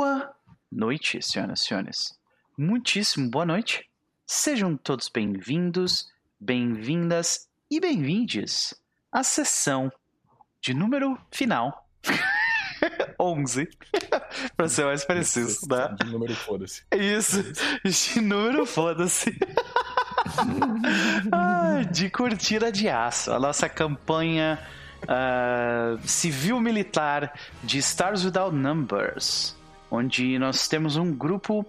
[0.00, 0.34] Boa
[0.72, 2.18] noite, senhoras e senhores.
[2.56, 3.86] Muitíssimo boa noite.
[4.26, 6.08] Sejam todos bem-vindos,
[6.40, 8.72] bem-vindas e bem-vindes
[9.12, 9.92] à sessão
[10.58, 11.86] de número final
[13.20, 13.68] 11.
[14.56, 15.94] pra ser mais preciso, né?
[16.02, 16.82] De número foda-se.
[16.90, 17.42] Isso,
[17.84, 19.38] de número foda-se.
[21.30, 23.32] Ah, de curtida de aço.
[23.32, 24.58] A nossa campanha
[25.02, 29.56] uh, civil-militar de Stars Without Numbers,
[29.90, 31.66] onde nós temos um grupo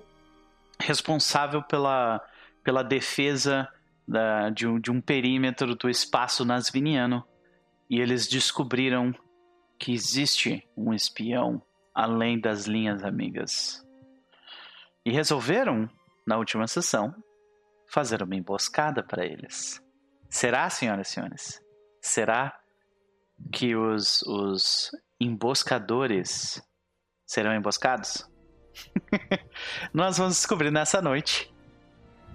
[0.80, 2.22] responsável pela,
[2.64, 3.68] pela defesa
[4.08, 7.26] da, de, um, de um perímetro do espaço nasviniano.
[7.90, 9.14] E eles descobriram
[9.78, 11.62] que existe um espião
[11.94, 13.86] além das linhas amigas.
[15.04, 15.90] E resolveram,
[16.26, 17.14] na última sessão,
[17.88, 19.82] fazer uma emboscada para eles.
[20.30, 21.62] Será, senhoras e senhores?
[22.02, 22.58] Será
[23.52, 26.62] que os, os emboscadores
[27.32, 28.30] serão emboscados?
[29.94, 31.50] Nós vamos descobrir nessa noite.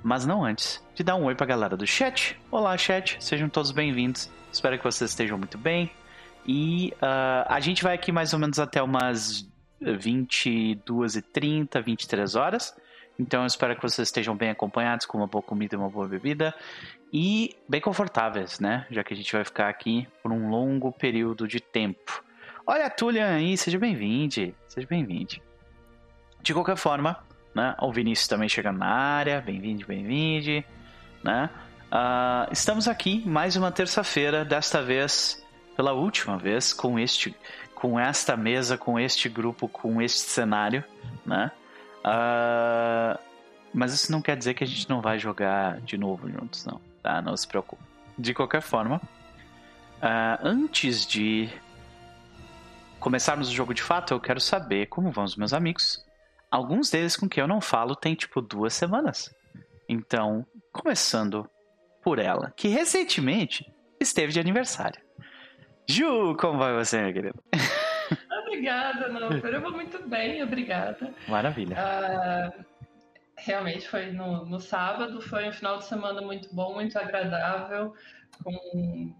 [0.02, 2.40] Mas não antes de dar um oi pra galera do chat.
[2.50, 4.30] Olá, chat, sejam todos bem-vindos.
[4.50, 5.90] Espero que vocês estejam muito bem.
[6.46, 9.46] E uh, a gente vai aqui mais ou menos até umas
[9.82, 12.74] 22h30, 23 horas.
[13.18, 16.08] Então eu espero que vocês estejam bem acompanhados, com uma boa comida e uma boa
[16.08, 16.54] bebida.
[17.12, 18.86] E bem confortáveis, né?
[18.90, 22.24] Já que a gente vai ficar aqui por um longo período de tempo.
[22.68, 24.52] Olha a Tulian aí, seja bem-vindo.
[24.66, 25.36] Seja bem-vindo.
[26.42, 27.16] De qualquer forma,
[27.54, 27.76] né?
[27.80, 29.40] O Vinícius também chegando na área.
[29.40, 30.66] Bem-vindo, bem-vindo.
[31.22, 31.48] Né?
[31.86, 37.36] Uh, estamos aqui mais uma terça-feira, desta vez pela última vez com este,
[37.72, 40.82] com esta mesa, com este grupo, com este cenário,
[41.24, 41.52] né?
[42.04, 43.16] Uh,
[43.72, 46.80] mas isso não quer dizer que a gente não vai jogar de novo juntos, não,
[47.00, 47.22] tá?
[47.22, 47.82] Não se preocupe.
[48.18, 51.48] De qualquer forma, uh, antes de
[53.00, 56.04] começarmos o jogo de fato, eu quero saber como vão os meus amigos.
[56.50, 59.34] Alguns deles com quem eu não falo tem tipo duas semanas.
[59.88, 61.48] Então, começando
[62.02, 63.66] por ela, que recentemente
[64.00, 65.00] esteve de aniversário.
[65.88, 67.34] Ju, como vai você, minha querida?
[68.42, 69.54] Obrigada, Nopper.
[69.54, 71.12] Eu vou muito bem, obrigada.
[71.28, 71.76] Maravilha.
[71.76, 72.64] Uh,
[73.36, 77.94] realmente foi no, no sábado, foi um final de semana muito bom, muito agradável,
[78.42, 79.14] com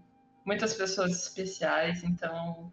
[0.45, 2.71] muitas pessoas especiais, então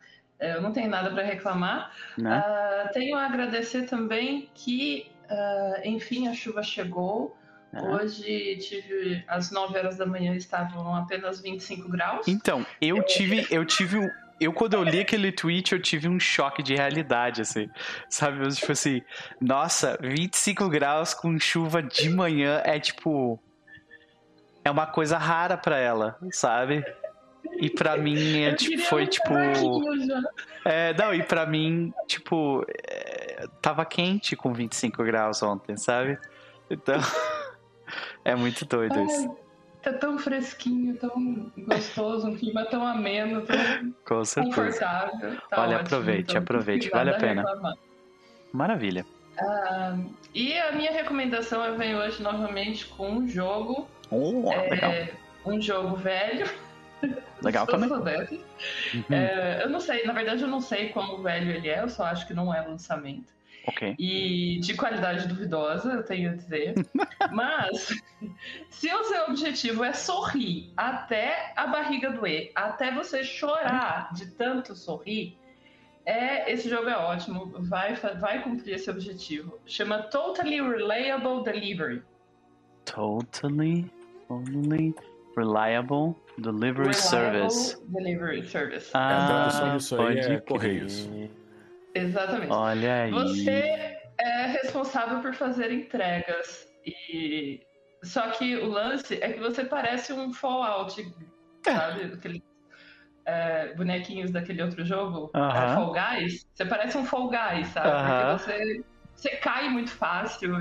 [0.53, 1.91] eu não tenho nada para reclamar.
[2.19, 7.37] Uh, tenho a agradecer também que, uh, enfim, a chuva chegou.
[7.77, 12.28] Hoje tive às 9 horas da manhã estavam apenas 25 graus.
[12.28, 13.99] Então, eu tive, eu tive
[14.41, 17.69] eu quando eu li aquele tweet, eu tive um choque de realidade, assim.
[18.09, 18.47] Sabe?
[18.49, 19.03] Tipo assim,
[19.41, 23.41] nossa, 25 graus com chuva de manhã é tipo.
[24.65, 26.82] É uma coisa rara para ela, sabe?
[27.53, 29.34] E para mim é, tipo, foi tipo.
[30.65, 36.19] É, não, e para mim, tipo, é, tava quente com 25 graus ontem, sabe?
[36.71, 36.99] Então.
[38.25, 39.37] É muito doido Ai, isso.
[39.82, 43.56] Tá tão fresquinho, tão gostoso, um clima tão ameno, tão
[44.06, 44.56] Com certeza.
[44.56, 45.37] confortável.
[45.50, 47.43] Tá Olha, ótimo, aproveite, então, aproveite, vale a pena.
[47.43, 47.75] Reclamar.
[48.50, 49.05] Maravilha.
[49.38, 49.99] Ah,
[50.34, 53.87] e a minha recomendação eu venho hoje novamente com um jogo.
[54.11, 54.93] Oh, é, legal.
[55.44, 56.49] Um jogo velho.
[57.42, 57.91] Legal também.
[57.91, 59.04] Uhum.
[59.10, 62.04] É, eu não sei, na verdade eu não sei quão velho ele é, eu só
[62.04, 63.32] acho que não é lançamento.
[63.66, 63.94] Ok.
[63.98, 66.75] E de qualidade duvidosa, eu tenho a dizer.
[67.32, 67.88] Mas,
[68.69, 74.76] se o seu objetivo é sorrir até a barriga doer, até você chorar de tanto
[74.76, 75.38] sorrir,
[76.04, 79.59] é, esse jogo é ótimo, vai, vai cumprir esse objetivo.
[79.64, 82.03] Chama Totally Reliable Delivery.
[82.84, 83.91] Totally,
[84.28, 84.94] totally
[85.34, 87.77] reliable delivery Reliable service.
[87.89, 88.91] Delivery Service.
[88.95, 91.09] Ah, tradução disso aí pode é Correios.
[91.95, 92.53] Exatamente.
[92.53, 93.11] Olha aí.
[93.11, 96.67] Você é responsável por fazer entregas.
[96.87, 97.61] E
[98.03, 101.03] só que o lance é que você parece um Fallout,
[101.65, 102.03] sabe?
[102.05, 102.43] Aqueles
[103.25, 105.75] é, bonequinhos daquele outro jogo, é, Aham.
[105.75, 106.47] Fall Guys.
[106.55, 107.89] Você parece um Fall Guys, sabe?
[107.89, 108.39] Aham.
[108.39, 110.56] Porque você, você cai muito fácil.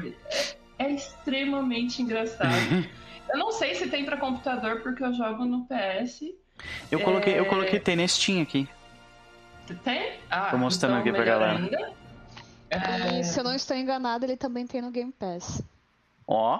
[0.79, 2.49] É, é extremamente engraçado.
[3.29, 6.33] eu não sei se tem pra computador porque eu jogo no PS.
[6.91, 7.47] Eu coloquei, eu É.
[7.47, 8.67] coloquei tem nesse Steam aqui.
[9.83, 10.19] Tem?
[10.29, 11.57] Ah, Tô mostrando então aqui pra galera.
[11.57, 11.93] ainda.
[12.69, 15.61] É, E se eu não estou enganado, ele também tem no Game Pass.
[16.27, 16.59] Ó,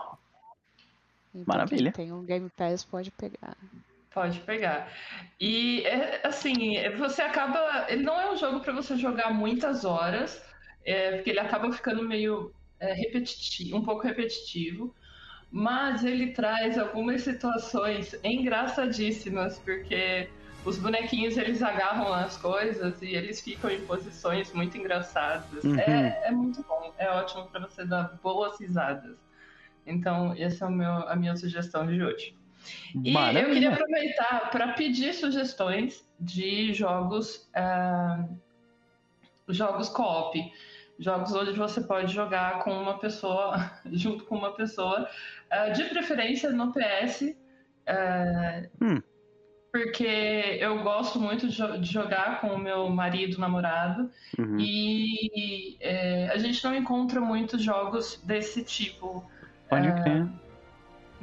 [1.36, 1.92] Então, Maravilha.
[1.92, 3.58] Quem tem um Game Pass pode pegar.
[4.14, 4.92] Pode pegar.
[5.40, 7.88] E é, assim, você acaba.
[7.90, 10.40] Ele não é um jogo para você jogar muitas horas,
[10.86, 14.96] é, porque ele acaba ficando meio é, repetitivo, um pouco repetitivo.
[15.56, 20.28] Mas ele traz algumas situações engraçadíssimas, porque
[20.66, 25.64] os bonequinhos eles agarram as coisas e eles ficam em posições muito engraçadas.
[25.64, 25.80] Uhum.
[25.80, 29.16] É, é muito bom, é ótimo para você dar boas risadas.
[29.86, 32.36] Então, essa é o meu, a minha sugestão de hoje.
[32.96, 33.54] E eu Maravilha.
[33.54, 38.26] queria aproveitar para pedir sugestões de jogos, ah,
[39.50, 40.52] jogos co-op,
[41.00, 45.08] jogos onde você pode jogar com uma pessoa, junto com uma pessoa,
[45.50, 47.36] ah, de preferência no PS,
[47.88, 49.02] ah, Hum.
[49.72, 54.58] porque eu gosto muito de, de jogar com o meu marido, namorado, Uhum.
[54.60, 59.28] e é, a gente não encontra muitos jogos desse tipo.
[59.70, 60.28] Pode Ah, crer.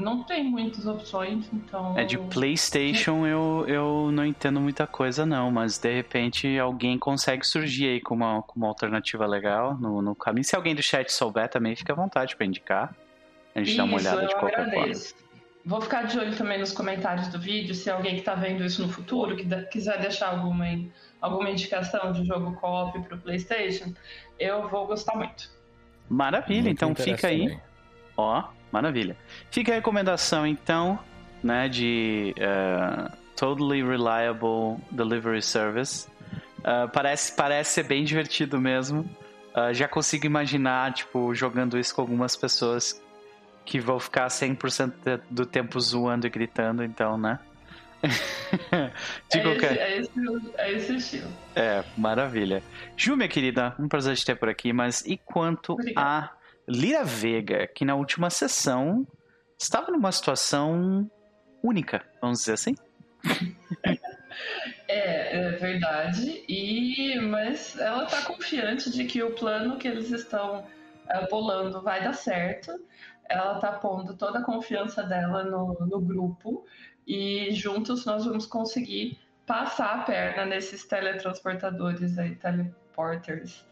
[0.01, 1.99] Não tem muitas opções, então.
[1.99, 7.47] É de PlayStation eu, eu não entendo muita coisa não, mas de repente alguém consegue
[7.47, 10.45] surgir aí com uma, com uma alternativa legal no, no caminho.
[10.45, 12.95] Se alguém do chat souber também, fica à vontade pra indicar.
[13.55, 14.73] A gente dá uma Isso, olhada de qualquer forma.
[14.73, 15.15] agradeço.
[15.65, 18.81] Vou ficar de olho também nos comentários do vídeo, se alguém que está vendo isso
[18.81, 20.65] no futuro, que quiser deixar alguma,
[21.21, 23.93] alguma indicação de jogo co-op para o PlayStation,
[24.39, 25.51] eu vou gostar muito.
[26.09, 27.61] Maravilha, Muito então fica aí.
[28.17, 29.17] Ó, maravilha.
[29.51, 30.99] Fica a recomendação então,
[31.43, 36.09] né, de eh, Totally Reliable Delivery Service.
[36.63, 39.09] Ah, parece, parece ser bem divertido mesmo.
[39.55, 43.01] Ah, já consigo imaginar, tipo, jogando isso com algumas pessoas
[43.65, 47.39] que vão ficar 100% de- do tempo zoando e gritando, então, né?
[49.31, 50.11] de é, esse, é, esse,
[50.57, 51.29] é esse estilo.
[51.55, 52.63] É, maravilha.
[52.97, 56.07] Ju, minha querida, um prazer te ter por aqui, mas e quanto Obrigada.
[56.07, 56.31] a
[56.71, 59.05] Lira Vega, que na última sessão
[59.59, 61.11] estava numa situação
[61.63, 62.75] única, vamos dizer assim?
[64.87, 66.45] É, é verdade.
[66.49, 70.65] E mas ela tá confiante de que o plano que eles estão
[71.09, 72.73] eh, bolando vai dar certo.
[73.29, 76.65] Ela tá pondo toda a confiança dela no, no grupo
[77.07, 83.67] e juntos nós vamos conseguir passar a perna nesses teletransportadores aí, teleporters.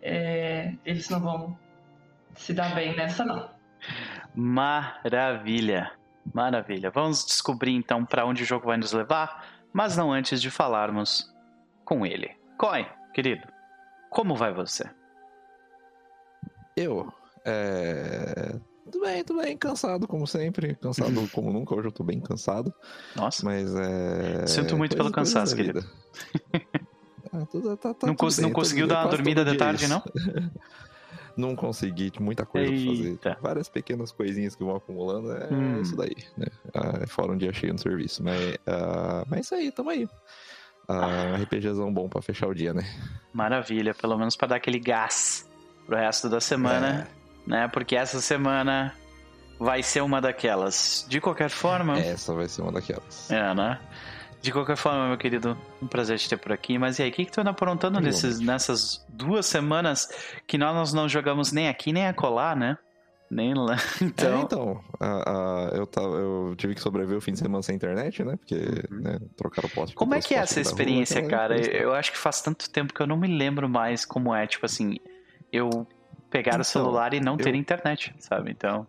[0.00, 1.58] É, eles não vão
[2.42, 3.48] se dar bem nessa não.
[4.34, 5.92] Maravilha,
[6.34, 6.90] maravilha.
[6.90, 11.32] Vamos descobrir então para onde o jogo vai nos levar, mas não antes de falarmos
[11.84, 12.30] com ele.
[12.58, 13.46] Coin, querido,
[14.10, 14.84] como vai você?
[16.76, 17.12] Eu,
[17.44, 18.54] é...
[18.84, 22.72] Tudo bem, tudo bem, cansado como sempre, cansado como nunca, hoje eu tô bem cansado,
[23.14, 24.46] Nossa, mas é...
[24.46, 25.82] Sinto muito pelo coisas- cansaço, vida.
[27.34, 29.56] Ah, tudo- tá- tá não, tudo cons- bem, não conseguiu dar uma dormida de é
[29.56, 29.88] tarde, isso.
[29.94, 30.02] não?
[31.36, 33.08] Não consegui, muita coisa pra fazer.
[33.10, 33.38] Eita.
[33.40, 35.80] Várias pequenas coisinhas que vão acumulando, é Hum.
[35.80, 36.46] isso daí, né?
[36.74, 38.22] Ah, fora um dia cheio no serviço.
[38.22, 40.08] Mas, ah, mas é isso aí, tamo aí.
[40.88, 42.82] Ah, um RPGzão bom pra fechar o dia, né?
[43.32, 45.48] Maravilha, pelo menos para dar aquele gás
[45.86, 47.08] pro resto da semana,
[47.46, 47.68] né?
[47.68, 48.94] Porque essa semana
[49.58, 51.06] vai ser uma daquelas.
[51.08, 53.30] De qualquer forma, É, essa vai ser uma daquelas.
[53.30, 53.78] é, né?
[54.42, 56.76] De qualquer forma, meu querido, um prazer te ter por aqui.
[56.76, 60.08] Mas e aí, o que, que tu anda aprontando nesses, nessas duas semanas
[60.46, 62.76] que nós não jogamos nem aqui nem acolá, né?
[63.30, 63.76] Nem lá.
[64.02, 67.76] Então, Então, então ah, eu, tava, eu tive que sobreviver o fim de semana sem
[67.76, 68.36] internet, né?
[68.36, 68.56] Porque
[68.90, 69.00] Uhum.
[69.00, 69.94] né, trocaram o poste.
[69.94, 71.54] como é que é essa da rua, experiência, aquela cara?
[71.54, 71.70] coisa.
[71.70, 74.66] Eu acho que faz tanto tempo que eu não me lembro mais como é, tipo
[74.66, 74.96] assim,
[75.52, 75.86] eu
[76.30, 78.50] pegar o Então, celular e não ter eu- internet, sabe?
[78.50, 78.86] Então.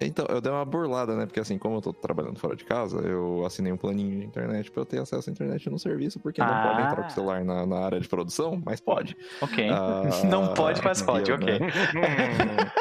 [0.00, 1.26] Então, eu dei uma burlada, né?
[1.26, 4.70] Porque assim, como eu tô trabalhando fora de casa, eu assinei um planinho de internet
[4.70, 6.62] pra eu ter acesso à internet no serviço, porque não Ah.
[6.68, 9.16] pode entrar com o celular na, na área de produção, mas pode.
[9.40, 9.68] Ok.
[9.70, 11.58] Ah, não pode, mas pode, eu, ok.
[11.58, 11.68] né?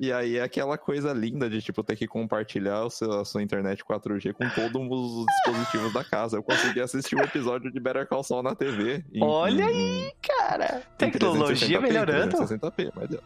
[0.00, 3.84] E aí é aquela coisa linda de, tipo, ter que compartilhar seu- a sua internet
[3.84, 6.36] 4G com todos os dispositivos da casa.
[6.36, 9.04] Eu consegui assistir um episódio de Better Call Saul na TV.
[9.12, 12.36] em- Olha em- Cara, em tecnologia 360p, melhorando.
[12.36, 13.20] 360p, mas deu.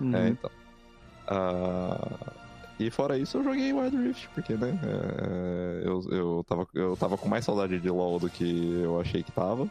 [0.00, 0.14] Uhum.
[0.16, 0.50] É, então.
[1.30, 2.08] Ah,
[2.78, 4.76] e fora isso, eu joguei Wild Rift, porque, né?
[4.82, 9.22] é, eu, eu, tava, eu tava com mais saudade de LoL do que eu achei
[9.22, 9.68] que tava.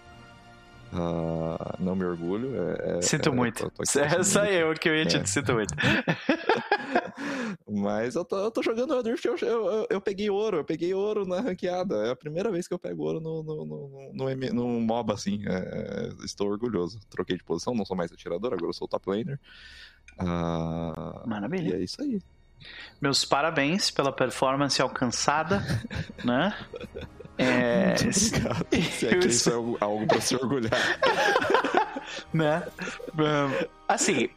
[0.93, 2.49] Ah, não me orgulho.
[2.55, 3.71] é- é- Sinto é, muito.
[3.87, 4.07] aqui É
[4.63, 5.25] eu que eu ia te É.
[5.25, 5.73] sinto muito.
[7.69, 11.25] Mas eu tô, eu tô jogando Rift, eu, eu, eu- peguei ouro, eu peguei ouro
[11.25, 11.95] na ranqueada.
[12.07, 15.13] É a primeira vez que eu pego ouro no, no, no, no, M- no MOBA,
[15.13, 15.41] assim.
[15.47, 16.99] É, estou orgulhoso.
[17.09, 19.39] Troquei de posição, não sou mais atirador, agora eu sou top laner.
[20.17, 21.75] Ah, e Maravilha.
[21.75, 22.19] é isso aí.
[23.01, 25.63] Meus parabéns pela performance alcançada,
[26.25, 26.53] né?
[27.37, 28.67] É, Muito obrigado.
[28.91, 30.71] Se é que isso é algo, algo pra se orgulhar.
[32.33, 32.63] né?
[33.87, 34.29] Assim,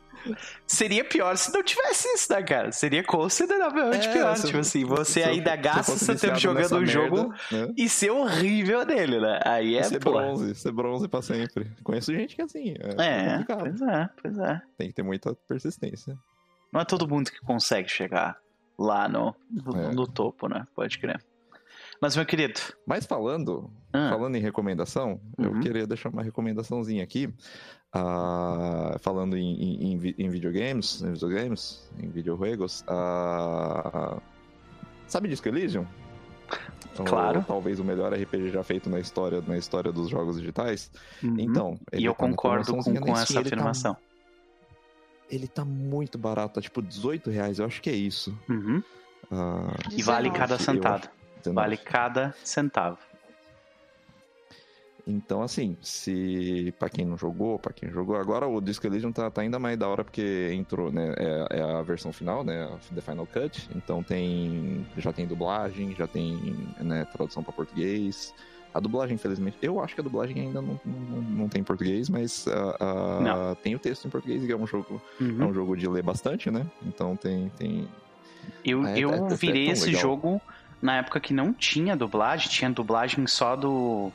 [0.67, 2.73] seria pior se não tivesse isso, né, cara?
[2.73, 4.37] Seria consideravelmente É, pior.
[4.37, 7.75] se tipo assim, você ainda gasta seu tempo jogando um jogo merda, né?
[7.77, 9.41] e ser horrível nele, né?
[9.45, 10.13] Aí é, ser pô.
[10.13, 11.71] bronze, ser bronze pra sempre.
[11.83, 12.75] Conheço gente que é assim.
[12.99, 14.63] É, É, pois é, pois é.
[14.79, 16.17] Tem que ter muita persistência.
[16.73, 18.37] Não é todo mundo que consegue chegar
[18.79, 19.93] lá no, no, É.
[19.93, 20.67] no topo, né?
[20.75, 21.23] Pode crer.
[22.03, 22.61] Mas, meu querido.
[22.85, 25.61] Mas falando, ah, falando em recomendação, eu Uhum.
[25.61, 27.33] queria deixar uma recomendaçãozinha aqui.
[27.93, 32.83] Ah, falando em, em, em vi- em videogames, em videogames, em videojuegos.
[32.89, 34.21] ah,
[35.07, 35.87] sabe Disco Elysium?
[36.99, 37.45] Ou Claro.
[37.47, 40.91] talvez o melhor RPG já feito na história, na história dos jogos digitais.
[41.23, 41.37] uhum.
[41.39, 43.97] Então, E ele eu tá concordo com, com essa ele tá- afirmação.
[45.31, 48.37] ele tá muito barato, tá tipo 18 reais, eu acho que é isso.
[48.49, 48.83] Uhum.
[49.31, 50.31] Ah, E vale 19.
[50.39, 51.09] cada Eu centavo.
[51.43, 51.55] 19.
[51.55, 52.99] Vale cada centavo.
[55.05, 59.29] Então, assim, se pra quem não jogou, pra quem jogou, agora o Disco Elysium tá,
[59.33, 61.13] tá ainda mais da hora porque entrou, né?
[61.19, 62.69] É, é a versão final, né?
[62.95, 63.69] The Final Cut.
[63.75, 64.87] Então tem.
[64.97, 68.33] Já tem dublagem, já tem né, tradução pra português.
[68.73, 72.09] A dublagem, infelizmente, eu acho que a dublagem ainda não, não, não tem em português,
[72.09, 73.55] mas ah, Não.
[73.57, 75.49] tem o texto em português, e é um jogo, é Uhum.
[75.49, 76.65] um jogo de ler bastante, né?
[76.87, 77.51] Então tem.
[77.59, 77.89] tem...
[78.65, 80.01] Eu, É, eu é- é virei esse legal.
[80.01, 80.41] jogo
[80.83, 84.11] na época que não tinha dublagem, tinha dublagem só do.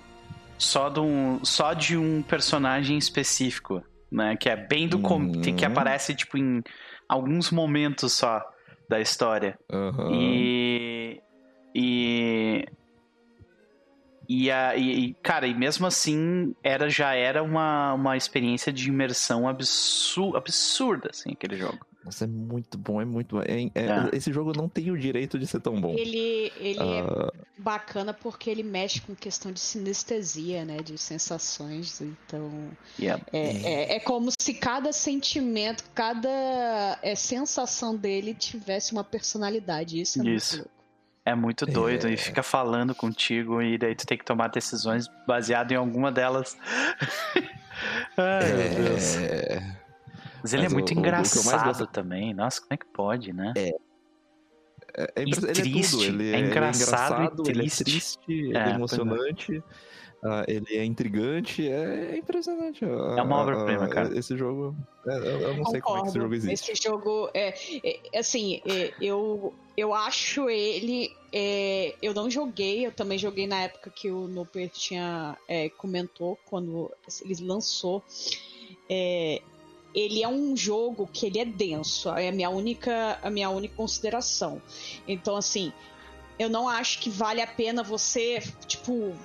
[0.57, 3.81] Só, do, só de um personagem específico,
[4.12, 4.36] né?
[4.36, 4.97] Que é bem do.
[4.97, 5.41] Uhum.
[5.41, 6.62] que aparece, tipo, em
[7.07, 8.43] alguns momentos só
[8.89, 9.57] da história.
[9.71, 10.12] Aham.
[10.13, 11.21] E.
[11.74, 12.65] E.
[14.29, 19.47] E, a, e, cara, e mesmo assim, era, já era uma, uma experiência de imersão
[19.47, 21.79] absu, absurda, assim, aquele jogo.
[22.07, 23.41] Nossa, é muito bom, é muito bom.
[23.41, 24.09] É- é- É.
[24.15, 25.93] Esse jogo não tem o direito de ser tão bom.
[25.97, 30.77] Ele, ele é Ah, bacana porque ele mexe com questão de sinestesia, né?
[30.77, 31.99] De sensações.
[31.99, 33.21] Então, Yeah.
[33.33, 39.99] é, é, é como se cada sentimento, cada é, sensação dele tivesse uma personalidade.
[39.99, 40.55] Isso é Isso.
[40.57, 40.69] muito.
[41.25, 42.13] É muito doido É.
[42.13, 46.55] e fica falando contigo e daí tu tem que tomar decisões baseado em alguma delas.
[48.15, 49.17] Ai, meu Deus.
[50.38, 50.39] É...
[50.44, 52.34] Mas ele Mas é muito o- o- o engraçado gosto- também.
[52.34, 53.53] Nossa, como é que pode, né?
[53.56, 53.70] É,
[55.15, 56.03] é impre- E ele triste, é tudo.
[56.06, 57.84] Ele é é, engraçado e ele é triste.
[57.84, 58.75] triste, ele É, é, é.
[58.75, 59.63] emocionante,
[60.24, 62.84] ah, ele é intrigante, é impressionante.
[62.84, 64.17] É uma obra-prima, cara.
[64.17, 64.75] Esse jogo,
[65.08, 66.22] é, eu, não sei como é que esse Concordo.
[66.22, 66.72] jogo existe.
[66.72, 67.53] Esse jogo é,
[68.13, 73.62] é, assim, é, eu eu acho ele é, eu não joguei, eu também joguei na
[73.62, 76.91] época que o Noper tinha é, comentou quando
[77.24, 78.03] ele lançou.
[79.97, 83.75] Ele é um jogo que ele é denso, é a minha única a minha única
[83.75, 84.61] consideração.
[85.07, 85.73] Então assim,
[86.37, 89.15] eu não acho que vale a pena você tipo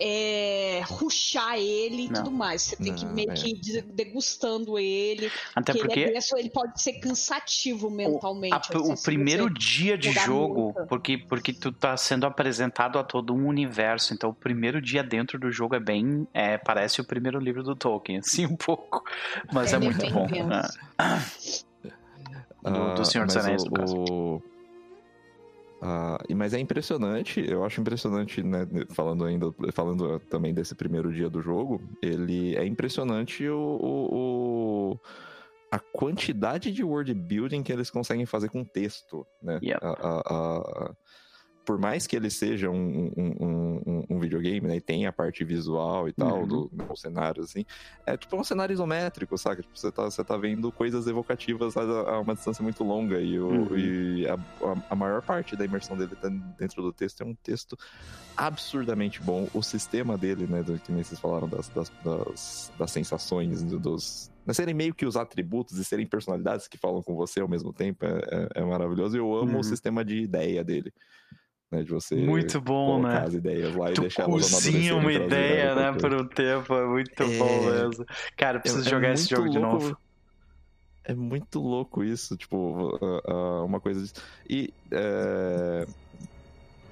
[0.00, 2.14] é, ruxar ele e Não.
[2.24, 2.62] tudo mais.
[2.62, 3.34] Você tem que Não, meio é.
[3.34, 5.30] que ir de- degustando ele.
[5.54, 8.54] Até Porque porque ele é ele pode ser cansativo mentalmente.
[8.54, 13.34] a- assim, o primeiro dia de jogo, porque, porque tu tá sendo apresentado a todo
[13.34, 16.26] um universo, então o primeiro dia dentro do jogo é bem.
[16.32, 19.04] É, parece o primeiro livro do Tolkien, assim, um pouco.
[19.52, 20.26] Mas é, é muito bom.
[20.26, 20.78] denso.
[20.98, 22.70] É.
[22.70, 23.96] Do- do Senhor dos Anéis, o- no caso.
[23.96, 24.42] o-
[26.28, 31.30] e- mas é impressionante, eu acho impressionante, né, falando ainda, falando também desse primeiro dia
[31.30, 35.00] do jogo, ele é impressionante o, o- o-
[35.72, 39.58] a quantidade de world building que eles conseguem fazer com texto, né?
[39.62, 39.78] Yep.
[39.82, 40.96] A- a- a-
[41.64, 45.44] por mais que ele seja um, um, um- um- videogame, né, e tem a parte
[45.44, 46.46] visual e tal, Uhum.
[46.46, 47.64] do, dos cenários, assim,
[48.06, 49.62] é tipo um cenário isométrico, saca?
[49.62, 53.38] Tipo, você tá, você tá vendo coisas evocativas a, a uma distância muito longa e,
[53.38, 53.76] o, Uhum.
[53.78, 57.34] e a, a- a maior parte da imersão dele tá dentro do texto é um
[57.34, 57.76] texto
[58.36, 59.48] absurdamente bom.
[59.52, 63.78] O sistema dele, né, do que nem vocês falaram das, das, das, das sensações, do-
[63.78, 64.30] dos...
[64.46, 67.72] né, serem meio que os atributos e serem personalidades que falam com você ao mesmo
[67.72, 69.16] tempo é, é- é maravilhoso.
[69.16, 69.58] E eu amo Uhum.
[69.60, 70.92] o sistema de ideia dele.
[71.70, 73.18] Né, de você Muito bom, né?
[73.18, 76.74] as ideias lá e Tu deixar elas cozinha uma amadurecerem, ideia, né, por um tempo,
[76.74, 77.38] é muito É.
[77.38, 78.04] bom mesmo.
[78.36, 79.72] Cara, eu preciso É- é jogar esse muito jogo de louco.
[79.84, 79.98] novo.
[81.04, 84.04] É muito louco isso, tipo, ah, ah, uma coisa.
[84.04, 84.12] de-
[84.48, 85.86] E é,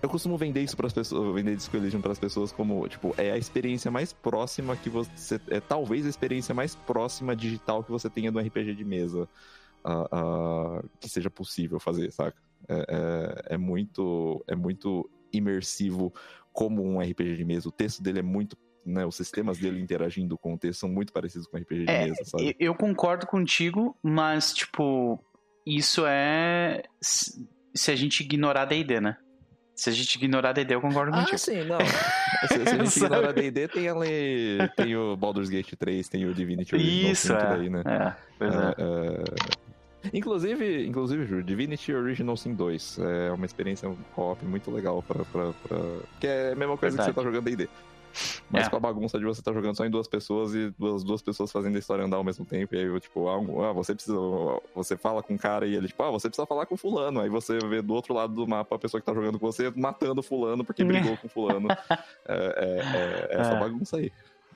[0.00, 3.12] eu costumo vender isso para as pessoas, vender Disco Elysium para as pessoas como, tipo,
[3.18, 7.90] é a experiência mais próxima que você, é talvez a experiência mais próxima digital que
[7.90, 9.28] você tenha do RPG de mesa,
[11.00, 12.36] que seja possível fazer, saca?
[12.68, 16.12] É, é- é muito, é muito imersivo
[16.52, 17.68] como um RPG de mesa.
[17.68, 21.12] O texto dele é muito né, os sistemas dele interagindo com o texto são muito
[21.12, 22.56] parecidos com RPG de É, mesa, sabe?
[22.58, 25.22] Eu concordo contigo, mas, tipo,
[25.66, 26.82] isso é.
[27.02, 29.18] Se a gente ignorar D&D, né?
[29.74, 31.36] Se a gente ignorar D&D, eu concordo Ah, contigo.
[31.38, 31.78] sim, não.
[32.48, 34.58] Se, se a gente ignorar D&D, tem ali...
[34.74, 37.36] Tem o Baldur's Gate 3, tem o Divinity Original Isso, é.
[37.36, 37.82] tudo aí, né?
[37.84, 38.58] É, pois é.
[38.58, 39.67] É, é,
[40.12, 45.52] Inclusive, inclusive, Ju, Divinity Original Sin 2 é uma experiência co-op muito legal pra, pra,
[45.66, 45.78] pra...
[46.20, 47.08] Que é a mesma coisa que Verdade.
[47.08, 47.68] você tá jogando D&D.
[48.50, 48.70] Mas É.
[48.70, 51.52] com a bagunça de você estar jogando só em duas pessoas e duas, duas pessoas
[51.52, 52.74] fazendo a história andar ao mesmo tempo.
[52.74, 54.16] E aí, tipo, ah, um- ah, você precisa.
[54.74, 57.20] Você fala com o cara e ele, tipo, ah, você precisa falar com fulano.
[57.20, 59.70] Aí você vê do outro lado do mapa a pessoa que tá jogando com você
[59.76, 61.68] matando fulano porque brigou com fulano.
[62.26, 63.60] É, é- é essa É.
[63.60, 64.10] bagunça aí.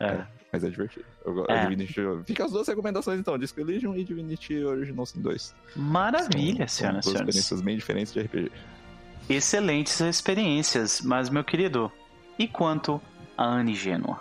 [0.05, 0.27] É.
[0.53, 1.05] Mas é divertido.
[1.25, 1.63] Eu, go- É.
[1.63, 1.95] Divinity,
[2.27, 5.55] fica as duas recomendações então: Disco Elysium e Divinity Original Sin 2.
[5.77, 7.29] Maravilha, senhoras e senhores.
[7.37, 8.53] experiências bem diferentes de RPG.
[9.31, 11.91] Excelentes experiências, mas meu querido,
[12.39, 13.01] e quanto
[13.39, 14.21] a Anne Gênua?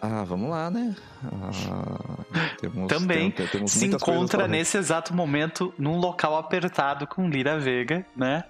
[0.00, 0.94] Ah, vamos lá, né?
[1.24, 2.24] Ah,
[2.60, 8.04] temos, Também tem- temos Se encontra nesse exato momento num local apertado com Lira Vega,
[8.14, 8.44] né?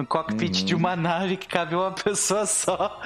[0.00, 2.98] No cockpit de uma nave que cabe uma pessoa só.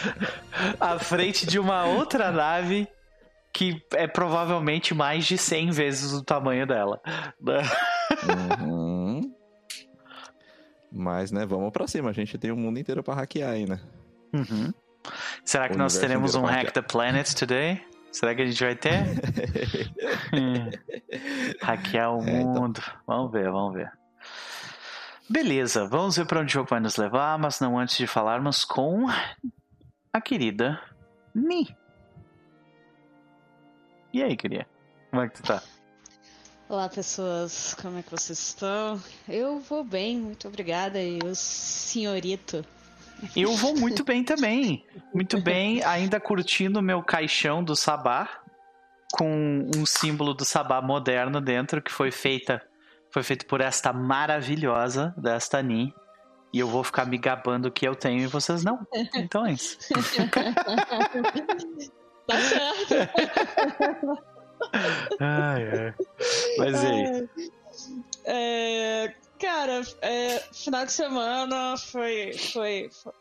[0.78, 2.86] à frente de uma outra nave
[3.52, 7.00] que é provavelmente mais de 100 vezes o tamanho dela.
[8.60, 9.34] Uhum.
[10.92, 12.10] Mas, né, vamos pra cima.
[12.10, 13.80] A gente tem o mundo inteiro pra hackear aí, né?
[14.34, 14.74] Uhum.
[15.42, 17.80] Será que O nós teremos um Hack the Planet today?
[18.12, 19.04] Será que a gente vai ter?
[20.32, 20.70] Hum.
[21.62, 22.62] Hackear o É, então.
[22.62, 22.80] mundo.
[23.06, 23.90] Vamos ver, vamos ver.
[25.30, 28.64] Beleza, vamos ver para onde o jogo vai nos levar, mas não antes de falarmos
[28.64, 29.06] com
[30.12, 30.82] a querida
[31.32, 31.72] Ni.
[34.12, 34.66] E aí, querida?
[35.08, 35.62] Como é que tu tá?
[36.68, 39.00] Olá, pessoas, como é que vocês estão?
[39.28, 41.00] Eu vou bem, muito obrigada.
[41.00, 42.64] E o senhorito?
[43.36, 44.84] Eu vou muito bem também.
[45.14, 48.28] Muito bem, ainda curtindo o meu caixão do Sabá,
[49.12, 52.60] com um símbolo do Sabá moderno dentro, que foi feita
[53.12, 55.94] foi feito por esta maravilhosa desta Ni.
[56.52, 58.84] E eu vou ficar me gabando que eu tenho e vocês não.
[59.14, 59.78] Então é isso.
[62.26, 62.94] Tá certo.
[65.20, 65.94] Ai, ai.
[66.58, 67.28] Mas e aí?
[68.24, 72.32] É, cara, é, final de semana foi.
[72.52, 73.12] foi, foi-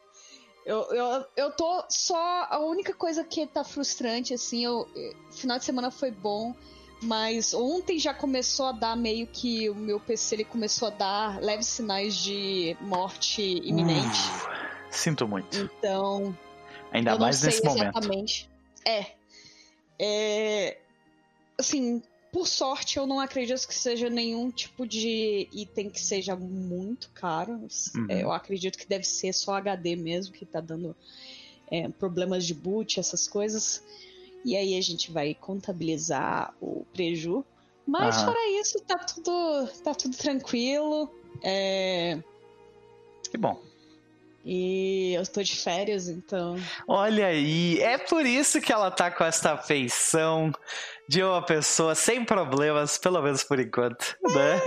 [0.65, 2.47] eu, eu, eu tô só.
[2.49, 4.87] A única coisa que tá frustrante, assim, eu,
[5.31, 6.53] final de semana foi bom,
[7.01, 11.41] mas ontem já começou a dar meio que o meu PC ele começou a dar
[11.41, 14.07] leves sinais de morte iminente.
[14.07, 14.47] Uf,
[14.89, 15.57] sinto muito.
[15.57, 16.35] Então,
[16.91, 17.97] Ainda mais nesse momento.
[17.97, 18.49] exatamente.
[18.85, 19.05] É.
[19.97, 20.77] É.
[21.57, 22.01] Assim,
[22.31, 27.67] por sorte, eu não acredito que seja nenhum tipo de item que seja muito caro.
[27.95, 28.07] Uhum.
[28.09, 30.95] É, eu acredito que deve ser só HD mesmo, que tá dando
[31.71, 33.83] é, problemas de boot, essas coisas.
[34.45, 37.43] E aí a gente vai contabilizar o preju.
[37.85, 38.25] Mas Aham.
[38.27, 41.09] fora isso, tá tudo, tá tudo tranquilo.
[41.43, 42.19] É,
[43.31, 43.59] Que bom.
[44.45, 46.55] e eu tô de férias, então.
[46.87, 50.51] Olha aí, é por isso que ela tá com essa feição
[51.07, 54.61] de uma pessoa sem problemas, pelo menos por enquanto, né?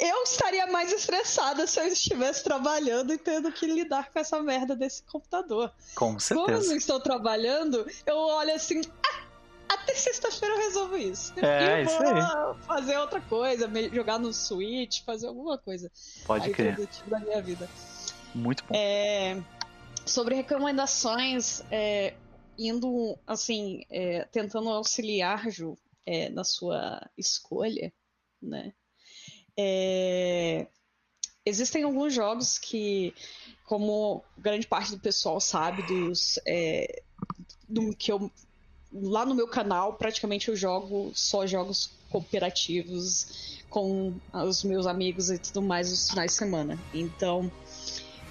[0.00, 4.74] Eu estaria mais estressada se eu estivesse trabalhando e tendo que lidar com essa merda
[4.76, 5.72] desse computador.
[5.94, 6.68] Com Como eu certeza.
[6.68, 11.32] não estou trabalhando, eu olho assim, "Ah, até sexta-feira eu resolvo isso.
[11.38, 15.90] É, e isso vou fazer outra coisa, jogar no Switch, fazer alguma coisa
[16.26, 16.76] Pode aí crer.
[17.06, 17.68] da minha vida.
[18.34, 18.74] Muito bom.
[18.74, 19.42] É,
[20.04, 22.14] sobre recomendações, é,
[22.58, 27.92] indo assim, é, tentando auxiliar Ju é, na sua escolha,
[28.40, 28.72] né?
[29.56, 30.66] É,
[31.44, 33.14] existem alguns jogos que,
[33.64, 37.02] como grande parte do pessoal sabe, dos é,
[37.68, 38.30] do que eu
[38.92, 45.38] lá no meu canal praticamente eu jogo só jogos cooperativos com os meus amigos e
[45.38, 46.78] tudo mais nos finais de semana.
[46.94, 47.50] Então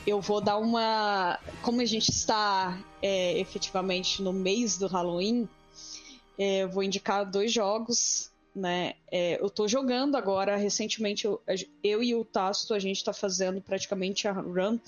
[0.06, 1.40] eu vou dar uma.
[1.62, 5.48] Como a gente está é, efetivamente no mês do Halloween,
[6.38, 8.32] é, eu vou indicar dois jogos.
[8.56, 8.94] Né?
[9.12, 11.42] É, eu tô jogando agora, recentemente, eu,
[11.84, 14.80] eu e o Tasto, a gente tá fazendo praticamente a run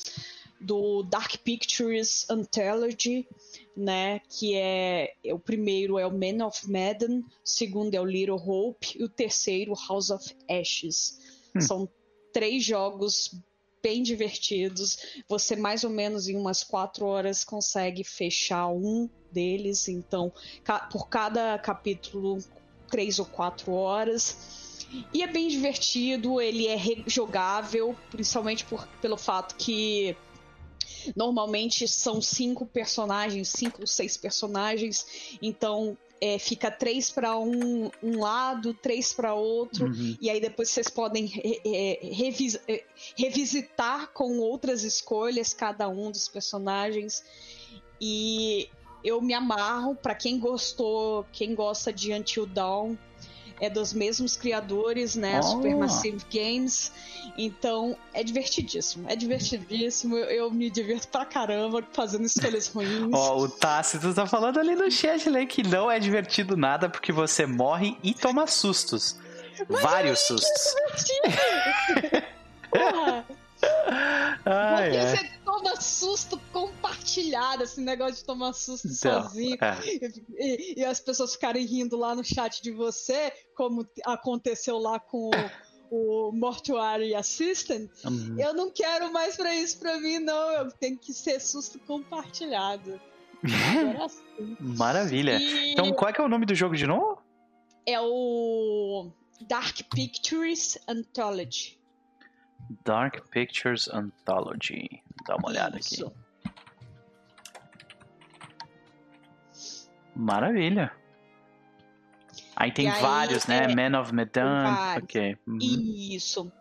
[0.60, 3.28] do Dark Pictures Anthology,
[3.76, 4.22] né?
[4.30, 8.98] Que é o primeiro é o Man of Madden, o segundo é o Little Hope
[8.98, 11.20] e o terceiro House of Ashes.
[11.56, 11.62] Hum.
[11.62, 11.90] São
[12.32, 13.36] três jogos
[13.84, 14.98] bem divertidos.
[15.28, 19.88] Você mais ou menos em umas quatro horas consegue fechar um deles.
[19.88, 22.40] Então, ca- por cada capítulo,
[22.90, 24.86] três ou quatro horas.
[25.14, 30.16] E é bem divertido, ele é rejogável, principalmente por, pelo fato que
[31.16, 38.20] normalmente são cinco personagens, cinco ou seis personagens, então é, fica três para um, um
[38.20, 40.18] lado, três para outro, Uhum.
[40.20, 42.84] e aí depois vocês podem re- é, revis- é,
[43.18, 47.24] revisitar com outras escolhas cada um dos personagens.
[48.00, 48.70] E
[49.04, 52.96] eu me amarro, para quem gostou, quem gosta de Until Dawn,
[53.60, 55.40] é dos mesmos criadores, né?
[55.40, 55.44] Oh.
[55.44, 56.92] Supermassive Games.
[57.38, 59.10] Então, é divertidíssimo.
[59.10, 60.16] É divertidíssimo.
[60.16, 63.10] Eu, eu me divirto pra caramba fazendo escolhas ruins.
[63.14, 67.12] Ó, o Tácito tá falando ali no chat né, que não é divertido nada porque
[67.12, 69.18] você morre e toma sustos.
[69.68, 70.76] Vários sustos.
[72.70, 73.26] Porra!
[74.46, 75.18] Ai, Porque ai.
[75.18, 75.37] você
[75.82, 79.58] susto compartilhado, esse negócio de tomar susto Então, sozinho.
[79.62, 79.78] é.
[80.40, 85.30] E, e as pessoas ficarem rindo lá no chat de você, como aconteceu lá com
[85.92, 87.90] o, o Mortuary Assistant.
[88.06, 90.52] Hum, Eu não quero mais pra isso pra mim, não.
[90.52, 93.00] Eu tenho que ser susto compartilhado.
[93.80, 94.58] Agora sim.
[94.60, 95.38] Maravilha.
[95.40, 97.22] E Então, qual é que é o nome do jogo de novo?
[97.90, 99.10] é o
[99.48, 101.80] Dark Pictures Anthology.
[102.84, 105.02] Dark Pictures Anthology.
[105.28, 105.96] Dá uma olhada aqui.
[105.96, 106.12] Isso.
[110.16, 110.92] Maravilha.
[112.56, 113.66] Aí tem aí, vários, né?
[113.66, 114.76] é, Man of Medan.
[114.98, 115.38] Ok.
[115.46, 115.58] Uhum.
[115.62, 116.52] Isso.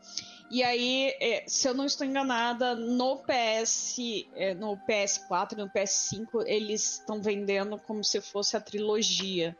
[0.50, 5.68] E aí, é, se eu não estou enganada, no PS, é, no PS4 e no
[5.70, 9.56] PS5, eles estão vendendo como se fosse a trilogia.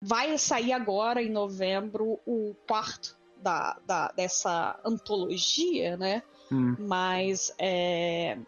[0.00, 6.22] Vai sair agora, em novembro, o quarto da, da- dessa antologia, né?
[6.50, 6.76] Hum.
[6.78, 8.38] Mas é,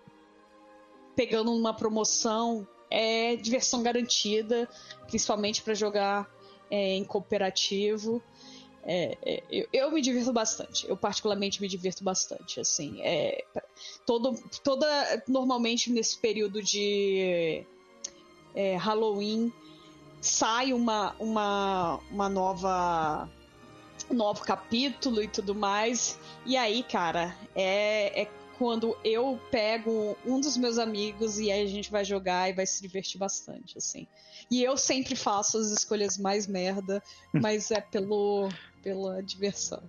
[1.15, 4.69] pegando uma promoção, é diversão garantida,
[5.07, 6.29] principalmente para jogar
[6.71, 8.23] é, em cooperativo.
[8.83, 10.89] É, é, eu, eu me divirto bastante.
[10.89, 12.61] Eu particularmente me divirto bastante.
[12.61, 13.45] Assim, é,
[14.07, 14.35] todo,
[14.65, 14.87] toda
[15.29, 17.65] normalmente nesse período de
[18.55, 19.53] é, Halloween
[20.21, 23.29] sai uma, uma, uma nova
[24.15, 26.19] novo capítulo e tudo mais.
[26.47, 31.67] E aí, cara, é, é quando eu pego um dos meus amigos e aí a
[31.69, 34.07] gente vai jogar e vai se divertir bastante, assim.
[34.51, 38.49] E eu sempre faço as escolhas mais merda, mas é pelo
[38.83, 39.83] pela diversão.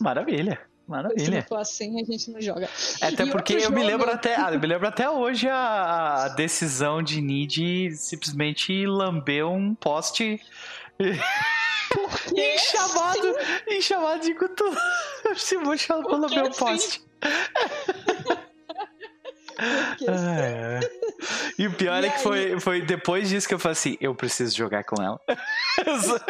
[0.00, 0.54] Maravilha.
[0.54, 1.46] Se não Maravilha.
[1.48, 2.68] for assim, a gente não joga.
[3.00, 6.24] Até E porque eu me jogo- lembro até, ah, eu me lembro até hoje a,
[6.24, 10.40] a decisão de Nid simplesmente lamber um poste
[12.36, 13.36] em chamado,
[13.68, 14.64] em chamado de cutu.
[15.36, 16.58] Se vou chamar vou Porque lamber um sim.
[16.58, 17.04] poste.
[20.08, 20.80] Ah, é.
[21.58, 22.22] E o pior E é que aí?
[22.22, 25.20] foi, foi depois disso que eu falei assim, eu preciso jogar com ela.
[26.00, 26.18] Só-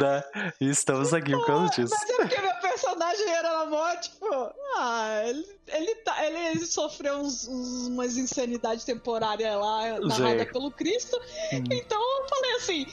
[0.00, 0.22] Né?
[0.60, 1.92] E estamos aqui por causa disso.
[1.92, 4.26] Mas é porque meu personagem era na mó, tipo,
[4.76, 11.20] ah, ele, ele, tá, ele sofreu uns, uns- umas insanidades temporárias lá, narrada pelo Cristo.
[11.52, 11.64] Hum.
[11.72, 12.86] Então eu falei assim: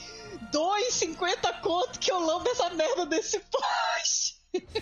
[0.52, 4.38] 2,50 conto que eu lambo essa merda desse poste.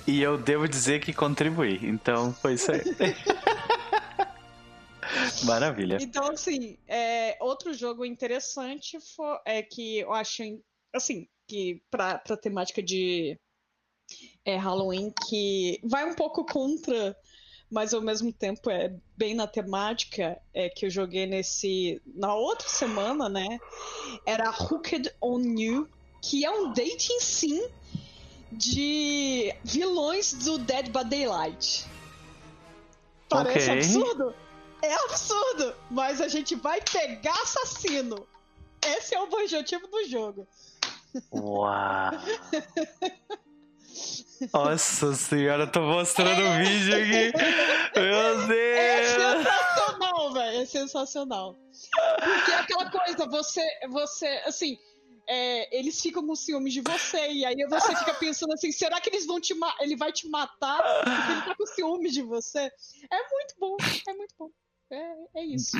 [0.07, 1.79] E eu devo dizer que contribuí.
[1.83, 2.83] Então foi isso aí.
[5.45, 5.99] Maravilha.
[6.01, 10.43] Então, assim, é, outro jogo interessante fo- é que eu acho,
[10.95, 13.39] assim, que pra, pra temática de
[14.45, 17.17] é, Halloween, que vai um pouco contra,
[17.71, 22.01] mas ao mesmo tempo é bem na temática, é que eu joguei nesse.
[22.15, 23.59] na outra semana, né?
[24.25, 25.89] Era Hooked on You,
[26.23, 27.69] que é um dating sim
[28.53, 31.87] de vilões do Dead by Daylight.
[33.29, 33.79] Parece Ok.
[33.79, 34.35] absurdo?
[34.83, 38.27] É absurdo, mas a gente vai pegar assassino.
[38.87, 40.47] Esse é o objetivo do jogo.
[41.33, 42.11] Uau!
[44.53, 47.33] Nossa senhora, eu tô mostrando o vídeo aqui.
[48.01, 49.45] Meu É Deus!
[49.45, 50.61] sensacional, velho.
[50.61, 51.57] É sensacional.
[52.23, 54.79] Porque é aquela coisa, você, você, assim,
[55.29, 59.11] é, eles ficam com ciúmes de você e aí você fica pensando assim, será que
[59.11, 62.71] eles vão te ele vai te matar porque ele tá com ciúmes de você?
[63.11, 63.77] É muito bom,
[64.09, 64.51] é muito bom.
[64.91, 65.77] É, é isso.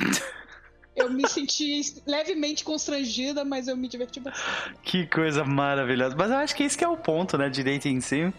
[0.95, 4.79] Eu me senti levemente constrangida, mas eu me diverti bastante.
[4.81, 6.15] Que coisa maravilhosa.
[6.17, 7.49] Mas eu acho que esse que é o ponto, né?
[7.49, 8.33] Dating em si.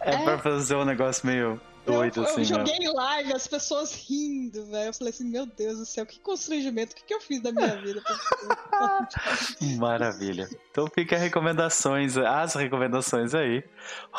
[0.00, 0.24] É, É.
[0.24, 2.44] pra fazer um negócio meio doido, eu, assim, eu né?
[2.44, 4.88] joguei em live, as pessoas rindo, velho.
[4.88, 7.50] Eu falei assim, meu Deus do céu, que constrangimento, o que, que eu fiz da
[7.50, 8.02] minha vida?
[9.78, 10.48] Maravilha.
[10.70, 13.64] Então fica recomendações, as recomendações aí.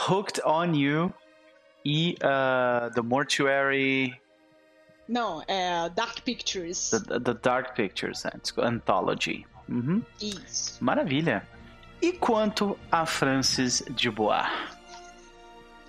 [0.09, 1.13] Hooked on You
[1.85, 4.19] e uh, The Mortuary,
[5.07, 6.89] Não, é Dark Pictures.
[6.91, 8.31] The, the Dark Pictures né?
[8.57, 9.45] Anthology.
[9.69, 10.03] Uhum.
[10.19, 10.83] Isso.
[10.83, 11.47] Maravilha.
[12.01, 14.47] E quanto a Francis de Bois?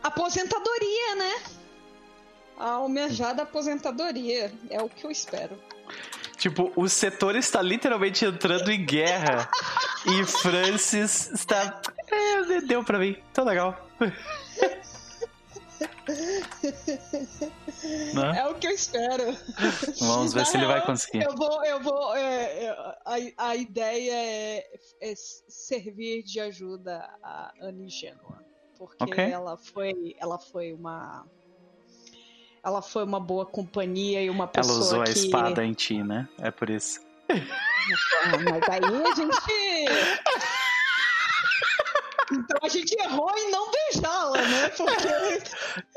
[0.02, 1.42] Aposentadoria, né?
[2.58, 4.52] A almejada aposentadoria.
[4.68, 5.58] É o que eu espero.
[6.36, 9.50] Tipo, o setor está literalmente entrando em guerra
[10.06, 11.80] e Francis está.
[12.08, 13.16] É, deu pra mim.
[13.32, 13.76] Tá legal.
[18.14, 18.38] Né?
[18.40, 19.24] É o que eu espero.
[20.00, 21.22] Vamos ver Na se ele vai real, conseguir.
[21.22, 22.14] Eu vou, eu vou.
[22.14, 22.70] é, é,
[23.06, 24.66] a, a ideia é,
[25.00, 28.44] é servir de ajuda a Anne Genoa.
[28.80, 29.30] Porque Ok.
[29.30, 30.16] ela foi.
[30.18, 31.26] Ela foi uma.
[32.64, 35.10] Ela foi uma boa companhia e uma Ela pessoa usou a que.
[35.10, 36.26] espada em ti, né?
[36.38, 36.98] É por isso.
[37.28, 37.34] Ah,
[38.50, 39.36] Mas aí a gente.
[42.32, 44.68] Então a gente errou em não beijá-la, né?
[44.70, 45.42] Porque.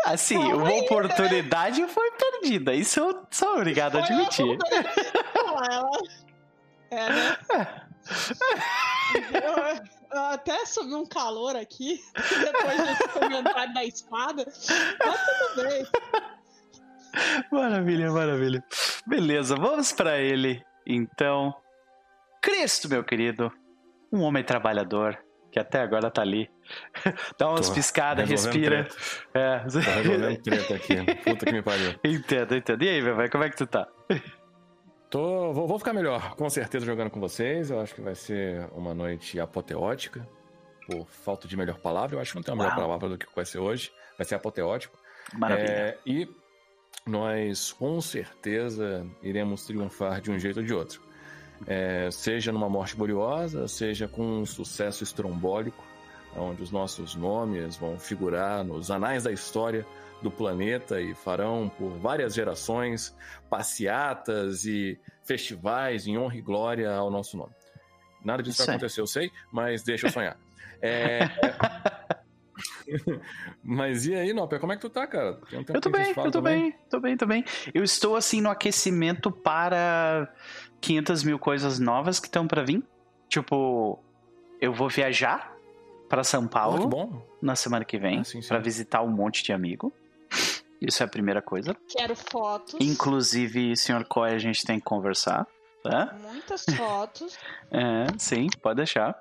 [0.05, 0.79] Assim, Calma uma né?
[0.81, 2.73] oportunidade foi perdida.
[2.73, 4.57] Isso eu sou obrigado a Foi uma admitir.
[5.35, 5.99] Ela, ela-
[6.91, 7.37] É, né?
[9.43, 14.45] Eu até subi um calor aqui, depois desse comentário da espada.
[14.45, 15.87] Mas tudo bem.
[17.51, 18.63] Maravilha, maravilha.
[19.05, 20.63] Beleza, vamos pra ele.
[20.85, 21.53] Então,
[22.41, 23.51] Cristo, meu querido,
[24.11, 25.17] um homem trabalhador
[25.53, 26.49] que até agora tá ali.
[27.37, 28.87] Dá umas Tô piscadas, respira.
[29.33, 29.59] É.
[29.59, 30.95] Tô resolvendo treta aqui.
[31.23, 31.93] Puta que me pariu.
[32.03, 32.83] entendo, entendo.
[32.83, 33.87] E aí, meu velho, como é que tu tá?
[35.13, 37.69] Tô, vou, vou ficar melhor, com certeza, jogando com vocês.
[37.69, 40.27] Eu acho que vai ser uma noite apoteótica.
[40.87, 43.27] Por falta de melhor palavra, eu acho que não tem uma melhor palavra do que
[43.35, 43.91] vai ser hoje.
[44.17, 44.97] Vai ser apoteótico.
[45.35, 45.69] Maravilha.
[45.69, 46.27] É, e
[47.05, 50.99] nós, com certeza, iremos triunfar de um jeito ou de outro.
[51.67, 55.85] É, seja numa morte gloriosa, seja com um sucesso estrombólico,
[56.37, 59.85] onde os nossos nomes vão figurar nos anais da história
[60.21, 63.15] do planeta e farão por várias gerações
[63.49, 67.51] passeatas e festivais em honra e glória ao nosso nome.
[68.23, 70.37] Nada disso Isso vai acontecer, eu sei, mas deixa eu sonhar.
[70.81, 71.29] É,
[73.63, 75.39] Mas e aí, Noper, como é que tu tá, cara?
[75.51, 76.61] Um Eu tô bem, eu tô também.
[76.61, 77.45] bem, tô bem, tô bem.
[77.73, 80.31] Eu estou assim no aquecimento para
[80.81, 82.83] 500 mil coisas novas que estão pra vir.
[83.27, 84.03] Tipo,
[84.61, 85.52] eu vou viajar
[86.13, 87.25] pra São Oh, Paulo que bom.
[87.41, 89.91] na semana que vem Ah, pra visitar um monte de amigo.
[90.81, 91.75] Isso é a primeira coisa.
[91.89, 92.75] Quero fotos.
[92.79, 95.47] Inclusive, senhor Coy, a gente tem que conversar.
[95.83, 96.15] Tá?
[96.21, 97.37] Muitas fotos.
[97.71, 99.15] É, sim, pode deixar.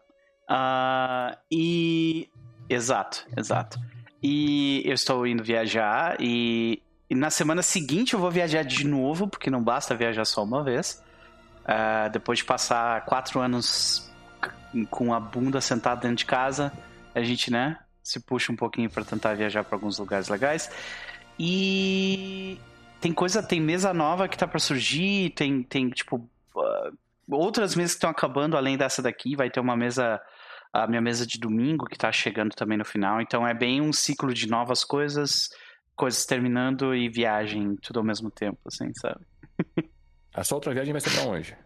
[0.49, 2.29] Ah, e.
[2.69, 3.79] Exato, exato.
[4.23, 9.27] E eu estou indo viajar e, e na semana seguinte eu vou viajar de novo,
[9.27, 11.03] porque não basta viajar só uma vez.
[11.65, 14.12] Ah, depois de passar quatro anos
[14.91, 16.73] com a bunda sentada dentro de casa,
[17.15, 20.71] a gente, né, se puxa um pouquinho para tentar viajar para alguns lugares legais.
[21.39, 22.59] E
[23.01, 26.91] tem coisa, tem mesa nova que tá para surgir, tem, tem tipo ah,
[27.31, 29.37] outras mesas que estão acabando além dessa daqui.
[29.37, 30.21] Vai ter uma mesa,
[30.73, 33.21] a minha mesa de domingo que tá chegando também no final.
[33.21, 35.49] Então é bem um ciclo de novas coisas,
[35.95, 39.25] coisas terminando e viagem tudo ao mesmo tempo, assim, sabe?
[40.35, 41.57] A sua outra viagem vai ser pra onde?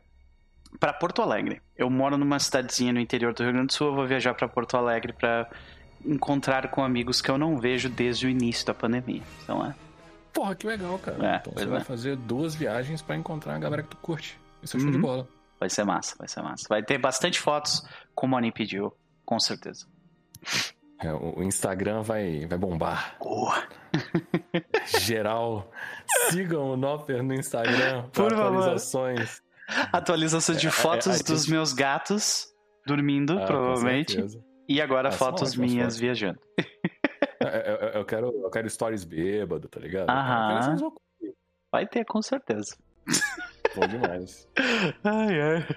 [0.78, 1.60] Para Porto Alegre.
[1.76, 3.88] Eu moro numa cidadezinha no interior do Rio Grande do Sul.
[3.88, 5.48] Eu vou viajar para Porto Alegre para
[6.04, 9.22] encontrar com amigos que eu não vejo desde o início da pandemia.
[9.42, 9.74] Então é.
[10.32, 11.16] Porra, que legal, cara.
[11.26, 11.84] É, então você vai é.
[11.84, 14.38] fazer duas viagens pra encontrar a galera que tu curte.
[14.62, 15.02] Isso é show de Uhum.
[15.02, 15.28] bola.
[15.58, 16.66] Vai ser massa, vai ser massa.
[16.68, 17.82] Vai ter bastante fotos,
[18.14, 18.92] como a Ani pediu,
[19.24, 19.86] com certeza.
[21.02, 23.16] É, o Instagram vai, vai bombar.
[25.00, 25.70] Geral,
[26.30, 29.42] sigam o Noper no Instagram Por para atualizações.
[29.92, 32.46] Atualizações de É, fotos é, a dos meus gatos
[32.87, 34.16] dormindo, Ah, provavelmente.
[34.68, 35.98] E agora fotos ótimas minhas fotos.
[36.00, 36.40] viajando.
[37.94, 40.09] Eu, quero, eu quero stories bêbado, tá ligado?
[40.11, 40.76] Aham.
[41.70, 42.76] Vai ter, com certeza.
[43.74, 44.48] Bom demais.
[45.05, 45.76] Ai, ai.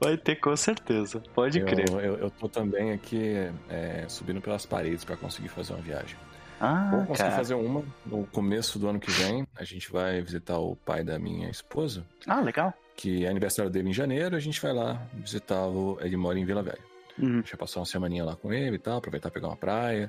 [0.00, 1.22] Vai ter, com certeza.
[1.34, 1.88] Pode eu, crer.
[1.88, 3.34] eu, eu tô também aqui
[3.68, 6.16] é, subindo pelas paredes pra conseguir fazer uma viagem.
[6.60, 7.36] Ah, Vou conseguir cara.
[7.36, 9.46] fazer uma no começo do ano que vem.
[9.56, 12.74] A gente vai visitar o pai da minha esposa, Ah, legal.
[13.02, 14.36] Que é aniversário dele em janeiro.
[14.36, 15.98] A gente vai lá visitá-lo.
[16.00, 16.78] Ele mora em Vila Velha.
[17.18, 17.32] Uhum.
[17.32, 20.08] A gente vai passar uma semaninha lá com ele e tal, aproveitar pegar uma praia.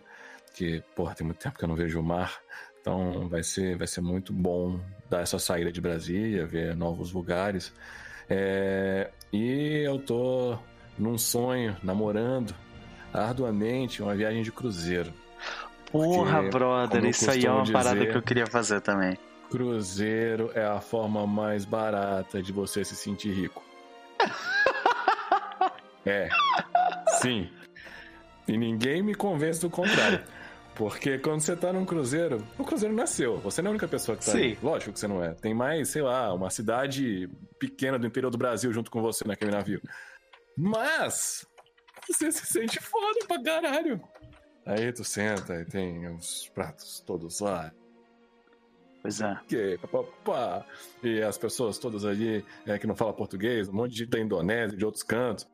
[0.54, 2.38] Que, porra, tem muito tempo que eu não vejo o mar.
[2.80, 4.80] Então vai ser, vai ser muito bom
[5.10, 7.74] dar essa saída de Brasília, ver novos lugares.
[8.30, 10.56] É, e eu tô
[11.00, 12.54] num sonho, namorando
[13.12, 15.12] arduamente uma viagem de cruzeiro.
[15.92, 18.82] Porra, Porque, brother, eu isso aí é uma costumo parada dizer- que eu queria fazer
[18.82, 19.18] também.
[19.54, 23.64] Cruzeiro é a forma mais barata de você se sentir rico.
[26.06, 26.28] É.
[27.22, 27.50] Sim.
[28.46, 30.22] E ninguém me convence do contrário.
[30.76, 33.38] Porque quando você tá num cruzeiro, o cruzeiro nasceu.
[33.38, 34.38] Você não é a única pessoa que tá Sim.
[34.38, 34.60] ali.
[34.62, 35.34] Lógico que você não é.
[35.34, 39.52] Tem mais, sei lá, uma cidade pequena do interior do Brasil junto com você naquele
[39.52, 39.82] navio.
[40.58, 41.46] Mas
[42.06, 44.02] você se sente foda pra caralho.
[44.66, 47.72] Aí tu senta e tem os pratos todos lá,
[49.04, 49.38] Pois é.
[49.48, 50.66] que papapá,
[51.04, 54.20] e as pessoas todas ali é, que não falam português, um monte de gente da
[54.20, 55.46] Indonésia, de outros cantos.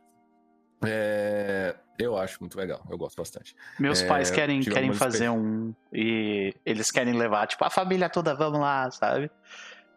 [0.86, 3.56] É, eu acho muito legal, eu gosto bastante.
[3.78, 5.74] Meus É, pais querem, querem fazer um.
[5.92, 9.30] E eles querem levar, tipo, a família toda, vamos lá, sabe?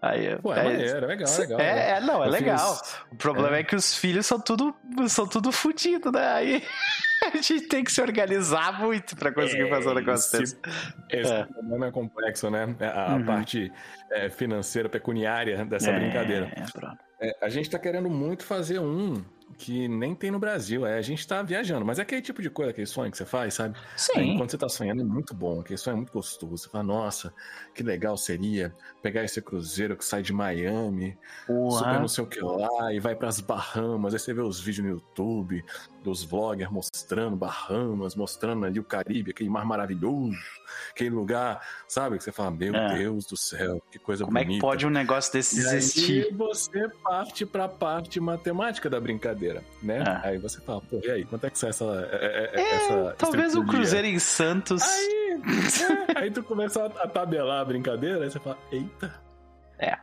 [0.01, 1.61] Aí, Pô, é aí- maneiro, é legal, é legal.
[1.61, 1.91] É, né?
[1.91, 2.77] é, não, é Eu legal.
[2.77, 3.61] fiz- O problema é.
[3.61, 3.63] é.
[3.63, 4.75] que os filhos são tudo,
[5.09, 6.27] são tudo fudido, né?
[6.33, 6.65] Aí
[7.33, 10.79] a gente tem que se organizar muito pra conseguir É, fazer um negócio esse- desse.
[11.11, 11.45] Esse É.
[11.45, 12.75] problema é complexo, né?
[12.81, 13.25] A, a Uhum.
[13.25, 13.73] parte
[14.11, 16.53] é, financeira, pecuniária dessa É, brincadeira.
[17.21, 17.29] É.
[17.29, 19.23] É, a gente tá querendo muito fazer um
[19.59, 20.87] que nem tem no Brasil.
[20.87, 23.25] É, a gente tá viajando, mas é aquele tipo de coisa, aquele sonho que você
[23.25, 23.77] faz, sabe?
[23.79, 24.21] Aí, Sim.
[24.35, 25.61] Enquanto você tá sonhando, é muito bom.
[25.61, 26.57] Aquele sonho é muito gostoso.
[26.59, 27.33] Você fala, nossa,
[27.75, 31.99] que legal seria pegar esse cruzeiro que sai de Miami, super Porra.
[32.01, 34.15] não sei o que lá, e vai pras Bahamas.
[34.15, 35.65] Aí você vê os vídeos no YouTube
[36.03, 40.37] dos vloggers mostrando Bahamas, mostrando ali o Caribe, aquele mar maravilhoso,
[40.91, 42.19] aquele lugar, sabe?
[42.19, 42.99] Que você fala, meu É.
[42.99, 44.61] Deus do céu, que coisa Como é bonita.
[44.61, 46.35] que pode um negócio desse E aí existir?
[46.35, 49.33] você parte pra parte matemática da brincadeira,
[49.83, 50.05] né?
[50.07, 50.21] Ah.
[50.25, 51.85] Aí você fala, pô, e aí, quanto é que sai essa.
[51.85, 53.73] é- é- É, essa talvez um estripulia?
[53.81, 54.83] cruzeiro em Santos.
[54.83, 55.41] Aí,
[56.15, 59.13] é, aí tu começa a, a tabelar a brincadeira, aí você fala, eita.
[59.79, 59.97] É.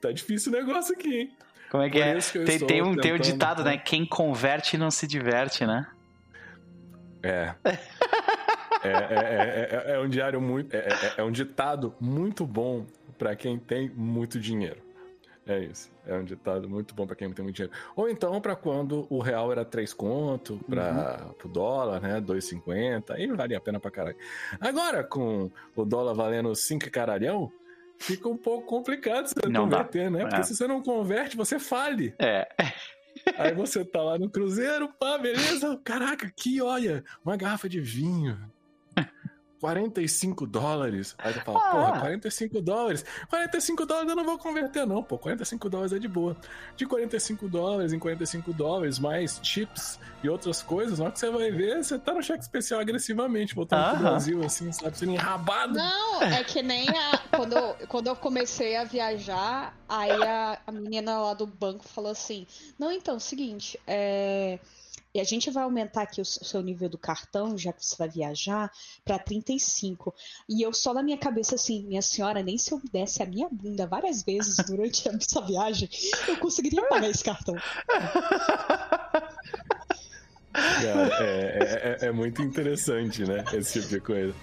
[0.00, 1.32] Tá difícil o negócio aqui, hein?
[1.70, 2.18] Como é que Por é?
[2.20, 3.78] que Tem, tem um, tem um ditado, né?
[3.78, 5.86] Quem converte não se diverte, né?
[7.22, 7.54] É.
[8.84, 10.74] É, é, é, é- um diário muito.
[10.74, 12.84] É, é- é um ditado muito bom
[13.16, 14.78] pra quem tem muito dinheiro.
[15.44, 15.90] É isso.
[16.06, 17.76] É um ditado muito bom pra quem tem muito dinheiro.
[17.96, 22.20] Ou então pra quando o real era 3 conto para o dólar, né?
[22.20, 23.10] 2,50.
[23.10, 24.16] Aí valia a pena pra caralho.
[24.60, 27.50] Agora, com o dólar valendo 5 caralhão,
[27.98, 29.78] fica um pouco complicado você Não dá.
[29.78, 30.20] converter, né?
[30.20, 30.42] Porque É.
[30.44, 32.14] se você não converte, você fale.
[32.20, 32.46] É.
[33.36, 35.78] Aí você tá lá no cruzeiro, pá, beleza?
[35.84, 38.38] Caraca, que olha, uma garrafa de vinho.
[39.62, 41.14] 45 dólares.
[41.18, 41.70] Aí você fala, Ah.
[41.70, 43.04] porra, 45 dólares.
[43.30, 45.16] 45 dólares eu não vou converter, não, pô.
[45.16, 46.36] 45 dólares é de boa.
[46.76, 51.30] De 45 dólares em 45 dólares, mais chips e outras coisas, na hora que você
[51.30, 54.02] vai ver, você tá no cheque especial agressivamente, voltando pro Aham.
[54.02, 54.98] Brasil, assim, sabe?
[54.98, 55.74] Sendo enrabado.
[55.74, 60.72] Não, é que nem a, quando, eu, quando eu comecei a viajar, aí a, a
[60.72, 64.58] menina lá do banco falou assim: Não, então, seguinte, é,
[65.14, 68.08] e a gente vai aumentar aqui o seu nível do cartão, já que você vai
[68.08, 68.70] viajar,
[69.04, 70.14] pra 35.
[70.48, 73.48] E eu só na minha cabeça assim, minha senhora, nem se eu desse a minha
[73.50, 75.88] bunda várias vezes durante a essa viagem,
[76.28, 77.54] eu conseguiria pagar esse cartão.
[80.54, 83.42] É, é- é- é muito interessante, né?
[83.54, 84.34] Esse tipo de coisa.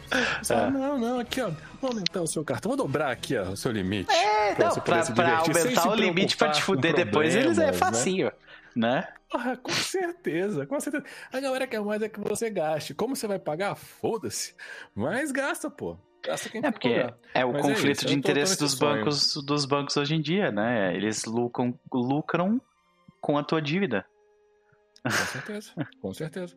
[0.42, 0.72] Você fala, É.
[0.72, 1.52] não, não, aqui, ó.
[1.80, 4.12] Vou aumentar o seu cartão, vou dobrar aqui, ó, o seu limite.
[4.12, 7.68] É, Pra não, pra, pra divertir aumentar o limite pra te fuder depois, eles é
[7.68, 7.74] né?
[7.74, 8.32] facinho,
[8.76, 9.08] né?
[9.30, 11.06] Porra, com certeza, com certeza.
[11.32, 12.94] A galera quer mais é que você gaste.
[12.94, 13.76] Como você vai pagar?
[13.76, 14.56] Foda-se.
[14.96, 15.98] Mas gasta, pô.
[16.26, 18.98] Gasta quem É porque é o Mas é conflito isso, de interesse dos sonho.
[18.98, 20.96] bancos, dos bancos hoje em dia, né?
[20.96, 22.60] Eles lucram, lucram
[23.22, 24.06] com a tua dívida.
[25.04, 26.56] Com certeza, com certeza.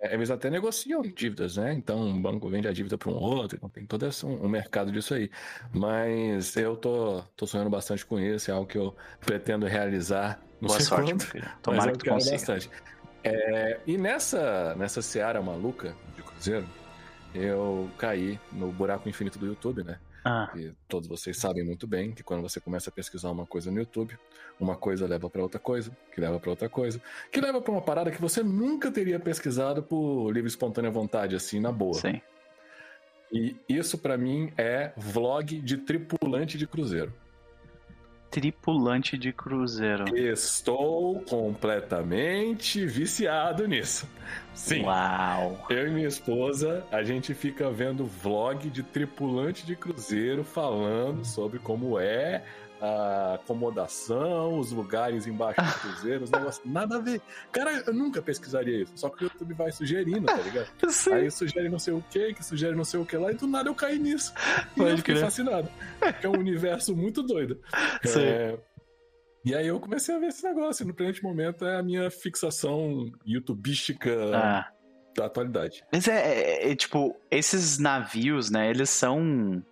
[0.00, 1.72] É, eles até negociam dívidas, né?
[1.72, 4.48] Então um banco vende a dívida para um outro, então tem todo esse, um, um
[4.48, 5.30] mercado disso aí.
[5.72, 10.40] Mas eu tô, tô sonhando bastante com isso, é algo que eu pretendo realizar.
[10.60, 11.44] Não Boa sorte, quando, meu filho.
[11.44, 12.36] mas Tomara eu que tu quero consiga.
[12.36, 12.70] bastante.
[13.22, 16.66] É, e nessa, nessa seara maluca de cruzeiro,
[17.34, 19.98] eu caí no buraco infinito do YouTube, né?
[20.24, 23.70] Ah, E todos vocês sabem muito bem que quando você começa a pesquisar uma coisa
[23.70, 24.18] no YouTube,
[24.58, 27.80] uma coisa leva para outra coisa, que leva para outra coisa, que leva para uma
[27.82, 31.94] parada que você nunca teria pesquisado por livre espontânea vontade, assim, na boa.
[31.94, 32.20] sim.
[33.32, 37.12] E isso para mim é vlog de tripulante de cruzeiro.
[38.36, 40.14] Tripulante de cruzeiro.
[40.14, 44.06] Estou completamente viciado nisso.
[44.52, 44.82] Sim.
[44.82, 45.66] Uau.
[45.70, 51.58] Eu e minha esposa, a gente fica vendo vlog de tripulante de cruzeiro falando sobre
[51.58, 52.44] como é
[52.80, 56.64] a acomodação, os lugares embaixo do cruzeiro, os negócios.
[56.64, 57.20] Nada a ver.
[57.52, 58.92] Cara, eu nunca pesquisaria isso.
[58.96, 60.68] Só que o YouTube vai sugerindo, tá ligado?
[60.90, 61.12] Sim.
[61.12, 63.46] Aí sugere não sei o que, que sugere não sei o que lá, e do
[63.46, 64.32] nada eu caí nisso.
[64.76, 65.24] E Pode eu fiquei crer.
[65.24, 65.68] fascinado.
[65.98, 67.60] Porque é um universo muito doido.
[68.04, 68.20] Sim.
[68.20, 68.58] É,
[69.44, 70.82] E aí eu comecei a ver esse negócio.
[70.82, 74.68] E no presente momento é a minha fixação youtubística Ah.
[75.16, 75.82] da atualidade.
[75.92, 76.14] Mas é,
[76.66, 79.62] é- é, tipo, esses navios, né, eles são.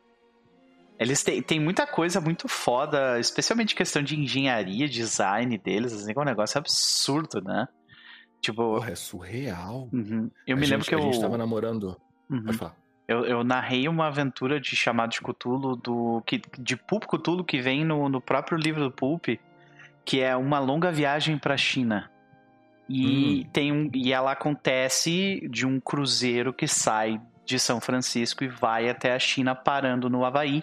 [0.98, 6.18] Eles têm, têm muita coisa muito foda, especialmente questão de engenharia, design deles, assim, que
[6.18, 7.66] é um negócio absurdo, né?
[8.40, 9.88] Tipo, Porra, é surreal.
[9.92, 10.30] uhum.
[10.46, 11.96] eu A me gente- lembro que A eu, gente tava namorando.
[12.30, 12.44] uhum.
[12.44, 12.76] Pode falar.
[13.08, 13.24] eu.
[13.24, 16.22] eu narrei uma aventura de chamado de Cthulhu do.
[16.26, 19.26] Que, de Pulp Cthulhu que vem no, no próprio livro do Pulp,
[20.04, 22.10] que é uma longa viagem pra China.
[22.88, 28.48] E, tem um, e ela acontece de um cruzeiro que sai de São Francisco e
[28.48, 30.62] vai até a China parando no Havaí.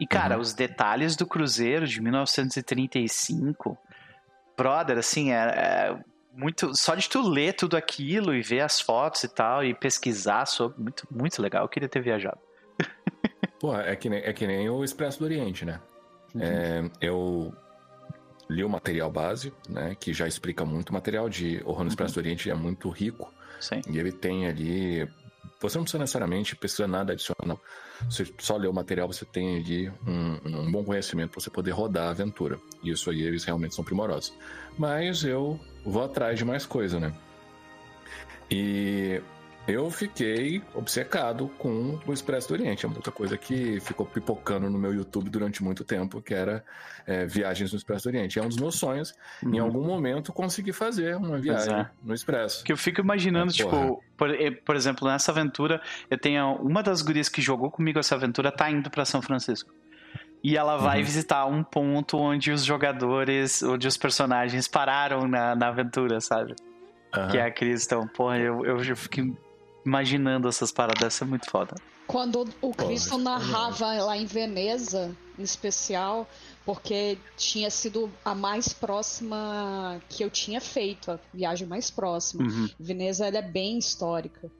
[0.00, 0.40] E, cara, Uhum.
[0.40, 3.78] os detalhes do cruzeiro de 1935,
[4.56, 5.98] brother, assim, é, é
[6.32, 6.74] muito.
[6.76, 10.82] Só de tu ler tudo aquilo e ver as fotos e tal, e pesquisar sobre.
[10.82, 11.62] Muito, muito legal.
[11.64, 12.38] Eu queria ter viajado.
[13.60, 15.80] Pô, é que nem, é que nem o Expresso do Oriente, né?
[16.34, 16.40] Uhum.
[16.42, 17.54] É, eu
[18.50, 19.94] li o material base, né?
[19.98, 20.90] Que já explica muito.
[20.90, 23.32] O material de no Expresso do Oriente é muito rico.
[23.60, 23.80] Sim.
[23.88, 25.08] E ele tem ali.
[25.60, 27.60] Você não precisa necessariamente precisar nada adicional.
[28.08, 31.70] Você só lê o material, você tem ali um, um bom conhecimento para você poder
[31.70, 32.58] rodar a aventura.
[32.82, 34.34] E isso aí eles realmente são primorosos.
[34.78, 37.14] Mas eu vou atrás de mais coisa, né?
[38.50, 39.22] E
[39.66, 42.84] eu fiquei obcecado com o Expresso do Oriente.
[42.84, 46.62] É outra coisa que ficou pipocando no meu YouTube durante muito tempo, que era
[47.06, 48.38] é, viagens no Expresso do Oriente.
[48.38, 49.64] É um dos meus sonhos, em Uhum.
[49.66, 51.90] algum momento, conseguir fazer uma viagem é.
[52.02, 52.62] no Expresso.
[52.64, 54.28] Que eu fico imaginando, Ah, tipo, por,
[54.66, 58.70] por exemplo, nessa aventura, eu tenho uma das gurias que jogou comigo essa aventura tá
[58.70, 59.72] indo pra São Francisco.
[60.42, 61.04] E ela vai Uhum.
[61.04, 66.54] visitar um ponto onde os jogadores, onde os personagens pararam na, na aventura, sabe?
[67.16, 67.28] Aham.
[67.28, 68.06] Que é a Cristão.
[68.08, 69.34] Porra, eu, eu, eu fico
[69.84, 71.74] imaginando essas paradas, isso é muito foda.
[72.06, 76.28] Quando o Cristo é narrava lá em Veneza, em especial,
[76.64, 82.44] porque tinha sido a mais próxima que eu tinha feito, a viagem mais próxima.
[82.44, 82.68] Uhum.
[82.78, 84.50] Veneza ela é bem histórica.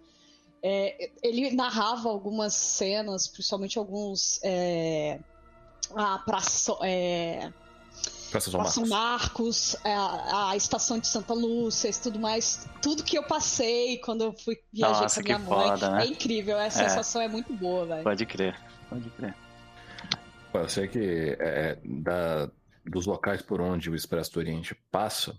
[0.62, 4.41] É, ele narrava algumas cenas, principalmente alguns.
[4.43, 5.20] É,
[5.95, 7.53] a praça, é,
[8.35, 8.89] Praça São Marcos.
[8.89, 12.68] Marcos, é, a, a estação de Santa Lúcia, e tudo mais.
[12.82, 15.68] Tudo que eu passei quando eu fui viajar Nossa, com a minha que mãe.
[15.68, 16.03] foda, né?
[16.05, 18.03] É incrível, a sensação é, muito boa, velho.
[18.03, 18.61] Pode crer,
[18.91, 19.35] pode crer.
[20.53, 22.51] Eu sei que é, da,
[22.85, 25.37] dos locais por onde o Expresso do Oriente passa,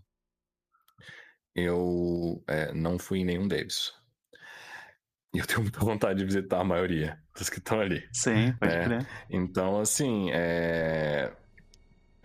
[1.54, 3.94] eu é, não fui em nenhum deles.
[5.34, 8.08] E eu tenho muita vontade de visitar a maioria dos que estão ali.
[8.14, 8.84] Sim, pode É.
[8.86, 9.08] crer.
[9.30, 11.34] Então, assim, é...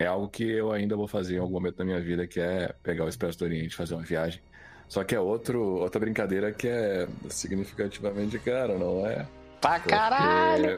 [0.01, 2.73] é algo que eu ainda vou fazer em algum momento da minha vida, que é
[2.83, 4.41] pegar o Expresso do Oriente e fazer uma viagem.
[4.87, 9.25] Só que é outro, outra brincadeira que é significativamente cara, não é?
[9.61, 10.75] Pra Porque caralho!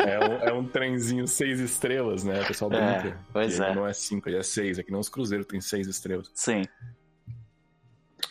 [0.00, 2.40] É um, é um trenzinho seis estrelas, né?
[2.42, 3.18] O pessoal É, brinca.
[3.32, 3.74] pois que é.
[3.74, 4.78] Não é cinco, é seis.
[4.78, 6.30] Aqui não os cruzeiros tem seis estrelas.
[6.34, 6.62] Sim.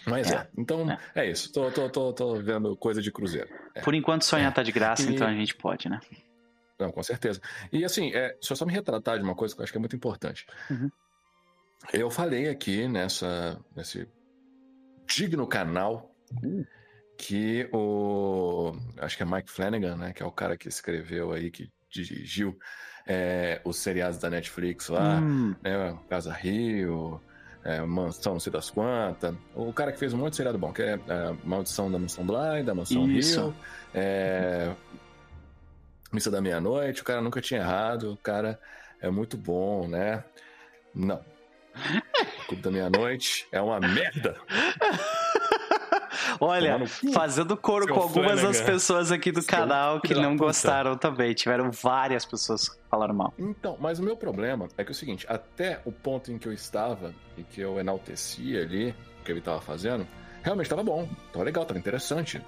[0.05, 0.35] Mas é.
[0.35, 0.97] É, Então, é.
[1.15, 1.51] é, isso.
[1.53, 3.47] Tô, tô, tô, tô vendo coisa de cruzeiro.
[3.75, 3.81] É.
[3.81, 5.99] Por enquanto sonhar tá de graça, E- então a gente pode, né?
[6.81, 7.39] Não, com certeza.
[7.71, 9.79] E assim, é, eu só me retratar de uma coisa que eu acho que é
[9.79, 10.45] muito importante.
[10.69, 10.89] Uhum.
[11.93, 14.07] Eu falei aqui nessa, nesse
[15.07, 16.09] digno canal
[16.43, 16.63] Hum.
[17.17, 18.71] que o.
[18.99, 20.13] Acho que é Mike Flanagan, né?
[20.13, 22.57] Que é o cara que escreveu aí, que dirigiu
[23.05, 25.97] é, os seriados da Netflix lá, Hum, né?
[26.09, 27.21] Casa Rio,
[27.65, 29.35] é, Mansão não sei das quantas.
[29.53, 32.25] O cara que fez um monte de seriado bom, que é, é, Maldição da Mansão
[32.25, 33.41] Blind, da Mansão Isso.
[33.41, 33.55] Rio,
[33.93, 34.73] é,
[36.11, 38.59] Missa da Meia-Noite, o cara nunca tinha errado, o cara
[38.99, 40.23] é muito bom, né?
[40.93, 41.23] Não.
[42.47, 44.35] Clube da Meia-Noite é uma merda.
[46.39, 46.79] Olha,
[47.13, 50.45] fazendo coro com algumas das pessoas aqui do Seu canal que não puta.
[50.45, 51.33] gostaram também.
[51.33, 53.33] Tiveram várias pessoas que falaram mal.
[53.37, 56.47] Então, mas o meu problema é que é o seguinte, até o ponto em que
[56.47, 60.05] eu estava e que eu enaltecia ali o que ele estava fazendo,
[60.41, 62.41] realmente estava bom, estava legal, estava interessante.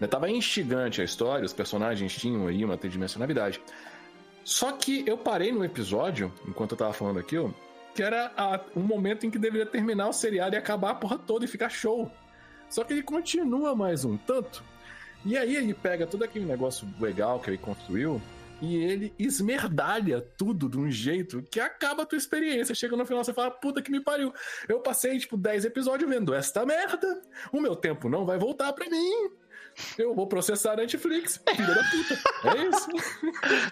[0.00, 3.60] Né, Tava instigante a história, os personagens tinham aí uma tridimensionalidade.
[4.44, 7.54] Só que eu parei no episódio, enquanto eu tava falando aquilo,
[7.94, 11.18] que era a- um momento em que deveria terminar o seriado e acabar a porra
[11.18, 12.10] toda e ficar show.
[12.70, 14.62] Só que ele continua mais um tanto.
[15.24, 18.22] E aí ele pega todo aquele negócio legal que ele construiu
[18.62, 22.74] e ele esmerdalha tudo de um jeito que acaba a tua experiência.
[22.74, 24.32] Chega no final você fala, puta que me pariu.
[24.68, 27.20] Eu passei, tipo, 10 episódios vendo esta merda.
[27.52, 29.30] O meu tempo não vai voltar pra mim.
[29.98, 32.58] Eu vou processar a Netflix, filha da puta.
[32.58, 32.88] É isso.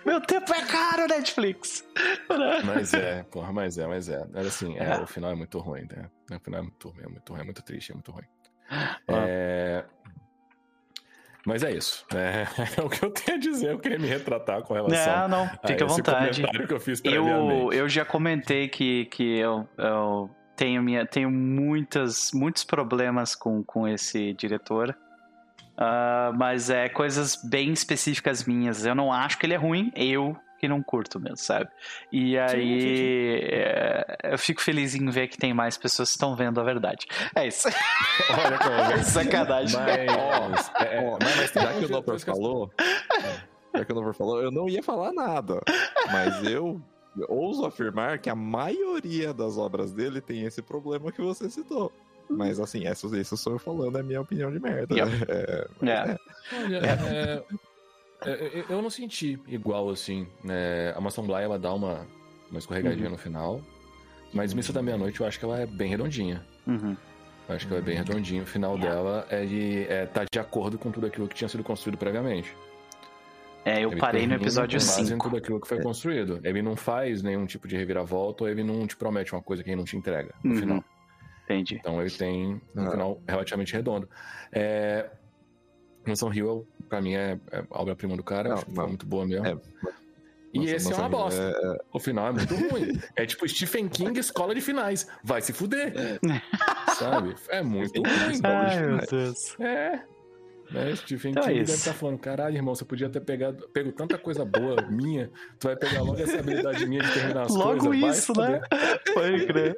[0.04, 1.84] Meu tempo é caro, Netflix!
[2.64, 4.26] Mas é, porra, mas é, mas é.
[4.34, 6.08] Era assim, é, o final é muito ruim, né?
[6.30, 8.24] O final é muito ruim, é muito ruim, é muito triste, é muito ruim.
[8.70, 9.00] Ah.
[9.08, 9.84] É...
[11.46, 12.04] Mas é isso.
[12.12, 12.46] É...
[12.76, 13.70] é o que eu tenho a dizer.
[13.70, 16.40] Eu queria me retratar com relação Não, não, a fica à esse vontade.
[16.40, 21.30] comentário que eu fiz Eu, eu já comentei que, que eu, eu tenho, minha, tenho
[21.30, 24.96] muitas, muitos problemas com, com esse diretor.
[25.76, 28.84] Ah, mas é coisas bem específicas minhas.
[28.86, 31.68] Eu não acho que ele é ruim, eu que não curto mesmo, sabe?
[32.10, 32.48] E aí
[32.80, 36.64] sim, é, eu fico feliz em ver que tem mais pessoas que estão vendo a
[36.64, 37.06] verdade.
[37.34, 37.68] É isso.
[38.30, 39.78] Olha como eu Sacanagem.
[39.78, 42.70] Mas, é, Ó, mas, já que o eu- falou,
[43.74, 45.60] já que o Nopper falou, eu não ia falar nada.
[46.10, 46.80] Mas eu
[47.28, 51.92] ouso afirmar que a maioria das obras dele tem esse problema que você citou.
[52.28, 54.94] Mas assim, isso, isso sou eu falando, é minha opinião de merda.
[54.94, 55.10] Yep.
[55.28, 56.16] É, É.
[56.56, 57.42] Olha, é,
[58.24, 60.26] é, é, eu não senti igual assim.
[60.42, 60.92] né?
[60.96, 62.06] a Maçã Bly, ela dá uma,
[62.50, 63.12] uma escorregadinha Uhum.
[63.12, 63.60] no final.
[64.32, 66.44] Mas Missa da Meia-Noite eu acho que ela é bem redondinha.
[66.66, 66.96] Uhum.
[67.48, 68.42] Acho que ela é bem redondinho.
[68.42, 71.62] O final dela é de é, tá de acordo com tudo aquilo que tinha sido
[71.62, 72.52] construído previamente.
[73.64, 75.24] É, eu Ele parei no episódio com base em 5.
[75.24, 76.40] tudo aquilo que foi construído.
[76.44, 79.70] Ele não faz nenhum tipo de reviravolta, ou ele não te promete uma coisa que
[79.70, 80.60] ele não te entrega no Uhum.
[80.60, 80.84] final.
[81.46, 81.76] Entendi.
[81.76, 82.90] Então ele tem um Ah.
[82.90, 84.08] final relativamente redondo.
[84.52, 85.08] É...
[86.06, 88.48] Mansão Hill, pra mim, é, é a obra-prima do cara.
[88.50, 88.88] Não, acho que foi não.
[88.88, 89.46] muito boa mesmo.
[89.46, 89.56] É,
[90.54, 91.40] e Mansão- esse é uma bosta.
[91.42, 93.00] é- O final é muito ruim.
[93.16, 95.06] É tipo Stephen King, escola de finais.
[95.24, 95.92] Vai se fuder.
[96.96, 97.34] Sabe?
[97.48, 98.40] É muito ruim.
[98.44, 98.98] Ai, meu.
[98.98, 99.58] Deus.
[99.60, 100.00] É.
[100.70, 100.96] Né?
[100.96, 101.66] Stephen Então é King isso.
[101.72, 105.68] deve estar falando, caralho, irmão, você podia ter pegado, pego tanta coisa boa minha, tu
[105.68, 108.00] vai pegar logo essa habilidade minha de terminar as Logo coisas.
[108.00, 108.60] vai isso, né?
[109.14, 109.76] Pode crer.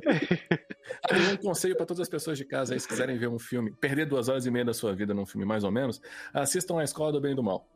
[1.11, 3.70] Aí um conselho para todas as pessoas de casa aí, se quiserem ver um filme,
[3.70, 6.01] perder duas horas e meia da sua vida num filme mais ou menos,
[6.32, 7.66] assistam A Escola do Bem e do Mal.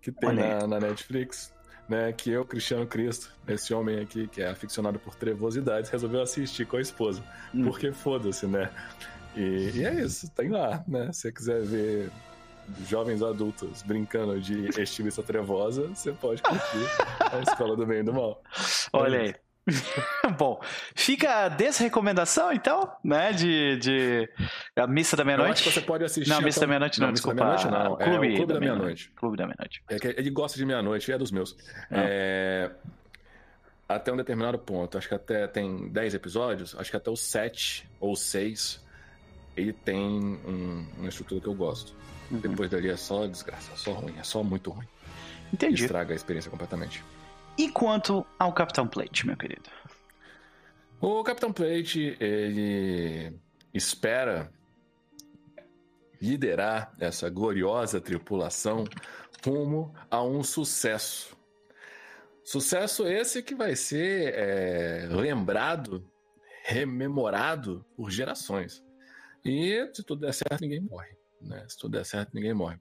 [0.00, 1.54] Que tem na, na Netflix,
[1.88, 2.12] né?
[2.12, 6.76] Que eu, Cristiano Cristo, esse homem aqui que é aficionado por trevosidades, resolveu assistir com
[6.76, 7.22] a esposa.
[7.54, 7.64] Hum.
[7.64, 8.68] Porque foda-se, né?
[9.36, 11.12] E, e é isso, tem lá, né?
[11.12, 12.10] Se você quiser ver
[12.86, 16.86] jovens adultos brincando de estilista trevosa, você pode curtir
[17.20, 18.42] A Escola do Bem e do Mal.
[18.92, 19.34] Olha aí.
[20.38, 20.60] Bom,
[20.94, 23.32] fica a desrecomendação, então, né?
[23.32, 24.28] De, de
[24.76, 25.62] a missa da meia-noite.
[25.70, 26.28] você pode assistir.
[26.28, 27.44] Não, até Missa da Meia-Noite não, da desculpa.
[27.44, 28.00] Meia-Noite não.
[28.00, 28.80] É Clube o Clube da da Meia-Noite.
[28.80, 29.12] Meia-Noite.
[29.14, 29.82] Clube da Meia-Noite.
[29.88, 31.56] É ele gosta de meia-noite, é dos meus.
[31.90, 31.96] Ah.
[31.96, 32.70] É,
[33.88, 37.88] Até um determinado ponto, acho que até tem 10 episódios, acho que até os 7
[38.00, 38.81] ou 6,
[39.56, 41.94] ele tem um- uma estrutura que eu gosto.
[42.30, 42.38] Uhum.
[42.38, 44.86] Depois dali é só desgraça, é só ruim, é só muito ruim.
[45.52, 45.82] Entendi.
[45.82, 47.04] Estraga a experiência completamente.
[47.58, 49.68] E quanto ao Capitão Plate, meu querido?
[51.00, 53.38] O Capitão Plate, ele
[53.74, 54.50] espera
[56.20, 58.84] liderar essa gloriosa tripulação
[59.44, 61.36] rumo a um sucesso.
[62.44, 66.08] Sucesso esse que vai ser é, lembrado,
[66.64, 68.82] rememorado por gerações.
[69.44, 71.10] E se tudo der certo, ninguém morre.
[71.40, 71.64] Né?
[71.68, 72.78] Se tudo der certo, ninguém morre.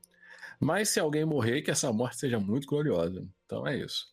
[0.59, 3.26] Mas se alguém morrer, que essa morte seja muito gloriosa.
[3.45, 4.12] Então é isso.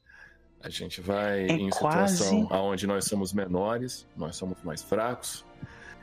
[0.60, 5.44] A gente vai É em quase- situação onde nós somos menores, nós somos mais fracos,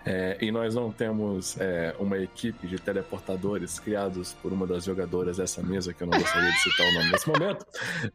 [0.06, 5.38] é, e nós não temos é, uma equipe de teleportadores criados por uma das jogadoras
[5.38, 7.66] dessa mesa, que eu não gostaria de citar o nome nesse momento,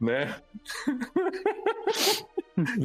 [0.01, 0.41] né?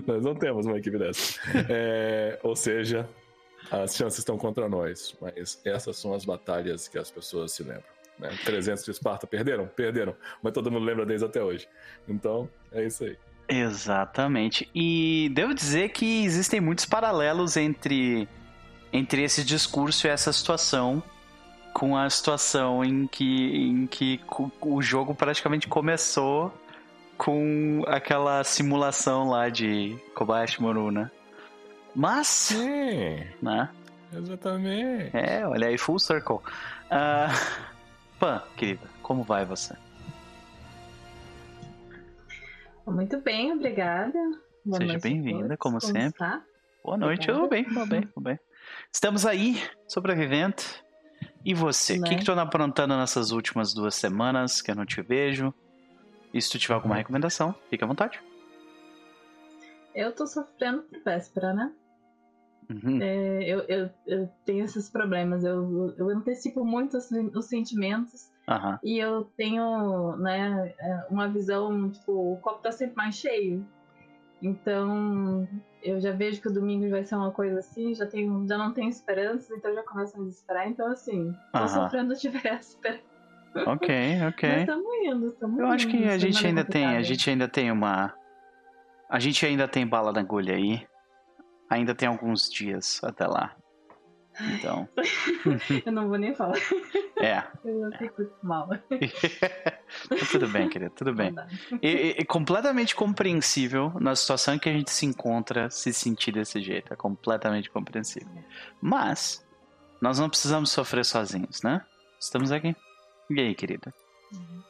[0.08, 1.40] nós não temos uma equipe dessa.
[1.70, 3.08] É, ou seja,
[3.72, 7.96] as chances estão contra nós, mas essas são as batalhas que as pessoas se lembram.
[8.20, 8.30] Né?
[8.46, 9.68] 300 de Esparta perderam?
[9.68, 11.68] Perderam, mas todo mundo lembra deles até hoje.
[12.08, 13.18] Então, é isso aí.
[13.48, 14.70] Exatamente.
[14.74, 18.28] E devo dizer que existem muitos paralelos entre,
[18.92, 21.04] entre esse discurso e essa situação
[21.74, 24.22] com a situação em que, em que
[24.62, 26.54] o jogo praticamente começou
[27.18, 31.12] com aquela simulação lá de Kobayashi Maru, né?
[31.96, 33.70] Mas, Sim, né?
[34.14, 35.16] exatamente.
[35.16, 36.40] É, olha aí, full circle.
[36.90, 37.28] Ah,
[38.20, 39.76] Pan, querida, como vai você?
[42.86, 44.18] Muito bem, obrigada.
[44.64, 45.58] Boa Seja bem-vinda, todos.
[45.58, 46.08] como sempre.
[46.10, 46.44] Está?
[46.84, 48.40] Boa noite, eu vou bem, vou bem, vou bem.
[48.92, 50.56] Estamos aí, sobrevivendo.
[51.44, 51.98] E você?
[51.98, 52.10] O Né?
[52.10, 55.54] que, que tu anda aprontando nessas últimas duas semanas que eu não te vejo?
[56.34, 58.20] E se tu tiver alguma recomendação, fica à vontade.
[59.96, 61.72] Eu tô sofrendo por véspera, né?
[62.70, 63.02] Uhum.
[63.02, 65.44] É, eu, eu, eu tenho esses problemas.
[65.44, 68.80] Eu, eu antecipo muito os, os sentimentos Aham.
[68.84, 73.66] e eu tenho, né, é, uma visão, tipo, o copo tá sempre mais cheio.
[74.42, 75.48] Então,
[75.82, 78.74] eu já vejo que o domingo vai ser uma coisa assim, já, tenho, já não
[78.74, 80.68] tenho esperanças, então já começo a me desesperar.
[80.68, 81.68] Então, assim, tô Aham.
[81.68, 83.00] sofrendo de véspera.
[83.66, 83.88] Ok,
[84.20, 84.60] Mas ok.
[84.60, 88.14] estamos indo, estamos Eu acho que a gente ainda tem, a gente ainda tem uma.
[89.10, 90.86] A gente ainda tem bala na agulha aí.
[91.70, 93.56] Ainda tem alguns dias até lá.
[94.54, 94.88] Então,
[95.86, 96.58] Eu não vou nem falar.
[97.18, 97.42] é.
[97.64, 98.68] Eu fico mal.
[100.32, 101.34] tudo bem, querido, tudo bem.
[101.82, 106.62] E, e- completamente compreensível na situação em que a gente se encontra se sentir desse
[106.62, 106.92] jeito.
[106.92, 108.30] É completamente compreensível.
[108.82, 109.46] Mas,
[110.02, 111.82] nós não precisamos sofrer sozinhos, né?
[112.20, 112.76] Estamos aqui.
[113.30, 113.94] E aí, querida?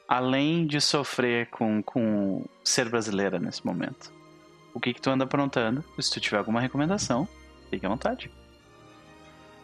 [0.08, 4.14] Além de sofrer com, com ser brasileira nesse momento,
[4.76, 5.84] o que, que tu anda aprontando?
[6.00, 7.28] Se tu tiver alguma recomendação,
[7.70, 8.30] fique à vontade.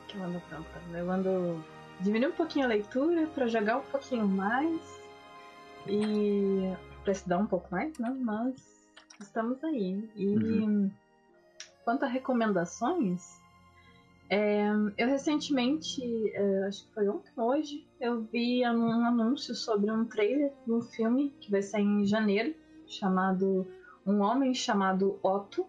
[0.08, 0.98] que eu ando aprontando?
[0.98, 1.64] Eu ando
[2.00, 4.82] diminuir um pouquinho a leitura pra jogar um pouquinho mais
[5.88, 8.10] e pra estudar um pouco mais, né?
[8.20, 8.56] Mas
[9.20, 10.10] estamos aí.
[10.16, 10.92] E Uhum.
[11.84, 13.22] quanto a recomendações,
[14.30, 16.02] é, eu recentemente,
[16.34, 20.82] é, acho que foi ontem hoje, eu vi um anúncio sobre um trailer de um
[20.82, 22.56] filme que vai sair em janeiro,
[22.88, 23.68] chamado
[24.06, 25.66] Um Homem Chamado Otto,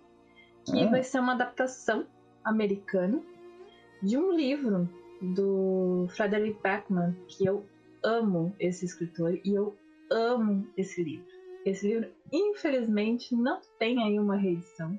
[0.64, 0.90] que Hum.
[0.90, 2.06] vai ser uma adaptação
[2.44, 3.20] americana
[4.02, 4.88] de um livro
[5.20, 7.64] do Frederick Backman, que eu
[8.02, 9.76] amo esse escritor e eu
[10.10, 11.26] amo esse livro.
[11.64, 14.98] Esse livro, infelizmente, não tem aí uma reedição,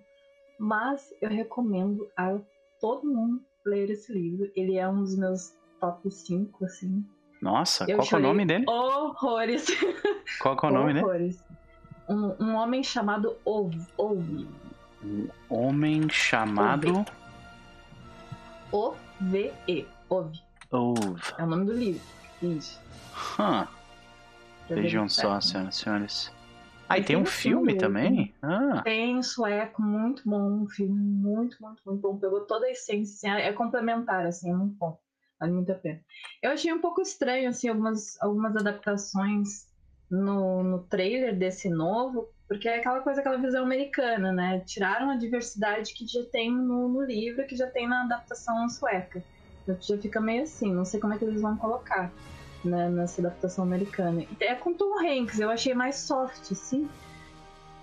[0.57, 2.37] mas eu recomendo a
[2.79, 4.49] todo mundo ler esse livro.
[4.55, 7.03] Ele é um dos meus top 5, assim.
[7.41, 8.65] Nossa, eu qual é o nome dele?
[8.69, 9.65] Horrores.
[10.41, 11.43] Qual é o nome horrores.
[12.07, 13.85] Um, um homem chamado Ove.
[13.97, 14.47] Ove.
[15.03, 17.05] Um homem chamado.
[18.71, 19.85] O-V-E.
[20.09, 20.39] Ove.
[20.71, 21.21] Ove.
[21.37, 22.01] É o nome do livro.
[22.41, 22.81] Isso.
[23.13, 23.67] Huh.
[24.69, 26.31] Vejam só, senhoras e senhores.
[26.87, 28.33] Ah, e tem um filme também?
[28.41, 28.81] Ah.
[28.83, 30.63] Tem sueco, muito bom.
[30.63, 32.17] Um filme muito, muito, muito bom.
[32.17, 34.99] Pegou toda a essência, assim, é complementar, assim, é muito bom.
[35.39, 36.01] Vale muito a pena.
[36.41, 39.67] Eu achei um pouco estranho, assim, algumas, algumas adaptações
[40.13, 44.59] no, no trailer desse novo, porque é aquela coisa, aquela visão americana, né?
[44.65, 49.23] Tiraram a diversidade que já tem no, no livro, que já tem na adaptação sueca.
[49.63, 52.11] Então já fica meio assim, não sei como é que eles vão colocar
[52.63, 54.23] né, nessa adaptação americana.
[54.39, 56.87] É com Tom Hanks, eu achei mais soft, assim,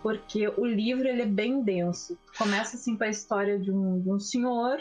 [0.03, 2.17] porque o livro ele é bem denso.
[2.39, 4.81] Começa assim com a história de um, de um senhor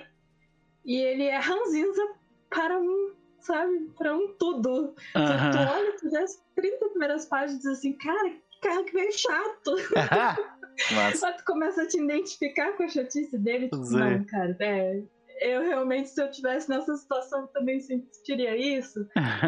[0.86, 2.02] e ele é ranzinza
[2.50, 3.12] para um,
[3.42, 4.94] sabe, para um tudo.
[5.10, 8.84] Então, tu olha, tu vê as 30 primeiras páginas e diz assim, cara, que cara
[8.84, 9.76] que veio chato.
[10.96, 11.20] Mas...
[11.20, 15.02] tu começa a te identificar com a chatice dele, tipo, não, cara, é,
[15.42, 19.06] eu realmente, se eu tivesse nessa situação, também sentiria isso.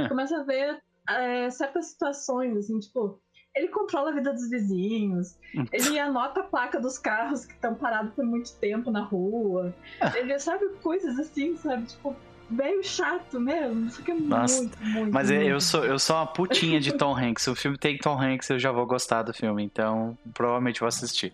[0.10, 3.22] Começa a ver é, certas situações, assim, tipo,
[3.56, 5.38] ele controla a vida dos vizinhos,
[5.72, 9.74] ele anota a placa dos carros que estão parados por muito tempo na rua,
[10.16, 11.86] ele sabe coisas assim, sabe?
[11.86, 12.16] Tipo,
[12.52, 13.88] meio chato mesmo.
[13.88, 14.62] Isso aqui é Nossa.
[14.62, 15.14] muito, muito.
[15.14, 15.45] Mas muito.
[15.45, 17.47] eu sou, eu sou uma putinha de Tom Hanks.
[17.47, 21.34] O filme tem Tom Hanks, eu já vou gostar do filme, então provavelmente vou assistir.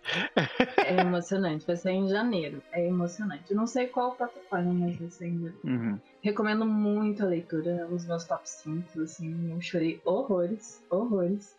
[0.77, 2.61] É emocionante, vai ser em janeiro.
[2.71, 3.43] É emocionante.
[3.49, 5.59] Eu não sei qual plataforma, mas vai ser em janeiro.
[5.63, 5.99] Uhum.
[6.21, 11.57] Recomendo muito a leitura, os meus top 5, assim, eu chorei horrores, horrores.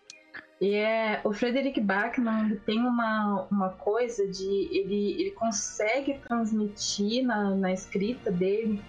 [0.60, 4.68] E é, o Frederick Bachmann tem uma, uma coisa de.
[4.72, 8.82] Ele, ele consegue transmitir na, na escrita dele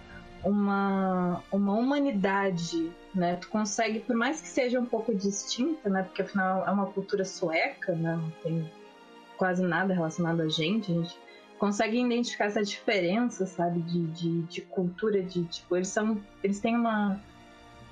[0.43, 3.35] uma, uma humanidade, né?
[3.35, 6.03] Tu consegue, por mais que seja um pouco distinta, né?
[6.03, 8.15] Porque afinal é uma cultura sueca, né?
[8.15, 8.71] Não tem
[9.37, 11.17] quase nada relacionado a gente, a gente
[11.57, 13.81] consegue identificar essa diferença, sabe?
[13.81, 16.21] De, de, de cultura, de tipo, eles são.
[16.43, 17.19] Eles têm uma,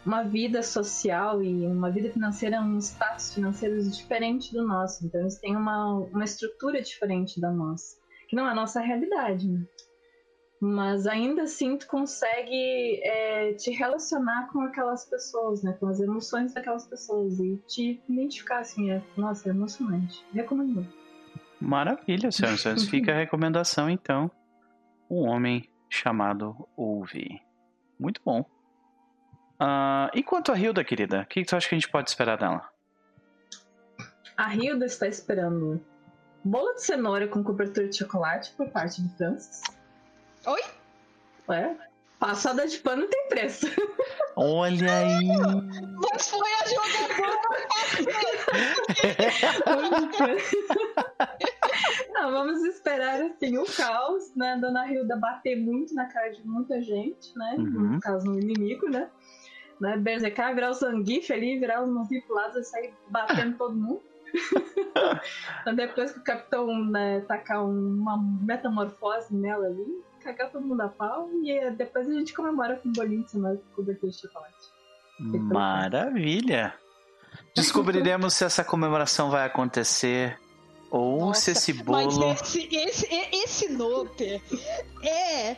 [0.06, 5.06] uma vida social e uma vida financeira, um status financeiro diferente do nosso.
[5.06, 7.98] Então eles têm uma, uma estrutura diferente da nossa.
[8.28, 9.66] Que não é a nossa realidade, né?
[10.60, 15.74] Mas ainda assim tu consegue é, te relacionar com aquelas pessoas, né?
[15.74, 20.26] Com as emoções daquelas pessoas e te identificar assim, é, nossa, é emocionante.
[20.34, 20.88] Recomendo.
[21.62, 22.84] Maravilha, senhoras e senhores.
[22.90, 24.32] Fica a recomendação então.
[25.10, 27.40] Um homem chamado Ouve.
[28.00, 28.42] Muito bom.
[29.62, 31.22] Uh, e quanto a Hilda, querida?
[31.22, 32.68] O que, que tu acha que a gente pode esperar dela?
[34.36, 35.84] A Hilda está esperando
[36.44, 39.62] bolo de cenoura com cobertura de chocolate por parte de Francis
[40.48, 40.62] Oi?
[41.50, 41.78] Ué?
[42.18, 43.68] Passada de pano tem preço.
[44.36, 45.28] Olha aí.
[46.10, 47.28] Mas foi a jogadora.
[52.14, 54.58] Não, vamos esperar assim o caos, né?
[54.62, 57.56] Dona Hilda bater muito na cara de muita gente, né?
[57.58, 57.94] Uhum.
[57.96, 59.10] No caso, no inimigo, né?
[59.82, 59.98] né?
[59.98, 64.02] Berzecar, virar o Zangief ali, virar o Zangief pro lado e sair batendo todo mundo.
[65.62, 70.90] então, depois que o capitão né, tacar uma metamorfose nela ali, cagar todo mundo a
[70.90, 74.78] pau e depois a gente comemora com um bolinho de cenoura com cobertura de chocolate.
[75.20, 76.74] Maravilha!
[77.56, 80.40] Descobriremos se essa comemoração vai acontecer
[80.90, 82.20] ou Nossa, se esse bolo.
[82.20, 84.42] Mas esse, esse, esse Noper
[85.04, 85.58] é.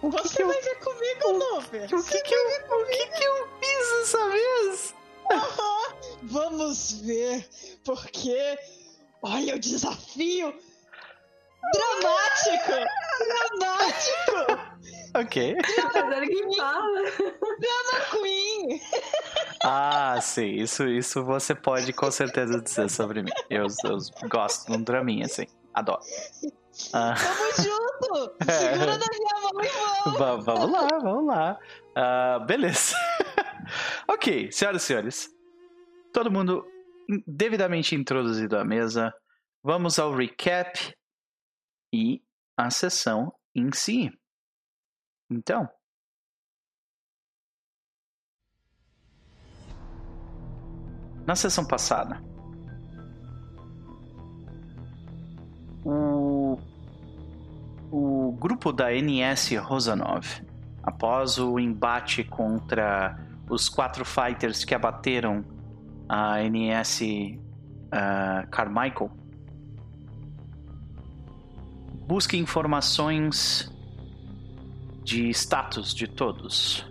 [0.00, 0.62] O que Você que vai eu...
[0.62, 1.84] ver comigo, Noper?
[1.84, 4.94] O, que, que, eu, o que, que eu fiz dessa vez?
[6.22, 7.48] Vamos ver,
[7.84, 8.58] porque.
[9.22, 10.52] Olha o desafio!
[11.72, 12.72] Dramático!
[13.58, 14.72] Dramático!
[15.14, 15.56] Ok.
[15.92, 16.56] Drama Queen.
[16.56, 18.80] Drama Queen!
[19.62, 20.54] Ah, sim.
[20.54, 23.30] Isso, isso você pode com certeza dizer sobre mim.
[23.50, 23.98] Eu, eu
[24.30, 25.46] gosto de um draminha, assim.
[25.74, 26.00] Adoro.
[26.94, 27.14] Ah.
[27.14, 28.32] Tamo junto!
[28.50, 28.98] Segura é.
[28.98, 30.44] na minha mão e vamos!
[30.46, 31.58] vamos lá, vamos lá.
[31.94, 32.96] Uh, beleza.
[34.08, 35.28] Ok, senhoras e senhores.
[36.12, 36.66] Todo mundo
[37.26, 39.12] devidamente introduzido à mesa.
[39.62, 40.94] Vamos ao recap
[41.92, 42.22] e
[42.56, 44.10] a sessão em si.
[45.30, 45.68] Então,
[51.26, 52.20] na sessão passada,
[55.84, 56.58] o,
[57.90, 60.24] o o grupo da NS Rosanov,
[60.82, 63.14] após o embate contra
[63.52, 65.44] os quatro fighters que abateram
[66.08, 69.10] a NS uh, Carmichael,
[72.06, 73.70] busca informações
[75.04, 76.90] de status de todos,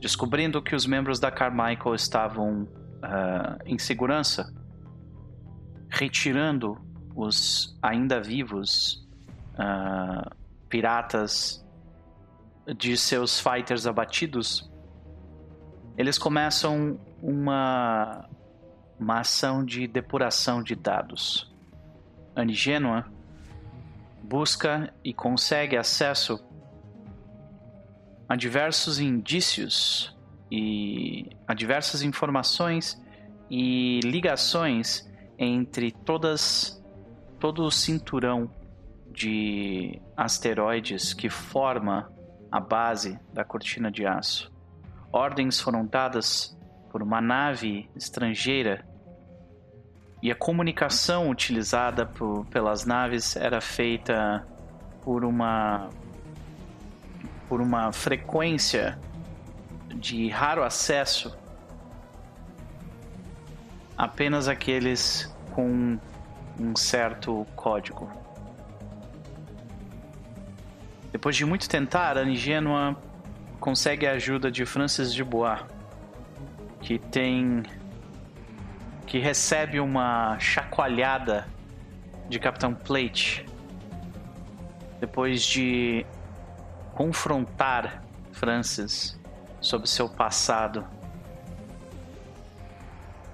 [0.00, 4.50] descobrindo que os membros da Carmichael estavam uh, em segurança,
[5.90, 6.78] retirando
[7.14, 9.06] os ainda vivos
[9.52, 10.34] uh,
[10.66, 11.62] piratas
[12.78, 14.69] de seus fighters abatidos,
[15.96, 18.28] eles começam uma,
[18.98, 21.52] uma ação de depuração de dados.
[22.34, 23.06] Anigênua
[24.22, 26.42] busca e consegue acesso
[28.28, 30.16] a diversos indícios
[30.50, 33.00] e a diversas informações
[33.50, 36.80] e ligações entre todas
[37.40, 38.50] todo o cinturão
[39.10, 42.12] de asteroides que forma
[42.52, 44.49] a base da cortina de aço.
[45.12, 46.56] Ordens foram dadas
[46.90, 48.84] por uma nave estrangeira
[50.22, 54.46] e a comunicação utilizada por, pelas naves era feita
[55.02, 55.88] por uma
[57.48, 58.98] por uma frequência
[59.88, 61.36] de raro acesso
[63.96, 65.98] apenas aqueles com
[66.58, 68.08] um certo código.
[71.10, 72.96] Depois de muito tentar, a Nigênua
[73.60, 75.60] consegue a ajuda de Francis de Bois,
[76.80, 77.62] que tem
[79.06, 81.46] que recebe uma chacoalhada
[82.28, 83.44] de Capitão Plate
[85.00, 86.06] depois de
[86.94, 88.02] confrontar
[88.32, 89.18] Francis
[89.60, 90.86] sobre seu passado,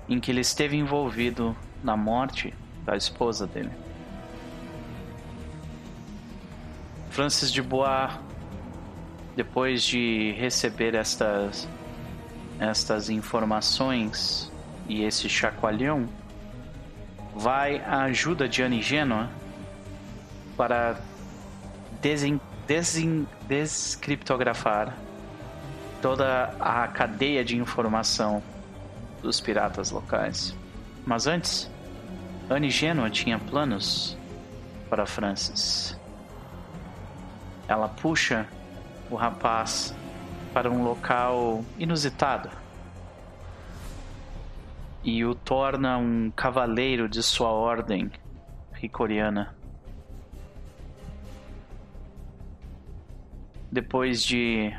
[0.08, 2.54] em que ele esteve envolvido na morte
[2.84, 3.72] da esposa dele.
[7.10, 8.10] Francis de Bois,
[9.36, 11.68] depois de receber estas
[12.58, 14.50] estas informações
[14.88, 16.08] e esse chacoalhão,
[17.34, 19.28] vai à ajuda de Anigênua
[20.56, 20.98] para
[22.00, 24.96] desen desin, descriptografar
[26.00, 28.42] toda a cadeia de informação
[29.22, 30.54] dos piratas locais.
[31.04, 31.70] Mas antes,
[32.48, 34.16] Anne Genoa tinha planos
[34.88, 35.98] para Francis.
[37.68, 38.46] Ela puxa
[39.10, 39.94] o rapaz
[40.52, 42.50] para um local inusitado
[45.04, 48.10] e o torna um cavaleiro de sua ordem
[48.72, 49.56] ricoriana.
[53.76, 54.72] depois de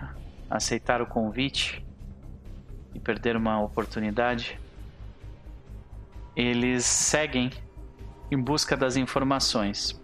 [0.49, 1.85] aceitar o convite
[2.95, 4.59] e perder uma oportunidade,
[6.35, 7.51] eles seguem
[8.31, 10.01] em busca das informações.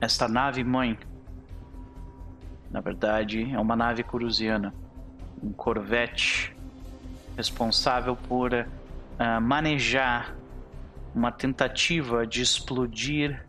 [0.00, 0.98] Esta nave mãe,
[2.76, 4.74] na verdade, é uma nave cruziana,
[5.42, 6.54] um corvette
[7.34, 10.36] responsável por uh, manejar
[11.14, 13.46] uma tentativa de explodir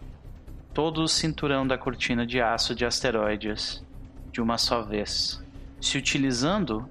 [0.73, 3.83] todo o cinturão da cortina de aço de asteroides
[4.31, 5.43] de uma só vez,
[5.81, 6.89] se utilizando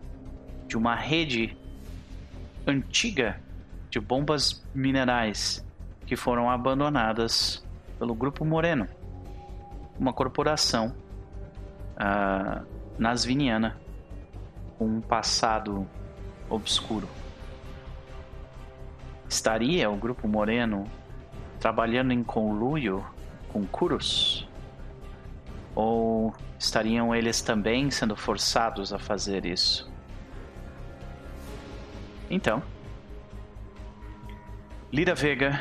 [0.68, 1.56] de uma rede
[2.66, 3.40] antiga
[3.88, 5.64] de bombas minerais
[6.04, 7.64] que foram abandonadas
[7.98, 8.86] pelo Grupo Moreno,
[9.98, 11.05] uma corporação
[11.96, 12.66] uh,
[12.98, 13.78] nasviniana
[14.78, 15.86] com um passado
[16.48, 17.08] obscuro.
[19.28, 20.84] Estaria o Grupo Moreno
[21.58, 23.04] trabalhando em conluio
[23.52, 24.48] com Kurus?
[25.74, 29.90] Ou estariam eles também sendo forçados a fazer isso?
[32.30, 32.62] Então,
[34.92, 35.60] Lira Vega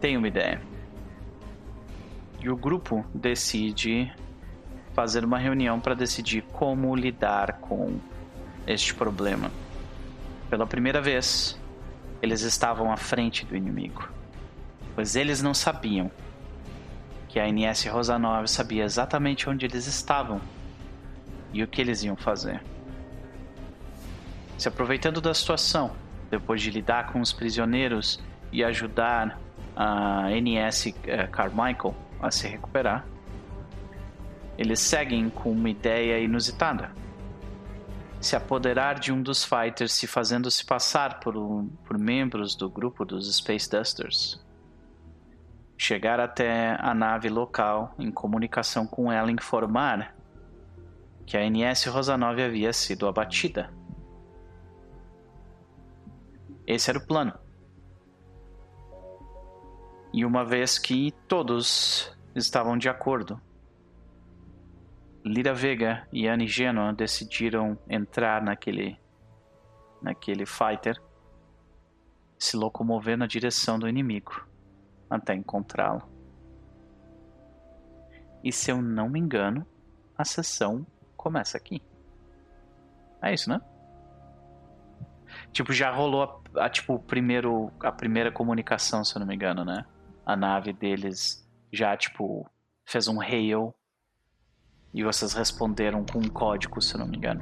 [0.00, 0.60] tem uma ideia.
[2.40, 4.12] E o grupo decide
[4.98, 8.00] fazer uma reunião para decidir como lidar com
[8.66, 9.48] este problema.
[10.50, 11.56] Pela primeira vez,
[12.20, 14.08] eles estavam à frente do inimigo,
[14.96, 16.10] pois eles não sabiam
[17.28, 20.40] que a NS Rosanov sabia exatamente onde eles estavam
[21.52, 22.60] e o que eles iam fazer.
[24.58, 25.92] Se aproveitando da situação,
[26.28, 28.18] depois de lidar com os prisioneiros
[28.50, 29.38] e ajudar
[29.76, 33.06] a NS eh, Carmichael a se recuperar,
[34.58, 36.92] eles seguem com uma ideia inusitada.
[38.20, 42.68] Se apoderar de um dos fighters se fazendo se passar por, um, por membros do
[42.68, 44.44] grupo dos Space Dusters
[45.78, 50.16] chegar até a nave local em comunicação com ela informar
[51.24, 53.72] que a NS Rosanov havia sido abatida.
[56.66, 57.32] Esse era o plano.
[60.12, 63.40] E uma vez que todos estavam de acordo,
[65.28, 68.98] Lira Vega e Annie Genoa decidiram entrar naquele
[70.00, 70.96] naquele fighter,
[72.38, 74.46] se locomover na direção do inimigo
[75.10, 76.02] até encontrá-lo.
[78.44, 79.66] E se eu não me engano,
[80.16, 81.82] a sessão começa aqui.
[83.20, 83.60] É isso, né?
[85.52, 86.22] Tipo, já rolou
[86.54, 89.84] a, a, tipo, primeiro, a primeira comunicação, se eu não me engano, né?
[90.24, 92.48] A nave deles já, tipo,
[92.86, 93.74] fez um hail
[94.98, 97.40] e vocês responderam com um código, se não me engano.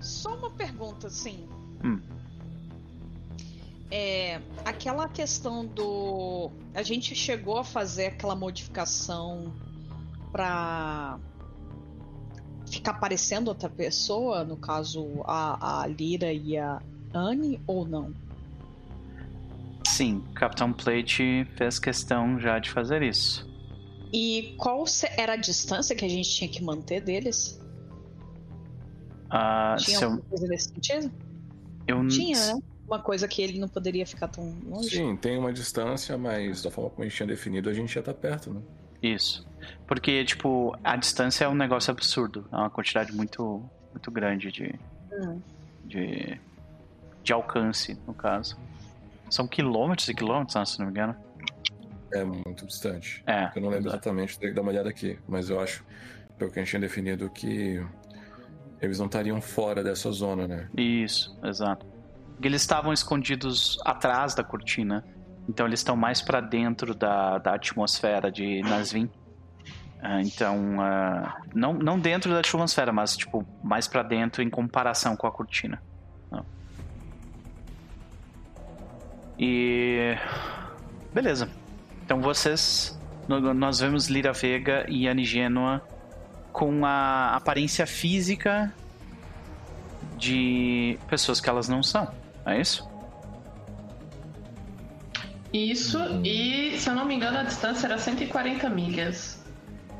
[0.00, 1.48] Só uma pergunta, assim.
[1.84, 2.00] Hum.
[3.90, 6.48] É, aquela questão do.
[6.72, 9.52] A gente chegou a fazer aquela modificação
[10.30, 11.18] pra
[12.70, 16.80] ficar parecendo outra pessoa, no caso a, a Lira e a
[17.12, 18.14] Anne, ou não?
[19.88, 23.49] Sim, Capitão Plate fez questão já de fazer isso.
[24.12, 24.84] E qual
[25.16, 27.60] era a distância que a gente tinha que manter deles?
[29.26, 30.24] Uh, tinha alguma eu...
[30.24, 31.12] coisa nesse sentido?
[31.86, 32.06] Eu...
[32.08, 32.60] Tinha, né?
[32.86, 34.90] Uma coisa que ele não poderia ficar tão longe.
[34.90, 38.02] Sim, tem uma distância, mas da forma como a gente tinha definido, a gente já
[38.02, 38.60] tá perto, né?
[39.00, 39.46] Isso.
[39.86, 42.44] Porque, tipo, a distância é um negócio absurdo.
[42.52, 44.74] É uma quantidade muito, muito grande de,
[45.12, 45.40] hum.
[45.84, 46.38] de,
[47.22, 48.58] de alcance, no caso.
[49.30, 51.16] São quilômetros e quilômetros, né, se não me engano.
[52.12, 53.22] É muito distante.
[53.26, 53.50] É.
[53.54, 55.18] Eu não lembro exatamente, tem que dar uma olhada aqui.
[55.28, 55.84] Mas eu acho,
[56.38, 57.84] pelo que a gente tinha definido, que
[58.80, 60.68] eles não estariam fora dessa zona, né?
[60.76, 61.86] Isso, exato.
[62.42, 65.04] Eles estavam escondidos atrás da cortina.
[65.48, 69.04] Então eles estão mais para dentro da, da atmosfera de Nasvin.
[70.02, 75.14] Uh, então, uh, não, não dentro da atmosfera, mas tipo, mais para dentro em comparação
[75.14, 75.80] com a cortina.
[79.40, 80.14] E.
[81.14, 81.48] Beleza.
[82.10, 82.98] Então vocês.
[83.28, 85.80] Nós vemos Lira Vega e Anigênua
[86.52, 88.74] com a aparência física
[90.16, 92.12] de pessoas que elas não são.
[92.44, 92.90] É isso?
[95.52, 99.40] Isso, e se eu não me engano, a distância era 140 milhas.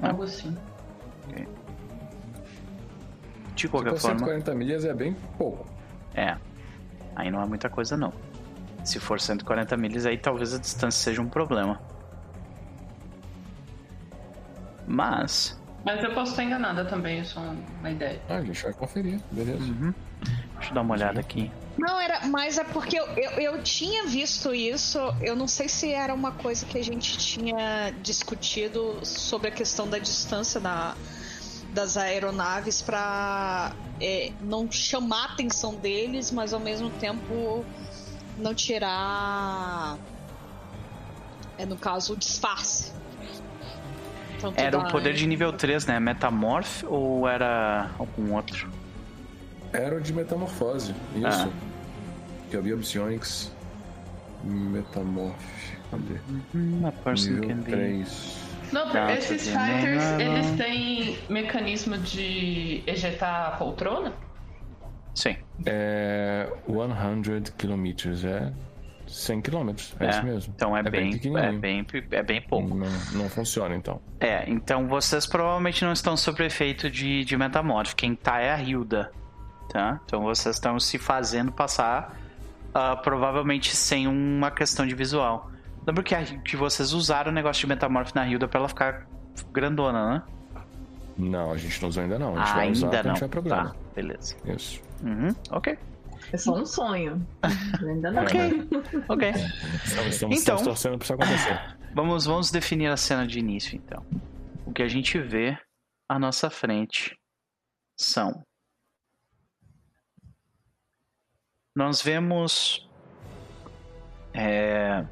[0.02, 0.56] Algo assim.
[1.28, 1.46] Okay.
[3.54, 4.18] De qualquer tipo, forma.
[4.18, 5.64] 140 milhas é bem pouco.
[6.16, 6.36] É.
[7.14, 8.12] Aí não é muita coisa, não.
[8.82, 11.80] Se for 140 milhas, aí talvez a distância seja um problema.
[14.90, 15.56] Mas.
[15.84, 17.42] Mas eu posso estar enganada também, isso é
[17.78, 18.20] uma ideia.
[18.28, 19.62] Ah, a gente vai conferir, beleza.
[19.62, 19.94] Uhum.
[20.56, 21.50] Deixa eu dar uma olhada aqui.
[21.78, 25.90] Não, era, mas é porque eu, eu, eu, tinha visto isso, eu não sei se
[25.90, 30.94] era uma coisa que a gente tinha discutido sobre a questão da distância da,
[31.72, 37.64] das aeronaves para é, não chamar a atenção deles, mas ao mesmo tempo
[38.36, 39.96] não tirar,
[41.56, 42.99] é, no caso, o disfarce.
[44.40, 46.00] Tanto era o poder de nível 3, né?
[46.00, 48.68] Metamorph ou era algum outro?
[49.72, 51.48] Era o de metamorfose, isso.
[51.48, 51.48] Ah.
[52.50, 53.52] Que havia Psionics
[54.42, 55.36] Metamorph.
[55.90, 56.14] Cadê?
[56.54, 58.50] Hum, a person Nível can 3.
[58.72, 64.12] Não, porque esses fighters, eles têm mecanismo de ejetar a poltrona?
[65.14, 65.36] Sim.
[65.66, 67.84] É 100 km,
[68.24, 68.52] é
[69.10, 70.52] 100 km, é, é, isso mesmo.
[70.54, 72.74] Então é, é bem, bem é bem, é bem pouco.
[72.74, 74.00] Não, não, funciona então.
[74.20, 77.96] É, então vocês provavelmente não estão sob efeito de, de metamorfo.
[77.96, 79.10] Quem tá é a Hilda,
[79.70, 80.00] tá?
[80.04, 82.16] Então vocês estão se fazendo passar
[82.68, 85.50] uh, provavelmente sem uma questão de visual.
[85.86, 89.06] Lembra que, a, que vocês usaram o negócio de metamorfo na Hilda pra ela ficar
[89.52, 90.22] grandona, né?
[91.16, 92.36] Não, a gente não usou ainda não.
[92.36, 93.14] A gente ah, vai ainda usar não.
[93.14, 93.70] Tá, programa.
[93.70, 94.36] Tá, beleza.
[94.46, 94.80] Isso.
[95.02, 95.76] Uhum, ok.
[96.32, 97.26] É só um sonho.
[97.80, 98.22] Ainda não.
[98.22, 98.68] ok.
[99.08, 99.30] ok.
[99.84, 101.76] Estamos, então, torcendo pra isso acontecer.
[101.92, 104.06] Vamos, vamos definir a cena de início, então.
[104.64, 105.58] O que a gente vê
[106.08, 107.18] à nossa frente
[107.98, 108.46] são.
[111.74, 112.88] Nós vemos.
[114.32, 115.04] É,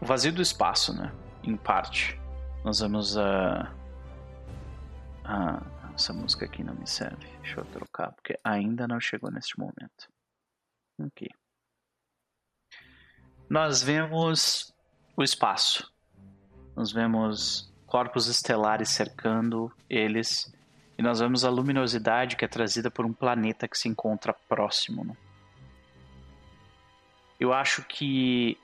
[0.00, 1.12] o vazio do espaço, né?
[1.44, 2.20] Em parte.
[2.64, 3.72] Nós vemos a.
[5.24, 5.62] a
[5.94, 7.26] essa música aqui não me serve.
[7.40, 10.08] Deixa eu trocar, porque ainda não chegou neste momento.
[13.48, 14.74] Nós vemos
[15.16, 15.90] o espaço.
[16.74, 20.52] Nós vemos corpos estelares cercando eles.
[20.98, 25.04] E nós vemos a luminosidade que é trazida por um planeta que se encontra próximo.
[25.04, 25.16] Né?
[27.38, 28.58] Eu acho que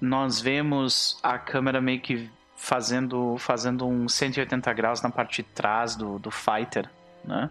[0.00, 5.96] nós vemos a câmera meio que fazendo, fazendo um 180 graus na parte de trás
[5.96, 6.90] do, do fighter,
[7.24, 7.50] né?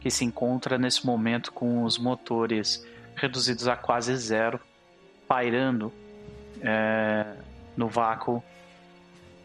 [0.00, 2.86] Que se encontra nesse momento com os motores
[3.18, 4.60] reduzidos a quase zero,
[5.26, 5.92] pairando
[6.60, 7.36] é,
[7.76, 8.42] no vácuo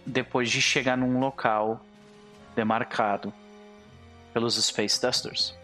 [0.06, 1.84] depois de chegar num local
[2.56, 3.34] demarcado.
[4.34, 5.56] pelos Space Dusters.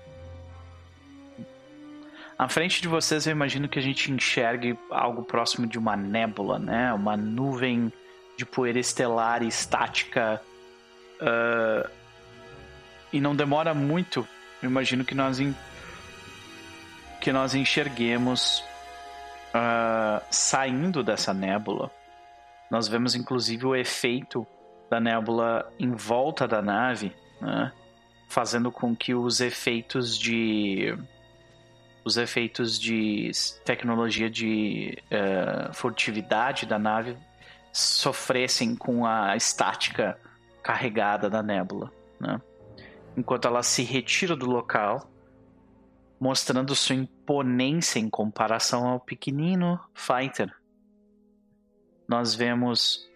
[2.37, 6.57] À frente de vocês, eu imagino que a gente enxergue algo próximo de uma nébula,
[6.57, 6.93] né?
[6.93, 7.91] Uma nuvem
[8.37, 10.41] de poeira estelar estática.
[11.19, 11.89] Uh,
[13.11, 14.25] e não demora muito,
[14.63, 15.39] eu imagino que nós.
[17.19, 18.63] Que nós enxerguemos
[19.49, 21.91] uh, saindo dessa nébula.
[22.69, 24.45] Nós vemos inclusive o efeito
[24.89, 27.71] da nébula em volta da nave, né?
[28.27, 30.97] fazendo com que os efeitos de
[32.05, 33.29] os efeitos de
[33.65, 37.17] tecnologia de uh, furtividade da nave
[37.73, 40.17] sofressem com a estática
[40.63, 42.39] carregada da nébula, né?
[43.17, 45.08] enquanto ela se retira do local,
[46.19, 50.53] mostrando sua imponência em comparação ao pequenino Fighter.
[52.07, 53.07] Nós vemos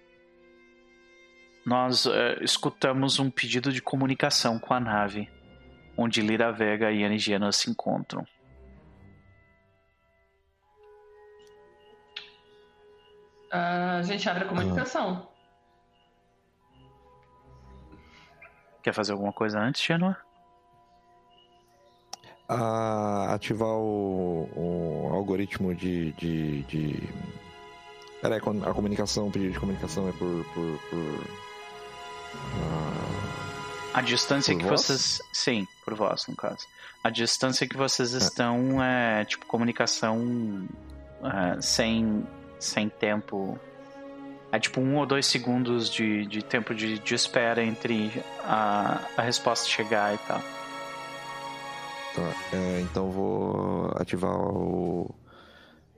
[1.65, 5.29] nós uh, escutamos um pedido de comunicação com a nave,
[5.97, 8.23] onde Lira Vega e Anigiana se encontram.
[13.51, 15.29] Uh, a gente abre a comunicação.
[18.81, 20.17] Quer fazer alguma coisa antes, Genoa?
[22.49, 27.09] Uh, ativar o, o, algoritmo de, de, de...
[28.21, 30.45] Peraí, a comunicação, o pedido de comunicação é por.
[30.53, 31.27] por, por...
[33.93, 34.81] A distância que voz?
[34.81, 35.21] vocês.
[35.31, 36.67] Sim, por voz, no caso.
[37.03, 38.17] A distância que vocês é.
[38.17, 40.67] estão é, é tipo comunicação
[41.23, 42.27] é, sem,
[42.59, 43.59] sem tempo.
[44.51, 48.11] É tipo um ou dois segundos de, de tempo de, de espera entre
[48.43, 50.41] a, a resposta chegar e tal.
[52.15, 55.15] Tá, é, então vou ativar o,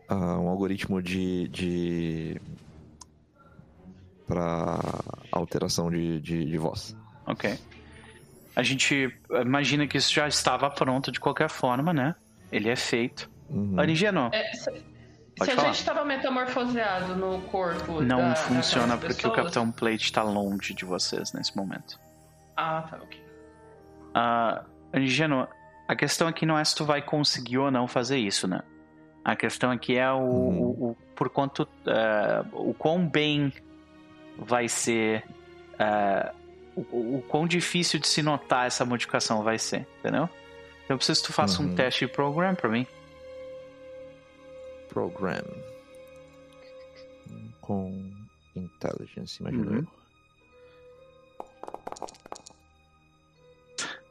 [0.10, 2.42] uh, um algoritmo de, de
[4.28, 4.80] para
[5.32, 6.96] alteração de, de, de, voz.
[7.26, 7.60] Ok.
[8.56, 12.16] A gente imagina que isso já estava pronto de qualquer forma, né?
[12.52, 13.30] Ele é feito.
[13.50, 13.78] Uhum.
[13.78, 14.30] Origeno.
[14.32, 14.72] É, se,
[15.44, 18.02] se a gente estava metamorfoseado no corpo.
[18.02, 22.00] Não da, funciona porque o Capitão Plate está longe de vocês nesse momento.
[22.56, 23.22] Ah, tá, ok.
[24.16, 25.46] Uh, Origeno,
[25.88, 28.62] a questão aqui não é se tu vai conseguir ou não fazer isso, né?
[29.24, 30.62] A questão aqui é o, uhum.
[30.62, 31.64] o, o por quanto.
[31.64, 33.52] Uh, o quão bem
[34.38, 35.24] vai ser.
[35.74, 36.36] Uh,
[36.76, 40.30] o, o quão difícil de se notar essa modificação vai ser, entendeu?
[40.84, 41.70] Então eu preciso que tu faça uhum.
[41.70, 42.86] um teste de program pra mim.
[44.90, 45.44] Program.
[47.62, 48.12] Com
[48.56, 49.88] intelligence, imagina uhum.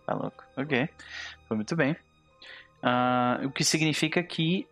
[0.07, 0.45] Tá louco.
[0.57, 0.89] Ok.
[1.47, 1.93] Foi muito bem.
[2.83, 4.67] Uh, o que significa que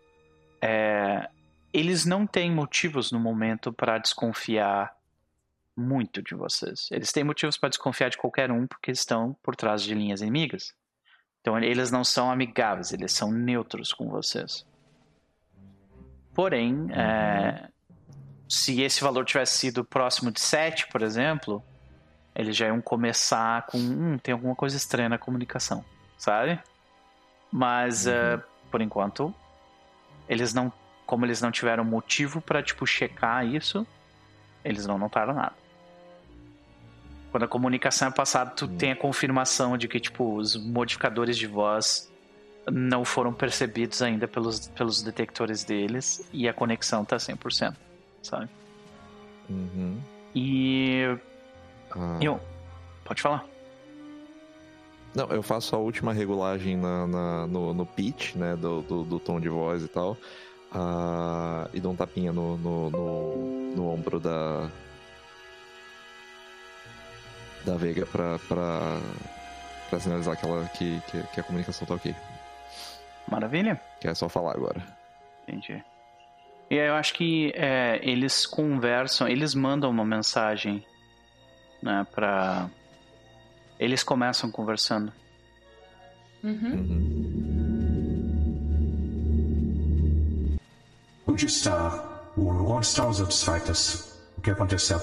[0.61, 1.27] é,
[1.73, 4.95] eles não têm motivos no momento para desconfiar
[5.75, 6.87] muito de vocês.
[6.91, 10.73] Eles têm motivos para desconfiar de qualquer um porque estão por trás de linhas inimigas.
[11.41, 14.65] Então eles não são amigáveis, eles são neutros com vocês.
[16.33, 17.67] Porém, é,
[18.47, 21.63] se esse valor tivesse sido próximo de 7, por exemplo,
[22.35, 23.77] eles já iam começar com.
[23.77, 25.83] Hum, tem alguma coisa estranha na comunicação,
[26.17, 26.59] sabe?
[27.51, 28.13] Mas, uhum.
[28.13, 29.33] uh, por enquanto,
[30.27, 30.71] eles não.
[31.05, 33.85] Como eles não tiveram motivo para tipo, checar isso,
[34.63, 35.53] eles não notaram nada.
[37.29, 38.77] Quando a comunicação é passada, tu uhum.
[38.77, 42.11] tem a confirmação de que, tipo, os modificadores de voz
[42.71, 47.75] não foram percebidos ainda pelos, pelos detectores deles e a conexão tá 100%,
[48.21, 48.49] sabe?
[49.49, 49.99] Uhum.
[50.33, 51.17] E
[51.95, 52.17] ah.
[52.21, 52.39] Eu.
[53.03, 53.45] Pode falar.
[55.15, 58.55] Não, eu faço a última regulagem na, na no, no pitch, né?
[58.55, 60.17] Do, do, do, tom de voz e tal.
[60.73, 64.69] Uh, e dou um tapinha no, no, no, no, ombro da.
[67.63, 68.99] Da Veiga pra, pra,
[69.89, 72.13] pra sinalizar que, ela, que, que, que a comunicação tá ok.
[73.29, 73.79] Maravilha.
[74.01, 74.83] Que é só falar agora.
[75.47, 75.81] Entendi.
[76.69, 80.83] E eu acho que é, eles conversam, eles mandam uma mensagem
[81.83, 82.07] né?
[82.15, 82.69] Pra...
[83.79, 85.11] Eles começam conversando.
[86.43, 87.23] Uhum.
[91.27, 92.21] Onde está?
[92.37, 94.19] Onde estão os outros fighters?
[94.37, 94.99] O que aconteceu?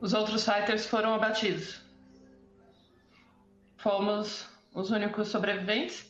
[0.00, 1.80] Os outros fighters foram abatidos.
[3.76, 6.06] Fomos os únicos sobreviventes,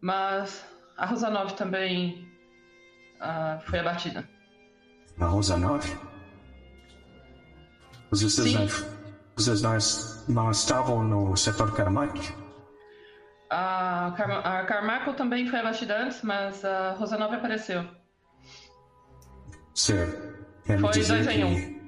[0.00, 0.64] mas
[0.96, 2.28] a Rosanov também
[3.20, 4.28] uh, foi abatida.
[5.18, 5.84] A Rosanov?
[8.10, 8.66] Vocês, não,
[9.36, 9.76] vocês não,
[10.28, 12.32] não estavam no setor Carmack?
[13.50, 17.84] A, Car a Carmaco também foi abatida antes, mas a Rosanova apareceu.
[19.74, 19.94] Sim.
[20.64, 21.32] Quer foi dois que...
[21.34, 21.84] em um.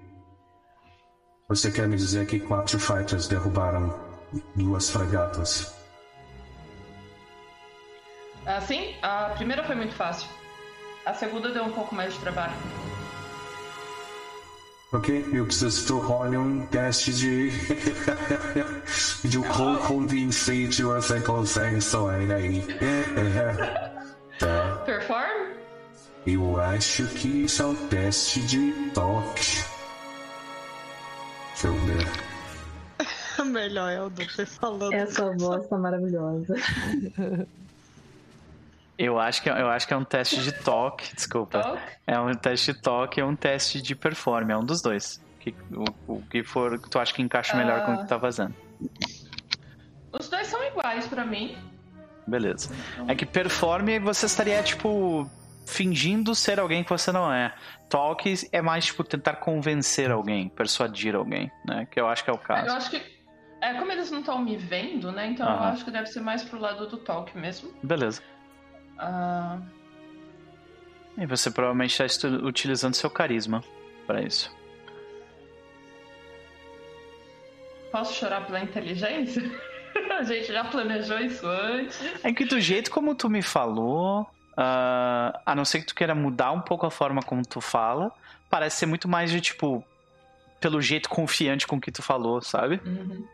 [1.48, 3.94] Você quer me dizer que quatro fighters derrubaram
[4.54, 5.74] duas fragatas.
[8.44, 10.28] Assim, a primeira foi muito fácil.
[11.04, 12.54] A segunda deu um pouco mais de trabalho.
[14.92, 17.50] Ok, eu preciso rolar um teste de.
[19.26, 22.64] de quão convincente você consegue soar aí.
[24.38, 24.82] Tá.
[24.84, 25.54] Perform?
[26.26, 29.64] Eu acho que isso é um teste de toque.
[31.52, 33.46] Deixa eu ver.
[33.46, 34.92] Melhor é o Duper falando.
[34.92, 36.54] Essa voz tá maravilhosa.
[38.98, 41.60] Eu acho que, eu acho que é um teste de toque, desculpa.
[41.62, 41.82] Toque?
[42.06, 45.22] É um teste de toque e um teste de performance, é um dos dois.
[45.38, 48.08] Que, o, o que for que tu acha que encaixa melhor com o que tu
[48.08, 48.54] tá fazendo.
[50.12, 51.56] Os dois são iguais pra mim.
[52.26, 52.74] Beleza.
[53.06, 55.30] É que performe você estaria, tipo,
[55.66, 57.54] fingindo ser alguém que você não é.
[57.88, 61.86] Talk é mais, tipo, tentar convencer alguém, persuadir alguém, né?
[61.90, 62.70] Que eu acho que é o Eu caso.
[62.76, 63.16] acho que.
[63.60, 65.28] É, como eles não estão me vendo, né?
[65.28, 67.72] Então eu acho que deve ser mais pro lado do talk mesmo.
[67.82, 68.22] Beleza.
[68.98, 69.58] Ah,
[71.18, 73.62] E você provavelmente está utilizando seu carisma
[74.06, 74.54] para isso.
[77.90, 79.42] posso chorar pela inteligência?
[80.18, 81.98] A gente já planejou isso antes.
[82.22, 86.14] É que do jeito como tu me falou, ah, a não ser que tu queira
[86.14, 88.12] mudar um pouco a forma como tu fala,
[88.50, 89.82] parece ser muito mais de tipo
[90.60, 92.80] pelo jeito confiante com que tu falou, sabe?
[92.84, 93.26] Uhum.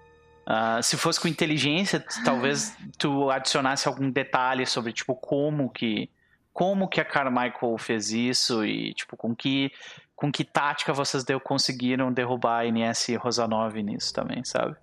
[0.45, 6.11] Ah, se fosse com inteligência, talvez tu adicionasse algum detalhe sobre tipo como que
[6.53, 9.70] como que a Carmichael fez isso e tipo com que
[10.14, 14.76] com que tática vocês deu conseguiram derrubar a NS Rosanov nisso também, sabe?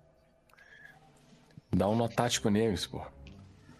[1.72, 3.02] Dá um nó tático neles, pô.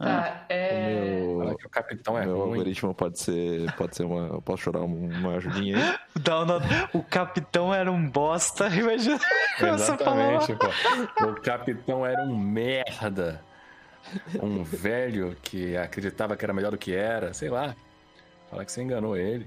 [0.00, 1.22] Tá, é.
[1.26, 2.50] O Fala meu, que o capitão é meu ruim.
[2.52, 4.28] algoritmo pode ser, pode ser uma.
[4.28, 5.98] Eu posso chorar um- uma ajudinha aí?
[6.22, 6.60] Dá uma-
[6.94, 9.26] O capitão era um bosta, imagina você
[9.58, 9.74] falar.
[9.74, 11.26] Exatamente, pô.
[11.26, 13.42] O capitão era um merda.
[14.42, 17.74] Um velho que acreditava que era melhor do que era, sei lá.
[18.50, 19.46] Fala que você enganou ele.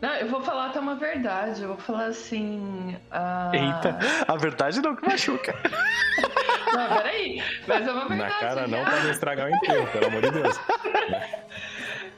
[0.00, 1.60] Não, eu vou falar até uma verdade.
[1.60, 2.96] Eu vou falar assim.
[3.10, 5.54] ah, Eita, a verdade não que machuca.
[6.72, 7.42] Não, peraí.
[7.66, 8.32] Mas é uma verdade.
[8.32, 8.90] Na cara não real.
[8.90, 10.60] pra não estragar o enterro, pelo amor de Deus.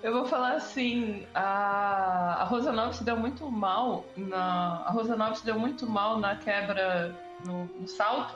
[0.03, 4.83] Eu vou falar assim, a, a Rosanov se deu muito mal na.
[4.87, 8.35] A Rosanov se deu muito mal na quebra no, no salto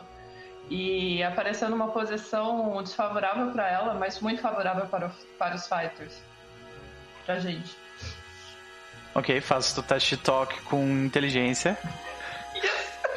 [0.71, 6.21] e apareceu numa posição desfavorável para ela, mas muito favorável para, o- para os fighters.
[7.25, 7.77] Pra gente.
[9.13, 11.77] ok, faço o teste de toque com inteligência.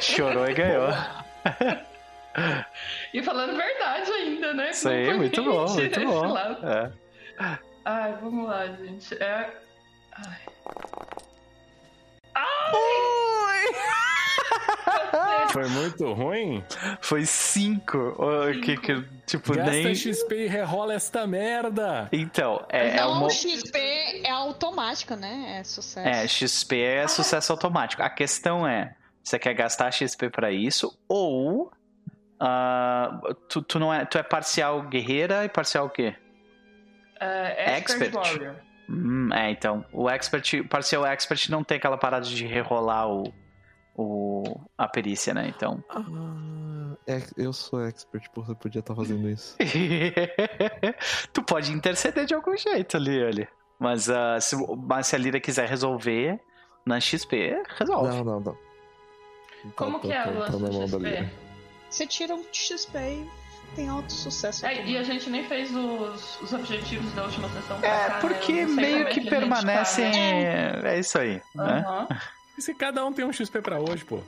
[0.00, 0.88] Chorou e ganhou.
[3.12, 4.72] E falando verdade ainda, né?
[4.72, 6.36] Foi muito bom, muito esse bom.
[6.36, 6.92] É.
[7.84, 9.14] Ai, vamos lá, gente.
[9.14, 9.50] É.
[10.12, 10.38] Ai.
[15.52, 16.64] Foi muito ruim?
[17.00, 18.14] Foi cinco.
[18.18, 19.94] Oh, Que, que, tipo, Gasta nem.
[19.94, 22.08] XP e rerola esta merda.
[22.12, 23.26] Então, é, é não, uma.
[23.26, 23.78] o XP
[24.24, 25.58] é automático, né?
[25.58, 26.08] É sucesso.
[26.08, 28.02] É, XP é sucesso automático.
[28.02, 31.72] A questão é: você quer gastar XP pra isso ou.
[32.40, 36.14] Ah, tu, tu, não é, tu é parcial guerreira e parcial o quê?
[37.20, 38.14] É, expert, Expert.
[38.14, 38.56] Warrior.
[38.88, 39.84] Hum, é, então.
[39.92, 43.32] O expert, parcial expert não tem aquela parada de rerolar o,
[43.94, 44.42] o,
[44.76, 45.52] a perícia, né?
[45.54, 45.84] Então.
[45.90, 49.56] Ah, é, eu sou expert, porra, você podia estar fazendo isso.
[51.32, 53.48] tu pode interceder de algum jeito ali, ali.
[53.78, 56.40] Mas, ah, se, mas se a Lira quiser resolver
[56.84, 58.16] na XP, resolve.
[58.16, 58.58] Não, não, não.
[59.76, 60.98] Como Tá- que é tá- o tá lance na mão da?
[60.98, 61.30] Lira.
[61.90, 63.28] Você tira um XP e
[63.74, 64.64] tem alto sucesso.
[64.64, 68.14] É, e a gente nem fez os, os objetivos da última sessão pra É, cá,
[68.14, 68.20] né?
[68.20, 70.10] porque sei meio é que gente tá, permanecem.
[70.10, 70.94] né?
[70.94, 71.84] É isso aí, né?
[71.86, 72.08] Aham.
[72.56, 74.20] E se cada um tem um XP pra hoje, pô?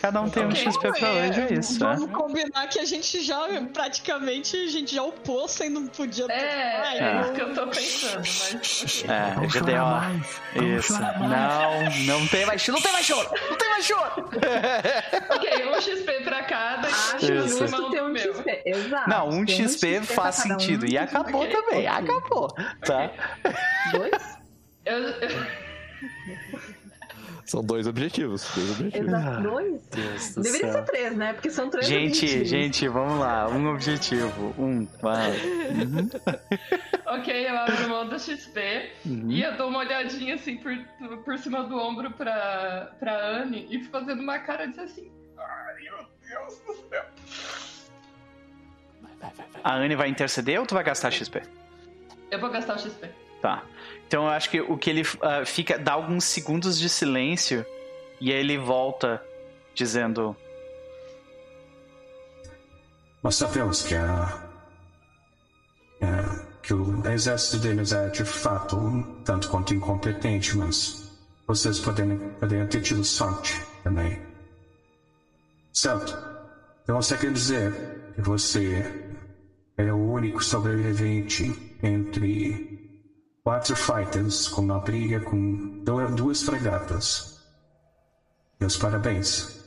[0.00, 0.64] Cada um tem um Ok.
[0.70, 1.84] XP pra hoje, é isso.
[1.84, 1.94] né?
[1.96, 3.38] Vamos combinar que a gente já,
[3.72, 6.32] praticamente, a gente já upou sem não podia ter.
[6.32, 7.20] É, Ai, é É.
[7.20, 9.04] isso que eu tô pensando, mas.
[9.04, 9.34] É,
[9.80, 10.40] mais.
[10.54, 10.92] Vamos Isso.
[11.00, 11.20] mais.
[11.20, 12.76] Não, não tem mais choro.
[12.78, 13.30] Não tem mais choro!
[13.50, 14.30] Não tem mais choro!
[15.34, 17.58] Ok, um XP pra cada e Acho Isso.
[17.66, 18.34] justo ter um meu.
[18.34, 18.62] XP.
[18.66, 19.08] Exato.
[19.10, 20.58] Não, um Tem XP pra faz cada um.
[20.60, 20.86] sentido.
[20.86, 21.88] E acabou Ok, também.
[21.88, 22.04] ok.
[22.16, 22.48] Acabou.
[22.84, 23.10] Tá?
[23.92, 24.38] Dois?
[24.84, 25.46] Eu, eu-
[27.44, 28.48] São dois objetivos.
[28.54, 29.08] Dois objetivos.
[29.08, 29.42] Exato.
[29.42, 29.82] Dois?
[29.88, 30.80] Deus do Deveria céu.
[30.80, 31.32] ser três, né?
[31.32, 32.48] Porque são três Gente, objetivos.
[32.48, 33.48] gente, vamos lá.
[33.48, 34.54] Um objetivo.
[34.56, 34.86] Um.
[35.02, 35.30] Vai.
[35.32, 36.08] Uhum.
[37.06, 39.30] ok, eu abro mão do XP Uhum.
[39.30, 40.72] e eu dou uma olhadinha assim por,
[41.24, 45.10] por cima do ombro pra, pra Anne e fico fazendo uma cara de assim.
[45.36, 47.04] Ai, meu Deus do céu.
[49.64, 51.42] A Anne vai interceder ou tu vai gastar XP?
[52.30, 53.08] Eu vou gastar o XP.
[53.42, 53.64] Tá.
[54.06, 55.76] Então eu acho que o que ele ah, fica.
[55.76, 57.66] dá alguns segundos de silêncio
[58.20, 59.20] e aí ele volta
[59.74, 60.36] dizendo.
[63.20, 64.48] Nós sabemos que a.
[66.00, 71.10] é, que o exército deles é de fato um tanto quanto incompetente, mas
[71.44, 74.20] vocês podem, poderiam ter tido sorte também.
[75.72, 76.16] Certo?
[76.84, 79.10] Então você quer dizer que você
[79.76, 82.71] é o único sobrevivente entre
[83.44, 87.40] quatro fighters com uma briga com du- duas fregatas.
[88.60, 89.60] Meus parabéns.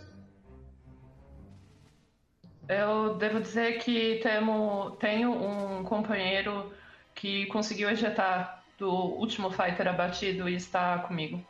[2.67, 6.71] Eu devo dizer que temo, tenho um companheiro
[7.13, 11.45] que conseguiu ejetar do último fighter abatido e está comigo.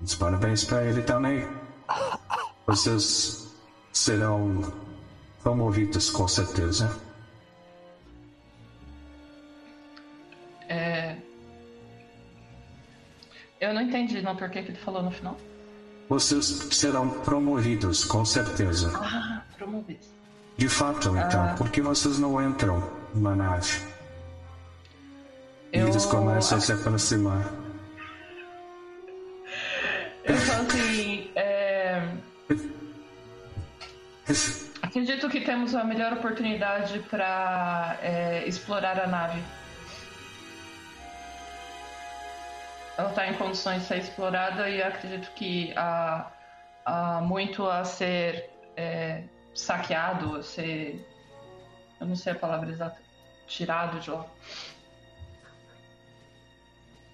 [0.00, 1.48] Os parabéns para ele também.
[2.66, 3.52] Vocês
[3.92, 4.60] serão
[5.42, 7.07] promovidos com certeza.
[10.68, 11.16] É...
[13.60, 15.36] Eu não entendi não por que ele falou no final.
[16.08, 18.92] Vocês serão promovidos com certeza.
[18.96, 20.00] Ah, promovido.
[20.56, 21.54] De fato, então, Ah.
[21.56, 22.82] por que vocês não entram
[23.14, 23.80] numa nave?
[25.72, 27.44] E Eu- eles começam a se aproximar.
[30.24, 32.02] Eu falo assim, é...
[34.82, 37.96] acredito que temos a melhor oportunidade para
[38.46, 39.40] explorar a nave.
[42.98, 46.32] Ela está em condições de ser explorada e acredito que há,
[46.84, 49.22] há muito a ser é,
[49.54, 51.08] saqueado, a ser.
[52.00, 53.00] Eu não sei a palavra exata.
[53.46, 54.26] Tirado de lá.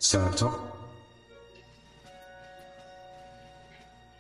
[0.01, 0.73] Certo?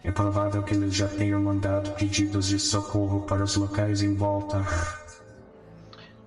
[0.04, 4.58] É provável que eles já tenham mandado pedidos de socorro para os locais em volta.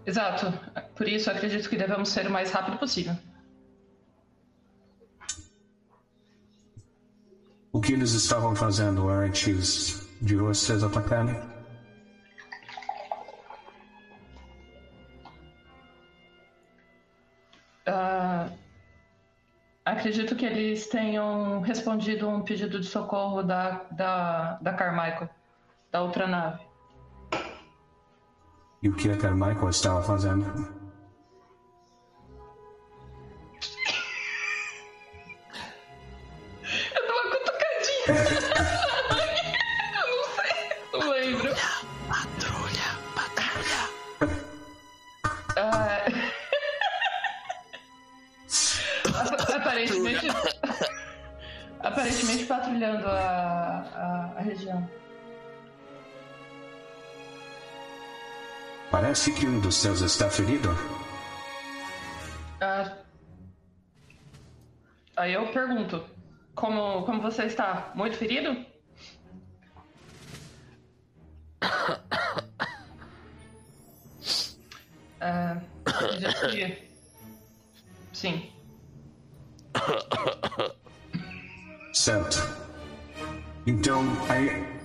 [0.04, 0.52] Exato.
[0.96, 3.16] Por isso acredito que devemos ser o mais rápido possível.
[7.78, 11.40] O que eles estavam fazendo antes de vocês atacarem?
[17.86, 18.50] Ah,
[19.86, 25.30] acredito que eles tenham respondido um pedido de socorro da, da, da Carmichael,
[25.92, 26.64] da outra nave.
[28.82, 30.77] E o que a Carmichael estava fazendo?
[38.08, 38.14] Eu
[40.08, 40.54] não sei,
[40.94, 41.52] não lembro.
[42.08, 43.82] Patrulha, patrulha.
[45.58, 46.06] Ah,
[49.20, 50.28] ap- aparentemente,
[51.80, 54.88] aparentemente patrulhando a, a, a região.
[58.90, 60.70] Parece que um dos seus está ferido.
[62.62, 62.94] Ah,
[65.18, 66.06] aí eu pergunto,
[66.58, 67.92] como, como você está?
[67.96, 68.58] Muito ferido?
[75.20, 76.88] Ah, acredito que-
[78.14, 78.52] Sim.
[81.94, 82.38] Certo.
[83.66, 84.78] Então, aí.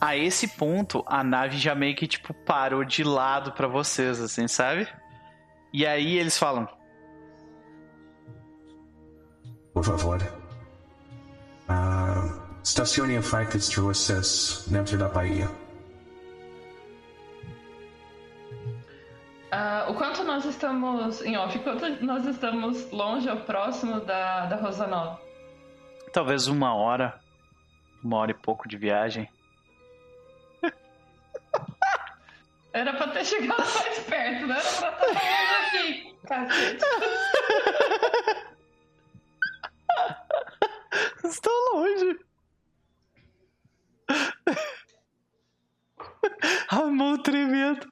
[0.00, 4.46] A esse ponto, a nave já meio que, tipo, parou de lado pra vocês, assim,
[4.46, 4.86] sabe?
[5.72, 6.68] E aí eles falam:
[9.78, 10.18] Por favor.
[11.68, 12.34] Ah,
[12.64, 13.22] estacione a
[13.70, 15.48] de vocês dentro da Bahia.
[19.52, 24.56] Ah, o quanto nós estamos, em off, quanto nós estamos longe ou próximo da, da
[24.56, 25.20] Rosa Nova?
[26.12, 27.20] talvez uma hora,
[28.02, 29.30] uma hora e pouco de viagem.
[32.72, 36.16] Era pra ter chegado mais perto, não era pra estar longe aqui.
[36.26, 36.84] Cacete.
[41.28, 42.18] Está longe.
[46.70, 47.86] A mão tremendo.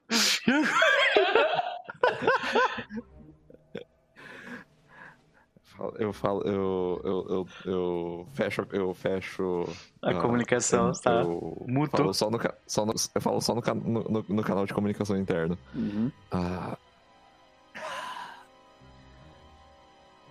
[5.98, 9.64] Eu falo, eu, eu, eu, eu fecho, eu fecho
[10.00, 11.20] A ah, comunicação, eu, tá?
[11.20, 15.18] Eu falo só no, só no- eu falo só no, no, no- canal de comunicação
[15.18, 15.58] interno.
[15.74, 16.10] Uhum.
[16.30, 16.78] Ah,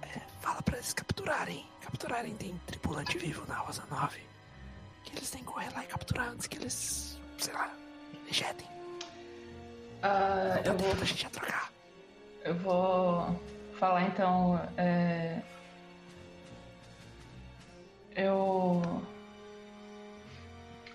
[0.02, 1.64] é, fala pra eles capturarem.
[1.86, 4.20] Capturarem, tem tripulante vivo na Rosa 9.
[5.04, 7.72] Que eles têm que correr lá e capturar antes que eles, sei lá,
[8.28, 8.68] ejetem.
[10.02, 11.72] Ah, eu, vou, a gente atracar.
[12.44, 13.40] eu vou
[13.80, 14.60] falar então.
[14.78, 15.42] é,
[18.16, 18.82] Eu.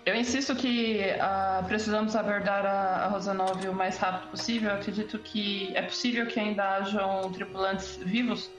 [0.05, 4.71] Eu insisto que ah, precisamos abordar a, a Rosa 9 o mais rápido possível.
[4.71, 8.49] Eu acredito que é possível que ainda hajam tripulantes vivos,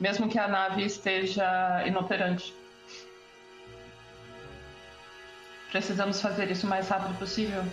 [0.00, 2.54] mesmo que a nave esteja inoperante.
[5.70, 7.64] Precisamos fazer isso o mais rápido possível.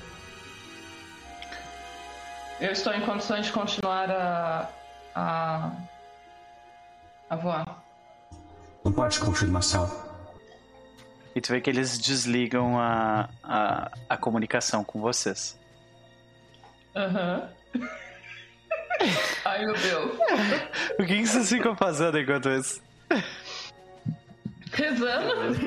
[2.59, 4.69] Eu estou em condições de continuar a.
[5.15, 5.71] a.
[7.29, 7.83] a voar.
[8.83, 9.89] Não pode confirmação.
[11.35, 15.57] E tu vê que eles desligam a, a, a comunicação com vocês.
[16.95, 17.49] Aham.
[19.45, 20.11] Ai meu Deus.
[20.99, 22.81] O que, que vocês ficam fazendo enquanto isso?
[24.71, 25.57] Rezando?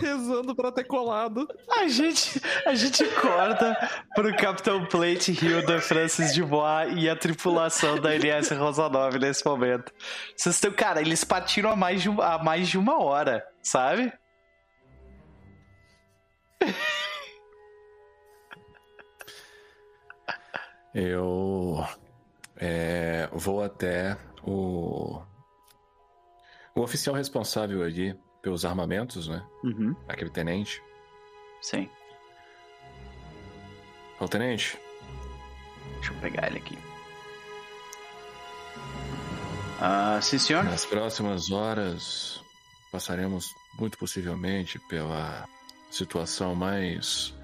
[0.00, 1.48] Rezando pra ter colado.
[1.70, 3.76] A gente, a gente corta
[4.14, 9.92] pro Capitão Plate, Hilda, Francis Dubois e a tripulação da LS Rosanov nesse momento.
[10.36, 14.12] Vocês estão, cara, eles partiram há mais de, há mais de uma hora, sabe?
[20.98, 21.84] Eu
[22.56, 25.20] é, vou até o,
[26.74, 29.44] o oficial responsável ali pelos armamentos, né?
[29.62, 30.82] Uhum, Aquele tenente.
[31.60, 31.86] sim.
[34.18, 34.78] Ô, tenente,
[35.96, 36.78] Deixa eu pegar ele aqui.
[39.78, 40.64] Ah, sim, senhor?
[40.64, 42.42] nas próximas horas
[42.90, 45.46] passaremos muito possivelmente pela
[45.90, 47.34] situação mais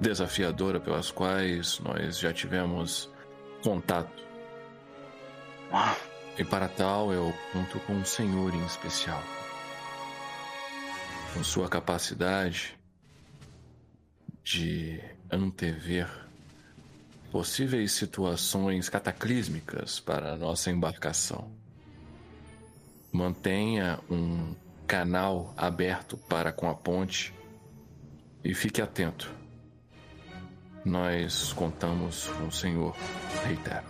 [0.00, 3.10] desafiadora pelas quais nós já tivemos
[3.62, 4.22] contato.
[5.70, 5.94] Ah,
[6.38, 9.22] E para tal eu conto com um senhor em especial.
[11.34, 12.78] Com sua capacidade
[14.42, 15.00] de
[15.30, 16.08] antever
[17.30, 21.52] possíveis situações cataclísmicas para a nossa embarcação.
[23.12, 24.54] Mantenha um
[24.86, 27.34] canal aberto para com a ponte
[28.42, 29.39] e fique atento.
[30.84, 32.96] Nós contamos com o senhor,
[33.44, 33.84] reitero.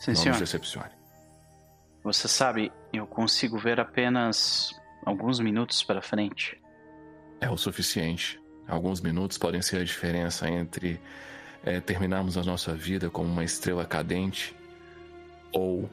[0.00, 0.32] sim, Não senhor.
[0.32, 0.90] nos decepcione.
[2.02, 4.70] Você sabe, eu consigo ver apenas
[5.04, 6.60] alguns minutos para frente.
[7.40, 8.40] É o suficiente.
[8.66, 11.00] Alguns minutos podem ser a diferença entre
[11.64, 14.54] é, terminarmos a nossa vida como uma estrela cadente
[15.52, 15.88] ou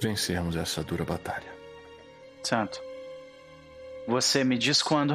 [0.00, 1.52] vencermos essa dura batalha.
[2.42, 2.80] Certo.
[4.06, 5.14] Você me diz quando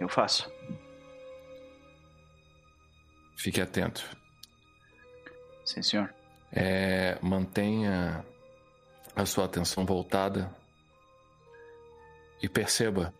[0.00, 0.51] eu faço.
[3.42, 4.08] Fique atento.
[5.64, 6.14] Sim, senhor.
[6.52, 8.24] É, mantenha
[9.16, 10.48] a sua atenção voltada
[12.40, 13.12] e perceba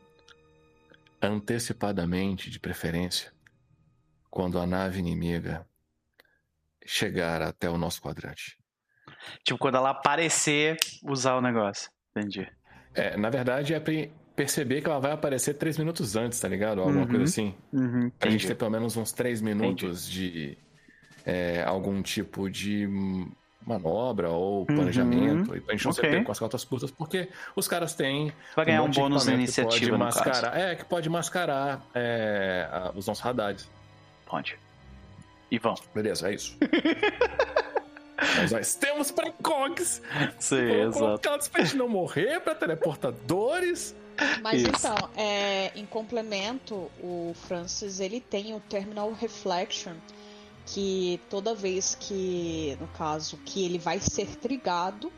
[1.20, 3.32] antecipadamente, de preferência,
[4.30, 5.66] quando a nave inimiga
[6.86, 8.56] chegar até o nosso quadrante.
[9.42, 11.90] Tipo, quando ela aparecer, usar o negócio.
[12.10, 12.48] Entendi.
[12.94, 13.92] É, na verdade, é pra
[14.36, 16.80] perceber que ela vai aparecer três minutos antes, tá ligado?
[16.80, 17.06] Alguma Uhum.
[17.08, 17.54] coisa assim.
[17.72, 18.46] Uhum, Pra gente entendi.
[18.48, 20.56] ter pelo menos uns três minutos de
[21.24, 22.88] é, algum tipo de
[23.64, 25.54] manobra ou planejamento.
[25.56, 25.98] E pra gente não Uhum.
[25.98, 26.04] Ok.
[26.04, 28.32] ser pego com as calças curtas, porque os caras têm.
[28.56, 30.28] Vai ganhar um, de bônus na iniciativa, no pode caso.
[30.28, 33.68] mascarar, É, que pode mascarar é, os nossos radares.
[34.26, 34.58] Pode.
[35.50, 35.74] E vão.
[35.94, 36.56] Beleza, é isso.
[38.38, 40.02] Mas nós temos precogs!
[40.38, 40.98] Sim, exato.
[40.98, 43.94] colocados pra gente não morrer, pra teleportadores.
[44.40, 44.70] Mas Isso.
[44.70, 49.94] então, é, em complemento, o Francis ele tem o Terminal Reflection,
[50.66, 55.12] que toda vez que, no caso, que ele vai ser trigado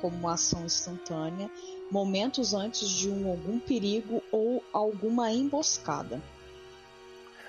[0.00, 1.50] como uma ação instantânea,
[1.90, 6.20] momentos antes de um, algum perigo ou alguma emboscada,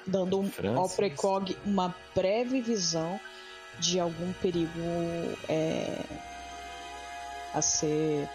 [0.05, 3.19] dando um- ao precog uma breve visão
[3.79, 4.71] de algum perigo
[5.49, 5.99] é,
[7.53, 8.27] a ser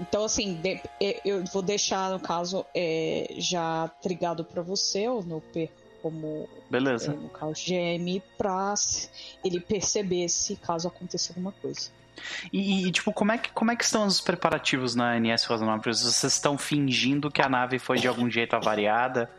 [0.00, 0.80] então, assim, de-
[1.24, 5.68] eu vou deixar, no caso, é, já trigado para você, o Noper,
[6.02, 7.12] como, é, Beleza.
[7.12, 8.74] no caso, GM, pra
[9.44, 11.90] ele perceber se caso aconteça alguma coisa.
[12.52, 16.00] E, e, tipo, como é, que, como é que estão os preparativos na NS Rosanópolis?
[16.02, 19.30] Vocês estão fingindo que a nave foi de algum jeito avariada?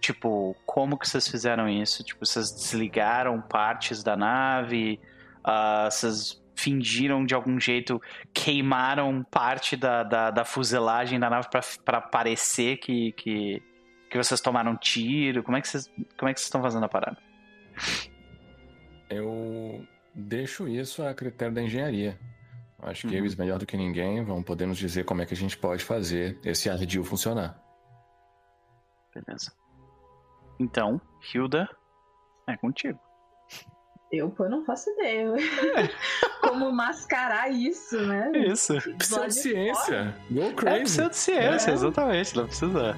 [0.00, 2.02] Tipo, como que vocês fizeram isso?
[2.02, 5.00] Tipo, vocês desligaram partes da nave?
[5.42, 8.00] Ah, vocês fingiram de algum jeito,
[8.32, 11.48] queimaram parte da, da, da fuselagem da nave
[11.84, 13.62] pra parecer que, que,
[14.10, 15.42] que vocês tomaram tiro?
[15.42, 15.86] Como é que vocês,
[16.18, 17.18] como é que vocês estão fazendo a parada?
[19.10, 22.18] Eu deixo isso a critério da engenharia.
[22.82, 23.20] Acho que Uhum.
[23.20, 25.84] eles, melhor do que ninguém, vão poder nos dizer como é que a gente pode
[25.84, 27.58] fazer esse ardil funcionar.
[29.14, 29.52] Beleza.
[30.58, 31.00] Então,
[31.32, 31.68] Hilda,
[32.48, 32.98] é contigo.
[34.16, 35.28] Eu, pô, não faço ideia.
[36.40, 38.30] Como mascarar isso, né?
[38.34, 38.74] Isso.
[38.98, 40.14] Pseudociência!
[40.30, 40.84] Go É crazy!
[40.84, 41.74] pseudociência, É.
[41.74, 42.96] exatamente, não precisa.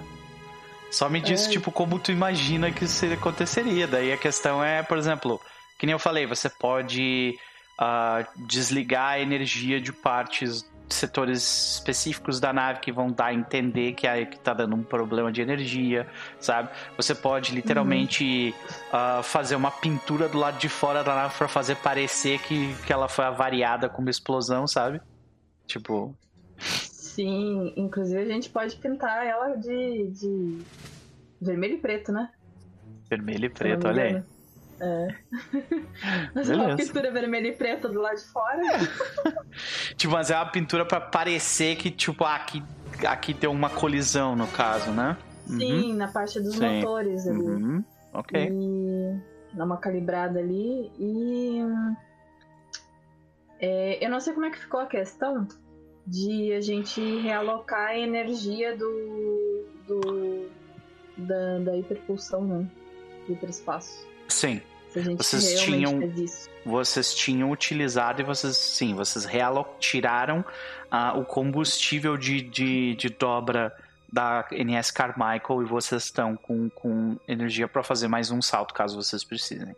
[0.90, 1.50] Só me diz, É.
[1.50, 3.86] tipo, como tu imagina que isso aconteceria.
[3.86, 5.40] Daí a questão é, por exemplo,
[5.78, 7.38] que nem eu falei, você pode
[7.78, 13.92] ah, desligar a energia de partes setores específicos da nave que vão dar a entender
[13.92, 16.06] que, é, que tá dando um problema de energia,
[16.38, 16.70] sabe?
[16.96, 18.54] Você pode literalmente
[18.92, 22.92] ah, fazer uma pintura do lado de fora da nave para fazer parecer que, que
[22.92, 25.00] ela foi avariada com uma explosão, sabe?
[25.66, 26.16] Tipo,
[26.58, 30.58] Sim, inclusive a gente pode pintar ela de, de
[31.40, 32.30] vermelho e preto, né?
[33.08, 34.22] vermelho e preto, olha aí.
[34.80, 35.08] É.
[36.34, 36.76] Mas uma Beleza.
[36.76, 38.62] pintura vermelha e preta do lado de fora.
[39.96, 42.62] Tipo, mas é uma pintura pra parecer que, tipo, ah, aqui,
[43.06, 45.16] aqui tem uma colisão, no caso, né?
[45.46, 46.80] Sim, na parte dos Sim.
[46.80, 47.38] motores ali.
[47.38, 47.84] Uhum.
[48.12, 48.48] Ok.
[48.50, 49.20] E
[49.54, 50.90] dá uma calibrada ali.
[50.98, 51.60] E.
[53.60, 55.46] é, eu não sei como é que ficou a questão
[56.06, 59.66] de a gente realocar a energia do.
[59.86, 60.48] do
[61.16, 62.70] da, da hiperpulsão, né?
[63.26, 64.06] Do hiperespaço.
[64.28, 64.60] Sim.
[65.16, 66.00] Vocês tinham-.
[66.64, 69.24] Vocês tinham utilizado e vocês, sim, vocês
[69.78, 70.44] tiraram
[70.90, 73.72] ah, o combustível de, de, de dobra
[74.12, 79.00] da NS Carmichael e vocês estão com, com energia pra fazer mais um salto, caso
[79.00, 79.76] vocês precisem.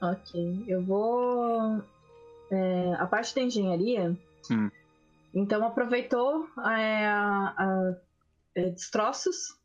[0.00, 0.64] Ok.
[0.68, 1.82] Eu vou.
[2.50, 4.16] é, a parte da engenharia.
[4.50, 4.70] Hum.
[5.34, 6.46] Então aproveitou
[6.76, 7.94] é, a, a-
[8.54, 9.56] é, destroços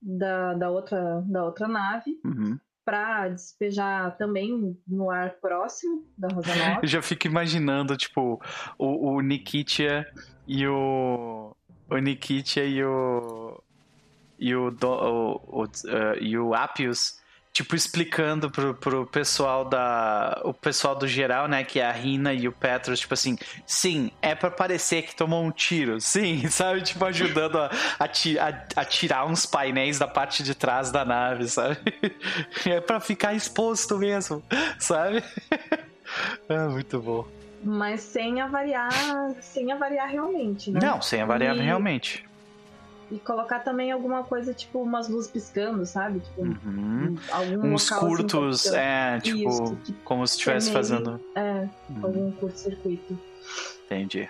[0.00, 2.58] da, da, outra, da outra nave Uhum.
[2.86, 6.80] Para despejar também no ar próximo da Rosa Nova.
[6.84, 8.40] Eu já fico imaginando, tipo,
[8.78, 10.06] o, o Nikitia
[10.46, 11.54] e o.
[11.90, 13.60] O Nikitia e o.
[14.38, 17.20] E o, do, o, o, eh, e o Apius,
[17.56, 20.40] tipo, explicando pro, pro pessoal da.
[20.44, 21.64] O pessoal do geral, né?
[21.64, 25.42] Que é a Rina e o Petros, tipo assim, sim, é pra parecer que tomou
[25.42, 25.98] um tiro.
[26.00, 26.82] Sim, sabe?
[26.82, 31.78] Tipo, ajudando a, a, a- tirar uns painéis da parte de trás da nave, sabe?
[32.66, 34.42] É pra ficar exposto mesmo,
[34.78, 35.22] sabe?
[36.48, 37.26] É muito bom.
[37.64, 38.92] Mas sem avariar,
[39.40, 40.78] sem avariar realmente, né?
[40.80, 42.24] Não, sem avariar E- realmente.
[43.10, 46.18] E colocar também alguma coisa, tipo, umas luzes piscando, sabe?
[46.20, 47.14] Tipo, Uhum.
[47.30, 48.76] algum Uns assim, curtos, piscando.
[48.82, 51.20] é, tipo, Isso, como se estivesse fazendo.
[51.34, 53.16] É, Uhum, algum curto-circuito.
[53.84, 54.28] entendi.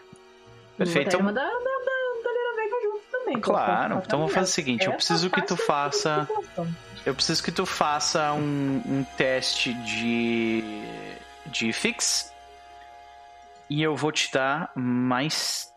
[0.77, 1.09] Perfeito.
[1.09, 3.41] Então, uma da, da, da, da Lira Vega junto também.
[3.41, 6.29] Claro, então vamos fazer o seguinte, eu preciso que tu é faça-
[7.07, 10.63] eu preciso que tu faça um, um teste de.
[11.47, 12.31] de fix.
[13.71, 15.73] E eu vou te dar mais.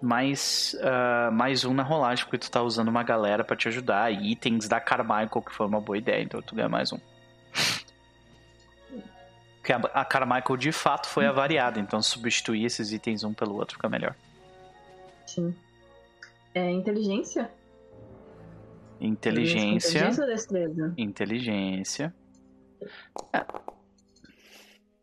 [0.00, 4.12] Mais, ah, mais um na rolagem, porque tu tá usando uma galera pra te ajudar.
[4.12, 6.98] E itens da Carmichael, que foi uma boa ideia, então tu ganha mais um.
[9.56, 13.76] Porque a, a Carmichael de fato foi avariada, então substituir esses itens um pelo outro
[13.76, 14.16] fica melhor.
[15.26, 15.54] Sim.
[16.54, 17.50] É inteligência?
[19.00, 19.98] Inteligência.
[19.98, 20.94] Inteligência ou destreza?
[20.96, 22.14] Inteligência.
[23.32, 23.44] É.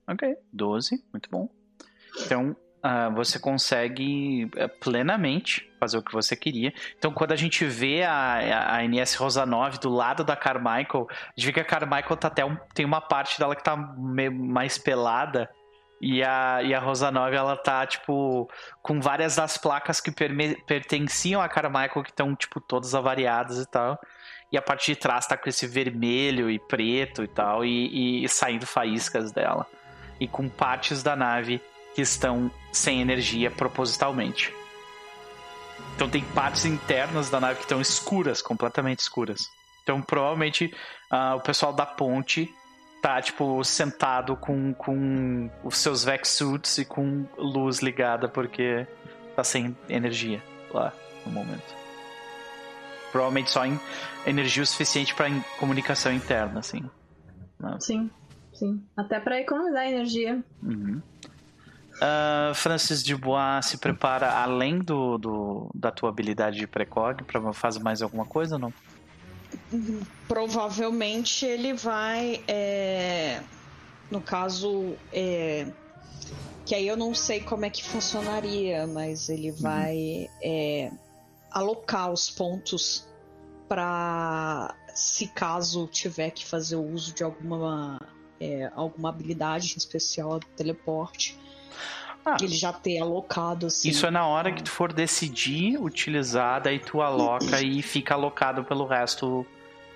[0.08, 1.50] Ok, 12, muito bom.
[2.26, 6.74] Então, ah, você consegue eh, plenamente fazer o que você queria.
[6.98, 11.14] Então, quando a gente vê a, a NS Rosa 9 do lado da Carmichael, a
[11.36, 14.34] gente vê que a Carmichael tá até um- tem uma parte dela que tá meio
[14.34, 15.50] mais pelada.
[16.02, 18.50] E a, e a Rosa 9, ela tá, tipo,
[18.82, 23.66] com várias das placas que perme- pertenciam a Carmichael, que estão, tipo, todas avariadas e
[23.70, 24.00] tal.
[24.50, 28.30] E a parte de trás tá com esse vermelho e preto e tal, e, e
[28.30, 29.68] saindo faíscas dela.
[30.22, 31.62] E com partes da nave
[32.00, 34.54] que estão sem energia propositalmente.
[35.96, 39.50] Então tem partes internas da nave que estão escuras, completamente escuras.
[39.84, 40.74] Então provavelmente
[41.12, 42.54] ah, o pessoal da ponte
[43.02, 48.88] tá, tipo, sentado com, com os seus Vex suits e com luz ligada porque
[49.36, 50.42] tá sem energia
[50.74, 50.94] lá
[51.26, 51.76] no momento.
[53.12, 53.78] Provavelmente só em
[54.26, 55.28] energia o suficiente para
[55.60, 56.90] comunicação interna, assim.
[57.80, 58.10] Sim,
[58.54, 58.82] sim.
[58.96, 60.42] Até pra economizar energia.
[60.64, 61.02] Uhum.
[62.02, 67.80] Ah, Francis Dubois se prepara além do, do- da tua habilidade de precog para fazer
[67.80, 68.74] mais alguma coisa ou não?
[70.28, 72.44] Provavelmente ele vai.
[72.48, 73.42] é,
[74.12, 74.96] no caso.
[75.12, 75.68] é,
[76.66, 80.92] que aí eu não sei como é que funcionaria, mas ele vai é,
[81.52, 83.08] alocar os pontos
[83.68, 88.00] para se caso tiver que fazer o uso de alguma
[88.40, 91.36] é, alguma habilidade especial teleporte
[92.26, 92.38] Ah.
[92.42, 96.78] ele já ter alocado assim Isso é na hora que tu for decidir utilizar, daí
[96.78, 99.46] tu aloca e fica alocado pelo resto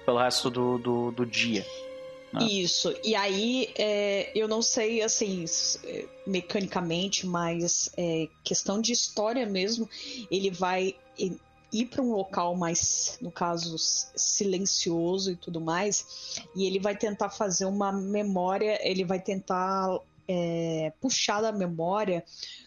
[0.05, 1.65] pelo resto do, do, do dia.
[2.33, 2.43] Ah.
[2.43, 2.93] Isso.
[3.03, 5.45] E aí, é, eu não sei, assim,
[5.83, 9.89] é, mecanicamente, mas é, questão de história mesmo,
[10.29, 10.95] ele vai
[11.71, 17.29] ir para um local mais, no caso, silencioso e tudo mais, e ele vai tentar
[17.29, 22.23] fazer uma memória, ele vai tentar é, puxar da memória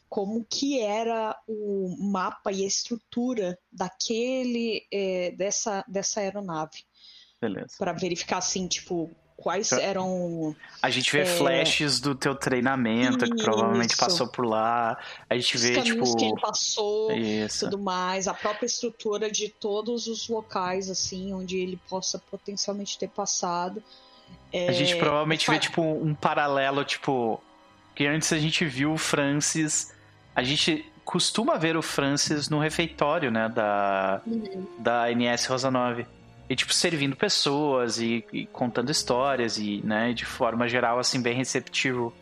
[0.09, 6.85] como que era o mapa e a estrutura daquele é, dessa dessa aeronave
[7.41, 7.74] Beleza.
[7.78, 11.27] para verificar assim tipo quais Pra- eram A gente vê É.
[11.27, 13.99] flashes do teu treinamento, que provavelmente Isso.
[14.01, 14.99] passou por lá.
[15.28, 16.16] A gente os vê, tipo.
[16.16, 17.66] que ele passou Isso.
[17.69, 23.09] tudo mais, a própria estrutura de todos os locais, assim, onde ele possa potencialmente ter
[23.09, 23.83] passado.
[24.53, 27.39] A gente É, provavelmente vê, tipo, um paralelo, tipo.
[27.97, 29.93] Que antes a gente viu o Francis.
[30.35, 33.48] A gente costuma ver o Francis no refeitório, né?
[33.48, 34.66] Da, Uhum.
[34.78, 36.06] da NS Rosa 9.
[36.48, 41.35] E, tipo, servindo pessoas e, e contando histórias e, né, de forma geral, assim, bem
[41.35, 42.12] receptivo.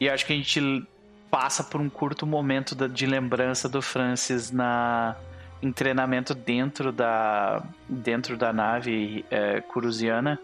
[0.00, 0.84] E acho que a gente
[1.30, 5.14] passa por um curto momento de lembrança do Francis na
[5.62, 10.38] em treinamento dentro da dentro da nave é, curusiana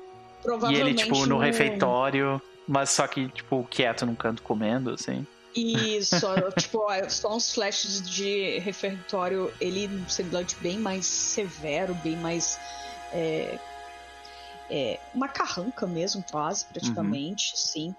[0.70, 5.26] e ele tipo no refeitório mas só que tipo quieto num canto comendo assim
[5.56, 6.26] Isso,
[6.56, 12.60] tipo, é só uns flashes de refeitório, ele um semblante bem mais severo, bem mais.
[13.12, 13.58] É,
[14.70, 17.94] é, uma carranca mesmo, quase, praticamente, sim.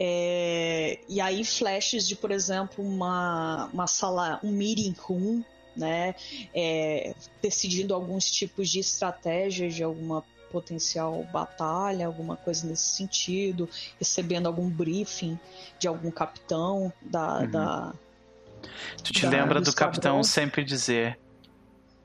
[0.00, 5.44] É, e aí flashes de, por exemplo, uma, uma sala, um meeting room,
[5.76, 6.14] né?
[6.52, 13.68] É, decidindo alguns tipos de estratégias de alguma potencial batalha, alguma coisa nesse sentido,
[13.98, 15.38] recebendo algum briefing
[15.78, 17.50] de algum capitão da, Uhum.
[17.50, 17.94] da
[19.02, 21.18] tu te Da- lembra do do capitão sempre dizer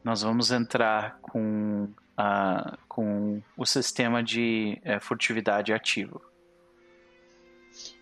[0.03, 6.21] nós vamos entrar com a com o sistema de é, furtividade ativo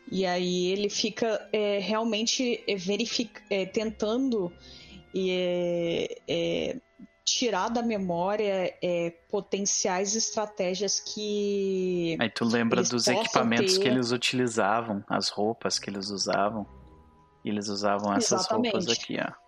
[0.10, 3.32] E aí ele fica é, realmente é, verific...
[3.50, 4.54] é, tentando
[6.28, 6.78] é,
[7.26, 12.16] tirar da memória é, potenciais estratégias que.
[12.20, 16.68] aí tu lembra dos equipamentos ter- que eles utilizavam as roupas que eles usavam
[17.44, 19.02] e eles usavam essas roupas Exatamente.
[19.04, 19.46] aqui ó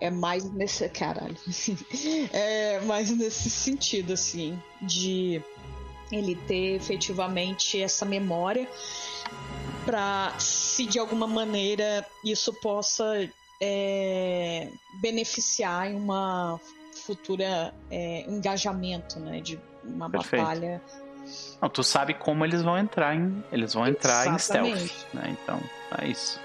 [0.00, 0.88] É mais nesse.
[0.88, 1.36] Caralho.
[2.32, 5.40] É mais nesse sentido, assim, de
[6.10, 8.68] ele ter efetivamente essa memória
[9.86, 13.04] para se de alguma maneira isso possa
[13.64, 14.68] é,
[15.00, 16.58] beneficiar em uma
[17.06, 20.42] futura é, engajamento, né, de uma Perfeito.
[20.42, 20.82] batalha.
[21.60, 23.44] Não, tu sabe como eles vão entrar em.
[23.52, 24.88] Eles vão entrar em Exatamente.
[24.88, 25.38] stealth, né?
[25.40, 25.60] Então,
[26.00, 26.40] é isso.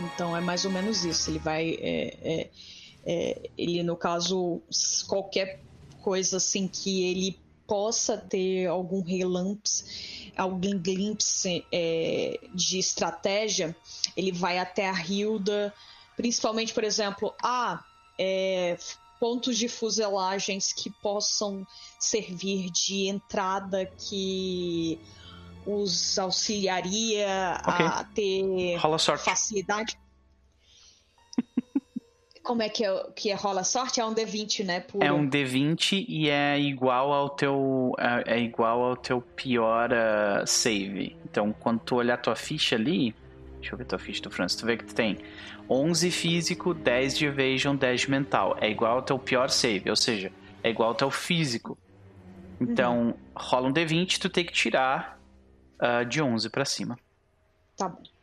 [0.00, 1.30] Então é mais ou menos isso.
[1.30, 1.76] Ele vai.
[1.78, 2.50] é, é,
[3.04, 4.62] é, ele, no caso,
[5.06, 5.60] qualquer
[6.00, 13.76] coisa assim que ele possa ter algum relance, algum glimpse é, de estratégia,
[14.16, 15.72] ele vai até a Hilda,
[16.16, 17.82] principalmente, por exemplo, ah,
[18.18, 18.76] é,
[19.18, 21.66] pontos de fuselagens que possam
[21.98, 25.00] servir de entrada que
[25.66, 27.86] os auxiliaria Ok.
[27.86, 29.24] a ter Rola sorte.
[29.24, 29.98] facilidade.
[32.44, 34.00] Como é que, é que é rola sorte?
[34.00, 34.80] É um D20, né?
[34.80, 35.02] Puro.
[35.02, 40.44] É um D20 e é igual ao teu é, é igual ao teu pior ah,
[40.46, 41.16] save.
[41.24, 43.14] Então, quando tu olhar tua ficha ali,
[43.60, 45.16] deixa eu ver tua ficha do Francis, tu vê que tu tem
[45.70, 48.58] 11 físico, 10 de evasion, 10 de mental.
[48.60, 50.30] É igual ao teu pior save, ou seja,
[50.62, 51.78] é igual ao teu físico.
[52.60, 55.18] Então, rola um D20, tu tem que tirar
[55.78, 56.98] ah, de 11 pra cima.
[57.74, 58.13] Tá bom.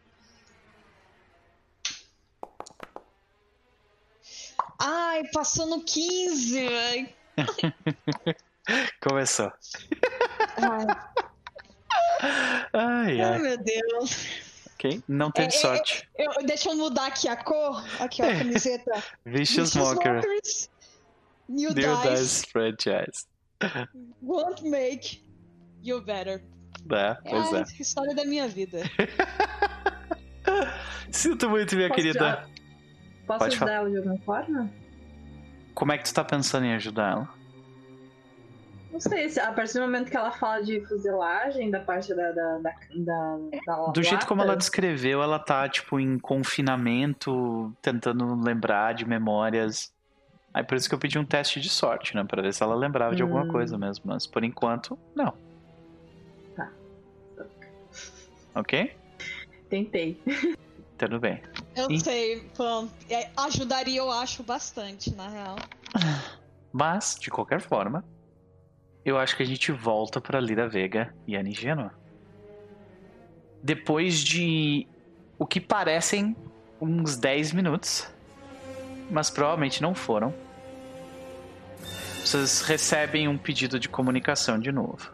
[4.84, 7.10] Ai, passou no 15, velho.
[9.02, 9.52] Começou.
[10.58, 10.86] Ai,
[12.74, 13.40] Ai, ai, ai.
[13.40, 14.28] meu Deus.
[14.74, 15.02] Ok?
[15.08, 16.08] Não teve É, é, sorte.
[16.18, 17.84] Eu- deixa eu mudar aqui a cor.
[18.00, 18.92] Aqui, ó, a camiseta.
[19.26, 20.16] Vicious Vicious Mocker.
[20.16, 20.70] Mockers.
[21.50, 23.26] New, New Dice Dice Franchise.
[24.22, 25.24] won't make
[25.84, 26.44] you better.
[26.92, 27.62] É, pois é é.
[27.62, 28.80] a história da minha vida.
[31.12, 32.50] Sinto muito, minha Posso, querida.
[33.26, 34.72] Posso Pode ajudar ela de alguma forma?
[35.74, 37.30] Como é que tu tá pensando em ajudar ela?
[38.92, 42.32] Não sei, se a partir do momento que ela fala de fuselagem, da parte da.
[42.34, 47.74] da, da, da, da Do jeito como ela lata, descreveu, ela tá, tipo, em confinamento,
[47.82, 49.94] tentando lembrar de memórias.
[50.54, 52.26] Aí por isso que eu pedi um teste de sorte, né?
[52.26, 53.48] Pra ver se ela lembrava de alguma Hum.
[53.48, 54.04] coisa mesmo.
[54.08, 55.34] Mas por enquanto, não.
[56.54, 56.70] Tá.
[58.54, 58.94] Ok?
[59.70, 60.22] Tentei.
[61.02, 61.42] Tudo bem.
[61.76, 62.00] Eu Ih.
[62.00, 65.56] sei, pô, é, ajudaria, eu acho, bastante, na real.
[66.72, 68.06] Mas, de qualquer forma,
[69.04, 71.92] eu acho que a gente volta pra Lira Vega e a Nigênua.
[73.64, 74.88] Depois de
[75.40, 76.36] o que parecem
[76.80, 78.08] uns 10 minutos,
[79.10, 80.32] mas provavelmente não foram,
[82.24, 85.12] vocês recebem um pedido de comunicação de novo.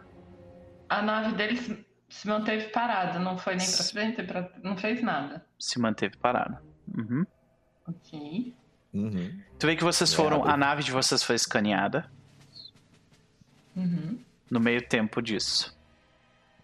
[0.88, 1.66] A nave deles
[2.08, 4.50] Se manteve parado, não foi nem pra frente, pra...
[4.62, 5.44] não fez nada.
[5.58, 6.56] Se manteve parado.
[6.96, 7.26] Uhum.
[7.86, 8.54] Ok.
[8.94, 9.40] Uhum.
[9.58, 10.44] Tu vê que vocês foram.
[10.44, 12.10] A nave de vocês foi escaneada
[13.76, 14.18] Uhum.
[14.50, 15.76] no meio tempo disso.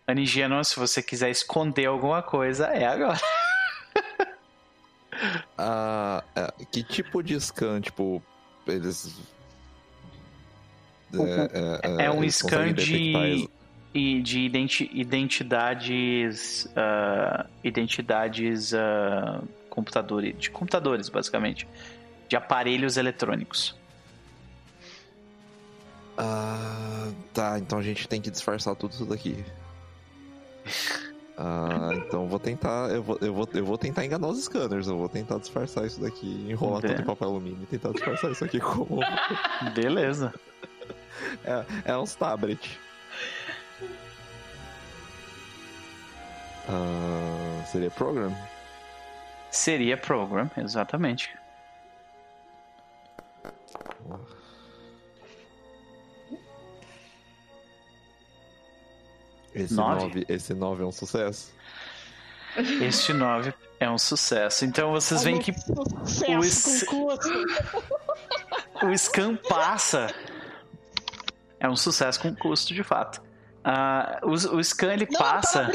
[0.06, 3.18] Anigiano, se você quiser esconder alguma coisa, é agora.
[5.56, 8.20] Ah, é, que tipo de scan, tipo,
[8.66, 9.16] eles.
[11.98, 13.50] É um eles scan conseguem detectar de,
[13.94, 16.68] e de identi- identidades.
[16.76, 19.40] ah, identidades ah,
[19.70, 20.36] computadores.
[20.38, 21.66] De computadores, basicamente.
[22.28, 23.74] De aparelhos eletrônicos.
[26.18, 29.44] Ah, tá, então a gente tem que disfarçar tudo isso daqui.
[32.06, 32.90] Então vou tentar.
[32.90, 34.86] Eu vou, eu, vou, eu vou tentar enganar os scanners.
[34.86, 38.44] Eu vou tentar disfarçar isso daqui, enrolar tudo em papel alumínio e tentar disfarçar isso
[38.44, 39.00] aqui como.
[39.74, 40.32] Beleza.
[41.44, 42.78] É, é uns tablet.
[46.68, 48.34] Ah, seria program?
[49.50, 51.30] Seria program, exatamente.
[59.54, 60.02] Esse Nove?
[60.02, 61.52] 9 esse nove é um sucesso?
[62.56, 64.64] Este 9 é um sucesso.
[64.64, 66.38] Então vocês veem que o
[68.86, 70.12] o scan passa.
[71.60, 73.22] É um sucesso com custo, de fato.
[73.62, 75.66] Ah, o, o scan ele Não, passa.
[75.66, 75.72] tava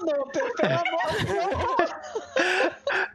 [0.00, 1.92] Noper, pelo amor de Deus.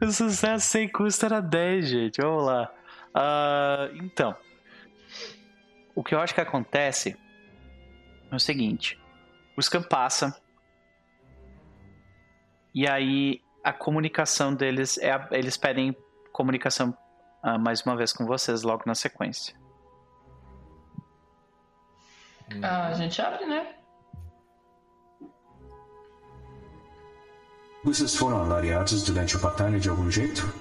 [0.00, 2.20] O sucesso sem custo era 10, gente.
[2.22, 2.72] Vamos lá.
[3.14, 4.34] Ah, então.
[5.94, 7.16] O que eu acho que acontece
[8.30, 8.98] é o seguinte:
[9.56, 10.40] o scan passa.
[12.74, 15.10] E aí a comunicação deles é.
[15.12, 15.96] a- eles pedem
[16.32, 16.96] comunicação
[17.42, 19.54] ah, mais uma vez com vocês logo na sequência.
[22.62, 23.74] Ah, a gente abre, né?
[27.84, 30.52] Vocês foram alariados durante a batalha de algum jeito?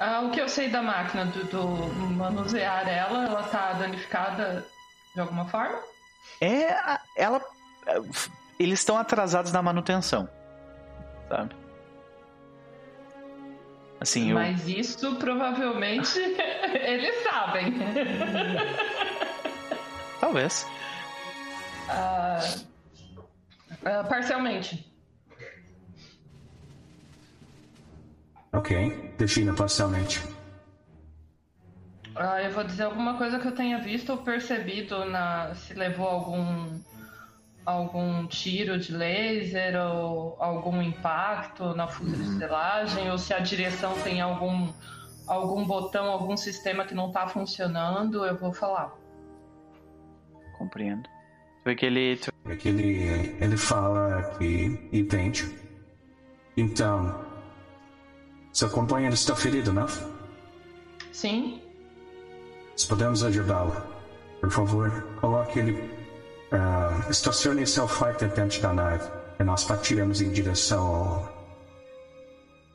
[0.00, 1.66] Ah, o que eu sei da máquina, do, do
[2.14, 4.64] manusear ela, ela tá danificada
[5.14, 5.78] de alguma forma?
[6.40, 6.98] É.
[7.16, 7.40] Ela.
[7.86, 8.00] é,
[8.58, 10.28] Eles estão atrasados na manutenção.
[11.28, 11.54] Sabe?
[14.00, 14.34] Assim, eu.
[14.34, 16.18] Mas isso provavelmente
[16.72, 17.74] eles sabem.
[20.20, 20.66] Talvez.
[21.88, 22.38] Ah,
[23.84, 24.86] ah, parcialmente.
[28.52, 30.22] Ok, defina parcialmente.
[32.14, 36.08] Ah, eu vou dizer alguma coisa que eu tenha visto ou percebido na se levou
[36.08, 36.80] algum
[37.64, 44.72] algum tiro de laser ou algum impacto na fuselagem ou se a direção tem algum
[45.28, 48.92] algum botão, algum sistema que não tá funcionando, eu vou falar.
[50.56, 51.02] Compreendo.
[51.02, 52.18] Tu vê que ele.
[52.48, 55.54] É que ele, ele fala que entende.
[56.56, 57.24] Então,
[58.52, 59.86] seu companheiro está ferido, não?
[61.12, 61.60] Sim,
[62.76, 63.74] Se podemos ajudá-lo,
[64.40, 65.90] por favor, coloque ele.
[66.52, 71.38] ah, estacione seu fighter dentro da nave e nós partiremos em direção ao.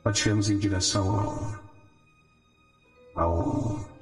[0.02, 1.60] Partiremos em direção
[3.16, 3.22] ao.
[3.24, 3.94] ao.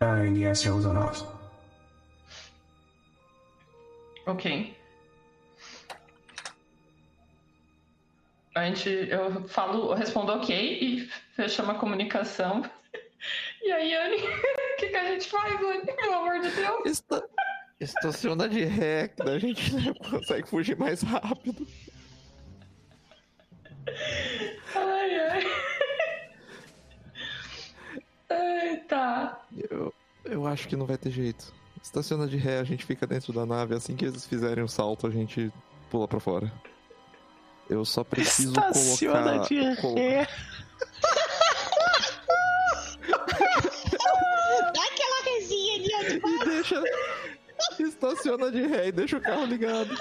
[0.00, 1.37] A NS 19.
[4.32, 4.76] Ok.
[8.54, 12.62] A gente, eu falo, eu respondo ok e fechamos a comunicação.
[13.60, 15.84] E aí, Anne, o que, que a gente faz, Anne?
[15.84, 16.86] Pelo amor de Deus.
[16.86, 17.28] Esta...
[17.80, 21.66] Estaciona de ré, que daí a gente né, consegue fugir mais rápido.
[24.74, 25.44] Ai, ai.
[28.30, 29.44] Ai, tá.
[29.70, 29.94] Eu,
[30.24, 31.52] eu acho que não vai ter jeito.
[31.82, 33.74] Estaciona de ré, a gente fica dentro da nave.
[33.74, 35.52] Assim que eles fizerem o salto, a gente
[35.90, 36.52] pula pra fora.
[37.68, 39.48] Eu só preciso Estaciona colocar.
[39.48, 40.26] de colo- ré.
[43.08, 46.82] Dá aquela resinha ali, ó, de E deixa.
[47.78, 49.90] Estaciona de ré e deixa o carro ligado.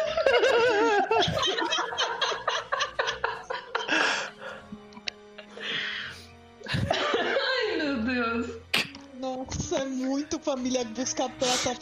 [6.70, 8.67] Ai, meu Deus.
[9.20, 11.74] Nossa, é muito família busca peça.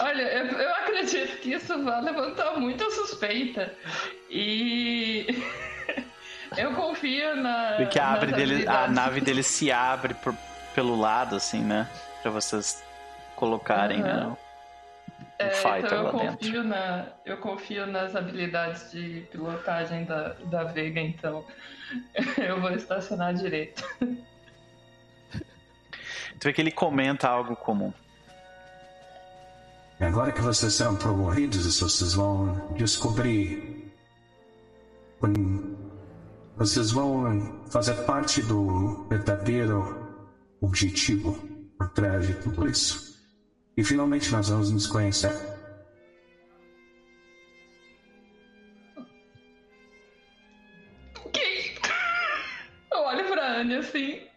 [0.00, 3.74] Olha, eu, eu acredito que isso vai levantar muita suspeita.
[4.30, 5.26] E.
[6.56, 7.76] Eu confio na.
[7.78, 10.36] Vê que a, abre dele, a nave dele se abre por-
[10.74, 11.88] pelo lado, assim, né?
[12.20, 12.84] Pra vocês
[13.36, 14.32] colocarem né, Aham.
[14.32, 14.38] o
[15.38, 16.36] É, fighter então eu lá dentro.
[16.36, 21.42] confio, na, eu confio nas habilidades de pilotagem da, da Vega, então
[22.36, 23.82] eu vou estacionar direito.
[26.42, 27.92] Tu vê que ele comenta algo comum.
[30.00, 33.92] E agora que vocês serão promovidos, vocês vão descobrir.
[36.56, 40.20] Vocês vão fazer parte do verdadeiro
[40.60, 41.32] objetivo
[41.78, 43.24] por trás de tudo isso.
[43.76, 45.30] E finalmente nós vamos nos conhecer.
[51.24, 51.78] Ok.
[52.90, 54.31] Eu olho pra Anne assim.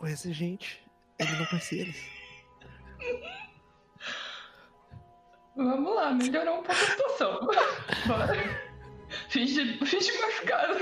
[0.00, 0.82] Conhece gente.
[1.18, 1.96] Ele não conhece eles.
[5.54, 7.48] Vamos lá, melhorou um pouco a situação.
[8.06, 8.70] Bora.
[9.28, 10.80] Finge, finge machucado.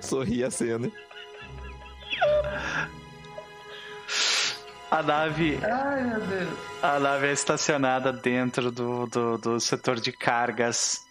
[0.00, 0.90] Sorri a cena.
[4.90, 6.58] A nave, Ai, meu Deus.
[6.82, 11.04] a nave é estacionada dentro do, do, do setor de cargas.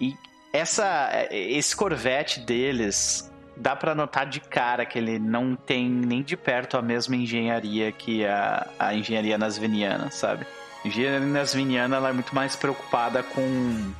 [0.00, 0.16] E
[0.52, 3.27] essa, esse corvette deles,
[3.58, 7.90] dá pra notar de cara que ele não tem nem de perto a mesma engenharia
[7.92, 10.46] que a, a engenharia nasviniana, sabe?
[10.84, 13.92] A engenharia nasviniana ela é muito mais preocupada com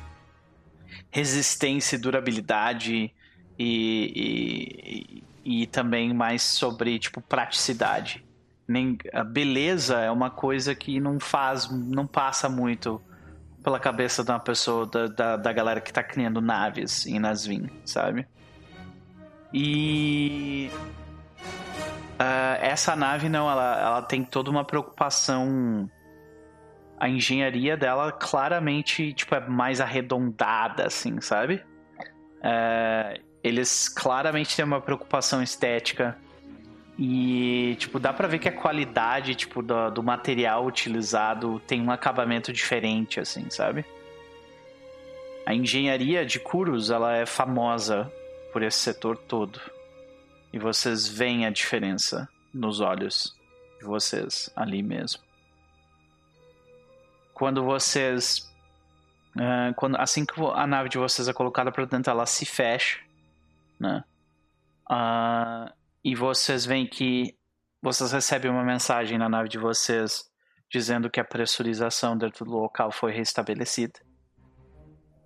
[1.11, 3.13] resistência e durabilidade
[3.57, 8.23] e, e, e também mais sobre tipo praticidade.
[8.67, 13.01] Nem, a beleza é uma coisa que não faz, não passa muito
[13.63, 17.69] pela cabeça de uma pessoa da, da, da galera que tá criando naves em Nasvin,
[17.83, 18.27] sabe?
[19.53, 20.69] E
[22.19, 25.89] ah, essa nave não, ela, ela tem toda uma preocupação.
[26.99, 31.63] A engenharia dela claramente tipo, é mais arredondada, assim, sabe?
[32.43, 36.17] É, eles claramente têm uma preocupação estética.
[37.01, 41.89] E, tipo, dá pra ver que a qualidade, tipo, do, do material utilizado tem um
[41.89, 43.85] acabamento diferente, assim, sabe?
[45.45, 48.11] A engenharia de Kurus, ela é famosa
[48.51, 49.59] por esse setor todo.
[50.51, 53.35] E vocês veem a diferença nos olhos
[53.79, 55.21] de vocês ali mesmo.
[57.33, 58.51] Quando vocês.
[59.37, 62.99] ah, quando, assim que a nave de vocês é colocada para dentro, ela se fecha,
[63.79, 64.03] né?
[64.89, 65.71] Ah,
[66.03, 67.37] e vocês veem que
[67.81, 70.29] vocês recebem uma mensagem na nave de vocês
[70.69, 73.99] dizendo que a pressurização dentro do local foi restabelecida.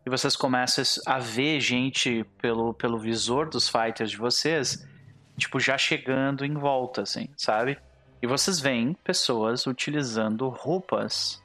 [0.05, 4.85] E vocês começam a ver gente pelo, pelo visor dos fighters de vocês,
[5.37, 7.77] tipo, já chegando em volta, assim, sabe?
[8.21, 11.41] E vocês veem pessoas utilizando roupas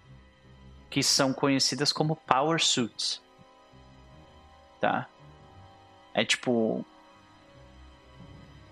[0.90, 3.22] que são conhecidas como power suits.
[4.80, 5.06] Tá?
[6.14, 6.84] É tipo.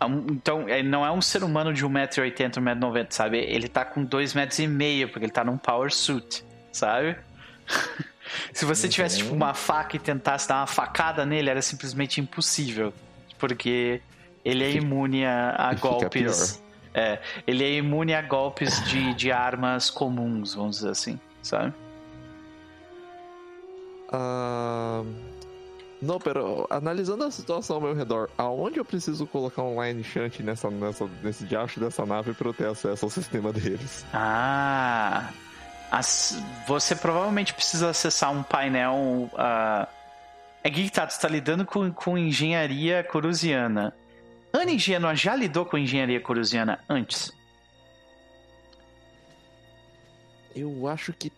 [0.01, 3.39] é Então, ele não é um ser humano de 1,80m, 1,90m, sabe?
[3.39, 7.17] Ele tá com 2,5m, porque ele tá num power suit, sabe?
[8.53, 12.93] Se você tivesse, tipo, uma faca e tentasse dar uma facada nele, era simplesmente impossível.
[13.39, 14.01] Porque
[14.45, 16.63] ele é imune a, a golpes.
[16.95, 21.75] É, ele é imune a golpes de, de armas comuns, vamos dizer assim, sabe?
[24.11, 25.03] Ah,
[26.01, 30.41] Não, pero analisando a situação ao meu redor, aonde eu preciso colocar um line shunt
[30.41, 34.07] nessa, nessa, nesse diacho dessa nave para eu ter acesso ao sistema deles?
[34.13, 35.35] Ah.
[36.67, 39.31] Você provavelmente precisa acessar um painel.
[39.37, 39.89] ah,
[40.63, 43.95] é que tá, você tá lidando com, com engenharia corusiana.
[44.53, 47.33] Ana Ingênua já lidou com engenharia corusiana antes?
[50.55, 51.31] Eu acho que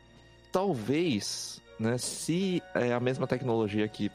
[0.51, 4.11] talvez, né, se é a mesma tecnologia que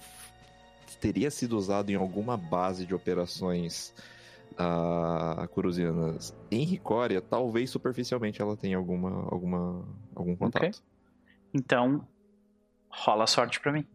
[1.00, 3.94] teria sido usada em alguma base de operações
[4.58, 9.86] ah, corusianas em Ricória, talvez superficialmente ela tenha alguma, alguma,
[10.16, 10.84] algum contato.
[11.54, 12.08] Então,
[12.90, 13.86] rola sorte pra mim.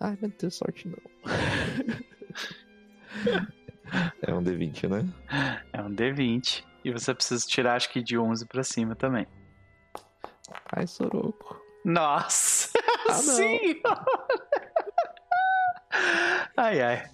[0.00, 0.98] Ai, não tem sorte não.
[4.22, 5.04] é um D20, né?
[5.72, 6.64] É um D20.
[6.84, 9.26] E você precisa tirar, acho que de 11 pra cima também.
[10.72, 11.60] Ai, Soroco.
[11.84, 12.78] Nossa!
[13.10, 13.14] Ah.
[13.14, 13.80] Sim!
[16.54, 17.10] ai, ai.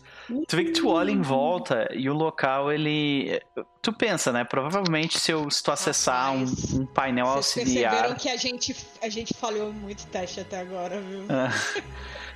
[0.48, 3.40] Tu vê que tu olha em volta e o local, ele.
[3.82, 4.44] Tu pensa, né?
[4.44, 8.16] Provavelmente se, eu, se tu acessar um, Rapaz, um painel Vocês perceberam auxiliar.
[8.16, 11.26] que a gente, a gente falhou muito teste até agora, viu?
[11.28, 11.50] Ah,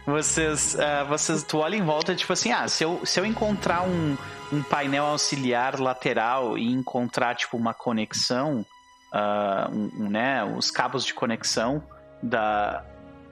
[0.06, 3.82] vocês, ah, vocês, tu olha em volta tipo assim, ah, se eu, se eu encontrar
[3.82, 4.16] um,
[4.52, 8.65] um painel auxiliar lateral e encontrar tipo uma conexão,
[9.12, 11.82] ah, um, um, né, os cabos de conexão
[12.23, 12.85] da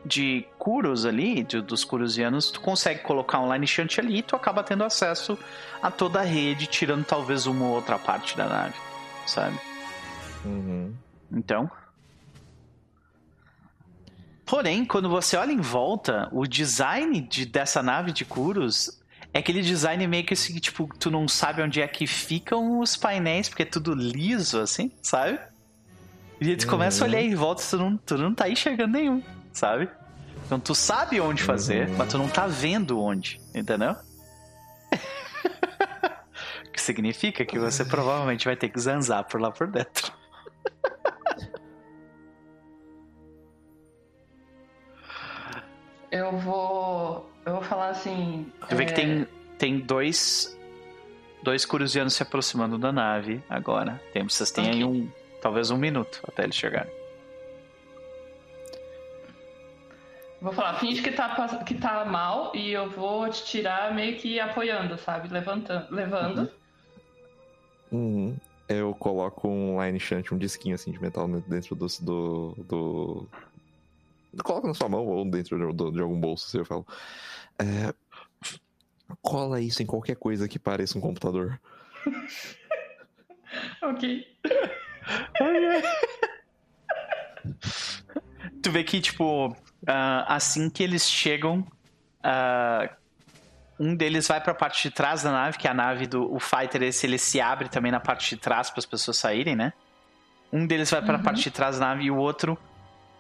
[0.07, 4.37] de Kuros ali, de- dos Kurusianos, tu consegue colocar um line shunt ali e tu
[4.37, 5.39] acaba tendo acesso
[5.83, 8.74] a toda a rede, tirando talvez uma ou outra parte da nave,
[9.27, 9.59] sabe?
[10.45, 10.95] Uhum.
[11.33, 11.70] Então.
[14.45, 19.03] Porém, quando você olha em volta, o design de, dessa nave de Kurus
[19.35, 22.97] É aquele design meio que assim, tipo, tu não sabe onde é que ficam os
[22.97, 25.39] painéis, porque é tudo liso, assim, sabe?
[26.41, 29.23] E tu começa a olhar em volta e tu não, tu não tá enxergando nenhum,
[29.57, 29.89] sabe?
[30.45, 33.97] Então tu sabe onde fazer, mas tu não tá vendo onde, entendeu?
[36.66, 40.12] o que significa que você provavelmente vai ter que zanzar por lá por dentro.
[46.11, 47.31] Eu vou.
[47.45, 48.51] Eu vou falar assim.
[48.69, 49.28] Tu vê que é, tem,
[49.59, 50.57] tem dois.
[51.43, 54.01] Dois curusianos se aproximando da nave agora.
[54.12, 54.85] Tem, vocês têm aí Ok.
[54.85, 55.11] um.
[55.43, 56.91] Talvez um minuto até eles chegarem.
[60.47, 64.39] Vou falar, finge que tá, que tá mal e eu vou te tirar meio que
[64.39, 65.27] apoiando, sabe?
[65.27, 66.48] Levantando, levando.
[67.90, 68.36] Uhum.
[68.68, 71.89] Eu coloco um line shunt, um disquinho assim de metal dentro do.
[72.01, 73.28] do, do...
[74.44, 76.86] Coloca na sua mão ou dentro de, do- de algum bolso, assim, eu falo.
[77.59, 77.93] É,
[79.20, 81.60] Cola isso em qualquer coisa que pareça um computador.
[83.82, 84.24] Ok.
[88.62, 89.56] Tu vê que, tipo,
[89.87, 91.67] ah, assim que eles chegam,
[92.23, 92.89] ah,
[93.79, 96.41] um deles vai pra parte de trás da nave, que é a nave do o
[96.41, 99.73] Fighter, esse ele se abre também na parte de trás para as pessoas saírem, né?
[100.53, 101.23] Um deles vai pra Uhum.
[101.23, 102.57] parte de trás da nave e o outro,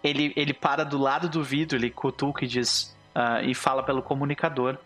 [0.02, 4.02] ele, ele para do lado do vidro, ele cutuca e diz, ah, e fala pelo
[4.02, 4.78] comunicador.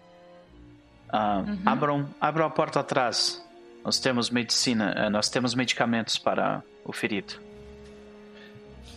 [1.12, 1.58] Ah, Uhum.
[1.66, 3.44] abram, abram a porta atrás.
[3.84, 7.34] Nós temos medicina, eh, nós temos medicamentos para o ferido.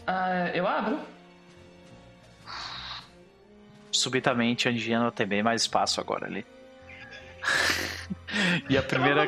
[0.05, 0.99] Ah, eu abro?
[3.93, 6.45] Subitamente a Indiana tem bem mais espaço agora ali.
[8.69, 9.23] e a primeira.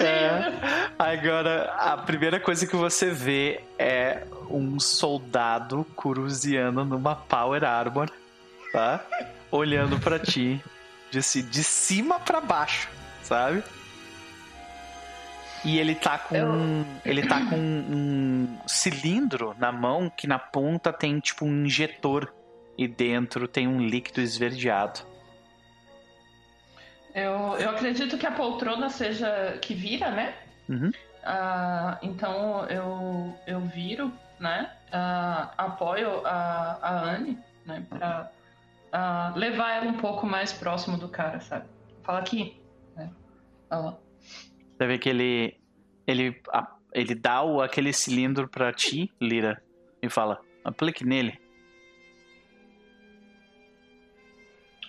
[0.00, 0.52] É,
[0.98, 8.10] agora, a primeira coisa que você vê é um soldado curusiano numa Power Armor,
[8.72, 9.00] tá?
[9.50, 10.62] Olhando pra ti,
[11.10, 12.88] de, ci- de cima pra baixo,
[13.22, 13.62] sabe?
[15.64, 16.36] E ele tá com.
[16.36, 22.32] Eu- Ele tá com um cilindro na mão que na ponta tem tipo um injetor
[22.78, 25.00] e dentro tem um líquido esverdeado.
[27.12, 30.34] Eu, eu acredito que a poltrona seja que vira, né?
[30.68, 30.92] Uhum.
[31.24, 34.70] Ah, então eu, eu viro, né?
[34.92, 37.36] Ah, apoio a, a Anne,
[37.66, 37.84] né?
[37.88, 38.30] Pra
[38.92, 41.66] ah, levar ela um pouco mais próximo do cara, sabe?
[42.04, 42.62] Fala aqui.
[42.94, 43.10] Né?
[43.70, 43.98] Olha lá.
[44.76, 45.58] Você vê que ele.
[46.06, 46.40] Ele,
[46.94, 49.60] ele dá o, aquele cilindro pra ti, Lira,
[50.00, 51.38] e fala: aplique nele.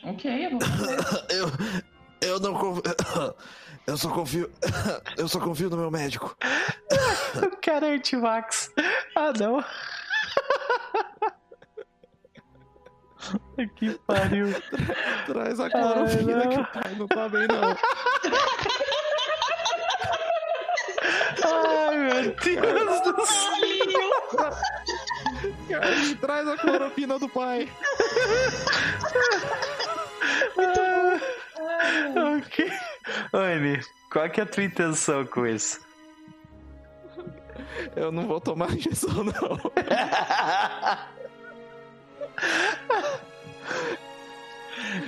[0.04, 0.98] Ok, eu vou fazer.
[1.30, 1.52] Eu.
[2.22, 2.84] Eu não confio.
[3.88, 4.52] Eu só confio.
[5.18, 6.36] Eu só confio no meu médico.
[7.36, 8.72] O cara é antivax.
[9.16, 9.64] Ah, não.
[13.76, 14.48] que pariu.
[15.26, 16.50] Traz a Ai, clorofila não.
[16.50, 17.78] que o pai não tá bem, não.
[21.44, 23.50] Ai, meu Deus do céu.
[26.22, 27.70] Traz a clorofila do pai.
[32.38, 32.72] Ok.
[33.34, 33.82] Anne,
[34.12, 35.80] qual que é a tua intenção com isso?
[37.96, 39.60] Eu não vou tomar injeção, não.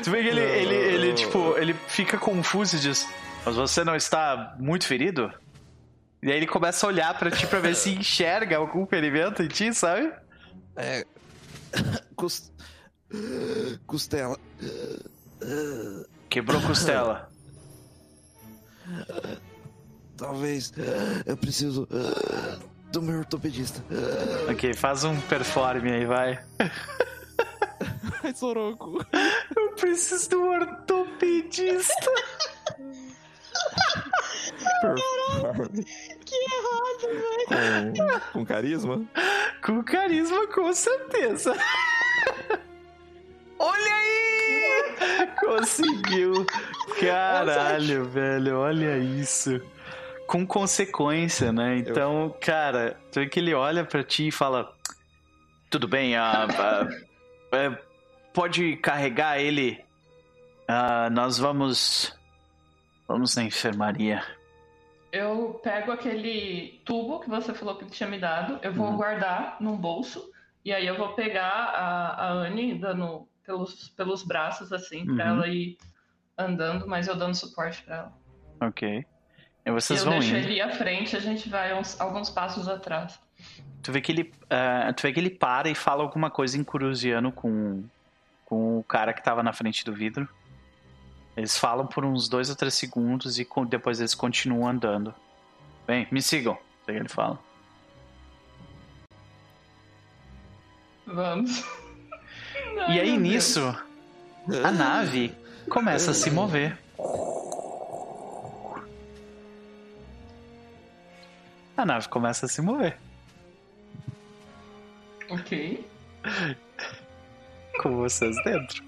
[0.03, 3.07] Tu vê que ele, ele, ele, tipo, ele fica confuso e diz:
[3.45, 5.31] Mas você não está muito ferido?
[6.21, 9.47] E aí ele começa a olhar pra ti pra ver se enxerga algum ferimento em
[9.47, 10.11] ti, sabe?
[10.75, 11.05] É.
[13.85, 14.37] Costela.
[16.29, 17.29] Quebrou costela.
[20.17, 20.71] Talvez.
[21.25, 21.87] Eu preciso.
[22.91, 23.83] Do meu ortopedista.
[24.49, 26.43] ok, faz um performe aí, vai.
[28.23, 29.05] Ai, Soroco.
[29.55, 32.11] Eu preciso do ortopedista.
[36.25, 37.07] Que errado,
[37.49, 37.93] velho.
[37.95, 39.05] Com, com carisma?
[39.63, 41.55] Com carisma, com certeza.
[45.57, 46.45] Conseguiu!
[46.99, 49.61] Caralho, velho, olha isso.
[50.25, 51.77] Com consequência, né?
[51.77, 54.73] Então, cara, tu que ele olha pra ti e fala:
[55.69, 56.87] Tudo bem, ah, ah,
[57.57, 57.77] é,
[58.33, 59.83] pode carregar ele.
[60.67, 62.17] Ah, nós vamos.
[63.07, 64.23] Vamos na enfermaria.
[65.11, 68.95] Eu pego aquele tubo que você falou que tinha me dado, eu vou Uhum.
[68.95, 70.31] guardar num bolso,
[70.63, 75.31] e aí eu vou pegar a, a Anne dando pelos, pelos braços, assim, pra Uhum.
[75.37, 75.77] ela ir
[76.37, 78.13] andando, mas eu dando suporte pra ela.
[78.61, 79.05] Ok.
[79.65, 80.47] E vocês eu vão deixo indo.
[80.47, 83.19] ele à frente, a gente vai uns, alguns passos atrás.
[83.83, 86.63] Tu vê que ele, ah, tu vê que ele para e fala alguma coisa em
[86.63, 87.83] curusiano com,
[88.45, 90.27] com o cara que tava na frente do vidro.
[91.35, 95.13] Eles falam por uns dois ou três segundos e depois eles continuam andando.
[95.87, 96.57] Bem, me sigam,
[96.87, 97.39] é que ele fala.
[101.05, 101.63] Vamos.
[102.89, 103.21] E aí Deus.
[103.21, 103.77] nisso,
[104.63, 105.33] a nave
[105.69, 106.77] começa a se mover.
[111.77, 112.97] A nave começa a se mover.
[115.29, 115.85] Ok.
[117.81, 118.83] Com vocês dentro.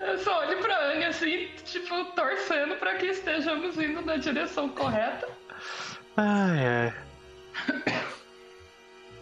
[0.00, 5.28] Eu só olho pra Anne assim, tipo, torcendo pra que estejamos indo na direção correta.
[6.16, 6.94] Ai, ai.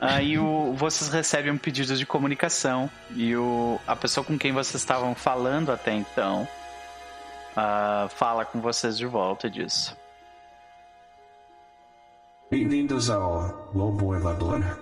[0.07, 4.75] Aí o, vocês recebem um pedido de comunicação e o, a pessoa com quem vocês
[4.75, 6.47] estavam falando até então
[7.57, 9.97] ah, fala com vocês de volta disso.
[12.51, 14.79] Bem-vindos ao Lobo Elevador.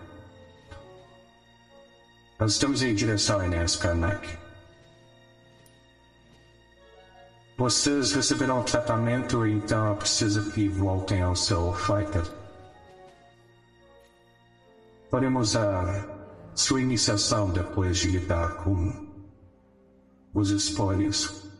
[2.40, 4.28] Nós estamos em direção a Inés Karnak.
[7.56, 12.41] Vocês receberão tratamento, então é preciso que voltem ao seu fighter.
[15.12, 16.08] Faremos a
[16.54, 19.12] sua iniciação depois de lidar com
[20.32, 21.52] os spoilers.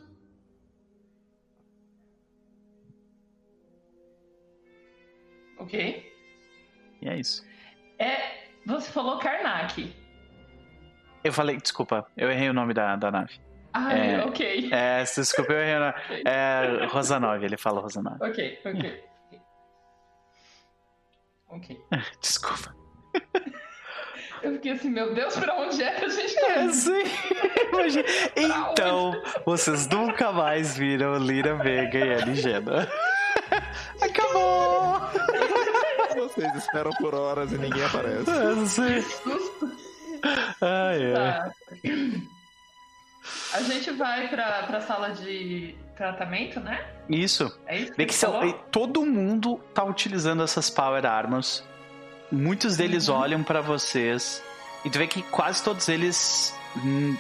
[5.59, 6.13] Ok?
[7.01, 7.45] E é isso.
[7.99, 8.47] É.
[8.67, 9.95] Você falou Karnak.
[11.23, 13.39] Eu falei, desculpa, eu errei o nome da, da nave.
[13.75, 14.25] Ai, É.
[14.25, 14.71] ok.
[14.73, 15.95] É, desculpa, eu errei o nome.
[16.25, 18.17] É Rosanov, ele fala Rosanov.
[18.23, 19.05] Ok, ok.
[21.49, 21.79] Ok.
[22.19, 22.75] Desculpa.
[24.43, 27.03] Eu fiquei assim, meu Deus, pra onde é que a gente tá É, sim.
[28.37, 29.13] Então,
[29.47, 32.89] vocês nunca mais viram Lira Vega e Eligena.
[34.03, 35.01] Acabou!
[36.17, 38.31] Vocês esperam por horas e ninguém aparece.
[38.31, 39.05] É, sim.
[40.61, 41.13] Ai.
[41.15, 41.53] Tá.
[43.55, 46.85] A gente vai pra, pra sala de tratamento, né?
[47.09, 47.57] Isso.
[47.67, 48.49] É isso Vê que você são, falou?
[48.49, 51.65] e todo mundo tá utilizando essas Power Armors.
[52.33, 53.17] Muitos deles Uhum.
[53.17, 54.43] olham pra vocês.
[54.85, 56.55] E tu vê que quase todos eles.
[56.77, 57.15] hum,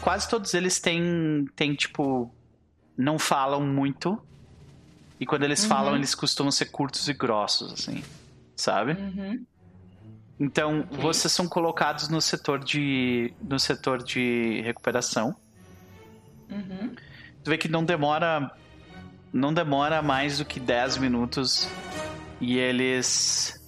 [0.00, 1.44] Quase todos eles têm.
[1.56, 2.32] têm tipo.
[2.96, 4.18] Não falam muito.
[5.18, 5.68] E quando eles Uhum.
[5.68, 8.02] falam, eles costumam ser curtos e grossos, assim.
[8.56, 8.92] Sabe?
[8.92, 9.44] Uhum.
[10.38, 10.98] Então, Ok.
[11.00, 13.32] vocês são colocados no setor de.
[13.42, 15.34] no setor de recuperação.
[16.50, 16.94] Uhum.
[17.42, 18.50] Tu vê que não demora.
[19.32, 21.68] Não demora mais do que 10 minutos.
[22.40, 23.58] E eles.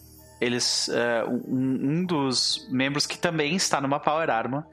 [0.44, 0.88] Eles.
[0.88, 4.66] é, um, um dos membros que também está numa Power Arma.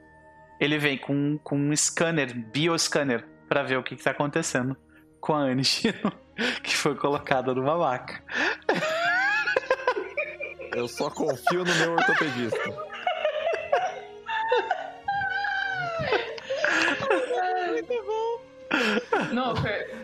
[0.60, 4.76] Ele vem com, com um scanner, bioscanner, pra ver o que, que tá acontecendo
[5.20, 6.12] com a Anne Shino,
[6.62, 8.22] que foi colocada numa maca.
[10.74, 12.91] Eu só confio no meu ortopedista.
[19.32, 19.54] Não,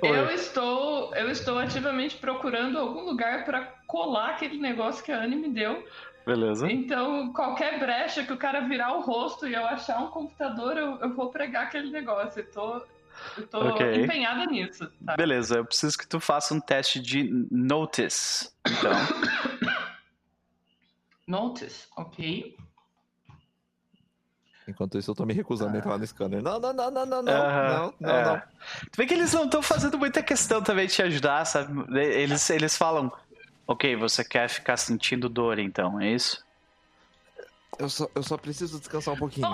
[0.03, 5.37] eu estou, eu estou ativamente procurando algum lugar pra colar aquele negócio que a Anne
[5.37, 5.87] me deu.
[6.25, 6.71] Beleza?
[6.71, 10.99] Então, qualquer brecha que o cara virar o rosto e eu achar um computador, eu,
[11.01, 12.41] eu vou pregar aquele negócio.
[12.41, 12.83] Eu tô,
[13.39, 14.05] eu tô Ok.
[14.05, 14.91] empenhada nisso.
[15.07, 15.17] Tá?
[15.17, 18.51] Beleza, eu preciso que tu faça um teste de Notice.
[18.67, 18.93] Então.
[21.27, 22.57] Notice, ok.
[24.69, 26.43] Enquanto isso, eu tô me recusando a entrar no scanner.
[26.43, 27.23] Não, não, não, não, não, não.
[27.23, 28.25] Não, não, é.
[28.25, 28.39] não.
[28.39, 31.99] Tu vê que eles não estão fazendo muita questão também de te ajudar, sabe?
[31.99, 33.11] Eles, eles falam,
[33.67, 36.45] ok, você quer ficar sentindo dor então, é isso?
[37.79, 39.49] Eu só, eu só preciso descansar um pouquinho.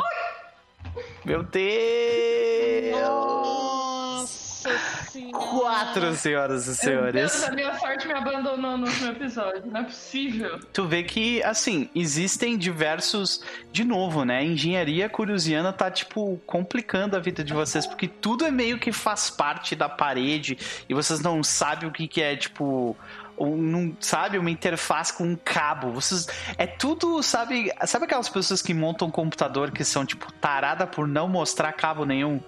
[1.25, 3.01] Meu Deus!
[3.01, 5.47] Nossa senhora.
[5.47, 7.45] Quatro senhoras e Meu Deus, senhores.
[7.45, 9.65] a minha sorte me abandonou no último episódio.
[9.67, 10.61] Não é possível.
[10.73, 13.43] Tu vê que, assim, existem diversos.
[13.71, 14.39] De novo, né?
[14.39, 18.93] A engenharia curusiana tá, tipo, complicando a vida de vocês, porque tudo é meio que
[18.93, 20.59] faz parte da parede
[20.89, 22.97] e vocês não sabem o que, que é, tipo.
[23.37, 25.91] Um, não sabe uma interface com um cabo.
[25.91, 27.73] Vocês é tudo, sabe?
[27.85, 32.05] Sabe aquelas pessoas que montam um computador que são tipo tarada por não mostrar cabo
[32.05, 32.41] nenhum,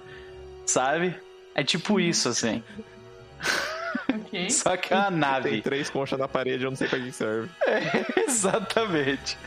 [0.64, 1.16] sabe?
[1.58, 2.62] É tipo isso assim.
[4.12, 4.50] Ok.
[4.52, 5.62] Só que é uma Tem nave.
[5.62, 7.48] três conchas na parede, eu não sei pra que serve.
[8.28, 9.38] Exatamente.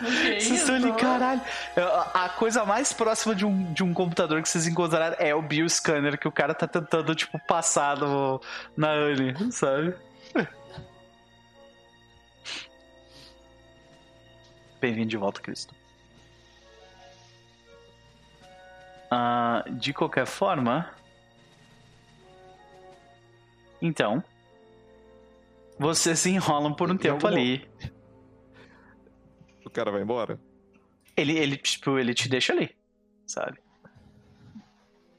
[0.00, 1.42] ok, Vocês estão ali, caralho.
[1.76, 5.42] A a coisa mais próxima de um, de um computador que vocês encontraram é o
[5.42, 8.40] bioscanner que o cara tá tentando, tipo, passar no,
[8.74, 9.94] na Anne, sabe?
[14.80, 15.74] Bem-vindo de volta, Cristo.
[19.10, 20.90] Ah, de qualquer forma.
[23.80, 24.22] Então.
[25.78, 27.68] Vocês se enrolam por um Em tempo algum- ali.
[29.64, 30.38] O cara vai embora?
[31.16, 32.74] Ele, ele, tipo, ele te deixa ali,
[33.26, 33.58] sabe?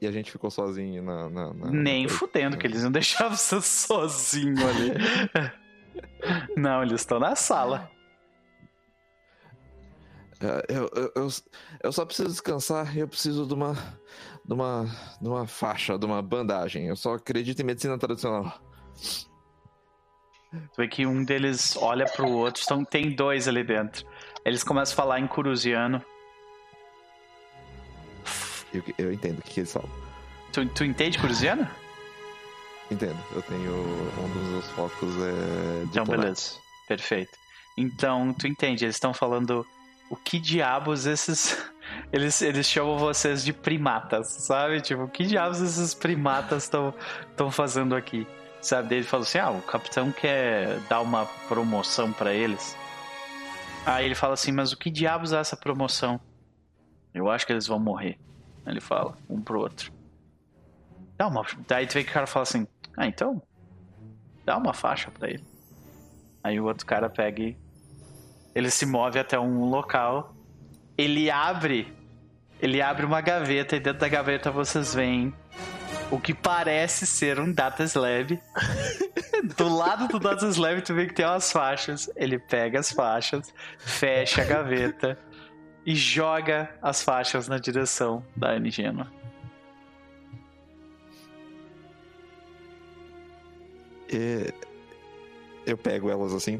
[0.00, 1.28] E a gente ficou sozinho na.
[1.28, 4.92] na, na Nem fudendo, que eles não deixavam você sozinho ali.
[6.56, 7.90] Não, eles estão na sala.
[10.40, 11.28] É, Eu, eu, eu,
[11.82, 13.74] eu só preciso descansar e eu preciso de uma,
[14.44, 14.86] de uma.
[15.20, 16.86] de uma faixa, de uma bandagem.
[16.86, 18.60] Eu só acredito em medicina tradicional.
[20.50, 24.06] Tu vê que um deles olha pro outro, então tem dois ali dentro.
[24.44, 26.02] Eles começam a falar em curusiano.
[28.72, 29.90] Eu, eu entendo o que, que eles falam.
[30.52, 31.68] Tu, tu entende curusiano?
[32.90, 33.18] Entendo.
[33.34, 33.72] Eu tenho.
[33.72, 35.82] Um dos meus focos é.
[35.84, 36.52] Então, beleza.
[36.86, 37.36] Perfeito.
[37.76, 39.66] Então, tu entende, eles estão falando
[40.10, 41.56] o que diabos esses.
[42.12, 44.80] Eles, eles chamam vocês de primatas, sabe?
[44.80, 48.26] Tipo, o que diabos esses primatas estão fazendo aqui?
[48.60, 48.96] Sabe?
[48.96, 52.76] Ele falou assim: ah, o capitão quer dar uma promoção pra eles.
[53.86, 56.20] Aí ele fala assim: mas o que diabos é essa promoção?
[57.14, 58.18] Eu acho que eles vão morrer.
[58.66, 59.92] Ele fala, um pro outro.
[61.16, 61.46] Dá uma.
[61.68, 62.66] Daí tu vê que o cara fala assim:
[62.96, 63.40] ah, então.
[64.44, 65.44] Dá uma faixa pra ele.
[66.42, 67.56] Aí o outro cara pega e.
[68.56, 70.34] Ele se move até um local.
[70.96, 71.94] Ele abre.
[72.58, 75.30] Ele abre uma gaveta e dentro da gaveta vocês veem
[76.10, 78.40] o que parece ser um Data Slab.
[79.58, 82.10] do lado do Data Slab tu vê que tem umas faixas.
[82.16, 85.18] Ele pega as faixas, fecha a gaveta
[85.84, 89.12] e joga as faixas na direção da Anigena.
[94.10, 94.50] E
[95.66, 96.58] eu pego elas assim.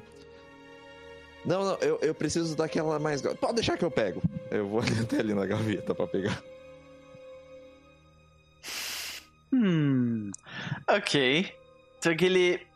[1.47, 3.23] Não, não, eu, eu preciso daquela mais.
[3.23, 4.21] Pode deixar que eu pego.
[4.51, 6.43] Eu vou até ali na gaveta pra pegar.
[9.53, 10.33] Hum.
[10.89, 11.55] Ok.
[11.99, 12.67] Então que ele.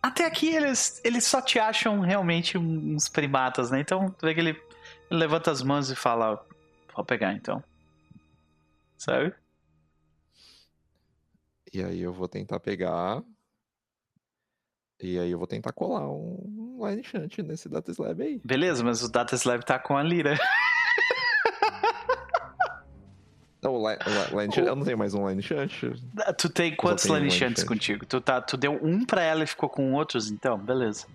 [0.00, 3.80] Até aqui eles, eles só te acham realmente uns primatas, né?
[3.80, 6.44] Então tu vê que ele, ele levanta as mãos e fala:
[6.94, 7.62] Vou pegar então.
[8.96, 9.34] Sabe?
[11.72, 13.20] E aí eu vou tentar pegar.
[15.00, 18.40] E aí eu vou tentar colar um line shunt nesse data slab aí.
[18.44, 20.36] Beleza, mas o Data Slab tá com a lira.
[23.62, 23.98] Não, o line,
[24.32, 25.72] o line shunt, eu não tenho mais um line shunt.
[26.36, 27.68] Tu tem quantos Line line Shunts shunt.
[27.68, 28.04] contigo?
[28.06, 30.58] Tu, tá, tu deu um pra ela e ficou com outros, então?
[30.58, 31.06] Beleza.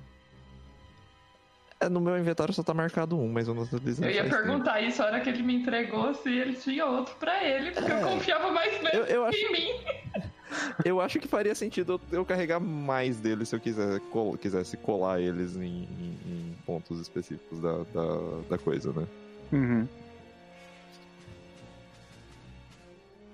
[1.79, 4.05] É, no meu inventário só tá marcado um, mas eu não tô dizendo.
[4.07, 4.43] Eu ia faz tempo.
[4.47, 7.91] perguntar isso a hora que ele me entregou se ele tinha outro pra ele, porque
[7.91, 8.01] eu É.
[8.01, 9.69] confiava mais nele Eu, eu acho, em mim.
[10.85, 14.77] Eu acho que faria sentido eu, eu carregar mais deles se eu quiser, col- quisesse
[14.77, 19.07] colar eles em, em- em pontos específicos da, da, da coisa, né?
[19.51, 19.87] Uhum.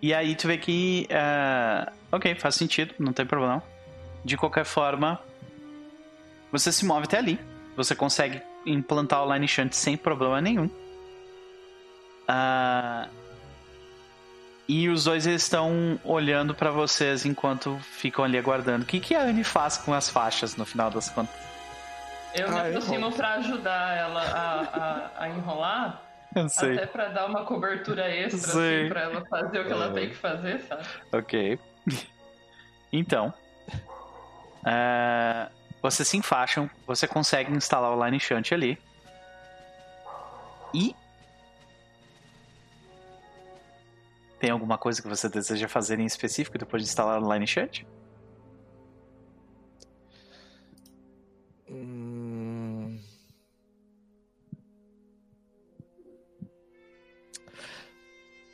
[0.02, 1.08] E aí tu vê que.
[1.12, 3.64] ah, ok, faz sentido, não tem problema.
[4.26, 5.20] De qualquer forma,
[6.52, 7.40] você se move até ali.
[7.78, 10.70] Você consegue implantar o Line Shunt sem problema nenhum.
[12.28, 13.08] Ah,
[14.82, 18.84] e os dois estão olhando pra vocês enquanto ficam ali aguardando.
[18.84, 21.36] O que, que a Anne faz com as faixas no final das contas?
[22.34, 26.02] Eu me Ah, aproximo pra ajudar ela a, a, a enrolar,
[26.36, 26.74] Eu sei.
[26.78, 29.94] até pra dar uma cobertura extra, assim, pra ela fazer o que ela Uhum.
[29.94, 30.84] tem que fazer, sabe?
[31.12, 31.60] Ok.
[32.96, 33.34] Então.
[34.66, 35.48] é,
[35.82, 38.78] vocês se enfaixam, você consegue instalar o Line Shunt ali.
[40.74, 40.96] E.
[44.44, 47.86] Tem alguma coisa que você deseja fazer em específico depois de instalar o Line Shunt?
[51.70, 53.00] Hum...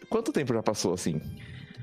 [0.07, 1.19] Quanto tempo já passou assim?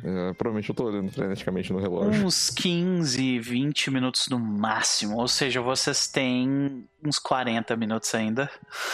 [0.05, 2.25] É, provavelmente eu tô olhando freneticamente no relógio.
[2.25, 5.17] Uns 15, 20 minutos no máximo.
[5.17, 8.49] Ou seja, vocês têm uns 40 minutos ainda.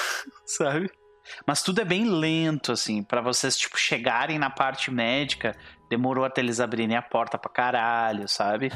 [0.46, 0.90] Sabe?
[1.46, 3.02] Mas tudo é bem lento, assim.
[3.02, 5.56] Pra vocês, tipo, chegarem na parte médica,
[5.88, 8.72] demorou até eles abrirem a porta pra caralho, sabe?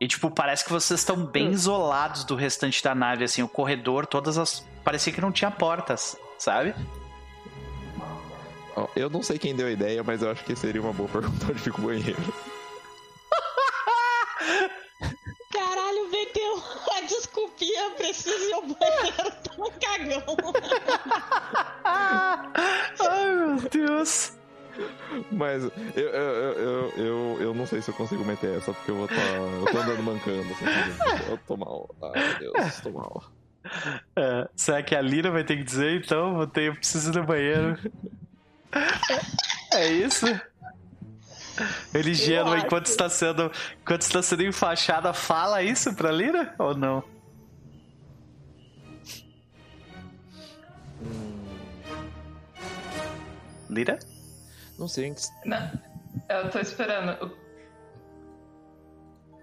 [0.00, 3.42] E, tipo, parece que vocês estão bem isolados do restante da nave, assim.
[3.42, 4.66] O corredor, todas as.
[4.82, 6.74] Parecia que não tinha portas, sabe?
[8.96, 11.46] Eu não sei quem deu a ideia, mas eu acho que seria uma boa pergunta
[11.50, 12.34] onde fica o banheiro.
[16.30, 16.62] Meteu
[16.96, 20.22] a desculpinha, preciso ir ao banheiro, tô um cagão.
[21.84, 24.38] Ai, meu Deus.
[25.32, 28.96] Mas eu, eu, eu, eu, eu, não sei se eu consigo meter essa, porque eu
[28.96, 29.20] vou estar.
[29.20, 30.64] eu tô andando mancando, assim.
[31.28, 31.90] Eu tô mal.
[32.14, 33.24] Ai, meu Deus, tô mal.
[34.16, 36.36] É, será que a Lira vai ter que dizer, então?
[36.36, 37.76] Vou ter, eu preciso ir no banheiro.
[39.74, 40.26] É isso?
[41.94, 43.50] Ele ingênuo, enquanto está sendo.
[43.82, 46.54] Enquanto está sendo enfaixada, fala isso pra Lira?
[46.58, 47.04] Ou não?
[53.68, 53.98] Lira?
[54.78, 55.14] Não sei.
[55.44, 55.70] Não,
[56.28, 57.36] Eu tô esperando.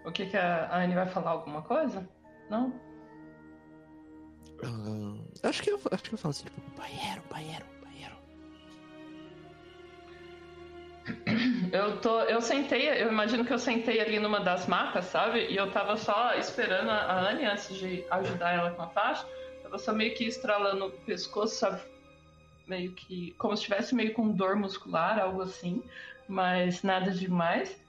[0.06, 1.32] O, o que que a Anne vai falar?
[1.32, 2.08] Alguma coisa?
[2.50, 2.74] Não?
[4.64, 7.66] Ah, acho que eu, acho que eu falo assim, tipo, banheiro, banheiro,
[11.72, 12.22] Eu tô.
[12.22, 15.48] Eu sentei, eu imagino que eu sentei ali numa das macas, sabe?
[15.48, 19.28] E eu tava só esperando a Anne antes de ajudar ela com a faixa.
[19.64, 21.82] Tava só meio que estralando o pescoço, sabe?
[22.68, 23.34] Meio que.
[23.38, 25.84] Como se estivesse meio com dor muscular, algo assim.
[26.28, 27.80] Mas nada demais.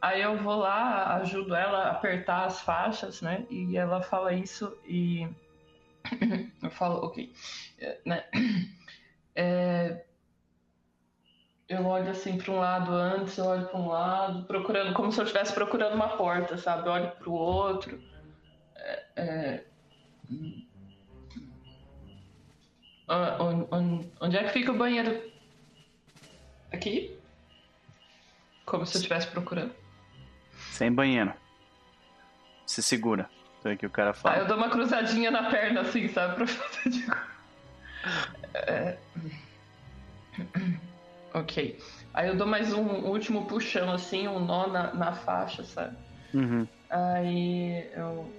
[0.00, 3.44] Aí eu vou lá, ajudo ela a apertar as faixas, né?
[3.50, 5.28] E ela fala isso e.
[6.62, 7.32] eu falo, ok.
[8.04, 8.24] Né?
[9.36, 10.04] É,
[11.70, 15.20] eu olho assim para um lado antes, eu olho para um lado, procurando, como se
[15.20, 16.88] eu estivesse procurando uma porta, sabe?
[16.88, 18.02] Eu olho para o outro.
[18.74, 19.64] É, é...
[23.08, 25.30] Ah, on- on- Onde é que fica o banheiro?
[26.72, 27.16] Aqui?
[28.66, 29.74] Como se eu estivesse procurando.
[30.72, 31.32] Sem banheiro.
[32.66, 33.28] Se segura.
[33.58, 34.38] Então é que o cara Ah, fala.
[34.38, 36.34] eu dou uma cruzadinha na perna assim, sabe?
[36.34, 37.06] Pra fazer de...
[38.54, 38.98] É...
[41.34, 41.78] Ok.
[42.12, 45.96] Aí eu dou mais um último puxão, assim, um nó na, na faixa, sabe?
[46.34, 46.66] Uhum.
[46.88, 48.30] Aí eu.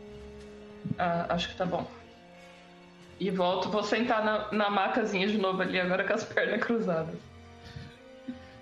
[0.98, 1.90] Ah, acho que tá bom.
[3.20, 7.16] E volto, vou sentar na, na macazinha de novo ali, agora com as pernas cruzadas.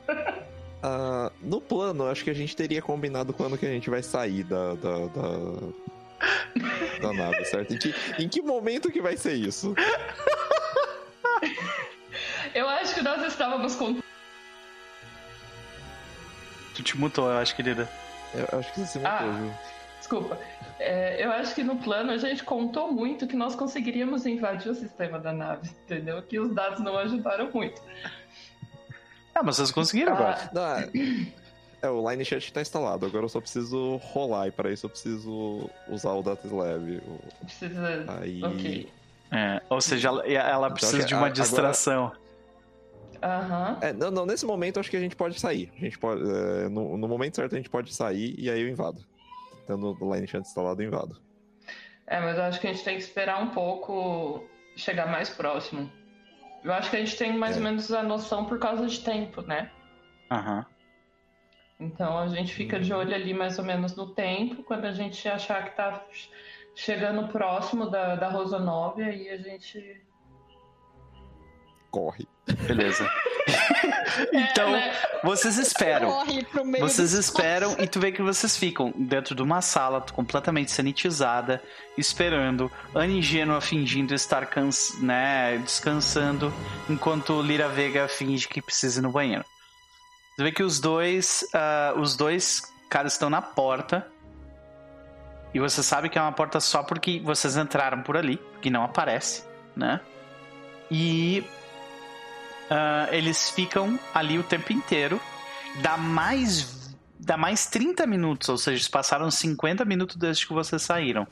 [0.81, 4.45] Ah, no plano, acho que a gente teria combinado quando que a gente vai sair
[4.45, 4.75] da.
[4.75, 5.31] da, da,
[7.01, 7.73] da nave, certo?
[7.73, 9.75] Em que, em que momento que vai ser isso?
[12.55, 13.99] Eu acho que nós estávamos com.
[16.79, 17.89] Tu te mutou, eu acho, querida.
[18.33, 19.31] Eu acho que você se matou, Ah.
[19.33, 19.51] viu?
[19.97, 20.37] Desculpa.
[20.79, 24.73] É, eu acho que no plano a gente contou muito que nós conseguiríamos invadir o
[24.75, 26.21] sistema da nave, entendeu?
[26.23, 27.81] Que os dados não ajudaram muito.
[29.35, 30.49] Ah, mas vocês conseguiram agora.
[30.53, 30.89] Não, é-
[31.81, 34.89] é, o Line Chat tá instalado, agora eu só preciso rolar e para isso eu
[34.89, 36.97] preciso usar o Data Slab.
[37.05, 38.05] o- Precisa.
[38.21, 38.41] Aí.
[38.41, 38.89] Ok.
[39.31, 42.11] É, ou seja, ela, ela precisa de uma agora- distração.
[43.21, 43.77] Aham.
[43.81, 45.71] É, não, não, nesse momento acho que a gente pode sair.
[45.75, 48.69] A gente pode, é, no, no momento certo a gente pode sair e aí eu
[48.69, 49.05] invado.
[49.67, 51.17] Tendo o Line Chat instalado, eu invado.
[52.07, 54.43] É, mas eu acho que a gente tem que esperar um pouco
[54.75, 55.91] chegar mais próximo.
[56.63, 57.59] Eu acho que a gente tem mais É.
[57.59, 59.71] ou menos a noção por causa de tempo, né?
[60.31, 60.65] Aham.
[61.79, 64.63] Então a gente fica de olho ali mais ou menos no tempo.
[64.63, 66.03] Quando a gente achar que tá
[66.75, 70.01] chegando próximo da, da Rosonove, aí a gente.
[71.91, 72.27] Corre.
[72.67, 73.09] Beleza.
[74.33, 74.93] então, É, né?
[75.23, 76.11] vocês esperam.
[76.11, 80.01] Corre pro meio Vocês esperam e tu vê que vocês ficam dentro de uma sala
[80.13, 81.61] completamente sanitizada,
[81.97, 82.71] esperando.
[82.93, 86.53] Anne ingênua fingindo estar cans né, descansando,
[86.89, 89.45] enquanto Lira Vega finge que precisa ir no banheiro.
[90.37, 94.07] Tu vê que os dois, ah, os dois caras estão na porta.
[95.53, 98.83] E você sabe que é uma porta só porque vocês entraram por ali, que não
[98.83, 99.43] aparece,
[99.75, 99.99] né?
[100.91, 101.43] E
[102.69, 105.19] ah, eles ficam ali o tempo inteiro.
[105.81, 111.27] Dá mais, dá mais 30 minutos, ou seja, passaram 50 minutos desde que vocês saíram.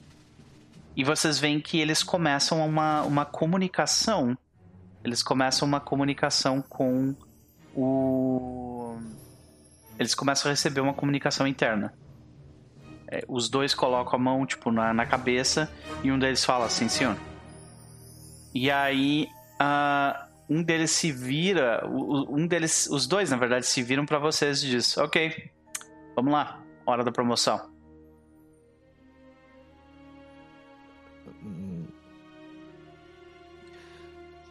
[0.95, 4.35] E vocês veem que eles começam uma, uma comunicação.
[5.03, 7.15] Eles começam uma comunicação com
[7.75, 8.97] o.
[9.99, 11.93] Eles começam a receber uma comunicação interna.
[13.07, 15.71] É, os dois colocam a mão, tipo, na, na cabeça
[16.03, 17.15] e um deles fala assim, senhor.
[18.53, 24.05] E aí, ah, um deles se vira, um deles, os dois, na verdade, se viram
[24.05, 25.49] pra vocês e diz, ok,
[26.15, 27.69] vamos lá, hora da promoção.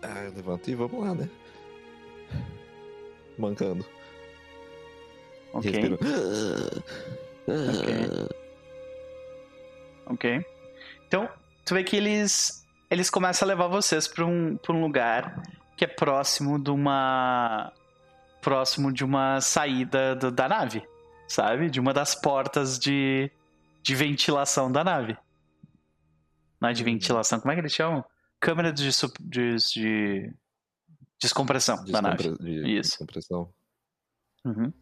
[0.03, 1.29] Ah, eu levanto e vamos lá, né?
[3.39, 3.85] Mancando.
[5.53, 5.99] Ok, Respiro.
[10.07, 10.47] ok.
[11.09, 11.29] Então,
[11.65, 15.43] tu vê que eles, eles começam a levar vocês pra um, pra um lugar
[15.77, 17.73] que é próximo de uma,
[18.41, 20.83] próximo de uma saída do- da nave,
[21.29, 21.69] sabe?
[21.71, 23.31] De uma das portas de,
[23.83, 25.17] de ventilação da nave.
[26.61, 28.05] Não é de ventilação, como é que eles chamam?
[28.41, 28.89] Câmera de,
[29.21, 30.35] de, de
[31.21, 32.17] descompressão da nave.
[32.17, 32.91] Descompre- de- Isso.
[32.91, 33.53] Descompressão.
[34.45, 34.73] Uhum.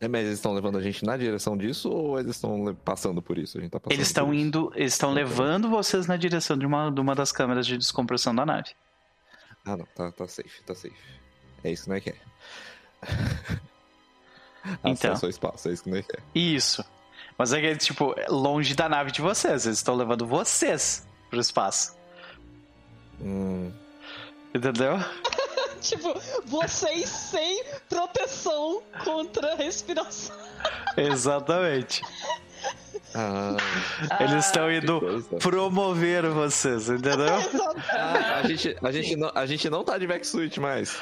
[0.00, 3.36] É, mas eles estão levando a gente na direção disso ou eles estão passando por
[3.36, 3.58] isso?
[3.58, 5.22] A gente tá Eles estão indo, eles estão Ok.
[5.24, 8.70] levando vocês na direção de uma, de uma das câmeras de descompressão da nave.
[9.68, 10.96] Ah, não, tá, tá safe, tá safe.
[11.62, 12.16] É isso que nós quer.
[14.84, 15.12] Então.
[15.12, 16.22] Acesso ao espaço, é isso que nós quer.
[16.34, 16.84] Isso.
[17.38, 19.64] Mas é que, tipo, é longe da nave de vocês.
[19.64, 21.96] Eles estão levando vocês pro espaço.
[23.20, 23.72] Hum,
[24.54, 24.96] Entendeu?
[25.80, 26.14] tipo,
[26.46, 30.36] vocês sem proteção contra a respiração.
[30.96, 32.02] Exatamente.
[33.14, 33.56] Ah,
[34.20, 35.36] Eles estão que indo coisa.
[35.38, 37.36] promover vocês, entendeu?
[37.90, 41.00] Ah, a, gente, a, gente não, a gente não tá de backsuit mais.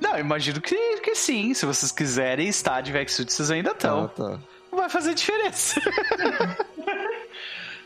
[0.00, 1.54] Não, imagino que, que sim.
[1.54, 4.04] Se vocês quiserem estar de Vexsuit, vocês ainda estão.
[4.04, 4.38] Ah, tá.
[4.70, 5.80] Não vai fazer diferença.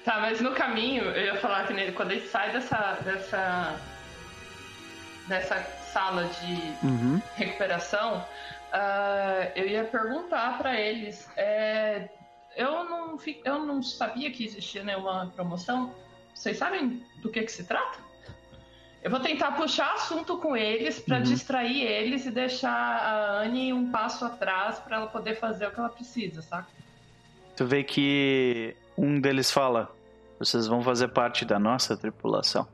[0.04, 3.74] Tá, mas no caminho, eu ia falar que nele, quando ele sai dessa, dessa,
[5.26, 7.20] dessa sala de Uhum.
[7.34, 8.24] recuperação,
[8.72, 11.28] ah, eu ia perguntar pra eles.
[11.36, 12.08] é,
[12.56, 15.94] eu, não, fi- eu não sabia que existia nenhuma promoção.
[16.34, 17.98] Vocês sabem do que, que se trata?
[19.02, 21.22] Eu vou tentar puxar assunto com eles pra Uhum.
[21.22, 25.78] distrair eles e deixar a Anne um passo atrás pra ela poder fazer o que
[25.78, 26.68] ela precisa, saca?
[27.56, 29.94] Tu vê que um deles fala:
[30.38, 32.66] Vocês vão fazer parte da nossa tripulação.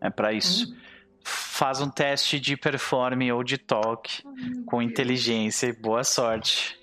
[0.00, 0.76] É pra isso.
[1.24, 4.22] Faz um teste de performe ou de toque
[4.64, 6.77] com inteligência e boa sorte.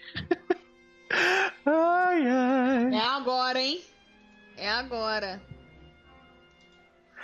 [1.66, 2.94] Ai, ai.
[2.96, 3.82] É agora, hein?
[4.58, 5.42] É agora.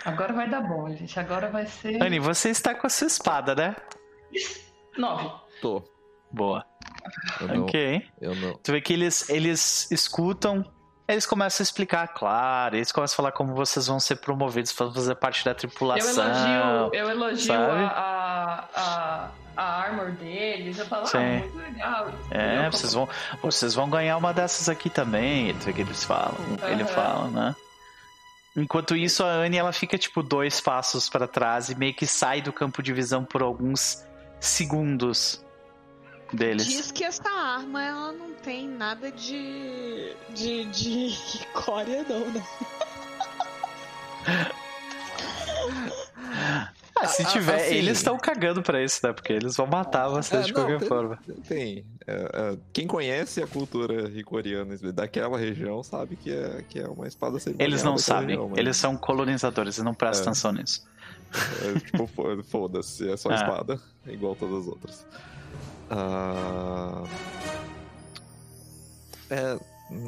[0.04, 1.18] Agora vai dar bom, gente.
[1.18, 2.02] Agora vai ser.
[2.02, 3.76] Anne, você está com a sua espada, né?
[4.98, 5.30] Nove.
[5.60, 5.82] Tô.
[6.30, 6.64] Boa.
[7.40, 8.08] Eu não, Ok.
[8.20, 8.54] eu não.
[8.58, 10.64] Tu vê que eles, eles escutam,
[11.06, 14.90] eles começam a explicar, claro, eles começam a falar como vocês vão ser promovidos para
[14.90, 16.24] fazer parte da Eu tripulação.
[16.24, 17.82] elogio, eu elogio sabe?
[17.84, 20.78] a, a, a, a armor deles.
[20.78, 21.18] Eu falo, Sim.
[21.18, 22.14] ah, muito legal.
[22.30, 23.08] É, vocês vão,
[23.42, 25.52] vocês vão ganhar uma dessas aqui também.
[25.52, 26.36] Vê que eles falam,
[26.68, 26.92] ele Aham.
[26.92, 27.56] fala, né?
[28.54, 32.42] Enquanto isso, a Anne ela fica tipo dois passos para trás e meio que sai
[32.42, 34.04] do campo de visão por alguns
[34.38, 35.42] segundos
[36.32, 36.66] deles.
[36.66, 40.14] Diz que essa arma ela não tem nada de.
[40.30, 40.66] de.
[40.66, 42.42] de cória, não, né?
[47.02, 49.12] Ah, se Ah, tiver, assim- eles estão cagando pra isso, né?
[49.12, 51.18] Porque eles vão matar vocês É, de não, qualquer tem- forma.
[51.48, 51.84] Tem.
[52.06, 57.06] é, é, quem conhece a cultura ricoriana daquela região sabe que é, que é uma
[57.08, 57.68] espada cerimonial.
[57.68, 60.30] Eles não sabem, região, mas- eles são colonizadores, eles não prestam É.
[60.30, 60.86] atenção nisso.
[61.62, 63.34] É, tipo, fo- foda-se, é só Ah.
[63.36, 65.06] espada, igual todas as outras.
[65.90, 67.04] Ah,
[69.30, 69.58] É,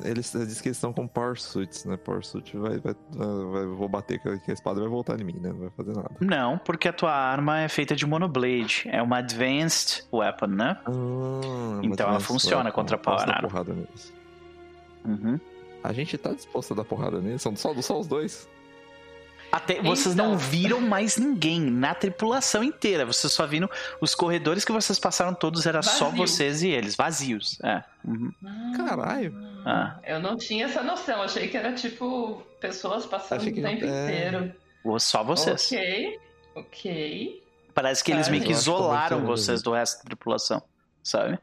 [0.04, 1.96] eles dizem que eles estão com Power Suits, né?
[1.96, 5.38] Power Suit vai, vai, vai- vou bater que a a espada vai voltar em mim,
[5.40, 5.50] né?
[5.50, 6.10] Não vai fazer nada.
[6.20, 10.76] Não, porque a tua arma é feita de monoblade, é uma advanced weapon, né?
[10.86, 13.50] Ah, Então ela funciona é, contra posso Power dar Armor.
[13.50, 14.12] porrada neles.
[15.04, 15.38] Uhum.
[15.82, 17.42] A gente tá disposto a dar porrada neles?
[17.42, 18.48] São só, só os dois?
[19.54, 20.30] Até vocês Então.
[20.30, 23.06] não viram mais ninguém na tripulação inteira.
[23.06, 23.68] Vocês só viram
[24.00, 26.18] os corredores que vocês passaram todos era só Vazio.
[26.18, 27.56] vocês e eles, vazios.
[27.62, 27.84] É.
[28.04, 28.32] Uhum.
[28.76, 29.32] Caralho.
[29.64, 29.96] Ah.
[30.04, 31.22] Eu não tinha essa noção.
[31.22, 34.04] Achei que era tipo pessoas passando que o tempo é.
[34.04, 34.52] inteiro.
[34.98, 35.66] Só vocês.
[35.66, 36.18] Ok,
[36.56, 37.42] ok.
[37.72, 39.32] Parece que eles meio que que isolaram entender.
[39.32, 40.62] vocês do resto da tripulação,
[41.02, 41.38] sabe?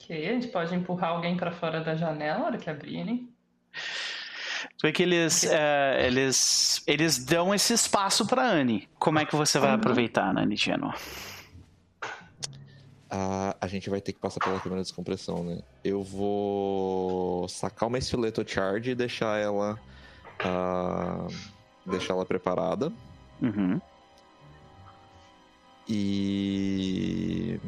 [0.00, 3.28] Ok, a gente pode empurrar alguém pra fora da janela na hora que abrirem.
[4.86, 8.88] Vê que eles, é, eles, eles dão esse espaço pra Anne.
[9.00, 9.74] Como é que você vai Uhum.
[9.74, 10.94] aproveitar, Anne Genoa?
[13.10, 15.58] Ah, a gente vai ter que passar pela câmera de descompressão, né?
[15.82, 19.76] Eu vou sacar uma estileto charge e deixar ela.
[20.44, 21.26] ah,
[21.84, 22.92] deixar ela preparada.
[23.42, 23.80] Uhum.
[25.88, 27.58] E.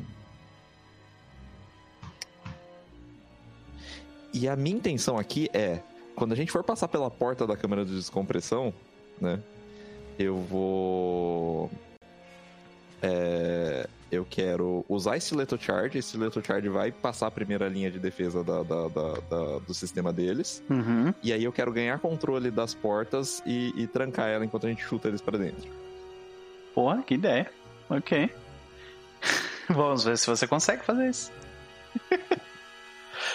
[4.33, 5.81] E a minha intenção aqui é,
[6.19, 8.73] quando a gente for passar pela porta da câmera de descompressão,
[9.21, 9.41] né?
[10.19, 11.71] Eu vou.
[13.01, 15.99] É, eu quero usar esse Leto Charge.
[15.99, 20.13] Esse Leto Charge vai passar a primeira linha de defesa da- da- da- do sistema
[20.13, 20.63] deles.
[20.69, 21.15] Uhum.
[21.23, 24.83] E aí eu quero ganhar controle das portas e, e trancar ela enquanto a gente
[24.83, 25.71] chuta eles pra dentro.
[26.75, 27.51] Pô, que ideia.
[27.89, 28.29] Ok.
[29.71, 31.31] Vamos ver se você consegue fazer isso.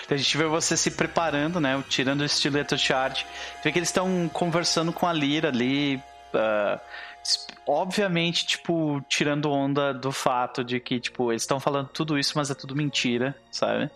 [0.06, 1.82] Então, a gente vê você se preparando, né?
[1.90, 3.26] Tirando o estileto charge.
[3.64, 6.02] Vê que eles estão conversando com a Lira ali.
[6.34, 6.80] ah,
[7.22, 12.34] s- obviamente, tipo, tirando onda do fato de que, tipo, eles estão falando tudo isso,
[12.36, 13.90] mas é tudo mentira, sabe?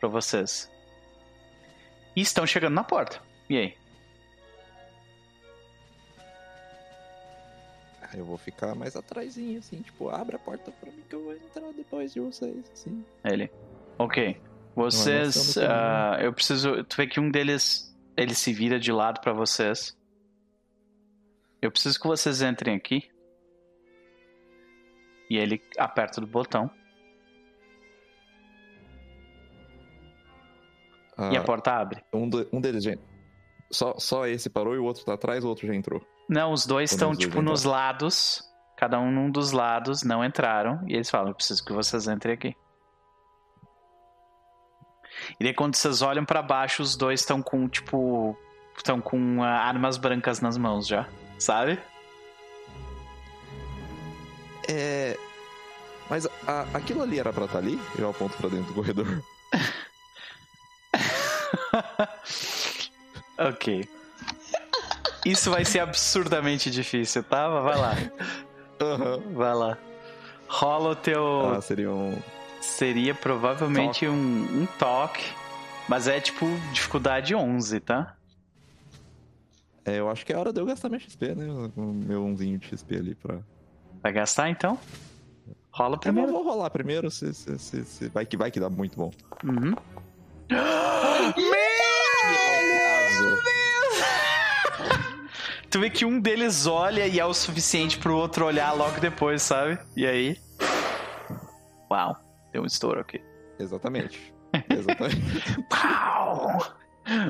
[0.00, 0.70] Pra vocês.
[2.14, 3.20] E estão chegando na porta.
[3.50, 3.74] E aí?
[8.02, 11.24] Aí eu vou ficar mais atrasinho, assim, tipo, abre a porta pra mim que eu
[11.24, 13.04] vou entrar depois de vocês, assim.
[13.24, 13.50] Ele.
[13.98, 14.40] Ok.
[14.76, 15.56] Vocês.
[15.56, 15.70] Não, não.
[15.70, 16.84] ah, eu preciso.
[16.84, 17.92] Tu vê que um deles.
[18.16, 19.96] Ele se vira de lado pra vocês.
[21.60, 23.10] Eu preciso que vocês entrem aqui.
[25.28, 26.70] E ele aperta do botão.
[31.16, 32.02] Ah, E a porta abre.
[32.12, 33.02] um, um deles, gente.
[33.70, 36.00] Só, só esse parou e o outro tá atrás, o outro já entrou.
[36.28, 38.42] Não, os dois estão, dois tipo, nos lados.
[38.76, 40.84] Cada um num dos lados, não entraram.
[40.86, 42.54] E eles falam: Eu preciso que vocês entrem aqui.
[45.38, 48.36] E daí, quando vocês olham pra baixo, os dois estão com, tipo.
[48.76, 51.06] Estão com ah, armas brancas nas mãos já.
[51.38, 51.78] Sabe?
[54.68, 55.16] É.
[56.08, 57.80] Mas a- aquilo ali era pra estar ali?
[57.98, 59.22] Eu aponto pra dentro do corredor.
[63.38, 63.88] ok.
[65.24, 67.48] Isso vai ser absurdamente difícil, tá?
[67.48, 67.94] Mas Vai lá.
[68.80, 69.22] Aham.
[69.34, 69.78] Vai lá.
[70.48, 71.54] Rola o teu.
[71.56, 72.16] Ah, seria um.
[72.60, 75.24] Seria provavelmente um, um toque.
[75.88, 78.16] Mas é tipo dificuldade 11, tá?
[79.84, 81.46] É, eu acho que é hora de eu gastar meu XP, né?
[81.76, 83.38] O meu umzinho de XP ali pra.
[84.02, 84.78] Vai gastar então?
[85.70, 86.32] Rola Eu vou, primeiro.
[86.32, 89.12] vou rolar primeiro, se, se, se, se- Vai, que, vai que dá muito bom.
[89.44, 89.74] Uhum.
[95.70, 99.42] Tu vê que um deles olha e é o suficiente pro outro olhar logo depois,
[99.42, 99.78] sabe?
[99.96, 100.38] E aí?
[101.90, 102.16] Uau,
[102.56, 103.20] deu um estouro aqui.
[103.58, 104.34] Exatamente.
[104.70, 105.62] Exatamente.
[105.68, 106.58] Pau!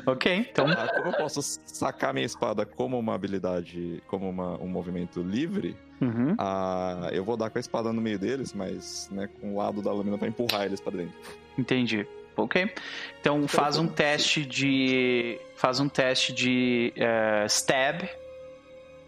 [0.07, 0.65] ok, então.
[0.69, 5.75] Ah, como eu posso sacar minha espada como uma habilidade, como uma- um movimento livre,
[6.01, 6.35] Uhum.
[6.39, 9.81] ah, eu vou dar com a espada no meio deles, mas né, com o lado
[9.81, 11.13] da lâmina pra empurrar eles pra dentro.
[11.57, 12.07] Entendi.
[12.35, 12.71] Ok.
[13.19, 15.39] Então faz um teste de.
[15.55, 18.03] Faz um teste de eh, stab.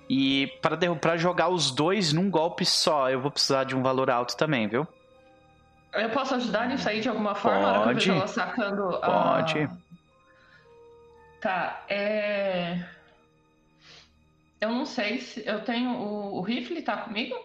[0.10, 4.10] E para para jogar os dois num golpe só, eu vou precisar de um valor
[4.10, 4.88] alto também, viu?
[5.94, 7.62] Eu posso ajudar nisso aí de alguma forma?
[7.62, 8.20] Na hora que eu vejo Pode.
[8.20, 9.00] ela sacando a...
[9.00, 9.70] Pode.
[11.42, 12.84] Tá, é...
[14.62, 15.46] Eu não sei se...
[15.48, 15.92] Eu tenho...
[15.92, 17.36] O, o rifle tá comigo?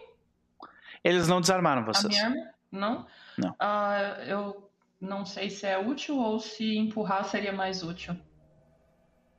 [1.03, 2.07] Eles não desarmaram A vocês.
[2.07, 2.49] minha arma?
[2.71, 3.07] Não?
[3.37, 3.55] Não.
[3.59, 4.69] Ah, eu
[4.99, 8.15] não sei se é útil ou se empurrar seria mais útil.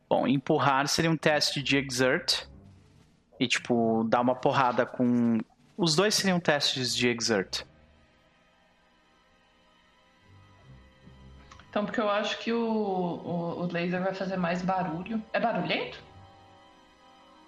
[0.08, 2.46] Bom, empurrar seria um teste de exert.
[3.38, 5.38] E, tipo, dar uma porrada com.
[5.76, 7.64] Os dois seriam testes de exert.
[11.76, 15.22] Então, porque eu acho que o, o, o laser vai fazer mais barulho.
[15.30, 16.02] É barulhento?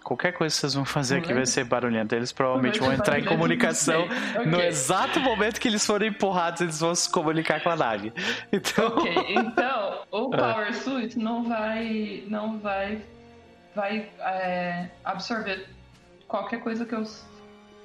[0.04, 2.14] Qualquer coisa que vocês vão fazer aqui vai ser barulhento.
[2.14, 4.06] Eles provavelmente vão entrar em comunicação.
[4.06, 4.44] sei.
[4.44, 8.12] No exato momento que eles forem empurrados, eles vão se comunicar com a nave.
[8.52, 8.88] Então.
[8.88, 10.36] Ok, então o É.
[10.36, 12.22] Power Suit não vai.
[12.28, 13.00] não vai.
[13.74, 15.66] vai é, absorver
[16.26, 17.02] qualquer coisa que eu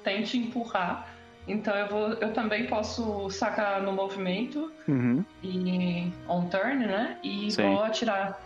[0.02, 1.08] tente empurrar.
[1.46, 2.08] Então eu vou.
[2.14, 5.24] Eu também posso sacar no movimento Uhum.
[5.42, 7.18] e on turn, né?
[7.22, 7.62] E Sim.
[7.74, 8.40] vou atirar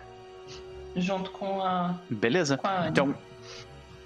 [0.96, 1.94] junto com a.
[2.10, 2.56] Beleza.
[2.58, 2.88] Com a.
[2.88, 3.14] Então,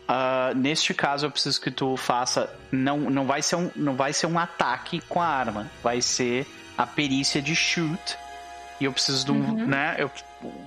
[0.07, 2.55] ah, neste caso, eu preciso que tu faça.
[2.71, 5.71] Não, não, vai ser um, não vai ser um ataque com a arma.
[5.83, 6.47] Vai ser
[6.77, 8.19] a perícia de shoot.
[8.81, 9.37] E eu preciso de um.
[9.37, 9.67] Uhum.
[9.69, 10.11] Né, eu,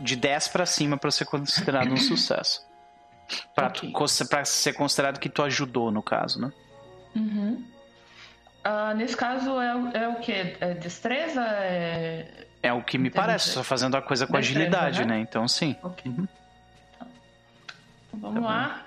[0.01, 2.65] de 10 pra cima pra ser considerado um sucesso.
[3.53, 3.91] Pra, tu- Ok.
[3.91, 6.51] cons- pra ser considerado que tu ajudou, no caso, né?
[7.15, 7.63] Uhum.
[8.67, 10.57] Ah, nesse caso é, o- é o que?
[10.59, 11.41] É destreza?
[11.45, 12.47] É...
[12.63, 13.21] É o que me Entendi.
[13.23, 13.49] parece.
[13.49, 15.15] Só fazendo a coisa com Destreza, agilidade, né?
[15.17, 15.19] né?
[15.19, 15.75] Então, sim.
[15.83, 16.11] Ok.
[16.11, 16.27] Uhum.
[16.97, 17.05] Tá.
[18.15, 18.81] Vamos Tá lá.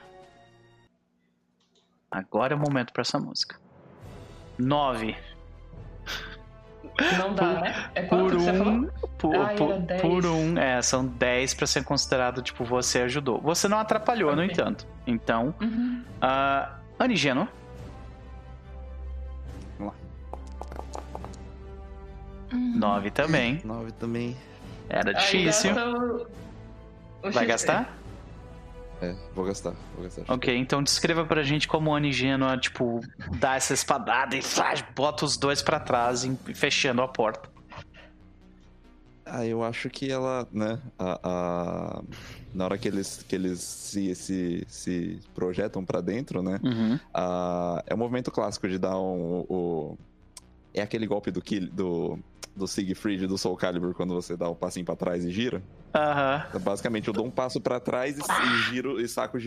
[2.10, 3.56] Agora é o momento pra essa música.
[4.58, 5.16] 9.
[7.18, 7.90] Não dá, né?
[7.94, 8.72] É Por que você falou?
[8.72, 8.86] um,
[9.18, 10.00] por, Ah, por- era 10.
[10.02, 13.40] por um, é, são 10 pra ser considerado, tipo, você ajudou.
[13.42, 14.52] Você não atrapalhou, no Ok.
[14.52, 14.84] entanto.
[15.06, 16.02] Então, Uhum.
[16.20, 17.46] uh, Anigeno,
[22.52, 23.60] 9 também.
[23.64, 24.36] 9 também.
[24.88, 25.74] Era difícil.
[25.74, 27.46] gasta o- o Vai XP.
[27.46, 27.98] gastar?
[29.00, 29.74] É, vou gastar.
[29.94, 30.24] Vou gastar.
[30.32, 33.00] Ok, então descreva pra gente como o Anigeno, tipo,
[33.38, 37.48] dá essa espadada e flash, bota os dois pra trás, fechando a porta.
[39.24, 42.02] Ah, eu acho que ela, né, a, a-
[42.54, 46.98] na hora que eles, que eles se, se, se projetam pra dentro, né, Uhum.
[47.12, 49.98] a- é o movimento clássico de dar um, o...
[50.78, 52.18] É aquele golpe do, Kill, do,
[52.54, 55.62] do Siegfried do Soul Calibur, quando você dá um passinho pra trás e gira.
[55.94, 56.44] Aham.
[56.48, 59.38] Então, basicamente, eu dou um passo pra trás e, e giro, e saco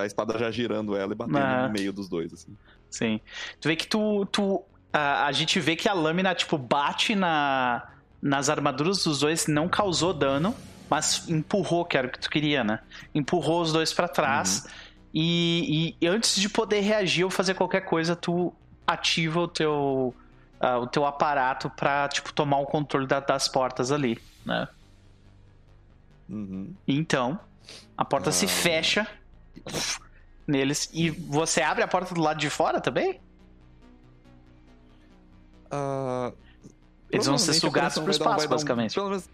[0.00, 1.66] a espada já girando ela e batendo Ah.
[1.66, 2.56] no meio dos dois, assim.
[2.88, 3.20] Sim.
[3.60, 4.24] Tu vê que tu.
[4.26, 4.62] tu
[4.92, 7.86] a, a gente vê que a lâmina, tipo, bate na,
[8.20, 10.54] nas armaduras dos dois, não causou dano,
[10.88, 12.80] mas empurrou, que era o que tu queria, né?
[13.14, 14.66] Empurrou os dois pra trás.
[15.14, 18.52] E, e antes de poder reagir ou fazer qualquer coisa, tu
[18.86, 20.14] ativa o teu.
[20.60, 24.68] Ah, o teu aparato pra, tipo, tomar o controle da- das portas ali, né?
[26.28, 26.74] Uhum.
[26.86, 27.40] Então,
[27.96, 28.48] a porta se Ah.
[28.48, 29.06] fecha
[30.46, 30.88] neles.
[30.92, 33.20] E você abre a porta do lado de fora também?
[35.70, 36.32] Ah,
[37.10, 38.98] Eles vão ser sugados pro espaço, um- basicamente.
[38.98, 39.28] menos-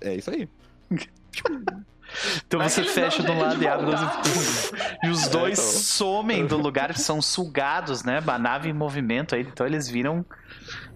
[0.00, 0.48] É isso aí.
[2.46, 4.06] Então você fecha de um lado e abre outro.
[5.02, 5.80] E os dois então.
[5.82, 8.22] somem do lugar, são sugados, né?
[8.26, 9.42] A nave em movimento aí.
[9.42, 10.24] Então eles viram.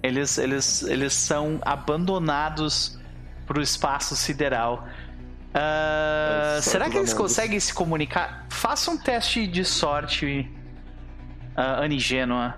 [0.03, 2.99] Eles, eles, eles são abandonados
[3.47, 4.87] pro espaço sideral.
[5.53, 8.47] Ah, É, será que eles conseguem se comunicar?
[8.49, 10.49] Faça um teste de sorte,
[11.57, 12.57] uh, Anigênua.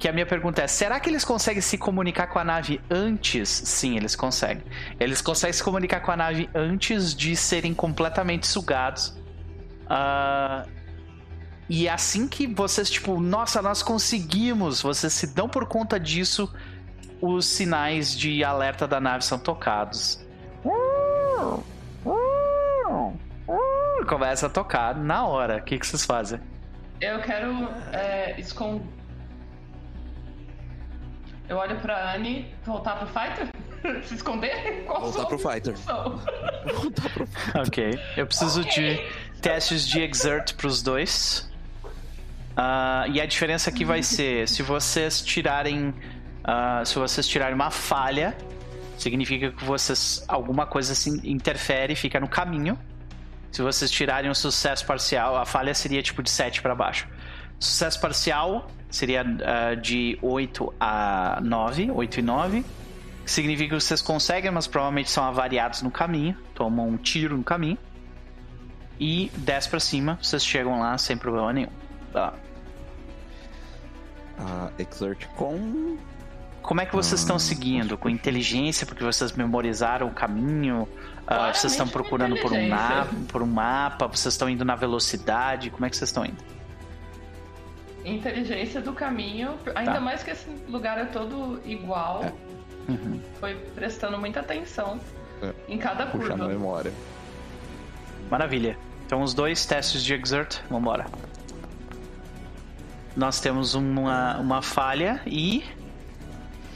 [0.00, 3.50] Que a minha pergunta é: será que eles conseguem se comunicar com a nave antes?
[3.50, 4.64] Sim, eles conseguem.
[4.98, 9.14] Eles conseguem se comunicar com a nave antes de serem completamente sugados.
[9.86, 10.64] Ah,
[11.68, 16.50] e assim que vocês, tipo, nossa, nós conseguimos, vocês se dão por conta disso,
[17.20, 20.24] os sinais de alerta da nave são tocados.
[24.08, 25.58] Começa a tocar na hora.
[25.58, 26.40] O que, que vocês fazem?
[27.02, 28.99] Eu quero é, esconder.
[31.50, 33.48] Eu olho pra Anne, voltar pro fighter?
[34.06, 34.84] Se esconder?
[34.86, 35.72] Qual Voltar pro fighter.
[35.72, 36.20] opção?
[37.66, 37.98] Ok.
[38.16, 39.00] Eu preciso de
[39.42, 41.50] testes de exert pros dois.
[42.56, 45.92] Ah, e a diferença aqui vai ser: se vocês tirarem.
[46.44, 48.36] ah, se vocês tirarem uma falha,
[48.96, 50.24] significa que vocês.
[50.28, 52.78] alguma coisa assim interfere, fica no caminho.
[53.50, 57.08] Se vocês tirarem um sucesso parcial, a falha seria tipo de 7 para baixo.
[57.60, 62.64] Sucesso parcial seria ah, de 8 a 9, 8 e 9.
[63.24, 66.34] Que significa que vocês conseguem, mas provavelmente são avariados no caminho.
[66.54, 67.78] Tomam um tiro no caminho.
[68.98, 71.70] E 10 pra cima, vocês chegam lá sem problema nenhum.
[72.12, 72.34] Vai lá.
[74.38, 75.96] A Exert com.
[76.62, 77.96] Como é que vocês estão Ah, seguindo?
[77.96, 80.88] Com inteligência, porque vocês memorizaram o caminho?
[81.26, 84.06] Claramente vocês estão procurando por um, mapa, por um mapa?
[84.06, 85.70] Vocês estão indo na velocidade?
[85.70, 86.42] Como é que vocês estão indo?
[88.04, 89.54] Inteligência do caminho.
[89.74, 90.00] Ainda Tá.
[90.00, 92.24] mais que esse lugar é todo igual.
[92.24, 92.32] É.
[92.90, 93.20] Uhum.
[93.38, 94.98] Foi prestando muita atenção
[95.42, 95.52] É.
[95.68, 96.48] em cada Puxar na curva.
[96.48, 96.92] memória.
[98.30, 98.76] Maravilha.
[99.06, 101.06] Então, os dois testes de Exert, vambora.
[103.16, 105.64] Nós temos uma, uma falha e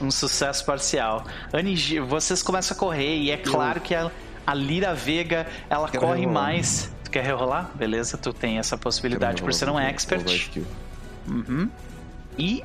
[0.01, 1.23] um sucesso parcial.
[1.53, 4.11] Anigi, vocês começam a correr e é claro que a,
[4.45, 6.43] a Lira Vega, ela Quero corre rerolar.
[6.43, 6.93] mais.
[7.05, 7.71] Tu quer rerolar?
[7.73, 10.51] Beleza, tu tem essa possibilidade por ser um Vou- vou expert.
[11.27, 11.69] Uhum.
[12.37, 12.63] E.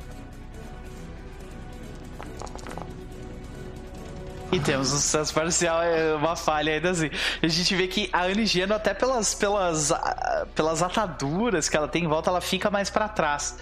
[4.51, 7.09] E temos um sucesso parcial, é uma falha ainda assim.
[7.41, 12.03] A gente vê que a Anigeno, até pelas, pelas, ah, pelas ataduras que ela tem
[12.03, 13.57] em volta, ela fica mais pra trás.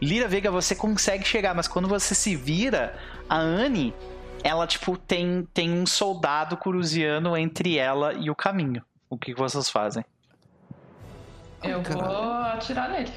[0.00, 2.98] Lira Vega, você consegue chegar, mas quando você se vira,
[3.28, 3.94] a Anne,
[4.42, 8.82] ela, tipo, tem, tem um soldado cruziano entre ela e o caminho.
[9.08, 10.04] O que que vocês fazem?
[11.62, 13.12] Eu vou atirar nele.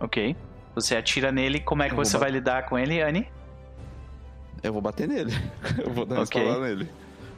[0.00, 0.34] Ok.
[0.74, 3.28] Você atira nele, como é que você vai lidar com ele, Anne?
[4.62, 5.32] Eu vou bater nele.
[5.84, 6.40] Eu vou dar uma Ok.
[6.40, 6.88] espadada nele.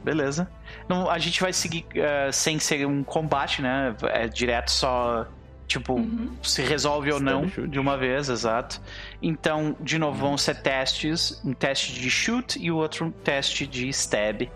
[0.03, 0.49] Beleza.
[0.87, 3.95] Não, a gente vai seguir eh, sem ser um combate, né?
[4.11, 5.25] É direto só.
[5.65, 6.35] Tipo, Uhum.
[6.43, 7.67] se resolve ou não shoot.
[7.69, 8.81] de uma vez, exato.
[9.21, 13.65] Então, de novo, vão ser testes: um teste de shoot e o outro um teste
[13.65, 14.49] de stab.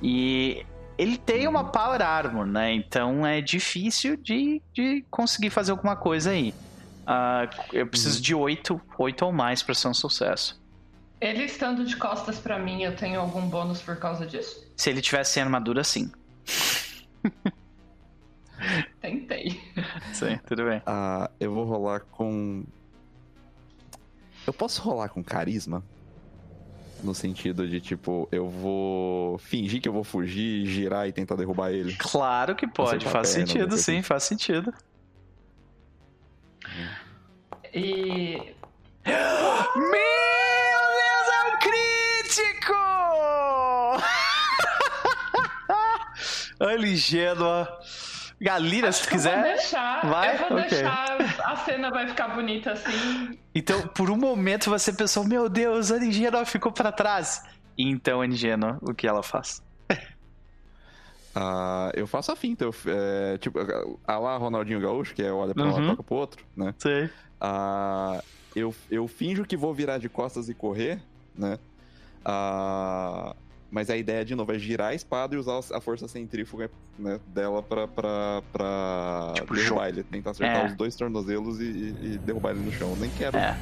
[0.00, 0.64] E
[0.96, 2.72] ele tem uma power armor, né?
[2.72, 6.54] Então é difícil de, de conseguir fazer alguma coisa aí.
[7.06, 10.60] Ah, eu preciso de 8, 8 ou mais pra ser um sucesso.
[11.20, 14.66] Ele estando de costas pra mim, eu tenho algum bônus por causa disso?
[14.76, 16.10] Se ele tivesse sem armadura, sim.
[19.00, 19.60] Tentei.
[20.12, 20.82] Sim, tudo bem.
[20.84, 22.64] Ah, eu vou rolar com.
[24.46, 25.82] Eu posso rolar com carisma?
[27.02, 31.70] No sentido de, tipo, eu vou fingir que eu vou fugir, girar e tentar derrubar
[31.70, 31.94] ele.
[31.96, 34.72] Claro que pode, faz perna, sentido, sim, coisa faz sentido.
[37.74, 38.54] E
[39.04, 39.14] Meu
[40.96, 42.74] Deus, é um crítico!
[46.60, 47.78] Olha, Gênua.
[48.40, 49.42] Galina, se tu eu vou quiser.
[49.42, 50.06] deixar.
[50.06, 50.34] vai?
[50.34, 50.68] Eu vou Ok.
[50.68, 51.16] deixar.
[51.44, 53.38] A cena vai ficar bonita assim.
[53.54, 57.42] Então, por um momento você pensou: Meu Deus, a Gênua ficou pra trás.
[57.78, 58.26] E então, a
[58.82, 59.62] o que ela faz?
[61.38, 62.64] Ah, eu faço a finta.
[62.64, 63.58] Eu, é, tipo,
[64.06, 65.84] a lá Ronaldinho Gaúcho, que é olha pra um lado Uhum.
[65.84, 66.74] e toca pro outro, né?
[66.78, 67.10] Sei.
[67.40, 68.22] Ah,
[68.54, 71.00] eu, eu finjo que vou virar de costas e correr,
[71.36, 71.58] né?
[72.24, 73.36] Ah,
[73.70, 77.18] mas a ideia, de novo, é girar a espada e usar a força centrífuga né,
[77.28, 80.02] dela pra, pra, pra Tipo, derrubar ele.
[80.02, 80.66] Tentar acertar É.
[80.66, 82.94] os dois tornozelos e, e- e derrubar ele no chão.
[82.96, 83.56] Nem quero É.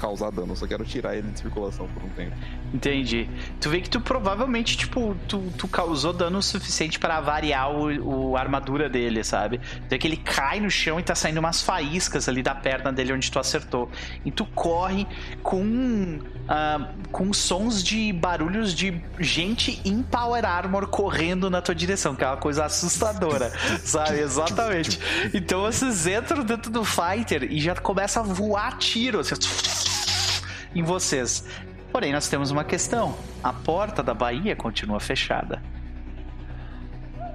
[0.00, 2.34] causar dano, só quero tirar ele de circulação por um tempo.
[2.72, 3.28] Entendi.
[3.60, 8.36] Tu vê que tu provavelmente, tipo, tu, tu causou dano suficiente para variar o, o
[8.36, 9.58] a armadura dele, sabe?
[9.58, 12.92] Tu vê que ele cai no chão e tá saindo umas faíscas ali da perna
[12.92, 13.88] dele onde tu acertou.
[14.24, 15.06] E tu corre
[15.42, 16.18] com,
[16.52, 22.24] ah, com sons de barulhos de gente em Power Armor correndo na tua direção, que
[22.24, 23.50] é uma coisa assustadora,
[23.84, 24.18] sabe?
[24.18, 24.98] Exatamente.
[25.32, 29.34] Então vocês entram dentro do fighter e já começa a voar tiro assim,
[30.74, 31.44] em vocês.
[31.92, 33.16] Porém, nós temos uma questão.
[33.44, 35.62] A porta da Bahia continua fechada.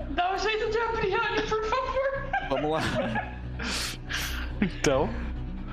[0.10, 2.50] Dá um jeito de abrir, Anne, por favor.
[2.50, 2.82] Vamos lá.
[4.62, 5.10] Então,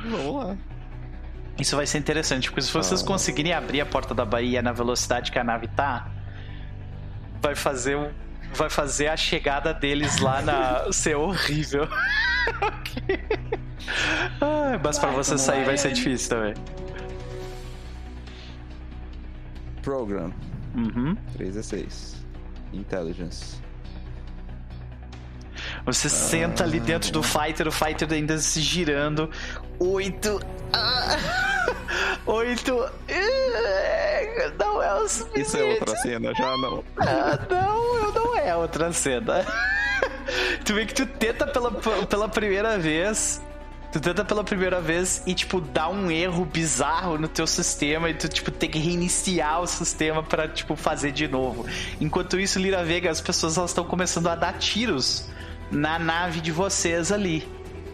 [0.04, 0.56] Vamos lá.
[1.62, 3.06] Isso vai ser interessante, porque se vocês Ah.
[3.06, 6.08] conseguirem abrir a porta da Bahia na velocidade que a nave tá,
[7.40, 8.10] vai fazer um.
[8.54, 10.92] Vai fazer a chegada deles lá na.
[10.92, 11.88] ser horrível.
[14.40, 16.54] Ai, mas pra você sair vai ser difícil também.
[19.82, 20.32] Program.
[20.74, 21.16] Uhum.
[21.32, 22.26] 3 e 6.
[22.72, 23.61] Intelligence.
[25.84, 29.30] Você senta ali dentro do fighter, o fighter ainda se girando.
[29.78, 30.40] Oito.
[30.72, 31.18] ah,
[32.26, 32.88] Oito.
[34.58, 35.40] Não é o suficiente.
[35.40, 36.84] Isso é outra cena, já não.
[36.98, 39.44] Ah, não, não é outra cena.
[40.64, 41.70] tu vê que tu tenta pela,
[42.06, 43.40] pela primeira vez.
[43.92, 48.14] Tu tenta pela primeira vez e, tipo, dá um erro bizarro no teu sistema e
[48.14, 51.66] tu, tipo, tem que reiniciar o sistema pra, tipo, fazer de novo.
[52.00, 55.28] Enquanto isso, Lira Vega, as pessoas estão começando a dar tiros
[55.72, 57.48] na nave de vocês ali.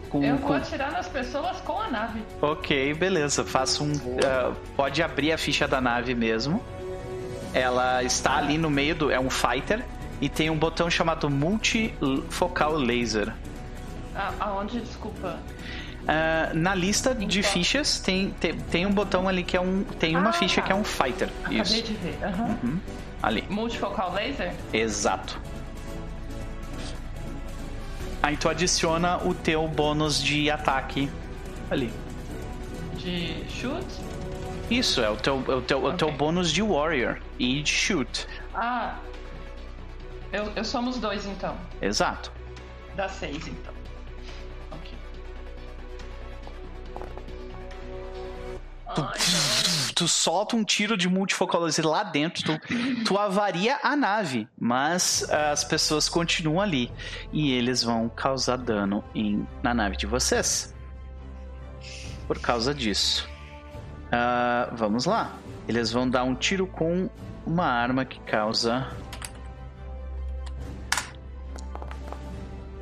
[0.09, 2.21] Com, Eu com- vou atirar nas pessoas com a nave.
[2.41, 3.43] Ok, beleza.
[3.45, 3.91] Faça um.
[4.25, 6.63] ah, pode abrir a ficha da nave mesmo.
[7.53, 9.11] Ela está ali no meio do.
[9.11, 9.83] É um fighter.
[10.21, 13.33] E tem um botão chamado Multifocal Laser.
[14.15, 15.39] Ah, aonde, desculpa?
[16.07, 17.51] Ah, na lista de Então.
[17.51, 19.83] fichas tem, tem, tem um botão ali que é um.
[19.83, 20.67] Tem uma Ah, ficha tá.
[20.67, 21.29] que é um fighter.
[21.43, 21.83] Acabei Isso.
[21.83, 22.17] de ver.
[22.23, 22.57] aham.
[22.63, 22.79] Uhum.
[23.21, 23.43] Ali.
[23.49, 24.53] Multifocal laser?
[24.73, 25.39] Exato.
[28.21, 31.09] Aí tu adiciona o teu bônus de ataque
[31.69, 31.91] ali.
[32.95, 33.85] De shoot?
[34.69, 37.71] Isso, é o teu, é o teu, é o teu bônus de Warrior e de
[37.71, 38.27] Shoot.
[38.53, 38.97] Ah.
[40.31, 41.57] Eu, eu somos dois então.
[41.81, 42.31] Exato.
[42.95, 43.73] Dá seis então.
[48.97, 49.11] Não.
[49.95, 55.27] Tu solta um tiro de multifocal laser lá dentro, tu, tu avaria a nave, mas
[55.29, 56.91] ah, as pessoas continuam ali
[57.33, 60.73] e eles vão causar dano em, na nave de vocês.
[62.27, 63.27] Por causa disso.
[64.11, 65.33] Ah, vamos lá.
[65.67, 67.09] Eles vão dar um tiro com
[67.45, 68.87] uma arma que causa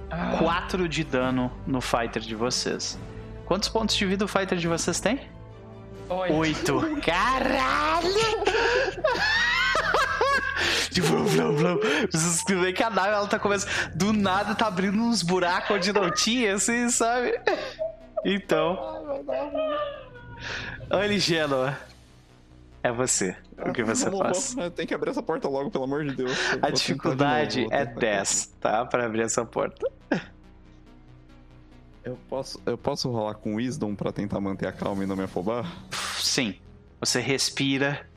[0.09, 2.97] Ah, 4 de dano no fighter de vocês.
[3.45, 5.19] Quantos pontos de vida o fighter de vocês tem?
[6.09, 6.33] Oito.
[6.33, 7.01] Oito.
[7.01, 8.07] Caralho!
[10.91, 11.79] De blum, blum, blum.
[12.11, 13.69] Vocês veem que a nave ela tá começando.
[13.93, 17.39] Do nada tá abrindo uns buracos onde não tinha, assim, sabe?
[18.25, 19.23] Então.
[20.89, 21.77] Olha, Genoa.
[22.81, 23.35] É você.
[23.59, 24.55] O que você faz?
[24.75, 26.31] Tem que abrir essa porta logo, pelo amor de Deus.
[26.31, 28.85] A tentar de dificuldade novo, é tentar de 10, tá?
[28.85, 29.87] Pra abrir essa porta.
[32.07, 35.23] Eu posso, eu posso rolar com Wisdom pra tentar manter a calma e não me
[35.23, 35.69] afobar?
[36.17, 36.55] Sim.
[37.01, 38.07] Você respira.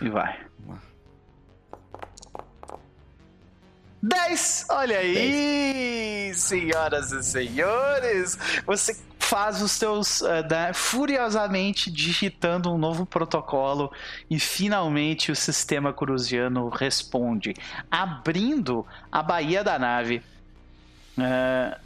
[0.00, 0.36] E vai.
[0.58, 0.82] Vamos lá.
[4.02, 4.66] 10!
[4.68, 8.36] Olha aí, senhoras e senhores!
[8.66, 10.22] Você faz os teus.
[10.22, 13.92] eh, né, furiosamente digitando um novo protocolo
[14.28, 17.54] e finalmente o sistema cruziano responde,
[17.88, 20.20] abrindo a baía da nave.
[21.18, 21.78] Eh,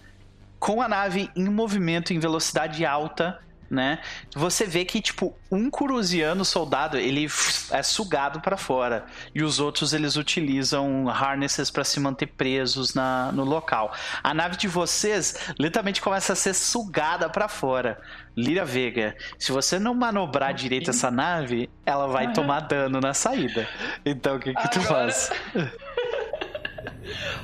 [0.59, 3.39] com a nave em movimento em velocidade alta,
[3.71, 3.99] né?
[4.37, 7.27] Você vê que tipo um curusiano soldado ele
[7.71, 13.33] é sugado para fora e os outros eles utilizam harnesses para se manter presos na,
[13.33, 13.93] no local.
[14.23, 17.99] A nave de vocês lentamente começa a ser sugada para fora.
[18.37, 22.33] Lira Vega, se você não manobrar direito essa nave, ela vai Aham.
[22.35, 23.67] tomar dano na saída.
[24.05, 25.31] Então o que que tu Agora- faz?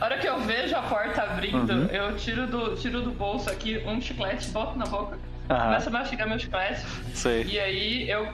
[0.01, 1.87] A hora que eu vejo a porta abrindo, Uhum.
[1.87, 5.93] eu tiro do, tiro do bolso aqui um chiclete, boto na boca, Aham, começo a
[5.93, 6.81] mastigar meu chiclete.
[7.15, 7.45] sei.
[7.45, 8.33] E aí eu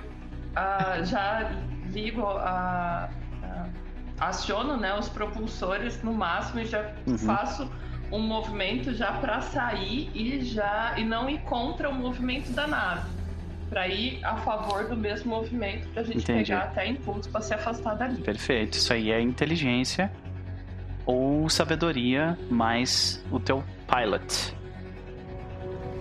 [0.54, 1.50] ah, já
[1.92, 3.08] ligo a,
[3.42, 3.66] a-
[4.28, 7.18] aciono né, os propulsores no máximo e já Uhum.
[7.18, 7.70] faço
[8.12, 13.16] um movimento já para sair e já e não ir contra o movimento da nave.
[13.68, 16.44] Pra ir a favor do mesmo movimento pra gente Entendi.
[16.52, 18.22] pegar até impulso pra se afastar dali.
[18.22, 18.74] Perfeito.
[18.78, 20.08] Isso aí é inteligência
[21.06, 24.54] ou sabedoria mais o teu pilot.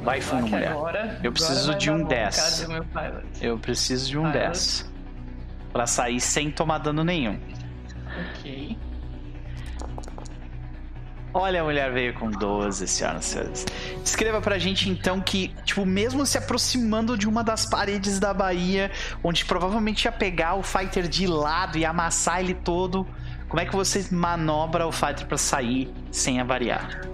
[0.03, 0.71] Vai fundo, mulher.
[0.71, 2.07] Agora, Eu preciso de um bom.
[2.07, 2.35] 10.
[2.35, 3.25] Cadê o meu pilot?
[3.41, 4.39] Eu preciso de um Pilot.
[4.39, 4.91] 10.
[5.71, 7.39] Pra sair sem tomar dano nenhum.
[8.37, 8.77] Ok.
[11.33, 13.65] Olha, a mulher veio com 12, senhoras e senhores.
[14.05, 18.89] Escreva pra gente então que, tipo, mesmo se aproximando de uma das paredes da Bahia,
[19.21, 23.05] onde provavelmente ia pegar o fighter de lado e amassar ele todo,
[23.55, 27.07] como é que você manobra o fighter pra sair sem avariar?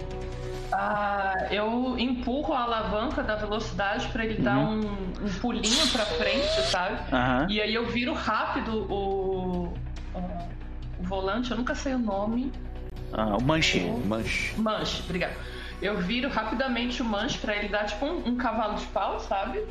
[0.72, 4.80] Ah, eu empurro a alavanca da velocidade pra ele dar Uhum.
[5.20, 6.98] um, um pulinho pra frente, sabe?
[7.12, 7.46] Aham.
[7.48, 9.72] E aí eu viro rápido o,
[10.16, 12.50] o volante, eu nunca sei o nome.
[13.12, 13.78] Ah, o manche.
[14.04, 14.52] Manche.
[14.60, 15.34] Manche, obrigado.
[15.80, 19.64] Eu viro rapidamente o manche pra ele dar tipo um, um cavalo de pau, sabe?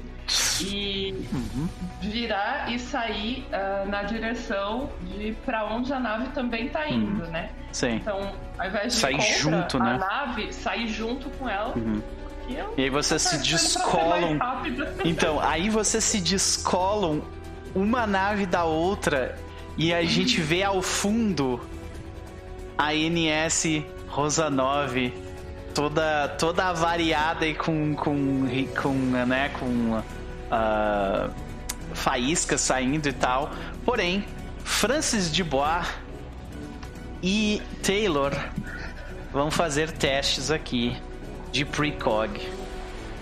[0.62, 1.68] E Uhum.
[2.02, 7.50] virar e sair ah, na direção de pra onde a nave também tá indo, né?
[7.72, 7.96] Sim.
[7.96, 9.98] Então, ao invés de Sair ir contra junto, a né?
[9.98, 11.74] nave, sair junto com ela.
[11.76, 12.02] Uhum.
[12.78, 14.38] E, aí vocês se descolam.
[15.06, 17.22] Então, aí vocês se descolam
[17.74, 19.38] uma nave da outra
[19.78, 21.60] e a gente vê ao fundo
[22.78, 25.14] a NS Rosa 9
[25.74, 28.48] toda toda avariada e com com
[28.82, 28.94] com
[29.26, 30.02] né com
[30.52, 31.30] ah,
[31.94, 33.52] faíscas saindo e tal.
[33.86, 34.26] Porém,
[34.64, 35.88] Francis Dubois
[37.24, 38.32] e Taylor
[39.32, 40.98] vão fazer testes aqui
[41.52, 42.40] de precog,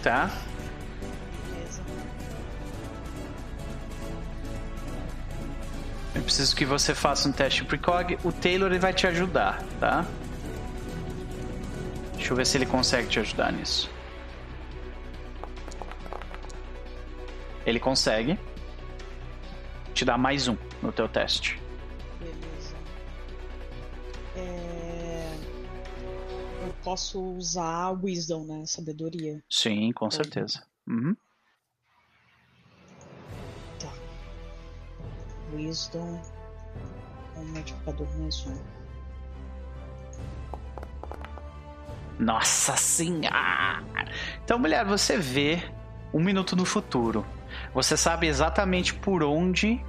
[0.01, 0.29] tá?
[6.15, 8.17] Eu preciso que você faça um teste precog.
[8.23, 10.05] O Taylor ele vai te ajudar, tá?
[12.19, 13.89] Deixa eu ver se ele consegue te ajudar nisso.
[17.65, 18.37] Ele consegue.
[19.93, 21.57] Te dá mais um no teu teste.
[22.19, 22.75] Beleza.
[24.35, 25.33] É...
[26.67, 28.65] Eu posso usar Wisdom, né?
[28.65, 29.41] Sabedoria.
[29.49, 30.61] Sim, com certeza.
[30.87, 31.15] Uhum.
[33.79, 33.93] Tá.
[35.53, 36.21] Wisdom.
[37.37, 38.78] Um multiplicador mais um.
[42.19, 43.81] Nossa senhora!
[44.43, 45.63] Então, mulher, você vê
[46.13, 47.25] um minuto no futuro.
[47.73, 49.81] Você sabe exatamente por onde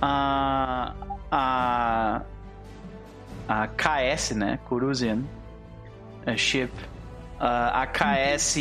[0.00, 0.94] a
[1.30, 2.22] a
[3.46, 5.22] a KS, né, Kuruzian
[6.26, 6.72] a ship,
[7.38, 8.56] a a KS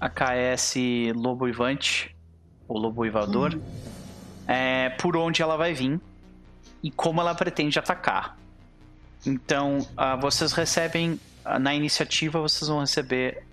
[0.00, 0.76] a KS
[1.14, 2.14] Lobo Ivante
[2.66, 3.58] ou Lobo Ivador,
[4.46, 6.00] é por onde ela vai vir
[6.82, 8.36] e como ela pretende atacar.
[9.26, 13.44] Então, ah, vocês recebem ah, na iniciativa, vocês vão receber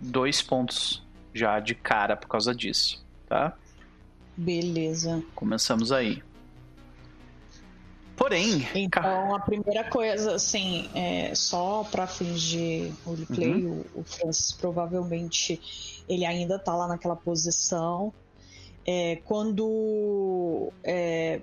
[0.00, 1.02] dois pontos
[1.34, 3.54] já de cara por causa disso, tá?
[4.36, 5.22] Beleza.
[5.34, 6.22] Começamos aí.
[8.16, 13.84] Porém, Então, a primeira coisa, assim, é, só para fins de roleplay, Uhum.
[13.94, 15.60] o, o Francis provavelmente
[16.08, 18.12] ele ainda tá lá naquela posição.
[18.86, 21.40] É, quando, é,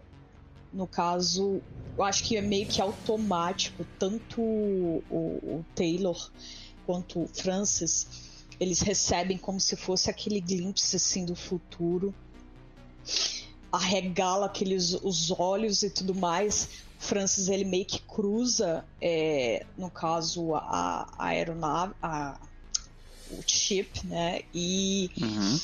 [0.73, 1.61] no caso,
[1.97, 6.31] eu acho que é meio que automático, tanto o, o Taylor
[6.85, 8.07] quanto o Francis,
[8.59, 12.13] eles recebem como se fosse aquele glimpse assim do futuro
[13.73, 16.69] arregala aqueles os olhos e tudo mais.
[16.99, 22.39] Francis ele meio que cruza, é, no caso a, a aeronave, a,
[23.31, 24.41] o chip, né?
[24.53, 25.59] E, Uhum.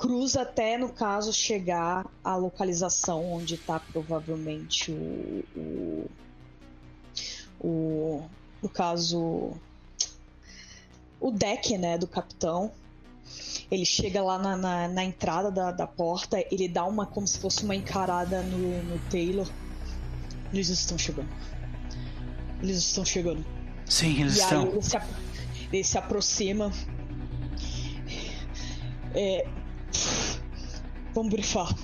[0.00, 6.10] Cruza até no caso chegar à localização onde está provavelmente o, o,
[7.60, 8.22] o
[8.62, 9.52] no caso
[11.20, 12.72] o deck, né, do capitão.
[13.70, 17.38] Ele chega lá na, na, na entrada da, da porta, ele dá uma como se
[17.38, 19.48] fosse uma encarada no, no Taylor.
[20.50, 21.28] Eles estão chegando.
[22.62, 23.44] Eles estão chegando.
[23.86, 24.62] sim, eles e estão.
[24.62, 24.96] aí ele se,
[25.70, 26.72] ele se aproxima.
[29.14, 29.46] É,
[31.14, 31.74] vamos brifar.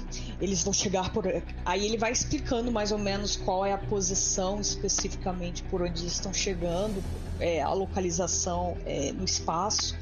[0.40, 1.24] Eles vão chegar por.
[1.64, 6.12] Aí ele vai explicando mais ou menos qual é a posição especificamente por onde eles
[6.12, 7.02] estão chegando,
[7.40, 9.96] é, a localização é, no espaço.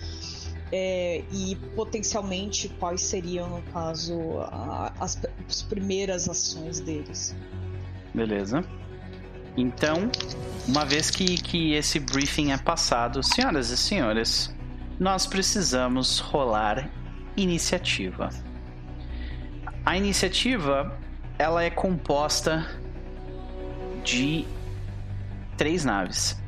[0.73, 5.17] é, e potencialmente quais seriam, no caso, a- as,
[5.49, 7.37] as primeiras ações deles.
[8.13, 8.65] Beleza.
[9.57, 10.11] Então,
[10.67, 14.53] uma vez que, que esse briefing é passado, senhoras e senhores,
[14.99, 16.91] nós precisamos rolar
[17.37, 18.31] iniciativa.
[19.85, 20.97] A iniciativa,
[21.39, 22.67] ela é composta
[24.03, 24.47] de
[25.57, 26.43] três naves.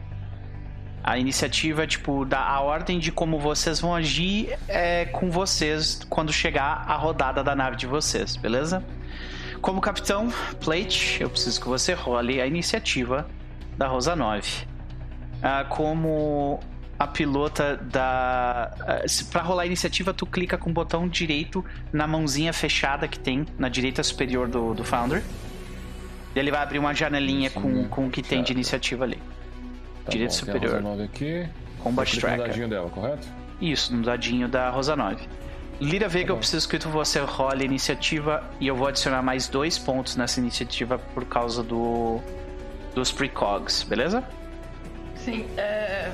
[1.02, 6.00] A iniciativa, é, tipo, da a ordem de como vocês vão agir é com vocês
[6.08, 8.84] quando chegar a rodada da nave de vocês, beleza?
[9.60, 10.28] Como capitão,
[10.60, 13.28] Plate, eu preciso que você role a iniciativa
[13.76, 14.66] da Rosa 9.
[15.42, 16.60] Ah, como
[16.98, 18.72] a pilota da.
[18.86, 23.18] eh, Pra rolar a iniciativa, tu clica com o botão direito na mãozinha fechada que
[23.18, 25.22] tem na direita superior do, do Founder.
[26.34, 29.16] E ele vai abrir uma janelinha com, com o que tem de iniciativa ali.
[30.04, 30.60] Tá Direito bom, superior.
[30.60, 31.48] Tem a Rosa 9 aqui.
[31.82, 33.28] Combat clico no dadinho dela, correto?
[33.60, 35.26] Isso, no dadinho da Rosa 9.
[35.80, 39.20] Lira Vega, Tá eu preciso que tu você role a iniciativa e eu vou adicionar
[39.22, 42.20] mais dois pontos nessa iniciativa por causa do
[42.94, 44.24] dos precogs, beleza?
[45.16, 46.10] Sim, é,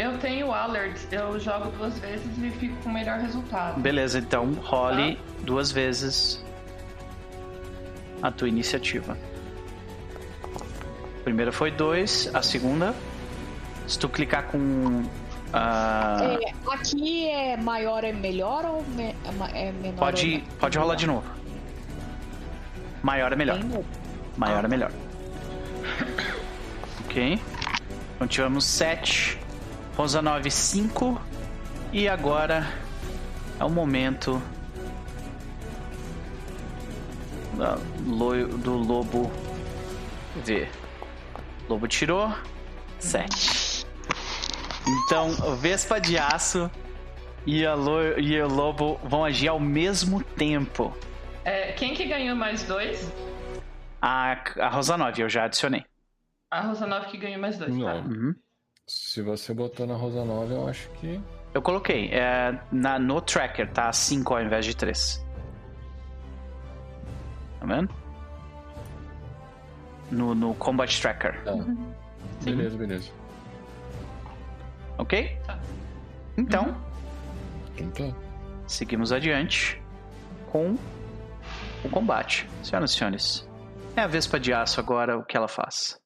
[0.00, 3.80] eu tenho alert, eu jogo duas vezes e fico com o melhor resultado.
[3.80, 6.44] Beleza, então role duas vezes
[8.22, 9.16] a tua iniciativa.
[11.20, 12.94] A primeira foi dois, a segunda.
[13.86, 15.02] Se tu clicar com.
[15.52, 19.14] ah, É, aqui é maior é melhor ou me-
[19.52, 19.98] é é menor?
[19.98, 21.26] pode, ou pode rolar de novo.
[23.02, 23.58] Maior é melhor.
[24.36, 24.92] Maior é melhor.
[27.04, 27.40] Ok.
[28.14, 29.38] Então tivemos 7.
[29.96, 31.20] Rosa 9, 5.
[31.92, 32.66] E agora
[33.58, 34.40] é o momento
[38.62, 39.30] do lobo
[40.44, 40.70] ver.
[41.68, 42.32] Lobo tirou
[42.98, 43.86] 7.
[45.06, 46.70] Então, Vespa de Aço
[47.46, 50.94] e, a lo- e o lobo vão agir ao mesmo tempo.
[51.44, 53.10] É, quem que ganhou mais dois?
[54.00, 55.84] A, a Rosa 9 eu já adicionei.
[56.50, 57.76] A Rosanov que ganhou mais dois, tá?
[57.76, 58.00] Não.
[58.00, 58.34] Uhum.
[59.10, 61.20] Se você botou na Rosa 9, eu acho que.
[61.52, 62.10] Eu coloquei.
[62.12, 65.26] É, na, no tracker tá 5 ao invés de 3.
[67.58, 67.92] Tá vendo?
[70.12, 71.42] No, no Combat Tracker.
[71.42, 71.56] Tá.
[72.44, 73.10] Beleza, beleza.
[74.96, 75.36] Ok?
[75.44, 75.58] Tá.
[76.38, 76.80] Então,
[77.76, 78.16] Então tá.
[78.68, 79.82] seguimos adiante
[80.52, 80.76] com
[81.84, 82.48] o combate.
[82.62, 83.48] Senhoras e senhores,
[83.96, 85.99] é a Vespa de Aço agora o que ela faz.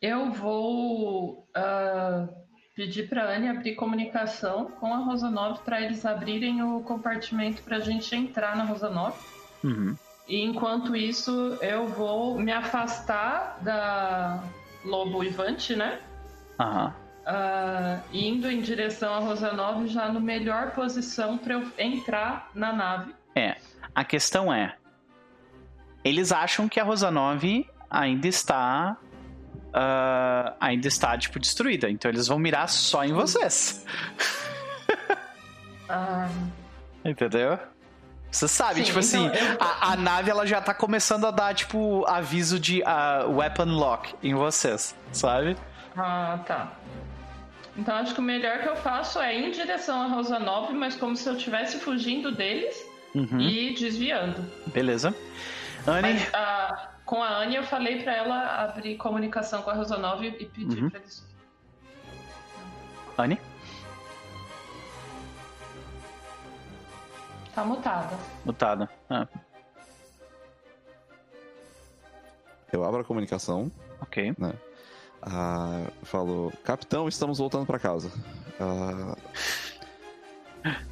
[0.00, 2.28] Eu vou ah,
[2.74, 8.14] pedir pra Anne abrir comunicação com a Rosanov para eles abrirem o compartimento pra gente
[8.14, 9.16] entrar na Rosanov.
[9.64, 9.96] Uhum.
[10.28, 14.42] E enquanto isso, eu vou me afastar da
[14.84, 16.00] Lobo Ivante, né?
[16.60, 16.94] Aham.
[17.24, 23.14] Ah, indo em direção a Rosanov já no melhor posição para eu entrar na nave.
[23.34, 23.56] É.
[23.94, 24.76] A questão é:
[26.04, 28.96] eles acham que a Rosa 9 ainda está.
[29.78, 31.88] Ah, ainda está, tipo, destruída.
[31.90, 33.84] Então eles vão mirar só em vocês.
[35.88, 36.28] Ah,
[37.04, 37.58] Entendeu?
[38.30, 41.30] Você sabe, Sim, tipo assim, então eu- a, a nave ela já tá começando a
[41.30, 45.56] dar, tipo, aviso de ah, weapon lock em vocês, sabe?
[45.96, 46.72] ah, tá.
[47.78, 50.96] Então acho que o melhor que eu faço é ir em direção a Rosanov, mas
[50.96, 52.74] como se eu estivesse fugindo deles
[53.14, 54.44] Uhum, e desviando.
[54.66, 55.14] Beleza.
[55.86, 60.22] Anne, Mas, ah, com a Anne eu falei pra ela abrir comunicação com a Rosanov
[60.24, 60.90] e pedir Uhum.
[60.90, 61.24] pra eles.
[63.16, 63.40] Anne,
[67.54, 68.18] Tá mutada.
[68.44, 68.90] mutada.
[69.08, 69.26] Ah,
[72.72, 73.70] Eu abro a comunicação,
[74.00, 74.34] ok.
[75.22, 78.10] ah, falo, capitão, estamos voltando pra casa.
[78.60, 79.16] Ah,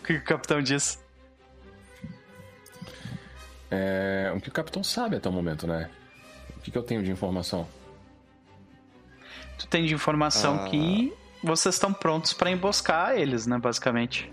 [0.00, 1.01] O que o capitão disse?
[3.74, 5.88] É, o que o capitão sabe até o momento, né?
[6.58, 7.66] O que, que eu tenho de informação?
[9.58, 10.68] Tu tem de informação Ah.
[10.68, 14.30] que vocês estão prontos pra emboscar eles, né, basicamente.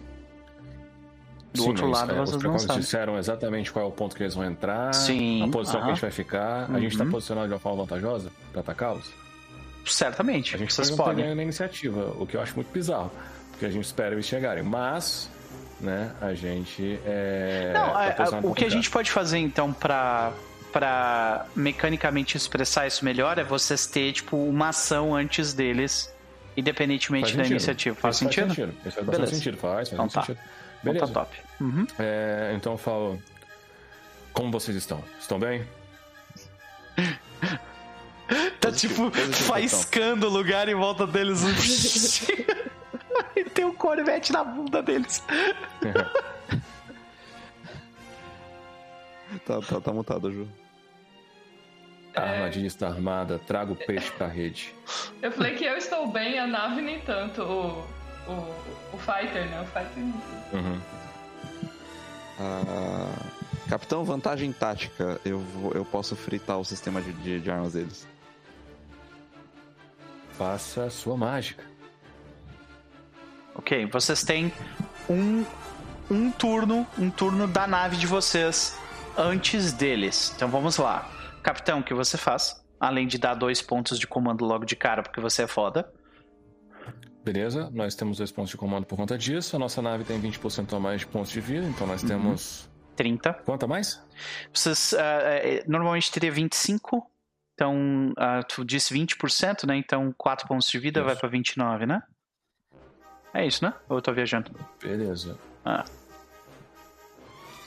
[1.53, 2.79] Do Sim, outro mas, lado, é, vocês não sabem.
[2.81, 5.91] disseram exatamente qual é o ponto que eles vão entrar, Sim, a posição que aham.
[5.91, 6.69] a gente vai ficar.
[6.71, 7.09] A gente tá Uhum.
[7.11, 9.11] posicionado de uma forma vantajosa pra atacá-los?
[9.85, 11.33] Certamente, A gente vocês podem.
[11.33, 13.09] na iniciativa, o que eu acho muito bizarro.
[13.51, 14.61] Porque a gente espera eles chegarem.
[14.63, 15.29] Mas,
[15.79, 17.71] né, a gente é.
[17.73, 20.31] Não, tá é, posicionado o pra que a gente pode fazer então pra,
[20.71, 26.13] pra mecanicamente expressar isso melhor é vocês ter, tipo, uma ação antes deles,
[26.57, 27.51] independentemente Faz da sentido.
[27.55, 27.95] iniciativa.
[27.95, 28.45] Faz Isso sentido?
[28.47, 28.73] Faz sentido.
[28.73, 29.35] Isso faz bastante Beleza.
[29.35, 29.57] sentido.
[29.57, 30.21] Faz, faz Então tá.
[30.21, 30.39] sentido.
[30.81, 31.13] Então Beleza.
[31.13, 31.37] tá top.
[31.61, 31.87] Uhum.
[31.99, 33.21] É, então eu falo.
[34.33, 35.03] Como vocês estão?
[35.19, 35.63] Estão bem?
[38.59, 41.41] Tá tipo positivo, faiscando o lugar em volta deles.
[43.59, 45.21] tem um corvette na bunda deles.
[49.45, 50.47] tá, tá, tá mutado, Ju.
[52.15, 54.73] A armadilha está armada, traga o peixe pra rede.
[55.21, 57.43] Eu falei que eu estou bem, a nave nem tanto.
[57.43, 57.83] O,
[58.31, 58.55] o,
[58.93, 59.61] o Fighter, né?
[59.61, 60.03] O Fighter.
[60.53, 60.79] Uhum.
[62.39, 63.11] Ah,
[63.67, 65.19] capitão, vantagem tática.
[65.25, 68.07] Eu, vou, eu posso fritar o sistema de, de, de armas deles.
[70.37, 71.78] Faça a sua mágica.
[73.59, 74.53] Ok, vocês têm
[75.09, 75.43] um,
[76.09, 78.79] um turno, um turno da nave de vocês
[79.17, 80.31] antes deles.
[80.33, 81.11] Então vamos lá.
[81.43, 82.63] Capitão, o que você faz?
[82.79, 85.91] Além de dar dois pontos de comando logo de cara, porque você é foda.
[87.21, 89.57] Beleza, nós temos dois pontos de comando por conta disso.
[89.57, 92.07] A nossa nave tem 20% a mais de pontos de vida, então nós Uhum.
[92.07, 92.69] temos.
[92.95, 93.33] 30.
[93.33, 94.01] Quanto a mais?
[94.53, 97.05] Vocês eh, normalmente teria 25.
[97.55, 99.75] Então, ah, tu disse 20%, né?
[99.75, 101.05] Então, 4 pontos de vida Isso.
[101.07, 102.01] vai pra 29, né?
[103.33, 103.73] É isso, né?
[103.87, 104.51] Ou eu tô viajando?
[104.81, 105.37] Beleza.
[105.63, 105.85] Ah.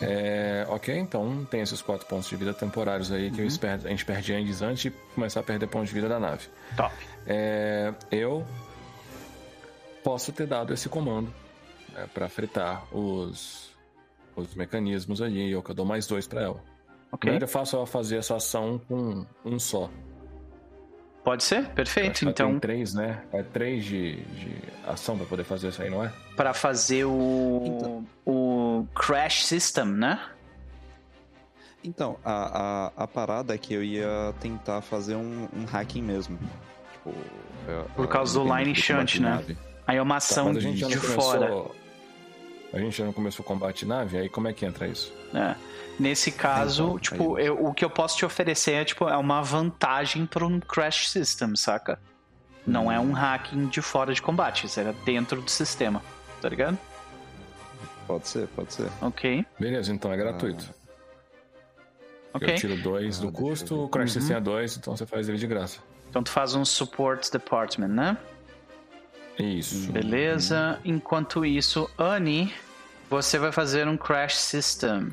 [0.01, 3.49] É, ok, então tem esses quatro pontos de vida temporários aí que Uhum.
[3.49, 6.49] eu a gente perde antes antes de começar a perder pontos de vida da nave.
[6.77, 6.93] Top.
[7.25, 8.45] É, eu
[10.03, 11.33] posso ter dado esse comando
[11.93, 13.71] né, para fritar os,
[14.35, 16.61] os mecanismos ali, eu que eu dou mais dois para ela.
[17.13, 17.21] Ok.
[17.21, 19.89] Primeiro é fácil ela fazer essa ação com um só.
[21.25, 21.59] Pode ser?
[21.59, 22.29] Acho Perfeito.
[22.29, 23.23] Então, tem três, né?
[23.33, 26.13] É três de, de ação para poder fazer isso aí, não é?
[26.37, 28.07] para fazer o, Então.
[28.27, 30.19] o Crash System, né?
[31.85, 36.39] Então, a, a, a parada é que eu ia tentar fazer um, um hacking mesmo.
[36.93, 37.15] Tipo,
[37.97, 39.45] Por causa do Line Shunt, de né?
[39.87, 41.39] Aí é uma ação Mas a gente já de não fora.
[41.49, 41.77] começou.
[42.73, 45.13] A gente já não começou o combate nave, aí como é que entra isso?
[45.33, 45.57] né?
[46.01, 49.17] Nesse caso, Então, tipo, aí- eu- o que eu posso te oferecer é, tipo, é
[49.17, 51.99] uma vantagem para um Crash System, saca?
[52.67, 53.11] Não é Hum.
[53.11, 56.03] um hacking de fora de combate, isso era dentro do sistema,
[56.41, 56.79] tá ligado?
[58.07, 58.89] Pode ser, pode ser.
[59.03, 59.55] Ok, Ah.
[59.61, 60.65] Beleza, então é gratuito.
[62.33, 62.55] ok.
[62.55, 64.21] Eu tiro dois Ah, do custo, o Crash Uhum.
[64.21, 65.79] System é dois, então você faz ele de graça.
[66.09, 68.17] Então tu faz um Support Department, né?
[69.39, 69.91] Isso.
[69.93, 70.79] Beleza.
[70.85, 72.53] Enquanto isso, Annie,
[73.09, 75.09] você vai fazer um Crash System.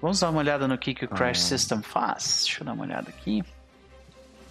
[0.00, 1.48] Vamos dar uma olhada no que, que o Crash Ah.
[1.48, 2.42] System faz?
[2.44, 3.42] Deixa eu dar uma olhada aqui.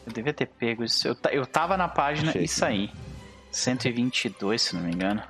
[0.06, 1.08] Eu devia ter pego isso.
[1.08, 2.92] Eu, eu tava na página Achei e saí.
[3.52, 5.22] 122, se não me engano.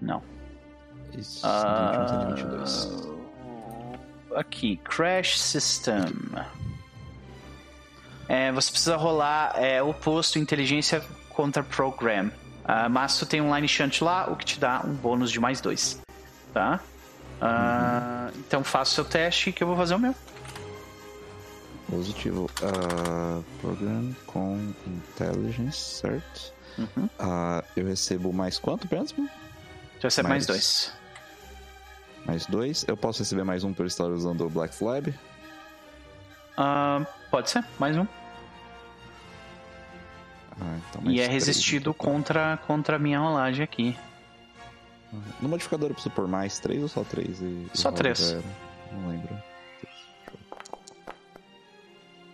[0.00, 0.22] Não.
[1.16, 3.08] Isso, 121, 122.
[4.36, 6.04] aqui, Crash System.
[8.28, 11.02] É, você precisa rolar é, o posto inteligência
[11.40, 12.30] contra program.
[12.66, 15.40] Ah, mas tu tem um line shunt lá, o que te dá um bônus de
[15.40, 15.98] mais dois.
[16.52, 16.78] Tá?
[17.40, 20.14] Ah, Então faça o seu teste que eu vou fazer o meu.
[21.88, 22.48] Positivo.
[22.62, 26.52] ah, program com intelligence, certo?
[26.78, 27.08] Uhum.
[27.18, 29.28] Ah, eu recebo mais quanto, Bransman?
[29.98, 30.92] Tu recebe mais Mais- dois.
[32.26, 32.84] Mais dois.
[32.86, 35.12] Eu posso receber mais um por estar usando o Black Flab.
[36.56, 38.06] Ah, pode ser, mais um.
[40.60, 41.94] Ah, então E é resistido então.
[42.12, 43.96] contra, contra a minha rolagem aqui.
[45.40, 47.40] No modificador eu preciso pôr mais três ou só três?
[47.40, 48.18] E, Só rola três.
[48.18, 48.44] zero?
[48.92, 49.36] Não lembro.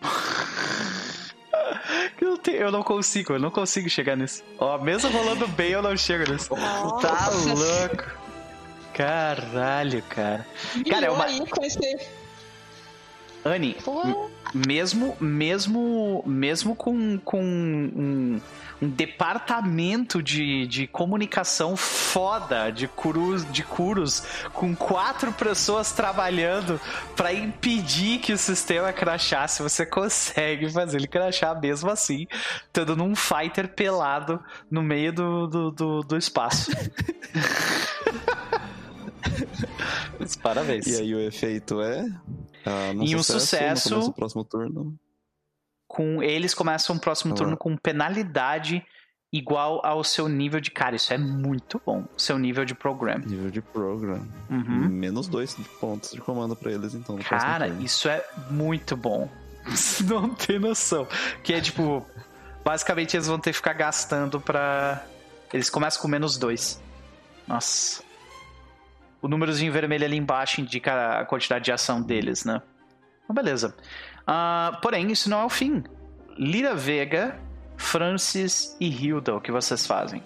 [2.21, 4.43] Eu, te- eu não consigo, eu não consigo chegar nisso.
[4.59, 6.49] Ó, mesmo rolando bem, eu não chego nisso.
[7.01, 8.05] Tá louco.
[8.93, 10.47] Caralho, cara.
[10.89, 11.79] Cara, é uma- aí com esse...
[13.47, 13.77] Anne,
[14.55, 18.41] mesmo mesmo mesmo com, com um,
[18.81, 26.81] um departamento de, de comunicação foda de curus, de curos com quatro pessoas trabalhando
[27.15, 32.27] pra impedir que o sistema crachasse, você consegue fazer ele crachar mesmo assim,
[32.67, 36.71] estando num fighter pelado no meio do, do, do, do espaço.
[40.43, 40.87] Parabéns.
[40.87, 42.05] E aí o efeito é.
[42.67, 44.99] Ah, Em um sucesso- do próximo turno.
[45.89, 47.37] com eles começam o próximo Ah.
[47.37, 48.85] turno com penalidade
[49.33, 50.97] igual ao seu nível de cara.
[50.97, 52.05] Isso é muito bom.
[52.17, 53.19] Seu nível de program.
[53.19, 54.27] Nível de program.
[54.51, 54.89] Uhum.
[54.89, 57.17] Menos dois pontos de comando pra eles, então.
[57.19, 59.31] Cara, isso é muito bom.
[60.07, 61.07] Não tem noção.
[61.43, 62.05] Que é tipo.
[62.65, 65.05] Basicamente eles vão ter que ficar gastando pra.
[65.53, 66.81] Eles começam com menos dois.
[67.47, 68.03] Nossa.
[69.27, 72.63] O númerozinho vermelho ali embaixo indica a quantidade de ação deles, né?
[73.25, 73.75] Então, beleza.
[74.25, 75.83] Ah, porém, isso não é o fim.
[76.39, 77.37] Lira Vega,
[77.77, 80.23] Francis e Hilda, o que vocês fazem?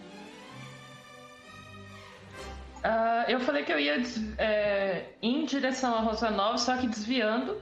[2.84, 4.02] Ah, eu falei que eu ia
[4.36, 7.56] é, em direção à Rosa Nova, só que desviando.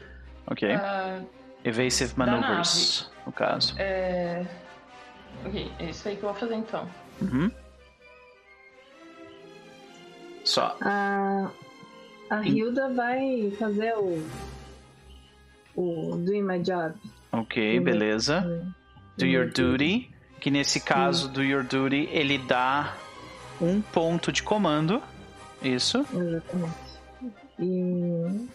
[0.49, 0.68] Ok.
[0.73, 1.20] Ah,
[1.65, 3.76] Evasive Maneuvers, no caso.
[3.78, 4.44] é...
[5.44, 6.91] Ok, é isso aí que eu vou fazer então.
[7.23, 7.49] Uhum.
[10.49, 10.77] Só.
[10.81, 11.51] A,
[12.31, 14.23] a Hilda vai fazer o.
[15.77, 16.94] O Doing My Job.
[17.31, 17.85] Ok, Uhum.
[17.85, 18.67] beleza.
[19.18, 20.10] Do your duty.
[20.41, 22.97] Que nesse caso, do your duty, ele dá
[23.60, 25.02] um ponto de comando.
[25.62, 25.99] Isso.
[26.15, 26.75] Exatamente.
[27.59, 28.49] E.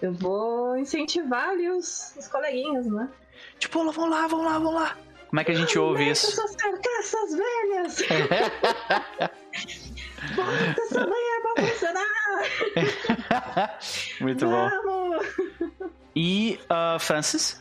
[0.00, 3.08] Eu vou incentivar ali os, os coleguinhas, né?
[3.58, 4.96] Tipo, vamos lá, vamos lá, vamos lá.
[5.28, 6.40] Como é que a gente ouve Deixa isso?
[6.40, 8.02] essas carcaças velhas!
[10.36, 12.06] Bota essa manhã pra funcionar!
[14.20, 14.68] Muito bom.
[14.84, 15.26] Vamos!
[16.14, 17.60] E, ah, Francis?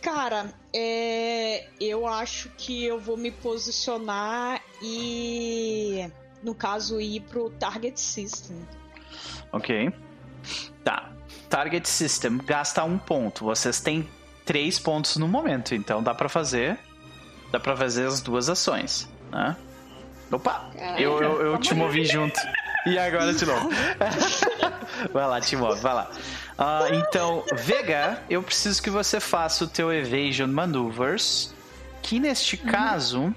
[0.00, 6.10] Cara, é, eu acho que eu vou me posicionar e,
[6.42, 8.56] no caso, ir pro Target System.
[9.52, 9.92] Ok.
[10.82, 11.12] Tá.
[11.50, 13.44] Target System gasta um ponto.
[13.44, 14.08] Vocês têm
[14.46, 16.78] três pontos no momento, então dá pra fazer.
[17.50, 19.56] Dá pra fazer as duas ações, né?
[20.30, 20.70] Opa!
[20.76, 22.38] Caraca, eu eu, eu tá te movi junto.
[22.86, 23.68] E agora de novo.
[25.12, 26.10] vai lá, te move, vai lá.
[26.56, 31.54] Ah, então, Vega, eu preciso que você faça o teu Evasion Maneuvers.
[32.02, 33.34] Que neste caso.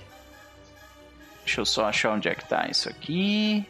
[1.46, 3.68] Deixa eu só achar onde é que tá isso aqui.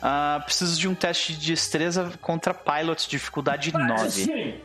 [0.00, 4.60] Ah, preciso de um teste de destreza contra Pilot, dificuldade 9.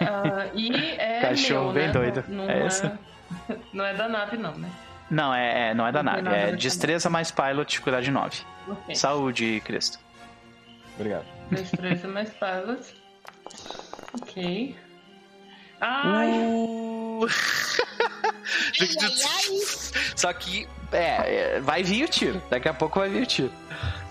[0.00, 1.92] Ah, e é Cachorro meu, bem né?
[1.92, 2.24] doido.
[2.28, 2.90] Não, É não esse?
[3.74, 4.70] não é da nave, não, né?
[5.10, 6.22] Não, é, é- não é da nave.
[6.22, 8.42] nada É destreza mais Pilot, dificuldade 9.
[8.68, 8.94] Ok.
[8.94, 9.98] Saúde, Cristo.
[10.96, 11.24] Obrigado.
[11.50, 12.94] Destreza mais pilot.
[14.20, 14.76] Ok.
[15.80, 17.26] Ai, Uh.
[18.80, 19.58] Ai, ai, ai.
[20.16, 22.42] Só que, é, é, vai vir o tiro.
[22.50, 23.52] Daqui a pouco vai vir o tiro.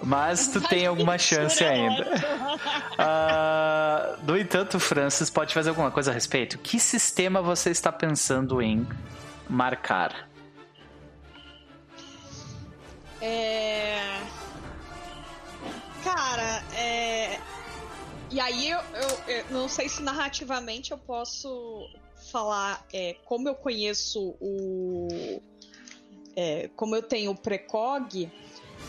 [0.04, 2.06] Mas tu tem alguma chance ainda.
[3.02, 6.58] Ah, no entanto, Francis, pode fazer alguma coisa a respeito?
[6.58, 8.86] Que sistema você está pensando em
[9.50, 10.29] marcar?
[13.22, 14.22] É.
[16.04, 17.40] Cara, é.
[18.32, 21.88] E aí eu, eu- eu não sei se narrativamente eu posso
[22.32, 25.42] falar é, como eu conheço o.
[26.36, 28.32] é, como eu tenho o precog,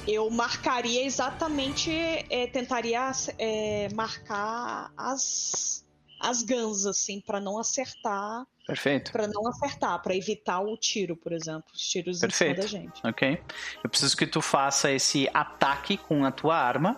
[0.06, 1.90] eu marcaria exatamente.
[2.28, 5.84] é, tentaria é, marcar as.
[6.20, 8.46] as guns, assim, pra não acertar.
[8.70, 9.10] Perfeito.
[9.10, 11.64] Pra não acertar, pra evitar o tiro, por exemplo.
[11.74, 12.60] Os tiros Perfeito.
[12.60, 13.00] em cima da gente.
[13.04, 13.42] Ok.
[13.82, 16.96] Eu preciso que tu faça esse ataque com a tua arma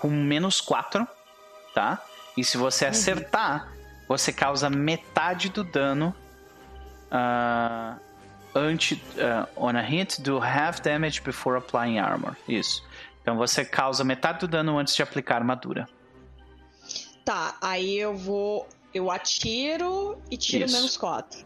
[0.00, 1.06] com menos 4,
[1.74, 2.02] tá?
[2.34, 3.70] E se você acertar,
[4.08, 6.14] você causa metade do dano
[7.10, 7.98] ah,
[8.54, 12.34] anti, ah, on a hit do half damage before applying armor.
[12.48, 12.82] Isso.
[13.20, 15.86] Então você causa metade do dano antes de aplicar armadura.
[17.22, 18.66] Tá, aí eu vou.
[18.94, 20.74] Eu atiro e tiro Isso.
[20.74, 21.44] menos 4.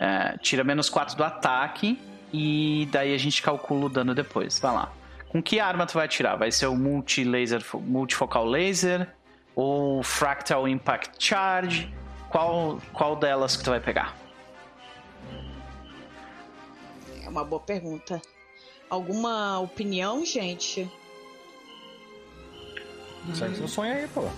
[0.00, 1.98] É, tira menos 4 do ataque
[2.32, 4.58] e daí a gente calcula o dano depois.
[4.58, 4.92] Vai lá.
[5.28, 6.36] Com que arma tu vai atirar?
[6.36, 9.08] Vai ser o multi laser, multifocal laser
[9.54, 11.92] ou fractal impact charge?
[12.30, 14.16] Qual, qual delas que tu vai pegar?
[17.22, 18.20] É uma boa pergunta.
[18.88, 20.90] Alguma opinião, gente?
[23.34, 24.28] Segue seu sonho aí, pô.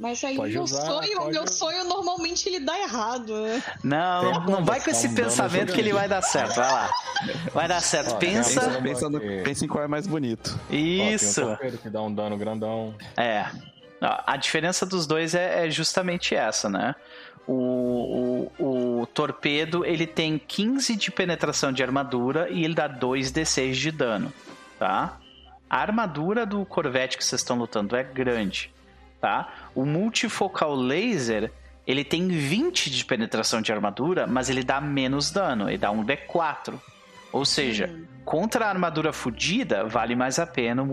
[0.00, 3.62] Mas aí Pode meu usar, sonho, pode meu sonho normalmente ele dá errado, né?
[3.84, 6.54] Não, Tem não, vai com esse um pensamento que ele vai dar certo.
[6.56, 6.90] Vai lá.
[7.52, 8.12] Vai dar certo.
[8.14, 8.66] Ó, Pensa.
[8.78, 10.58] um Pensa, no- pensa em qual é mais bonito.
[10.70, 11.42] Ó, Isso.
[11.42, 12.94] um torpedo que dá um dano grandão.
[13.14, 13.44] É.
[14.00, 16.94] Ó, A diferença dos dois é, é justamente essa, né?
[17.46, 23.72] O, o, o torpedo ele tem 15 de penetração de armadura e ele dá 2d6
[23.72, 24.32] de dano,
[24.78, 25.18] tá?
[25.68, 28.72] A armadura do Corvette que vocês estão lutando é grande,
[29.20, 29.52] tá?
[29.74, 31.52] O multifocal laser
[31.86, 36.04] ele tem 20 de penetração de armadura, mas ele dá menos dano, ele dá um
[36.04, 36.74] d4.
[37.32, 37.88] Ou seja,
[38.24, 40.86] contra a armadura fodida, vale mais a pena o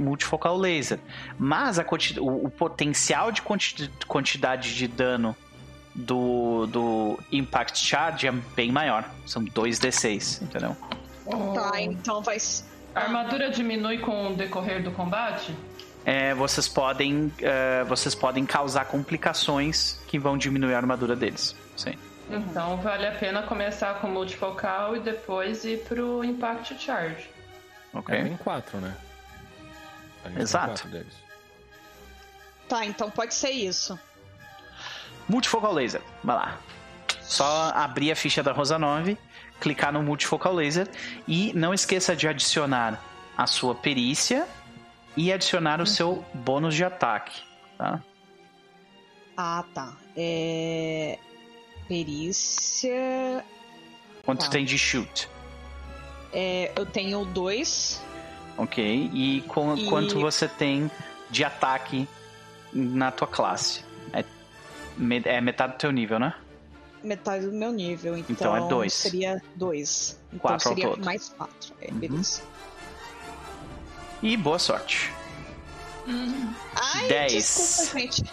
[0.00, 0.98] multifocal laser.
[1.38, 5.36] Mas a quanti- o, o potencial de quanti- quantidade de dano
[5.94, 9.04] do, do Impact Charge é bem maior.
[9.26, 10.76] São 2d6, entendeu?
[11.54, 12.38] Tá, então vai.
[12.94, 15.54] A armadura diminui com o decorrer do combate?
[16.04, 21.56] É, vocês, podem, é, vocês podem causar complicações que vão diminuir a armadura deles.
[21.76, 21.94] Sim.
[22.30, 27.28] Então vale a pena começar com o multifocal e depois ir pro Impact Charge.
[27.92, 28.14] Ok?
[28.14, 28.94] É, tem quatro, né?
[30.36, 30.66] Exato.
[30.68, 31.14] quatro deles.
[32.68, 33.98] Tá, então pode ser isso.
[35.28, 36.58] Multifocal laser, vai lá.
[37.22, 39.16] Só abrir a ficha da Rosa 9,
[39.60, 40.88] clicar no multifocal laser
[41.26, 43.02] e não esqueça de adicionar
[43.36, 44.46] a sua perícia
[45.16, 47.42] e adicionar o seu bônus de ataque,
[47.78, 48.02] tá?
[49.36, 49.92] Ah, tá.
[50.16, 51.18] É.
[51.88, 53.44] Perícia.
[54.24, 54.50] Quanto Tá.
[54.50, 55.28] tem de shoot,
[56.32, 58.02] É, eu tenho dois.
[58.56, 59.10] ok?
[59.12, 60.90] E com, E- quanto você tem
[61.30, 62.08] de ataque
[62.72, 63.84] na tua classe?
[64.12, 64.24] É,
[65.36, 66.34] é metade do teu nível, né?
[67.02, 68.16] Metade do meu nível.
[68.16, 68.94] Então, Então é dois.
[68.94, 70.18] Seria dois.
[70.32, 71.74] Então Quatro ao seria mais quatro.
[71.80, 71.98] É, Uhum.
[71.98, 72.42] beleza.
[74.24, 75.12] E boa sorte.
[76.74, 77.32] Ai, Dez.
[77.32, 78.24] desculpa, gente.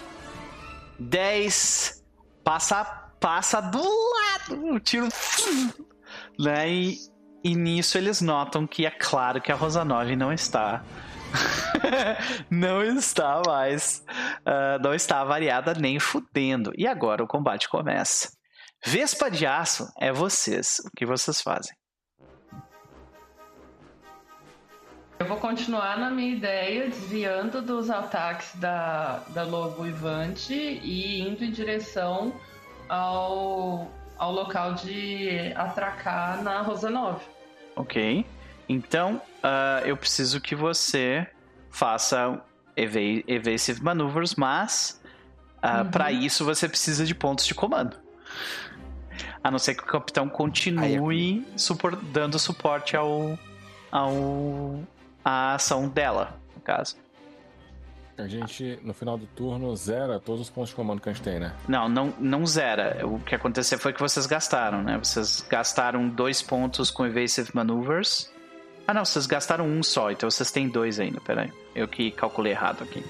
[0.97, 2.01] 10
[2.45, 2.85] passa,
[3.19, 5.09] passa do lado, o tiro.
[6.39, 6.69] Né?
[6.69, 6.97] E,
[7.43, 10.83] e nisso eles notam que é claro que a Rosa 9 não está
[12.49, 14.03] não está mais.
[14.45, 16.71] ah, não está variada nem fudendo.
[16.77, 18.29] E agora o combate começa.
[18.85, 20.77] Vespa de aço é vocês.
[20.85, 21.75] O que vocês fazem?
[25.22, 31.45] Eu vou continuar na minha ideia, desviando dos ataques da, da Lobo Ivante e indo
[31.45, 32.33] em direção
[32.90, 37.24] ao, ao local de atracar na Rosa 9.
[37.75, 38.25] Ok.
[38.67, 41.27] Então, ah, eu preciso que você
[41.69, 42.41] faça
[42.75, 45.00] eva- evasive maneuvers, mas
[45.61, 45.91] ah, Uhum.
[45.91, 47.95] para isso você precisa de pontos de comando.
[49.43, 53.38] A não ser que o capitão continue supor- dando suporte ao,
[53.91, 54.82] ao
[55.24, 56.95] à ação dela, no caso.
[58.17, 61.24] A gente, no final do turno, zera todos os pontos de comando que a gente
[61.24, 61.56] tem, né?
[61.67, 63.06] Não, não, não zera.
[63.08, 64.98] O que aconteceu foi que vocês gastaram, né?
[64.98, 68.32] Vocês gastaram dois pontos com Evasive Maneuvers.
[68.85, 71.51] Ah, não, vocês gastaram um só, então vocês têm dois ainda, peraí.
[71.74, 73.03] Eu que calculei errado aqui.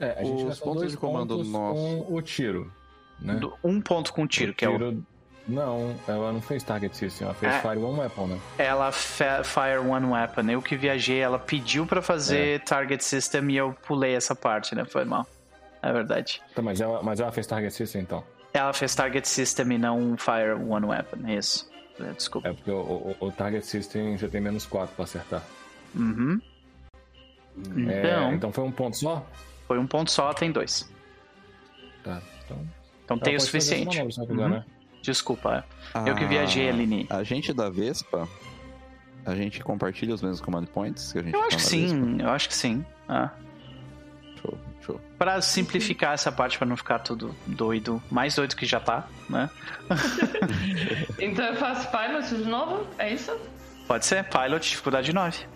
[0.00, 2.06] É, a gente Os gastou pontos dois de comando pontos nossos.
[2.06, 2.72] com o tiro,
[3.20, 3.40] né?
[3.64, 5.02] Um ponto com tiro, que é o.
[5.48, 7.60] Não, ela não fez target system, ela fez É.
[7.60, 8.38] fire one weapon, né?
[8.58, 10.42] Ela Fire One Weapon.
[10.50, 14.84] Eu que viajei, ela pediu pra fazer Target System e eu pulei essa parte, né?
[14.84, 15.26] Foi mal.
[15.82, 16.42] É verdade.
[16.54, 18.22] Tá, mas, ela, mas ela fez target system, então.
[18.52, 21.26] Ela fez Target System e não Fire One Weapon.
[21.28, 21.70] Isso.
[21.98, 22.48] É, Desculpa.
[22.48, 25.42] É porque o, o- o target system você tem menos 4 pra acertar.
[25.94, 26.40] Uhum.
[27.56, 29.24] É, Então, então foi um ponto só?
[29.66, 30.88] foi um ponto só, tem dois.
[32.04, 32.58] Tá, então...
[33.04, 33.96] Então tem o suficiente.
[33.98, 34.48] manobra, Uhum.
[34.50, 34.64] né?
[35.02, 35.64] Desculpa.
[36.06, 37.06] Eu que viajei, Ah, Aline.
[37.10, 38.28] A gente da Vespa,
[39.24, 42.28] a gente compartilha os mesmos command points que a gente Eu acho que sim, eu
[42.30, 42.84] acho que sim.
[43.08, 43.30] Ah.
[44.40, 45.00] Show, show.
[45.18, 49.48] Pra simplificar essa parte, pra não ficar tudo doido, mais doido que já tá, né?
[51.18, 52.86] Então eu faço pilot de novo?
[52.98, 53.36] É isso?
[53.86, 55.46] Pode ser, Pilot, dificuldade 9.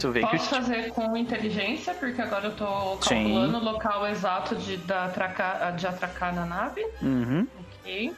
[0.00, 3.16] Tu vê que Posso o fazer com inteligência, porque agora eu tô Sim.
[3.16, 6.82] calculando o local exato de, da atracar, de atracar na nave.
[7.02, 7.46] Uhum.
[7.58, 8.16] Ok.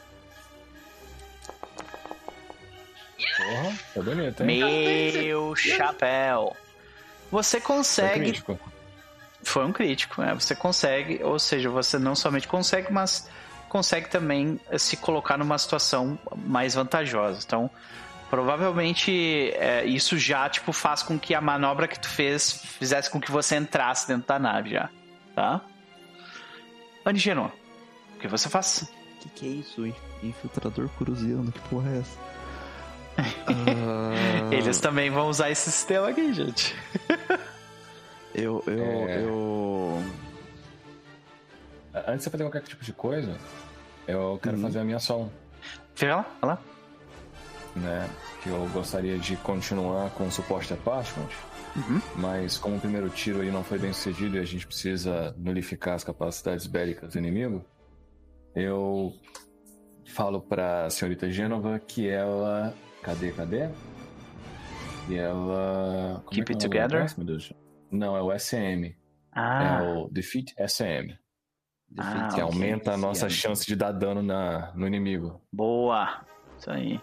[3.37, 5.13] Porra, tá bonito, hein?
[5.13, 6.57] Meu chapéu.
[7.33, 8.21] Você Foi consegue.
[8.21, 8.61] crítico.
[9.43, 10.35] Foi um crítico, né?
[10.35, 13.29] Você consegue, ou seja, você não somente consegue, mas
[13.69, 17.41] consegue também se colocar numa situação mais vantajosa.
[17.45, 17.69] Então,
[18.33, 23.21] provavelmente é, isso já tipo faz com que a manobra que tu fez fizesse com
[23.21, 24.89] que você entrasse dentro da nave já,
[25.35, 25.61] tá?
[27.05, 27.53] Anigeno,
[28.17, 28.91] o que você faz?
[29.21, 29.87] Que que é isso?
[29.87, 32.19] In- Infiltrador cruzeando, que porra é essa?
[33.47, 36.75] Ah, Eles também vão usar esse sistema aqui, gente.
[38.35, 39.23] Eu, eu, É.
[39.25, 40.03] eu...
[41.95, 43.37] Antes de você fazer qualquer tipo de coisa,
[44.09, 44.63] eu quero Uhum.
[44.63, 45.31] fazer a minha ação,
[45.95, 46.59] Fica lá, vai lá.
[47.77, 48.09] Né?
[48.43, 50.77] Que eu gostaria de continuar com o suporte a
[51.75, 52.03] Uhum.
[52.17, 55.95] mas como o primeiro tiro aí não foi bem sucedido e a gente precisa nulificar
[55.95, 57.65] as capacidades bélicas do inimigo,
[58.55, 59.15] eu
[60.07, 62.75] falo pra senhorita Gênova que ela.
[63.03, 63.71] Cadê, cadê?
[65.07, 66.23] Que ela.
[66.27, 67.07] como Keep é é it together?
[67.91, 68.95] Não, é o SM.
[69.33, 71.17] Ah, É o Defeat SM.
[71.99, 75.41] Ah, que aumenta a nossa chance de dar dano na, no inimigo.
[75.53, 76.25] Boa.
[76.59, 77.01] Isso aí.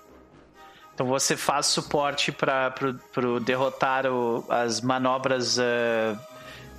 [0.99, 2.71] Então você faz suporte para
[3.13, 6.13] pro derrotar o- as manobras eh,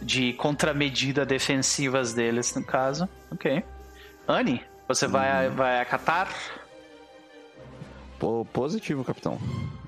[0.02, 3.08] de contramedida defensivas deles, no caso.
[3.32, 3.64] Ok.
[4.28, 5.54] Anne, você vai, Uhum.
[5.56, 6.28] vai acatar?
[8.18, 9.38] Po- Positivo, capitão.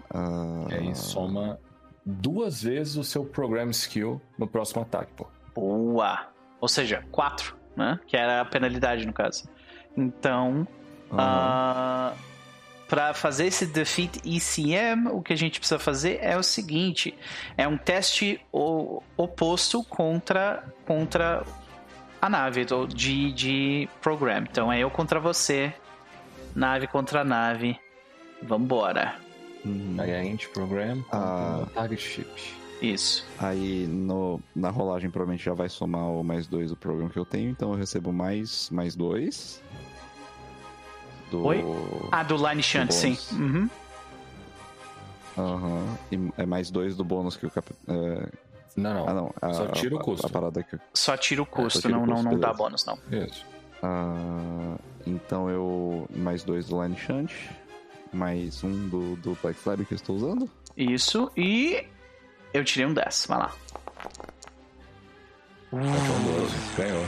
[0.08, 1.58] Ah, E aí soma
[2.02, 5.26] duas vezes o seu Program Skill no próximo ataque, pô.
[5.54, 6.28] Boa.
[6.58, 8.00] Ou seja, quatro, né?
[8.06, 9.46] Que era a penalidade, no caso.
[9.94, 10.66] Então,
[11.12, 11.18] aham.
[11.18, 12.12] Ah,
[12.92, 17.14] para fazer esse defeat ECM, o que a gente precisa fazer é o seguinte:
[17.56, 18.38] é um teste
[19.16, 21.42] oposto contra contra
[22.20, 24.42] a nave de, de program.
[24.42, 25.72] Então é eu contra você,
[26.54, 27.80] nave contra nave.
[28.42, 29.14] Vambora.
[29.64, 29.96] Uhum.
[29.98, 31.64] Aí a Int Program Ah.
[31.72, 32.28] Target Ship.
[32.82, 33.24] Isso.
[33.38, 37.24] Aí no, na rolagem provavelmente já vai somar o mais dois do programa que eu
[37.24, 39.62] tenho, então eu recebo mais, mais dois.
[41.32, 41.44] Do...
[41.46, 41.64] Oi?
[42.12, 43.18] Ah, do Line Shunt, Do sim.
[43.32, 43.70] Uhum.
[45.38, 45.98] Aham.
[46.12, 47.66] E é mais dois do bônus que o cap...
[47.88, 48.28] é,
[48.76, 49.08] Não, não.
[49.08, 49.34] Ah, não.
[49.40, 50.26] A, Só tira o a- custo.
[50.26, 50.78] A, parada que.
[50.92, 52.58] Só tira o custo, tira o não, não, custo, não dá beleza.
[52.58, 52.98] bônus, não.
[53.10, 53.46] Isso.
[53.82, 56.06] Ah, então eu.
[56.14, 57.32] Mais dois do Line Shunt.
[58.12, 60.50] Mais um do, do Backslide que eu estou usando.
[60.76, 61.32] Isso.
[61.34, 61.82] E
[62.52, 63.24] eu tirei um 10.
[63.26, 63.52] Vai lá.
[65.70, 66.54] 12.
[66.76, 67.04] Ganhou.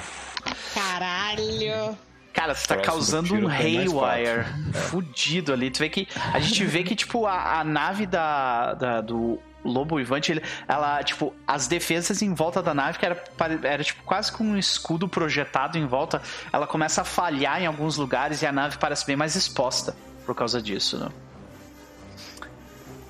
[0.74, 1.96] Caralho.
[2.34, 4.44] Cara, você tá causando um mais haywire
[4.90, 5.70] fudido ali.
[5.70, 6.06] Tu vê que.
[6.32, 11.02] A gente vê que, tipo, a, a nave da, da- do Lobo Ivante, ele- ela,
[11.04, 13.22] tipo, as defesas em volta da nave, que era,
[13.62, 16.20] era tipo quase com um escudo projetado em volta,
[16.52, 19.94] ela começa a falhar em alguns lugares e a nave parece bem mais exposta
[20.26, 21.08] por causa disso, né?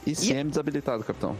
[0.07, 1.35] E Sam desabilitado, capitão.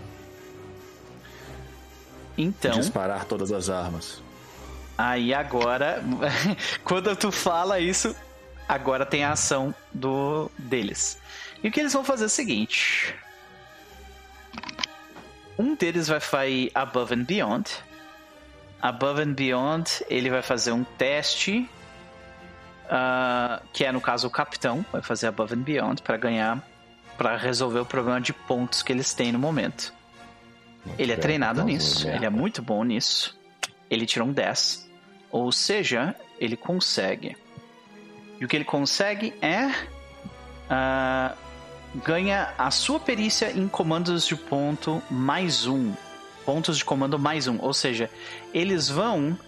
[2.37, 2.73] Então.
[2.73, 4.23] Disparar todas as armas.
[4.97, 6.03] Aí agora,
[6.85, 8.15] quando tu fala isso,
[8.69, 11.19] agora tem a ação do deles.
[11.63, 13.15] E o que eles vão fazer é o seguinte:
[15.59, 17.71] um deles vai fazer Above and Beyond.
[18.81, 21.69] Above and Beyond, ele vai fazer um teste,
[22.89, 26.63] ah, que é no caso o capitão, vai fazer Above and Beyond para ganhar,
[27.17, 29.93] para resolver o problema de pontos que eles têm no momento.
[30.85, 33.35] Muito Ele é treinado então, nisso, ele é muito bom nisso.
[33.91, 34.89] Ele tirou um 10.
[35.31, 37.37] Ou seja, ele consegue.
[38.41, 39.71] E o que ele consegue é.
[40.69, 41.35] ah,
[42.05, 45.93] ganha a sua perícia em comandos de ponto mais um.
[46.45, 47.59] Pontos de comando mais um.
[47.61, 48.11] Ou seja,
[48.53, 49.39] eles vão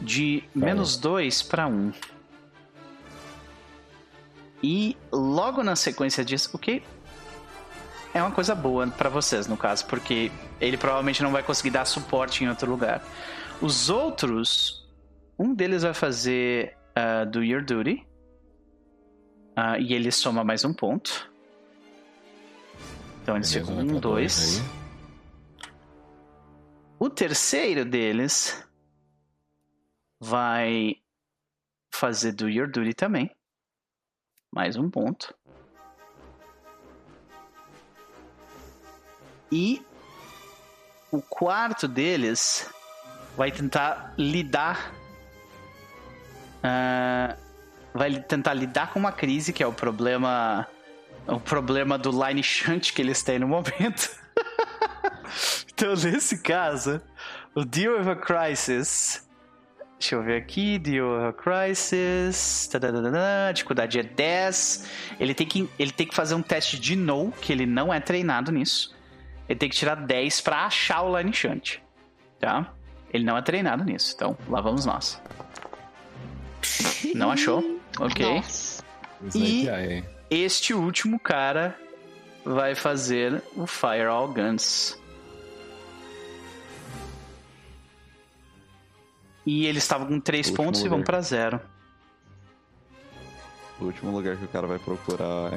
[0.00, 1.92] de menos dois para um.
[4.62, 6.82] E logo na sequência disso, o que
[8.14, 11.84] é uma coisa boa pra vocês, no caso, porque ele provavelmente não vai conseguir dar
[11.84, 13.02] suporte em outro lugar.
[13.60, 14.86] Os outros,
[15.38, 18.06] um deles vai fazer ah, do Your Duty.
[19.56, 21.30] ah, e ele soma mais um ponto.
[23.22, 24.60] Então eles Beleza, ficam um, pra dois.
[24.60, 24.66] aí.
[26.98, 28.62] O terceiro deles
[30.20, 30.96] vai
[31.92, 33.30] fazer do Your Duty também.
[34.52, 35.34] Mais um ponto.
[39.50, 39.80] E
[41.10, 42.68] o quarto deles
[43.36, 44.92] vai tentar lidar.
[46.62, 47.36] ah,
[47.92, 50.66] vai tentar lidar com uma crise, que é o problema.
[51.26, 54.10] O problema do line shunt que eles têm no momento.
[55.72, 57.00] então, nesse caso,
[57.54, 59.26] o Deal with a Crisis.
[59.98, 60.78] Deixa eu ver aqui.
[60.78, 62.68] Deal with a Crisis.
[63.54, 64.90] dificuldade é 10.
[65.18, 68.00] Ele tem, que, ele tem que fazer um teste de no, que ele não é
[68.00, 68.94] treinado nisso.
[69.48, 71.78] Ele tem que tirar 10 pra achar o Line Shunt.
[72.38, 72.74] Tá?
[73.14, 74.12] Ele não é treinado nisso.
[74.16, 75.22] Então, lá vamos nós.
[77.14, 77.80] Não achou?
[78.00, 78.26] Ok.
[78.34, 78.84] Nossa.
[79.34, 80.04] E- é?
[80.28, 81.78] Este último cara
[82.44, 84.98] vai fazer o Fire All Guns.
[89.46, 91.06] E eles estavam com 3 Último pontos e vão lugar.
[91.06, 91.60] pra zero.
[93.80, 95.50] O último lugar que o cara vai procurar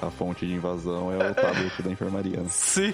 [0.00, 2.40] a fonte de invasão é o tablet da enfermaria.
[2.40, 2.46] né?
[2.50, 2.92] Sim,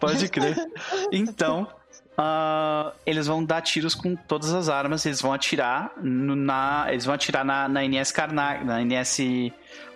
[0.00, 0.56] pode crer.
[1.12, 1.68] Então,
[2.16, 6.86] ah, eles vão dar tiros com todas as armas, eles vão atirar no- na.
[6.88, 9.18] Eles vão atirar na, na NS Karnak, na NS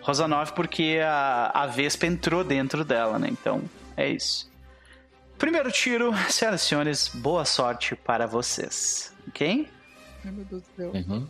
[0.00, 3.28] Rosanov, porque a, a Vespa entrou dentro dela, né?
[3.30, 3.62] Então,
[3.96, 4.50] é isso.
[5.38, 9.12] Primeiro tiro, senhoras e senhores, boa sorte para vocês.
[9.28, 9.68] Ok?
[10.24, 10.92] Ai, meu Deus do céu.
[10.94, 11.26] Uhum.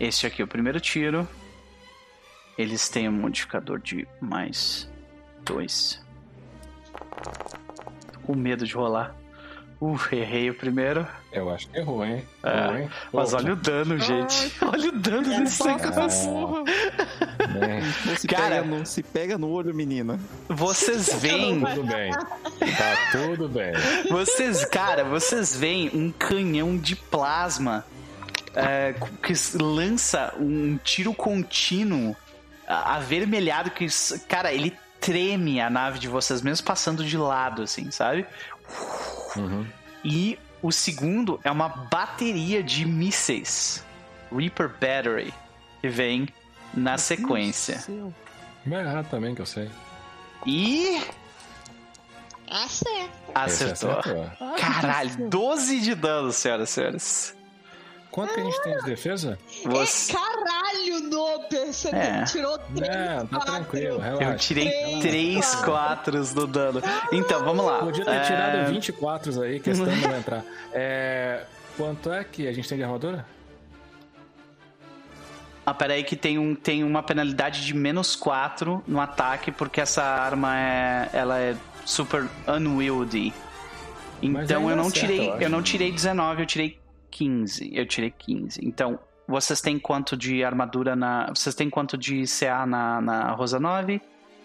[0.00, 1.28] Este aqui é o primeiro tiro.
[2.56, 4.88] Eles têm um modificador de mais
[5.44, 6.00] dois.
[8.28, 9.14] Com medo de rolar.
[9.80, 11.06] Uh, errei o primeiro.
[11.32, 12.22] Eu acho que errou, hein?
[12.42, 12.90] É, Errou, hein?
[13.10, 14.52] Mas olha o dano, gente.
[14.60, 16.64] Olha o dano desse negócio.
[17.58, 20.20] bem, Não se, Cara- pega no, se pega no olho, menina.
[20.46, 21.60] Vocês veem.
[21.64, 22.10] Tudo bem.
[22.12, 23.72] Tá tudo bem.
[24.10, 27.82] Vocês, cara, vocês veem um canhão de plasma
[28.54, 29.32] é, que
[29.62, 32.14] lança um tiro contínuo
[32.66, 33.86] avermelhado que,
[34.28, 38.26] cara, ele treme a nave de vocês, mesmo passando de lado, assim, sabe?
[39.36, 39.66] Uhum.
[40.04, 43.84] E o segundo é uma bateria de mísseis.
[44.30, 45.32] Reaper Battery.
[45.80, 46.28] Que vem
[46.74, 47.84] na sequência.
[48.70, 49.70] É, também que eu sei.
[50.44, 51.00] E.
[52.50, 53.10] Acerta.
[53.34, 53.98] Acertou.
[53.98, 54.30] acertou.
[54.58, 57.37] Caralho, 12 de dano, senhoras e senhores.
[58.10, 59.38] Quanto que a gente tem de defesa?
[59.64, 60.12] Você...
[60.12, 61.72] É caralho, Noper!
[61.72, 62.24] Você É.
[62.24, 62.96] tirou três.
[62.96, 64.24] Não, tá tranquilo, relaxa.
[64.24, 66.12] Eu tirei Três, 3 quatro.
[66.12, 66.82] 4 do dano.
[67.12, 67.78] Então, vamos lá.
[67.80, 70.42] Podia ter É, tirado 24 aí, questão de não entrar.
[70.72, 71.44] É,
[71.76, 73.24] quanto é que a gente tem de armadura?
[75.66, 80.02] Ah, peraí que tem, um, tem uma penalidade de menos 4 no ataque, porque essa
[80.02, 81.10] arma é.
[81.12, 81.54] Ela é
[81.84, 83.34] super unwieldy.
[84.22, 85.28] Então eu não acerta, tirei.
[85.30, 86.77] eu Eu, não tirei 19, eu tirei
[87.10, 87.70] 15.
[87.72, 88.60] Eu tirei 15.
[88.62, 91.26] Então, vocês têm quanto de armadura na.
[91.28, 94.00] Vocês têm quanto de CA na, na Rosa 9?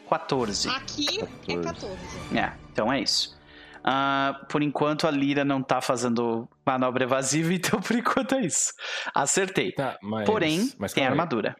[0.09, 0.69] 14.
[0.69, 1.97] Aqui é 14.
[2.37, 3.37] É, então é isso.
[3.83, 8.73] Ah, por enquanto a Lira não tá fazendo manobra evasiva, então por enquanto é isso.
[9.15, 9.71] Acertei.
[9.71, 10.25] Tá, mas.
[10.25, 11.19] Porém, mas tem calma aí.
[11.19, 11.55] armadura.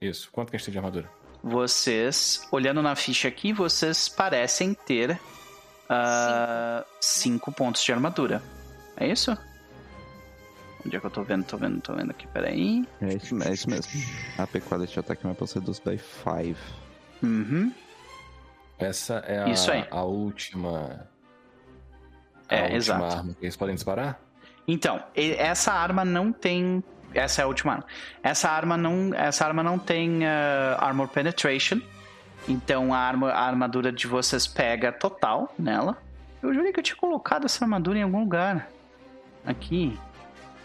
[0.00, 0.30] Isso.
[0.30, 1.10] Quanto que a gente tem de armadura?
[1.42, 5.18] Vocês, olhando na ficha aqui, vocês parecem ter
[5.88, 8.42] ah, cinco pontos de armadura.
[8.96, 9.36] É isso?
[10.88, 11.44] Onde é que eu tô vendo?
[11.44, 12.82] Tô vendo, tô vendo aqui, peraí.
[13.02, 13.92] É isso, é isso mesmo.
[14.38, 16.58] AP Quality Attack Weapon reduz by 5.
[17.22, 17.70] Uhum.
[18.78, 19.84] Essa é a, Isso aí.
[19.90, 21.06] a última.
[22.48, 23.04] A É, última exato.
[23.04, 24.18] arma que eles podem disparar?
[24.66, 26.82] Então, essa arma não tem.
[27.12, 27.84] Essa é a última arma.
[28.22, 31.82] Essa arma não, essa arma não tem ah, armor penetration.
[32.48, 35.98] Então a, arma, a armadura de vocês pega total nela.
[36.42, 38.70] Eu jurei que eu tinha colocado essa armadura em algum lugar.
[39.44, 39.98] Aqui.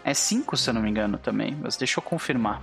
[0.04, 1.56] É 5, se eu não me engano, também.
[1.60, 2.62] Mas deixa eu confirmar.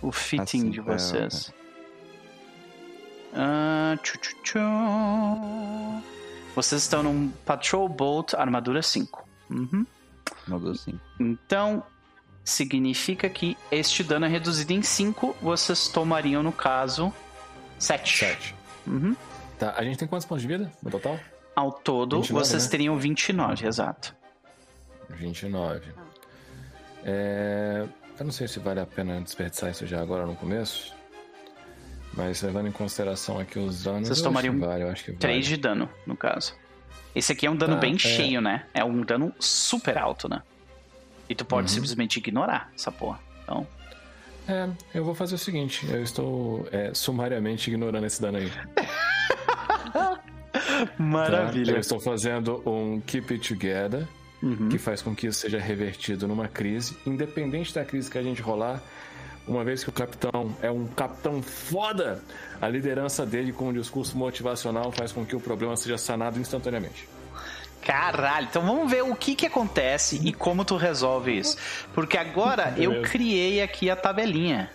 [0.00, 1.52] O fitting Assim, de é, vocês.
[3.34, 4.58] Ah, tchu, tchu, tchu.
[6.54, 9.28] Vocês estão num Patrol Bolt armadura 5.
[9.50, 9.86] Uhum.
[10.48, 10.98] Modo assim.
[11.18, 11.82] Então,
[12.44, 15.36] significa que este dano é reduzido em 5.
[15.42, 17.12] Vocês tomariam, no caso,
[17.78, 18.18] 7.
[18.18, 18.54] Sete.
[18.86, 19.14] Uhum.
[19.58, 21.20] Tá, a gente tem quantos pontos de vida no total?
[21.54, 22.70] Ao todo, 29, vocês né?
[22.70, 24.16] teriam 29, exato.
[25.16, 25.80] 29.
[27.04, 27.86] É...
[28.18, 30.92] Eu não sei se vale a pena desperdiçar isso já agora no começo.
[32.12, 34.08] Mas levando em consideração aqui os danos.
[34.08, 35.20] Vocês tomariam acho que vale, eu acho que vale.
[35.20, 36.54] 3 de dano, no caso.
[37.14, 37.98] Esse aqui é um dano Tá, bem é.
[37.98, 38.66] cheio, né?
[38.74, 40.42] É um dano super alto, né?
[41.28, 41.74] E tu pode Uhum.
[41.74, 43.20] simplesmente ignorar essa porra.
[43.44, 43.66] Então,
[44.48, 48.50] É, eu vou fazer o seguinte: eu estou é, sumariamente ignorando esse dano aí.
[50.98, 51.50] Tá?
[51.66, 54.06] Eu estou fazendo um Keep It Together,
[54.42, 54.68] Uhum.
[54.70, 58.40] que faz com que isso seja revertido numa crise, independente da crise que a gente
[58.40, 58.80] rolar.
[59.46, 62.22] Uma vez que o capitão é um capitão foda,
[62.60, 67.08] a liderança dele com um discurso motivacional faz com que o problema seja sanado instantaneamente.
[67.82, 71.56] Caralho, então vamos ver o que que acontece e como tu resolve isso.
[71.94, 73.10] Porque agora eu Beleza.
[73.10, 74.70] criei aqui a tabelinha,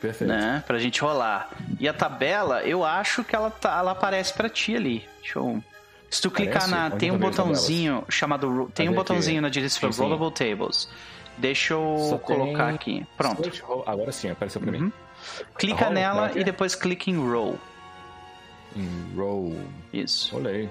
[0.00, 0.28] Perfeito.
[0.32, 0.64] né?
[0.66, 1.50] Pra gente rolar.
[1.78, 5.06] E a tabela, eu acho que ela, tá, ela aparece pra ti ali.
[5.22, 5.62] Deixa eu...
[6.10, 6.70] Se tu clicar Aparece?
[6.90, 6.90] na.
[6.96, 8.46] Tem um botãozinho chamado.
[8.48, 8.94] Tem um Cadê aqui?
[8.94, 10.02] botãozinho na direção Sim, sim.
[10.08, 10.88] Rollable Tables.
[11.38, 13.06] Deixa eu Só colocar tem- aqui.
[13.16, 13.50] Pronto.
[13.86, 14.84] Agora sim, apareceu pra Uhum.
[14.84, 14.92] mim.
[15.58, 17.58] Clica Roll, nela e depois clica em Roll.
[18.74, 19.56] Em roll.
[19.92, 20.34] Isso.
[20.36, 20.68] Olhei.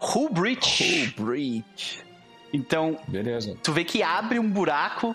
[0.00, 1.14] Hull Breach.
[1.18, 2.02] Breach.
[2.52, 3.56] Então, Beleza.
[3.62, 5.14] tu vê que abre um buraco,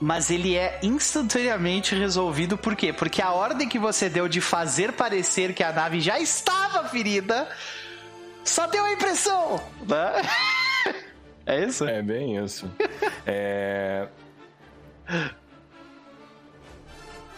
[0.00, 2.56] mas ele é instantaneamente resolvido.
[2.56, 2.92] Por quê?
[2.92, 7.46] Porque a ordem que você deu de fazer parecer que a nave já estava ferida
[8.42, 9.62] só deu a impressão.
[9.86, 10.22] Né?
[11.46, 11.84] É isso?
[11.84, 12.70] É bem isso.
[13.26, 14.06] É.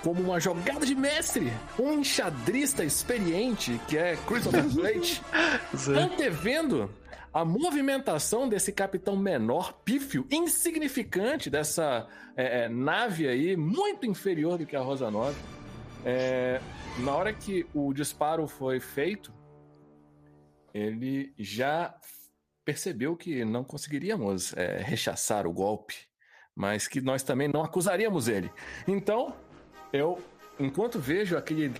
[0.02, 5.22] Como uma jogada de mestre, um enxadrista experiente, que é Christopher Plate,
[5.96, 6.90] antevendo
[7.32, 14.66] a movimentação desse capitão menor, pífio, insignificante dessa é, é, nave aí, muito inferior do
[14.66, 15.34] que a Rosa 9.
[16.04, 16.60] É,
[16.98, 19.32] na hora que o disparo foi feito,
[20.74, 21.94] ele já
[22.64, 25.94] percebeu que não conseguiríamos é, rechaçar o golpe,
[26.54, 28.50] mas que nós também não acusaríamos ele.
[28.86, 29.34] Então,
[29.90, 30.18] eu,
[30.60, 31.72] enquanto vejo aquele,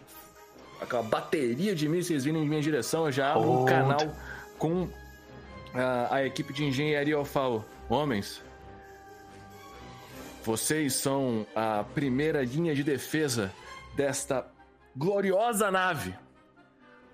[0.80, 3.64] aquela bateria de mísseis vindo em minha direção, eu já abro um Oh.
[3.66, 4.00] canal
[4.58, 4.88] com
[5.74, 7.14] a, a equipe de engenharia.
[7.14, 8.42] Eu falo, homens,
[10.44, 13.52] vocês são a primeira linha de defesa
[13.94, 14.46] desta
[14.96, 16.14] gloriosa nave.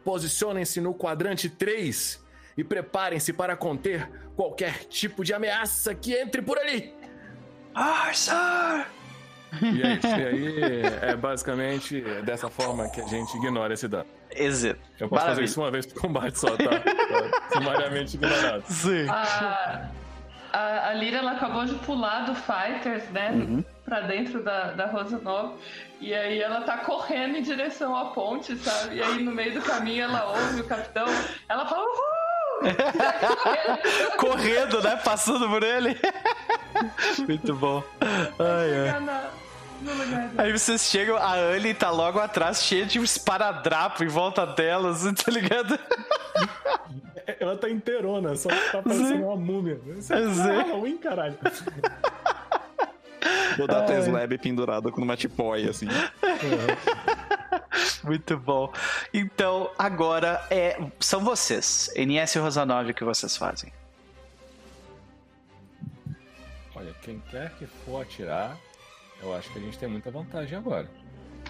[0.05, 2.25] Posicionem-se no quadrante 3
[2.57, 6.95] e preparem-se para conter qualquer tipo de ameaça que entre por ali.
[7.75, 8.87] Arthur!
[9.63, 14.18] E aí é basicamente dessa forma que a gente ignora esse dano.
[14.31, 14.81] Exato.
[14.99, 15.35] Eu posso Maravilha.
[15.35, 16.83] fazer isso uma vez por combate só, tá?
[17.53, 18.65] Sumariamente ignorado.
[18.69, 19.09] Sim.
[19.09, 19.89] A,
[20.53, 23.31] a, a Lyra ela acabou de pular do Fighters, né?
[23.33, 23.65] Uhum.
[23.85, 25.55] Pra dentro da, da Rosa Nova.
[26.01, 28.97] E aí ela tá correndo em direção à ponte, sabe?
[28.97, 31.07] E aí no meio do caminho ela ouve o capitão.
[31.49, 32.19] Ela fala, uhul!
[34.19, 34.97] Correndo, né?
[34.97, 35.97] Passando por ele.
[37.27, 37.83] Muito bom.
[38.01, 39.31] Ai, ai.
[40.37, 45.03] Aí vocês chegam, a Anne tá logo atrás, cheia de um esparadrapo em volta delas,
[45.25, 45.79] tá ligado?
[47.39, 49.81] Ela tá inteirona, só tá parecendo uma múmia.
[49.99, 51.39] Isso é Halloween, caralho.
[53.57, 55.89] Vou dar três lab pendurado com uma tipóia, assim.
[58.05, 58.73] Muito bom.
[59.13, 63.73] Então, agora é, são vocês, NS e Rosanove, o que vocês fazem.
[66.75, 68.57] Olha, quem quer que for atirar,
[69.23, 70.89] eu acho que a gente tem muita vantagem agora.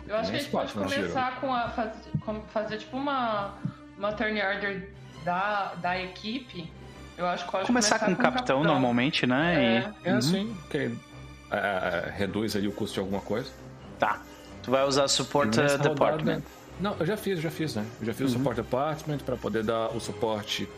[0.07, 1.93] Eu acho que a gente pode começar com a fazer,
[2.25, 3.55] com- fazer tipo uma,
[3.99, 4.91] uma turn order
[5.25, 6.71] da, da equipe.
[7.17, 9.83] Eu acho que pode Começar com o capitão, normalmente, né?
[10.05, 10.09] É.
[10.09, 10.19] É Uhum.
[10.19, 10.91] assim, que
[11.51, 13.51] é, reduz ali o custo de alguma coisa.
[13.51, 14.21] E tá.
[14.63, 16.35] Tu vai usar Support E uh, Department.
[16.35, 16.43] rodada-
[16.81, 17.85] Não, eu já fiz, eu já fiz, né?
[18.01, 18.39] Eu já fiz o Uhum.
[18.39, 20.69] Support Department pra poder dar o suporte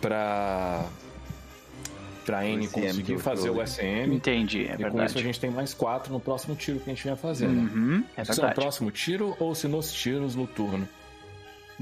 [0.00, 0.84] pra.
[2.26, 3.66] Pra N O conseguir fazer o.
[3.66, 4.12] SM.
[4.12, 5.22] Entendi, é e com isso a verdade.
[5.22, 7.62] gente tem mais quatro no próximo tiro que a gente vai fazer, né?
[7.72, 8.54] Uhum, é se é no verdade.
[8.60, 10.86] próximo tiro ou se nos tiros no turno?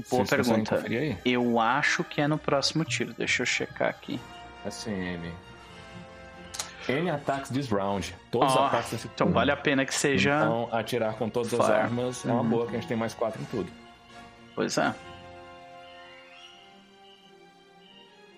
[0.09, 0.83] Boa Vocês pergunta.
[1.25, 3.13] Eu acho que é no próximo tiro.
[3.17, 4.19] Deixa eu checar aqui.
[4.69, 5.31] SM.
[6.87, 8.13] N ataques this round.
[8.29, 9.33] Todos os Ó, ataques desse Então turno.
[9.33, 10.35] vale a pena que seja.
[10.37, 11.77] Então, atirar com todas as Fire.
[11.79, 12.49] armas é uma Uhum.
[12.49, 13.71] boa, que a gente tem mais quatro em tudo.
[14.53, 14.93] Pois é.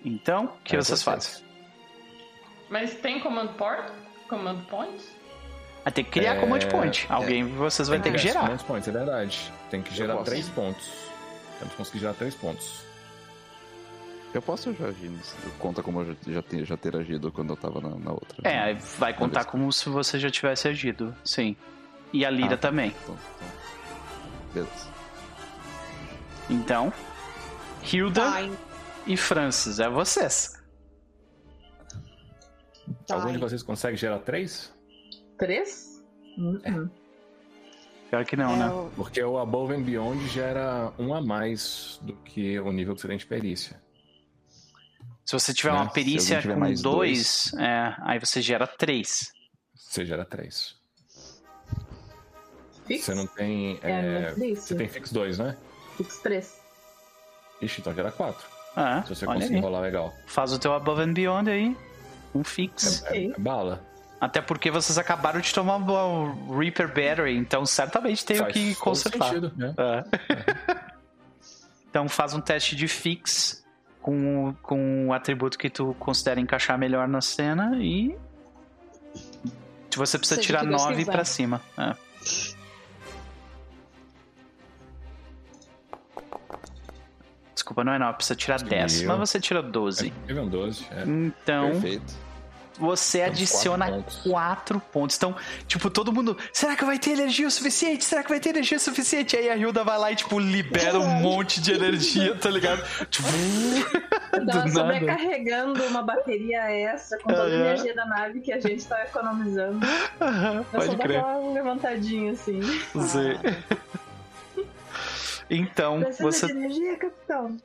[0.04, 1.42] Então, o que Aí vocês fazem?
[2.70, 3.90] Mas tem command port?
[4.28, 5.02] Command point?
[5.84, 7.06] Ah, tem que criar É, command point.
[7.08, 8.40] Alguém vocês vai ter que É, gerar.
[8.40, 9.52] command points, é verdade.
[9.70, 10.24] Tem que gerar posso.
[10.30, 10.86] três pontos.
[11.58, 12.82] Temos que conseguir gerar três pontos.
[14.34, 15.34] Eu posso já agir nisso.
[15.58, 18.36] Conta como eu já, já, ter, já ter agido quando eu tava na, na outra.
[18.44, 21.16] É, aí vai contar como se você já tivesse agido.
[21.24, 21.56] Sim.
[22.12, 22.68] E a Lira Ah, tá.
[22.68, 22.94] também.
[23.02, 23.48] Então, então,
[24.52, 24.88] beleza.
[26.50, 26.92] Então,
[27.90, 28.48] Hilda Tá,
[29.06, 30.57] e Francis, é vocês.
[33.06, 34.72] Tá, Algum de vocês consegue gerar três?
[35.38, 36.02] Três?
[36.36, 36.88] Uhum.
[38.10, 38.70] Pior que não, é, né?
[38.70, 43.00] o- Porque o Above and Beyond gera um a mais do que o nível que
[43.02, 43.80] você tem de perícia.
[45.26, 45.80] Se você tiver Né?
[45.80, 49.30] uma perícia tiver com mais dois, é, aí você gera três.
[49.74, 50.74] Você gera três.
[52.86, 53.04] Fix?
[53.04, 53.78] Você não tem.
[53.82, 55.56] É, é, é você tem fix dois, né?
[55.98, 56.58] Fix três.
[57.60, 58.46] Ixi, então gera quatro.
[58.74, 59.60] Ah, Se você conseguir aí.
[59.60, 60.14] rolar legal.
[60.26, 61.76] Faz o teu Above and Beyond aí.
[62.34, 63.02] Um fix.
[63.06, 63.82] É, é bala.
[64.20, 69.28] Até porque vocês acabaram de tomar o Reaper Battery, então certamente tem o que consertar.
[69.28, 69.74] sentido, né?
[69.78, 70.04] É.
[71.88, 73.64] então faz um teste de fix
[74.02, 78.16] com, o- com o atributo que tu considera encaixar melhor na cena e.
[79.96, 81.12] Você precisa Seja tirar o que Deus 9 quiser.
[81.12, 81.60] pra cima.
[81.76, 81.94] É.
[87.58, 88.92] Desculpa, não é 9, precisa tirar 10.
[88.92, 89.08] Subiu.
[89.08, 90.12] Mas você tira 12.
[90.24, 90.86] É, nível 12.
[90.92, 91.02] É.
[91.02, 92.14] Então, Perfeito.
[92.78, 94.22] você Então, adiciona quatro pontos.
[94.30, 95.16] 4 pontos.
[95.16, 95.34] Então,
[95.66, 96.36] tipo, todo mundo.
[96.52, 98.04] Será que vai ter energia o suficiente?
[98.04, 99.36] Será que vai ter energia o suficiente?
[99.36, 102.80] Aí a Hilda vai lá e, tipo, libera um monte de energia, tá ligado?
[103.10, 103.26] Tipo.
[104.32, 104.70] Eu tava Do nada.
[104.70, 109.84] sobrecarregando uma bateria extra com toda a energia da nave que a gente tava economizando.
[110.20, 111.20] Aham, Eu Pode só crer.
[111.20, 112.60] dava uma levantadinha assim.
[112.96, 113.34] Zé.
[115.50, 116.50] Então, Precisa de você.
[116.52, 117.56] energia, capitão?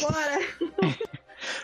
[0.00, 0.38] Bora!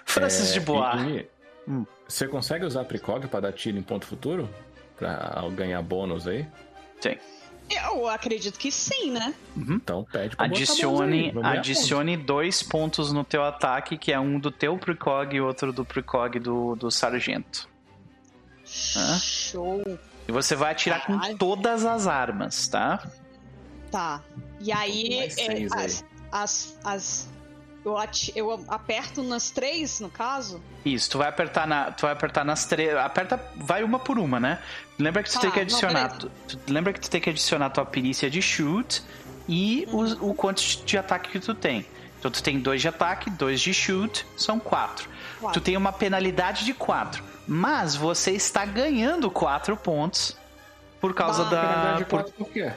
[0.05, 1.01] Francis de É, Bois.
[1.03, 1.36] e- e-
[1.69, 1.85] Hum.
[2.07, 4.49] Você consegue usar precog pra dar tiro em ponto futuro?
[4.97, 6.47] Pra ganhar bônus aí?
[7.01, 7.17] Sim.
[7.69, 9.35] Eu acredito que sim, né?
[9.57, 14.78] Então pede pra Adicione, adicione dois pontos no teu ataque, que é um do teu
[14.78, 17.69] precog e outro do precog do, do sargento.
[18.97, 19.19] Hã?
[19.19, 19.99] Show.
[20.28, 21.36] E você vai atirar com Caralho.
[21.39, 23.05] todas as armas, tá?
[23.91, 24.21] Tá.
[24.61, 25.85] E aí, é, seis aí.
[25.85, 27.29] as, as, as-
[27.85, 30.61] eu, ati- eu aperto nas três, no caso?
[30.85, 34.41] Isso, tu vai apertar na, tu vai apertar nas três, aperta, vai uma por uma,
[34.41, 34.59] né?
[34.99, 36.31] Lembra que tu Tá, tem que não, adicionar, beleza.
[36.49, 39.03] tu, tu- lembra que tu tem que adicionar tua perícia de shoot
[39.49, 40.19] e Uhum.
[40.25, 41.87] o, o quanto de ataque que tu tem.
[42.19, 45.09] Então tu tem dois de ataque, dois de shoot, são quatro.
[45.39, 45.61] Quatro.
[45.61, 50.37] Tu tem uma penalidade de quatro, mas você está ganhando quatro pontos
[51.01, 52.73] por causa Bah, da, Penalidade de por- quatro por quê?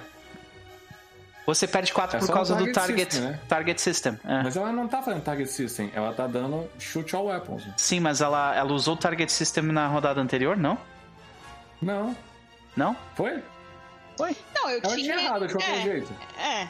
[1.55, 3.39] Você perde quatro É por causa o do target target system, né?
[3.47, 4.19] target system.
[4.25, 4.43] é.
[4.43, 7.63] Mas ela não tá fazendo target system, ela tá dando shoot all weapons.
[7.77, 10.77] Sim, mas ela, ela usou o target system na rodada anterior, não?
[11.81, 12.15] Não,
[12.75, 12.95] Não?
[13.15, 13.41] foi?
[14.19, 15.13] Não, eu Ela tinha.
[15.13, 16.13] tinha errado de qualquer é, jeito.
[16.37, 16.67] É,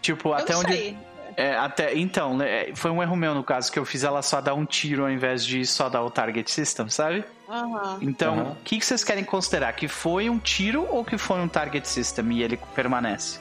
[0.00, 0.72] Tipo, eu até onde.
[0.72, 0.96] sei.
[1.36, 4.40] É, até, então, né, foi um erro meu no caso, que eu fiz ela só
[4.40, 7.24] dar um tiro ao invés de só dar o target system, sabe?
[8.00, 8.56] Então, o Aham.
[8.64, 9.72] que, que vocês querem considerar?
[9.74, 13.38] Que foi um tiro ou que foi um target system e ele permanece?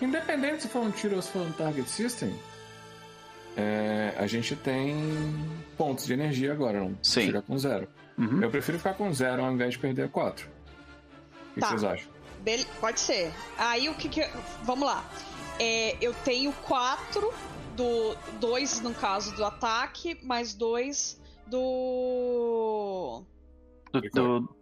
[0.00, 2.34] Independente se for um tiro ou se for um target system,
[3.56, 4.96] é, a gente tem
[5.76, 7.26] pontos de energia agora, não Sim.
[7.26, 7.88] fica com zero.
[8.16, 8.42] Uhum.
[8.42, 10.48] Eu prefiro ficar com zero ao invés de perder quatro.
[11.50, 11.68] O que Tá.
[11.68, 12.08] vocês acham?
[12.40, 13.32] Bele- Pode ser.
[13.58, 14.26] Aí o que que.
[14.62, 15.04] Vamos lá.
[15.58, 17.32] É, eu tenho quatro
[17.76, 18.16] do.
[18.40, 21.19] Dois, no caso, do ataque, mais dois
[21.50, 23.24] do.
[23.92, 24.60] Do- do-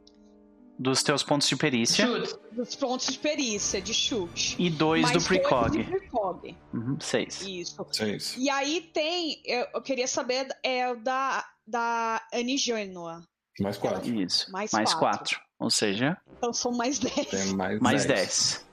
[0.81, 2.35] dos teus pontos de perícia Chute.
[2.53, 4.55] Dos pontos de perícia, de chute.
[4.63, 5.77] e dois mais do dois precog.
[5.77, 6.57] de precog.
[6.73, 7.43] Uhum, seis.
[7.43, 7.85] Isso.
[7.91, 8.37] Seis.
[8.39, 9.43] E aí tem.
[9.45, 13.23] Eu, eu queria saber é, o da, da Anigênua.
[13.61, 14.09] Mais quatro.
[14.15, 14.51] Isso.
[14.53, 15.37] Mais Mais quatro.
[15.37, 15.41] 4.
[15.59, 17.27] Ou seja, Então são mais 10.
[17.27, 18.17] Tem mais, mais 10.
[18.17, 18.67] 10.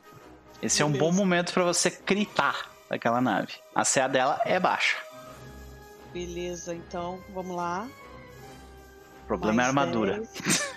[0.62, 3.54] Esse é um bom momento pra você critar aquela nave.
[3.74, 4.98] A CA dela é baixa.
[6.14, 7.88] Beleza, então vamos lá.
[9.26, 10.22] O problema é a Mais armadura.
[10.22, 10.76] 10.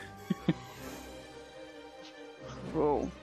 [2.75, 3.11] Roll.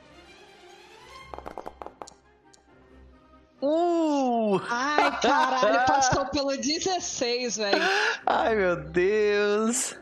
[3.62, 4.62] Uh!
[4.70, 7.82] Ai, caralho, passou pelo 16, velho.
[8.24, 9.96] Ai, meu Deus.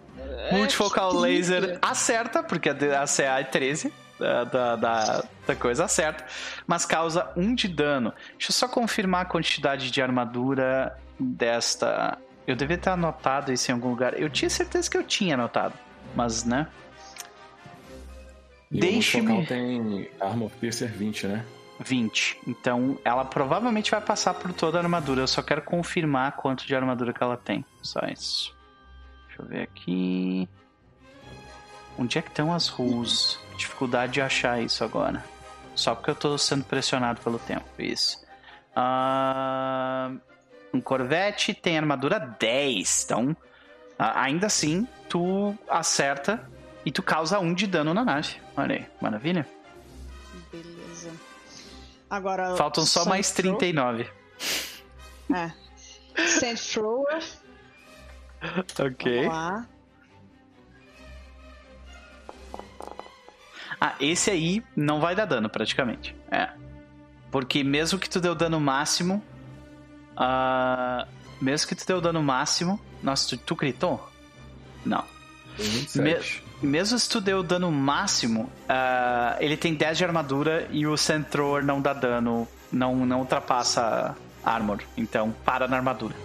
[0.52, 6.26] Multifocal que laser acerta, porque a CA é 13 da, da, da, da coisa acerta,
[6.68, 8.14] mas causa 1 de dano.
[8.32, 12.18] Deixa eu só confirmar a quantidade de armadura desta.
[12.46, 14.20] Eu devia ter anotado isso em algum lugar.
[14.20, 15.74] Eu tinha certeza que eu tinha anotado,
[16.16, 16.68] mas né?
[18.70, 21.46] Deixe-me- tem Armor Piercer 20, né?
[21.80, 22.40] 20.
[22.48, 25.22] Então ela provavelmente vai passar por toda a armadura.
[25.22, 27.64] Eu só quero confirmar quanto de armadura que ela tem.
[27.82, 28.56] Só isso.
[29.28, 30.50] Deixa eu ver aqui.
[31.98, 33.38] Onde é que estão as rules?
[33.58, 35.24] Dificuldade de achar isso agora.
[35.76, 37.66] Só porque eu tô sendo pressionado pelo tempo.
[37.78, 38.18] Isso.
[38.76, 40.12] Ah,
[40.74, 43.03] um Corvette tem armadura 10.
[43.06, 43.38] Então,
[43.98, 46.50] ainda assim, tu acerta
[46.85, 48.35] e tu causa 1 de dano na nave.
[48.58, 49.48] Olha aí, maravilha.
[50.52, 51.11] Beleza.
[52.10, 52.56] Agora.
[52.56, 54.03] Faltam só mais Sand 39.
[55.27, 55.53] Throw- É.
[56.27, 57.24] Sand Thrower.
[58.80, 59.16] Ok.
[59.22, 59.68] Vamos lá.
[63.80, 66.16] Ah, esse aí não vai dar dano praticamente.
[66.32, 66.50] É.
[67.32, 69.24] Porque mesmo que tu deu dano máximo.
[70.16, 71.08] Ah,
[71.42, 72.80] mesmo que tu deu dano máximo.
[73.01, 74.09] Nossa, tu, tu gritou?
[74.85, 75.03] Não.
[75.58, 76.43] 27.
[76.61, 81.64] Mesmo se tu deu dano máximo, ah, ele tem 10 de armadura e o Centroor
[81.64, 84.82] não dá dano, não, não ultrapassa armor.
[84.98, 86.16] Então, para na armadura.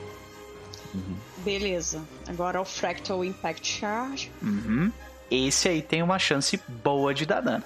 [1.38, 2.02] Beleza.
[2.26, 4.32] Agora o Fractal Impact Charge.
[4.42, 4.92] Uhum.
[5.30, 7.64] Esse aí tem uma chance boa de dar dano.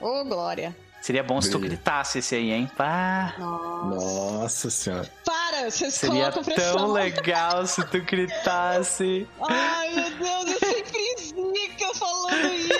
[0.00, 0.76] Ô, Glória.
[1.04, 2.70] Seria bom se tu gritasse esse aí, hein?
[2.78, 3.34] Pá.
[3.38, 3.94] Nossa.
[3.94, 5.12] Nossa senhora.
[5.22, 5.70] Para!
[5.70, 6.76] Vocês Seria colocam pressão.
[6.76, 9.28] tão legal se tu gritasse.
[9.46, 12.72] Ai, meu Deus, eu sempre zica falando isso,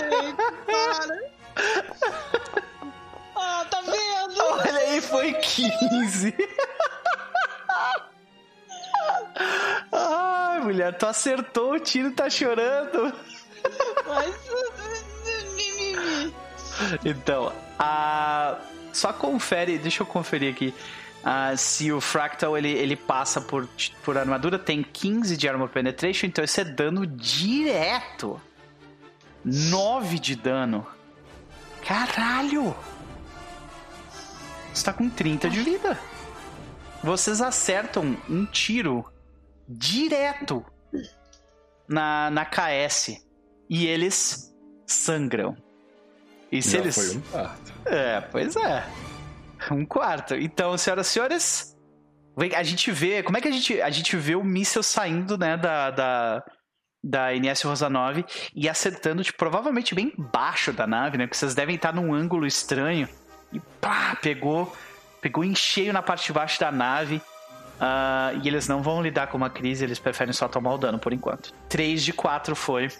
[0.00, 0.36] gente.
[0.64, 1.20] Para.
[3.36, 4.42] Ah, tá vendo?
[4.44, 6.34] Olha aí, foi 15.
[9.92, 13.12] Ai, mulher, tu acertou o tiro, tá chorando.
[14.06, 14.34] Mas...
[17.04, 18.58] Então, a...
[18.92, 20.74] só confere, deixa eu conferir aqui.
[21.24, 23.68] ah, se o Fractal ele, ele passa por,
[24.04, 28.40] por armadura, tem 15 de Armor Penetration, então isso é dano direto.
[29.44, 30.86] 9 de dano.
[31.86, 32.74] Caralho!
[34.72, 35.98] Você tá com 30 de vida.
[37.02, 39.04] Vocês acertam um tiro
[39.68, 40.64] direto
[41.88, 43.24] na, na KS
[43.68, 44.54] e eles
[44.86, 45.56] sangram.
[46.50, 46.94] E se Já eles.
[46.94, 47.72] foi um quarto.
[47.86, 48.86] É, pois é.
[49.70, 50.34] Um quarto.
[50.34, 51.76] Então, senhoras e senhores,
[52.56, 53.22] a gente vê.
[53.22, 55.90] Como é que a gente, a gente vê o míssil saindo, né, da.
[55.90, 56.44] da
[57.02, 61.26] da NS Rosa 9 e acertando, tipo, provavelmente bem baixo da nave, né?
[61.26, 63.08] Porque vocês devem estar num ângulo estranho.
[63.52, 64.76] E pá, pegou,
[65.20, 67.22] pegou em cheio na parte de baixo da nave.
[67.80, 70.98] Ah, e eles não vão lidar com uma crise, eles preferem só tomar o dano
[70.98, 71.52] por enquanto.
[71.68, 72.90] 3 de 4 foi.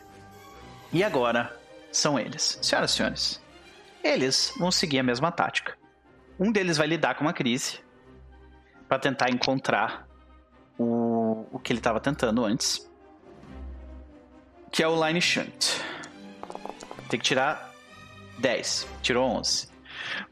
[0.92, 1.57] E agora
[1.90, 2.58] são eles.
[2.62, 3.42] Senhoras e senhores,
[4.02, 5.76] eles vão seguir a mesma tática.
[6.38, 7.80] Um deles vai lidar com uma crise
[8.88, 10.06] para tentar encontrar
[10.78, 12.88] o, o que ele estava tentando antes.
[14.70, 15.80] Que é o Line Shunt.
[17.08, 17.72] Tem que tirar
[18.38, 18.86] 10.
[19.02, 19.68] Tirou 11.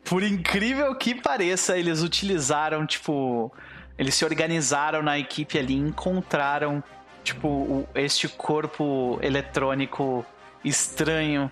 [0.05, 3.53] Por incrível que pareça, eles utilizaram, tipo.
[3.99, 6.85] Eles se organizaram na equipe ali encontraram,
[7.25, 10.25] tipo, o- este corpo eletrônico
[10.69, 11.51] estranho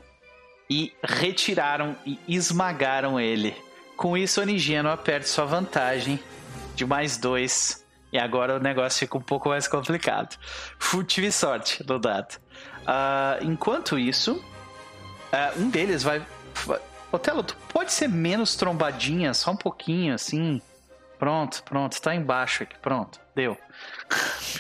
[0.68, 3.55] e retiraram e esmagaram ele.
[3.97, 6.18] Com isso, Onigeno aperte sua vantagem
[6.75, 7.84] de mais dois.
[8.12, 10.36] E agora o negócio fica um pouco mais complicado.
[10.78, 12.39] Fu- Tive sorte no dado.
[12.86, 14.43] Ah, enquanto isso,
[15.33, 16.25] ah, um deles vai-
[17.10, 20.60] Otelo, tu pode ser menos trombadinha, só um pouquinho assim.
[21.18, 23.57] Pronto, pronto, tá embaixo aqui, pronto, deu.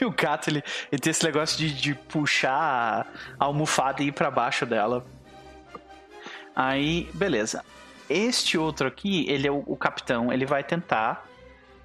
[0.00, 3.06] E o gato, ele, ele tem esse negócio de, de puxar
[3.38, 5.04] a, almofada e ir pra baixo dela.
[6.54, 7.64] Aí, beleza.
[8.08, 11.26] Este outro aqui, ele é o, o capitão, ele vai tentar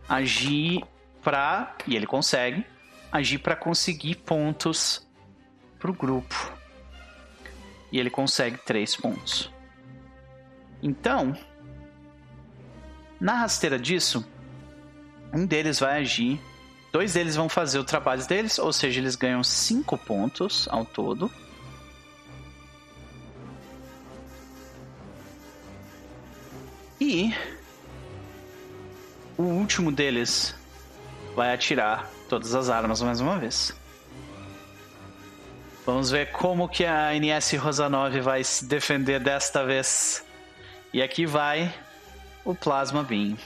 [0.07, 0.83] agir
[1.23, 1.75] pra.
[1.87, 2.65] E ele consegue
[3.11, 5.07] agir pra conseguir pontos
[5.79, 6.53] pro grupo.
[7.91, 9.51] E ele consegue três pontos.
[10.81, 11.35] Então,
[13.19, 14.25] na rasteira disso,
[15.33, 16.39] um deles vai agir
[16.91, 21.31] Dois deles vão fazer o trabalho deles, ou seja, eles ganham 5 pontos ao todo.
[26.99, 27.33] E
[29.37, 30.55] o último deles
[31.35, 33.73] vai atirar todas as armas mais uma vez.
[35.85, 40.25] Vamos ver como que a NS Rosanov vai se defender desta vez.
[40.91, 41.73] E aqui vai
[42.43, 43.37] o Plasma Beam.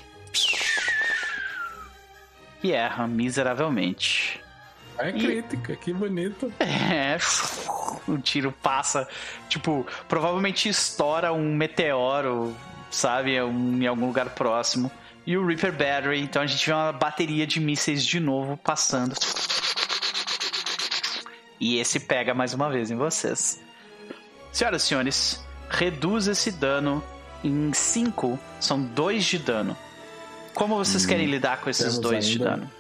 [2.64, 4.40] Que erra miseravelmente.
[4.98, 6.50] É crítica, que bonito.
[6.64, 7.18] É,
[8.08, 9.06] o tiro passa,
[9.50, 12.56] tipo, provavelmente estoura um meteoro,
[12.90, 14.90] sabe, em algum lugar próximo.
[15.28, 19.14] E o Reaper Battery, então a gente vê uma bateria de mísseis de novo passando.
[21.60, 23.62] E esse pega mais uma vez em vocês.
[24.54, 27.04] Senhoras e senhores, reduz esse dano
[27.44, 29.76] em 5, são 2 de dano.
[30.54, 32.72] Como vocês querem lidar com esses temos 2 de ainda- dano?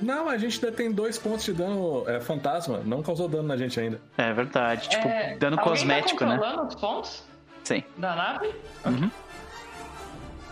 [0.00, 2.78] Não, a gente ainda tem dois pontos de dano é, fantasma.
[2.84, 4.00] Não causou dano na gente ainda.
[4.18, 6.56] É verdade, tipo, É, dano alguém cosmético, tá né?
[6.66, 7.22] os pontos
[7.62, 7.84] Sim.
[7.96, 8.52] da nave?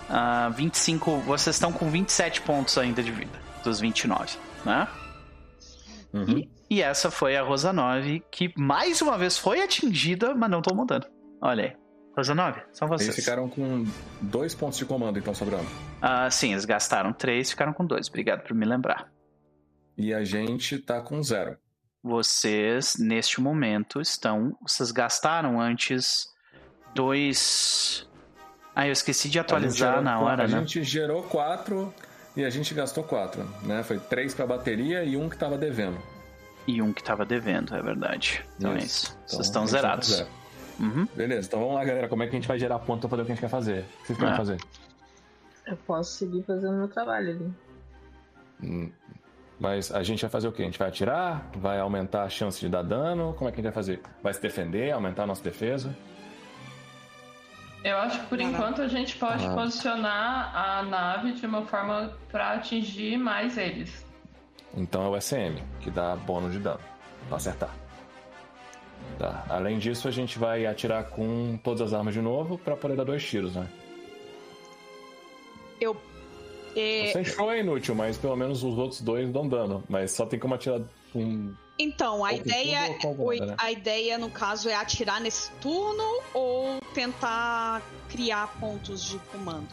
[0.09, 1.19] Ah, 25.
[1.21, 4.87] Vocês estão com 27 pontos ainda de vida, dos 29, né?
[6.13, 6.39] Uhum.
[6.39, 10.61] E, e essa foi a Rosa 9, que mais uma vez foi atingida, mas não
[10.63, 11.07] tomou dano.
[11.41, 11.80] Olha aí.
[12.21, 13.17] Rosa 9, são Eles vocês.
[13.17, 13.87] ficaram com
[14.21, 15.67] dois pontos de comando, então, sobrando.
[16.03, 18.09] Ah, sim, eles gastaram 3, ficaram com 2.
[18.09, 19.11] Obrigado por me lembrar.
[19.97, 21.57] E a gente tá com zero.
[22.03, 24.55] Vocês, neste momento, estão.
[24.61, 26.27] Vocês gastaram antes
[26.95, 28.07] dois.
[28.75, 30.59] Ah, eu esqueci de A atualizar gerou na hora, A né?
[30.61, 31.93] gente gerou quatro
[32.37, 33.83] e a gente gastou quatro, né?
[33.83, 35.99] Foi três pra bateria e um que tava devendo.
[36.67, 38.45] E um que tava devendo, é verdade.
[38.57, 39.07] Então é isso.
[39.25, 40.09] Então, Vocês estão a tá zerados.
[40.09, 40.40] zero.
[40.81, 41.07] Uhum.
[41.15, 42.09] Beleza, então vamos lá, galera.
[42.09, 43.49] Como é que a gente vai gerar ponto pra fazer o que a gente quer
[43.51, 43.81] fazer?
[43.83, 44.37] O que vocês querem É.
[44.37, 44.57] fazer?
[45.67, 47.53] Eu posso seguir fazendo meu trabalho ali.
[48.63, 48.91] Hum,
[49.59, 50.63] Mas a gente vai fazer o quê?
[50.63, 51.51] A gente vai atirar?
[51.57, 53.35] Vai aumentar a chance de dar dano?
[53.35, 54.01] Como é que a gente vai fazer?
[54.23, 54.91] Vai se defender?
[54.91, 55.95] Aumentar a nossa defesa?
[57.85, 59.55] Eu acho que por enquanto a gente pode Ah.
[59.55, 64.05] posicionar a nave de uma forma pra atingir mais eles.
[64.75, 66.81] Então é o SM, que dá bônus de dano.
[67.29, 67.71] Pra acertar.
[69.19, 69.45] Tá.
[69.49, 73.05] Além disso, a gente vai atirar com todas as armas de novo pra poder dar
[73.05, 73.67] dois tiros, né?
[75.81, 75.97] Eu.
[76.77, 79.83] é, Você achou é inútil, mas pelo menos os outros dois dão dano.
[79.89, 80.81] Mas só tem como atirar
[81.13, 81.53] com.
[81.79, 83.55] Então, a ideia, né?
[83.57, 86.05] a ideia, no caso, é atirar nesse turno
[86.35, 87.81] ou tentar
[88.11, 89.69] criar pontos de comando?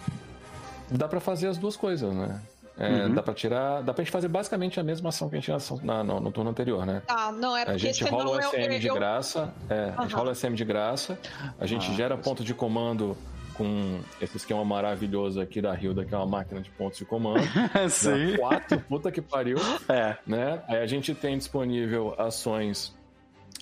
[0.89, 2.41] Dá pra fazer as duas coisas, né?
[2.79, 3.13] É, Uhum.
[3.15, 3.81] Dá pra tirar.
[3.81, 6.31] Dá pra gente fazer basicamente a mesma ação que a gente tinha na- no, no
[6.31, 7.01] turno anterior, né?
[7.07, 9.53] Ah, não, é A porque gente rola o SM eu, de graça.
[9.69, 11.19] É, a gente rola o SM de graça.
[11.59, 13.17] A gente Ah, gera mas- ponto de comando
[13.55, 17.41] com esse esquema maravilhoso aqui da Hilda, que é uma máquina de pontos de comando.
[17.73, 19.57] Dá quatro, puta que pariu,
[19.89, 20.15] É.
[20.27, 20.61] né?
[20.67, 22.95] Aí a gente tem disponível ações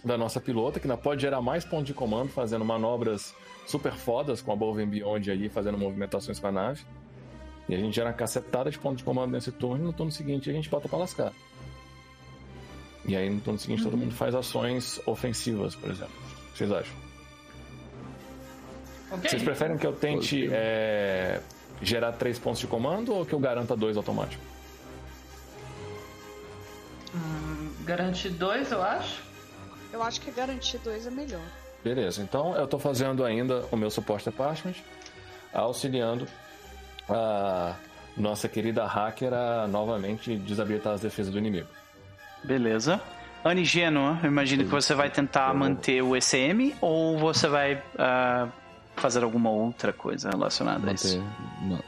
[0.03, 3.33] da nossa pilota, que ainda pode gerar mais pontos de comando, fazendo manobras
[3.65, 6.81] super fodas com a Above and Beyond aí, fazendo movimentações com a nave.
[7.67, 10.11] E a gente gera uma cacetada de pontos de comando nesse turno, e no turno
[10.11, 11.33] seguinte a gente bota pra lascar.
[13.07, 16.13] E aí no turno seguinte todo mundo faz ações ofensivas, por exemplo.
[16.49, 16.95] O que vocês acham?
[19.11, 19.29] Ok?
[19.29, 21.41] Vocês preferem que eu tente é,
[21.81, 24.43] gerar três pontos de comando ou que eu garanta dois automático?
[27.13, 29.23] Hum, garantir dois, eu acho.
[29.93, 31.45] eu acho que garantir dois é melhor.
[31.83, 34.75] Beleza, então eu tô fazendo ainda o meu suporte apartment,
[35.53, 36.27] auxiliando
[37.09, 37.75] a
[38.17, 41.67] nossa querida hacker a novamente desabilitar as defesas do inimigo.
[42.43, 43.01] Beleza.
[43.43, 48.47] Anigeno, eu imagino que você vai tentar manter o ECM ou você vai ah,
[48.95, 51.19] fazer alguma outra coisa relacionada a isso?
[51.19, 51.79] Manter, ma-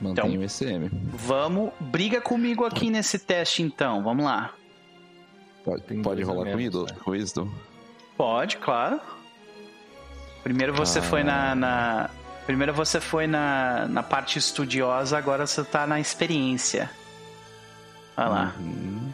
[0.00, 0.40] mantém Então.
[0.40, 0.90] o ECM.
[1.14, 4.50] Vamos, briga comigo aqui nesse teste então, vamos lá.
[5.64, 6.94] Pode, pode rolar com elementos, Wisdom?
[6.94, 7.00] né?
[7.04, 7.48] com Wisdom?
[8.16, 9.00] Pode, claro.
[10.42, 11.02] Primeiro você Ah.
[11.02, 12.10] foi na, na-
[12.48, 16.90] Primeiro você foi na, na parte estudiosa, agora você tá na experiência.
[18.16, 19.12] Vai lá, Uhum.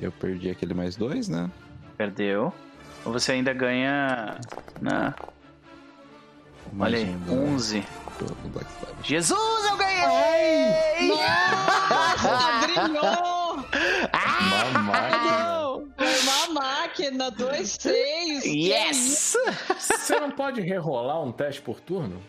[0.00, 1.48] Eu perdi aquele mais dois, né?
[1.96, 2.52] perdeu.
[3.04, 4.36] Ou você ainda ganha.
[4.80, 5.14] Na...
[6.72, 7.84] Mais Olha aí, um do- 11.
[8.18, 8.90] do- do Black Star.
[9.04, 11.08] Jesus, eu ganhei!
[11.08, 13.54] Nossa, brilhou!
[13.54, 14.35] Uma máquina.
[16.98, 18.42] Máquina, dois seis.
[18.42, 19.36] que Yes!
[19.78, 22.22] Você não pode rerolar um teste por turno?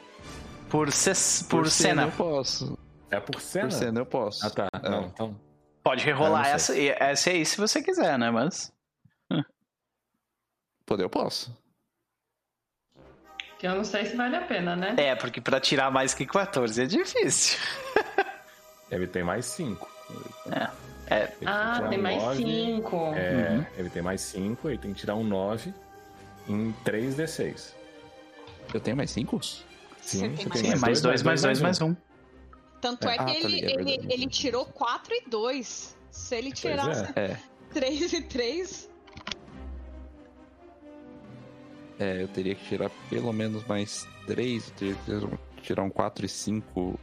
[0.69, 2.03] Por, ce- por, cena cena.
[2.03, 2.77] eu posso.
[3.09, 3.67] É por cena?
[3.69, 4.45] Por cena eu posso.
[4.45, 4.89] Ah tá, É.
[4.89, 5.39] não, então.
[5.83, 8.29] Pode rerolar essa, essa aí se você quiser, né?
[8.29, 8.71] Mas.
[10.85, 11.55] Poder eu posso.
[13.57, 14.93] Que eu não sei se vale a pena, né?
[14.97, 17.57] É, porque pra tirar mais que 14 é difícil.
[18.91, 19.89] Ele tem mais cinco.
[20.51, 20.69] É.
[21.09, 21.27] É.
[21.27, 22.43] Tem Ah, tem um mais nove.
[22.43, 22.95] cinco.
[23.15, 23.65] É, Uhum.
[23.77, 25.73] ele tem mais 5, ele tem que tirar um 9
[26.49, 27.73] em 3d6.
[28.73, 29.37] Eu tenho mais cinco?
[29.41, 29.63] Você
[30.01, 31.95] Sim, tem você mais é mais dois, mais dois, mais um.
[32.81, 34.13] Tanto é, Ah, que tá ele, ligado, ele, verdade.
[34.13, 35.95] ele tirou 4 e 2.
[36.11, 37.21] Se ele tirasse é.
[37.31, 37.39] É.
[37.73, 38.89] 3 e 3,
[41.99, 44.67] É, eu teria que tirar pelo menos mais três.
[44.67, 46.99] Eu teria que tirar um 4 e 5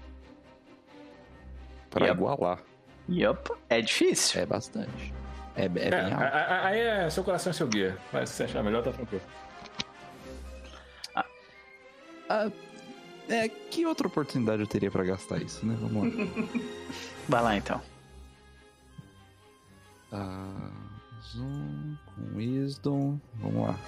[1.90, 2.16] pra Yep.
[2.18, 2.62] igualar.
[3.08, 4.40] Yup, é difícil.
[4.42, 5.12] É bastante.
[5.56, 6.66] É, é bem É, alto.
[6.66, 7.96] aí é seu coração é seu guia.
[8.12, 9.22] Mas se você achar melhor, tá tranquilo.
[12.28, 12.50] Ah,
[13.28, 15.76] é, que outra oportunidade eu teria pra gastar isso, né?
[15.80, 16.24] Vamos lá.
[17.28, 17.80] Vai lá então.
[20.10, 20.70] Ah,
[21.32, 23.18] zoom com Wisdom.
[23.34, 23.78] Vamos lá.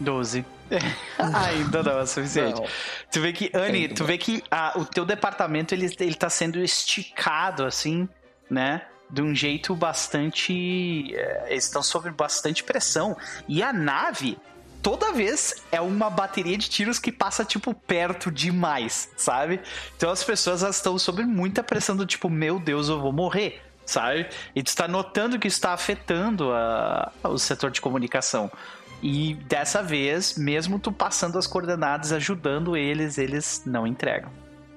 [0.00, 0.44] 12.
[1.18, 2.60] Ainda não é o suficiente.
[2.60, 2.66] Não.
[3.10, 6.58] Tu vê que, Anne, tu vê que ah, o teu departamento ele, ele tá sendo
[6.60, 8.08] esticado, assim,
[8.50, 8.82] né?
[9.10, 11.14] De um jeito bastante.
[11.14, 13.16] é, eles estão sob bastante pressão.
[13.48, 14.36] E a nave,
[14.82, 19.60] toda vez, é uma bateria de tiros que passa, tipo, perto demais, sabe?
[19.96, 23.62] Então as pessoas estão sob muita pressão do tipo, meu Deus, eu vou morrer.
[23.86, 24.28] Sabe?
[24.54, 28.52] E tu tá notando que isso está afetando a- o setor de comunicação.
[29.02, 34.30] E dessa vez, mesmo tu passando as coordenadas, ajudando eles, eles não entregam.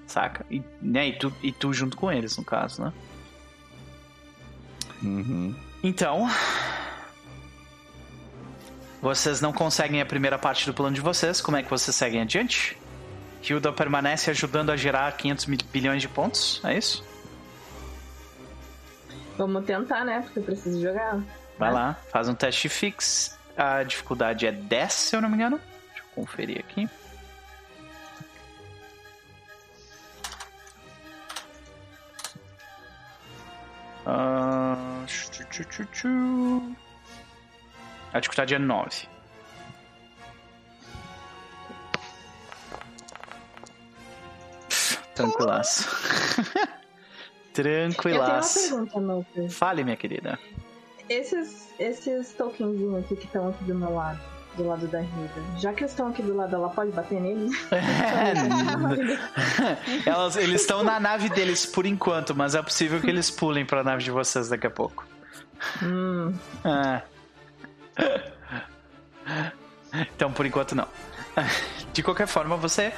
[0.06, 0.46] Saca?
[0.52, 2.94] E, né, e, tu, e tu junto com eles, no caso, né?
[5.02, 5.56] Uhum.
[5.84, 6.30] Então.
[9.02, 11.42] Vocês não conseguem a primeira parte do plano de vocês.
[11.42, 12.78] Como é que vocês seguem adiante?
[13.42, 17.04] Hilda permanece ajudando a gerar 500 mil- bilhões de pontos, é isso?
[19.36, 20.22] Vamos tentar, né?
[20.22, 21.20] Porque eu preciso jogar.
[21.58, 23.36] Vai lá, faz um teste fix.
[23.58, 25.60] A dificuldade é 10, se eu não me engano.
[25.90, 26.90] Deixa eu conferir aqui.
[34.06, 36.76] Ah, tchu, tchu, tchu, tchu.
[38.14, 39.08] A dificuldade é 9.
[45.14, 45.88] Tranquilaço.
[47.54, 48.86] Eu tenho uma Tranquilaço.
[48.88, 49.50] pergunta.
[49.50, 50.40] Fale, minha querida.
[51.12, 54.18] Esses, esses tokenzinhos aqui que estão aqui do meu lado,
[54.56, 57.52] do lado da Rita, já que eles estão aqui do lado, ela pode bater neles?
[60.08, 63.84] Elas, eles estão na nave deles por enquanto, mas é possível que eles pulem pra
[63.84, 65.06] nave de vocês daqui a pouco.
[65.84, 66.34] hum,
[66.64, 67.02] Ah.
[70.14, 70.88] Então, por enquanto, não.
[71.92, 72.94] De qualquer forma, você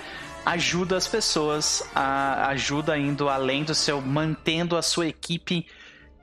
[0.46, 5.66] ajuda as pessoas, a, ajuda indo além do seu, mantendo a sua equipe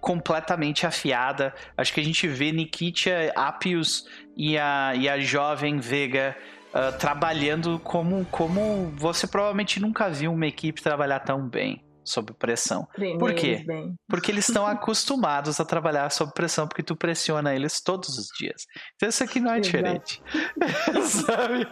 [0.01, 1.55] completamente afiada.
[1.77, 4.07] Acho que a gente vê Nikitia, Apius
[4.37, 6.37] e a, e a jovem Vega
[6.73, 12.87] ah, trabalhando como, como você provavelmente nunca viu uma equipe trabalhar tão bem, sob pressão.
[12.95, 13.65] treinei Por quê?
[13.67, 13.95] bem.
[14.09, 18.67] Porque eles estão acostumados a trabalhar sob pressão, porque tu pressiona eles todos os dias.
[18.95, 19.67] Então isso aqui não é Exato.
[19.67, 20.23] diferente.
[21.03, 21.67] Sabe?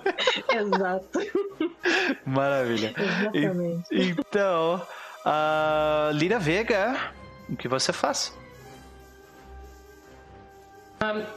[0.53, 1.19] Exato,
[2.27, 2.93] Maravilha.
[2.97, 3.89] exatamente.
[3.93, 4.83] Então,
[5.25, 7.13] a Lira Vega,
[7.49, 8.37] o que você faz?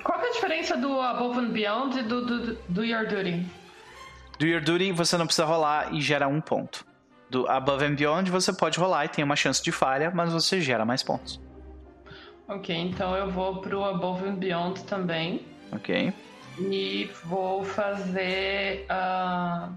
[0.03, 3.45] Qual que é a diferença do Above and Beyond e do, do, do Your Duty?
[4.40, 6.83] Do Your Duty você não precisa rolar e gera um ponto.
[7.30, 10.59] Do Above and Beyond você pode rolar e tem uma chance de falha, mas você
[10.59, 11.40] gera mais pontos.
[12.48, 15.45] Ok, então eu vou pro Above and Beyond também.
[15.72, 16.11] Ok?
[16.59, 19.69] E vou fazer a.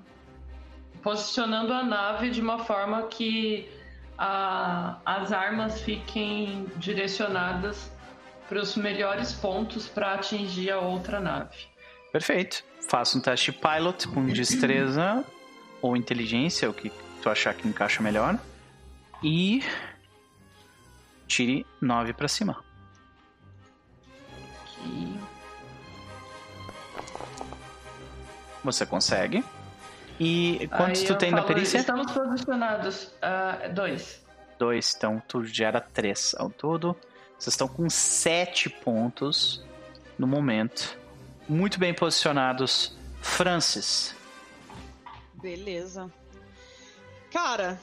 [1.03, 3.69] posicionando a nave de uma forma que
[4.19, 7.91] a- as armas fiquem direcionadas
[8.49, 11.57] para os melhores pontos para atingir a outra nave.
[12.13, 12.63] Perfeito.
[12.89, 15.25] Faça um teste pilot com destreza
[15.81, 16.91] ou inteligência, o que
[17.23, 18.39] tu achar que encaixa melhor.
[19.23, 19.63] E
[21.27, 22.63] tire 9 pra cima.
[24.63, 25.19] Aqui.
[28.63, 29.43] Você consegue.
[30.21, 31.79] E quantos Aí tu tem na falo, perícia?
[31.79, 33.11] Estamos posicionados.
[33.21, 34.23] ah, dois.
[34.59, 36.97] Dois, então tu gera três ao todo.
[37.39, 39.65] Vocês estão com sete pontos
[40.17, 40.97] no momento.
[41.49, 42.97] Muito bem posicionados.
[43.21, 44.15] Francis.
[45.35, 46.11] Beleza.
[47.33, 47.79] Cara,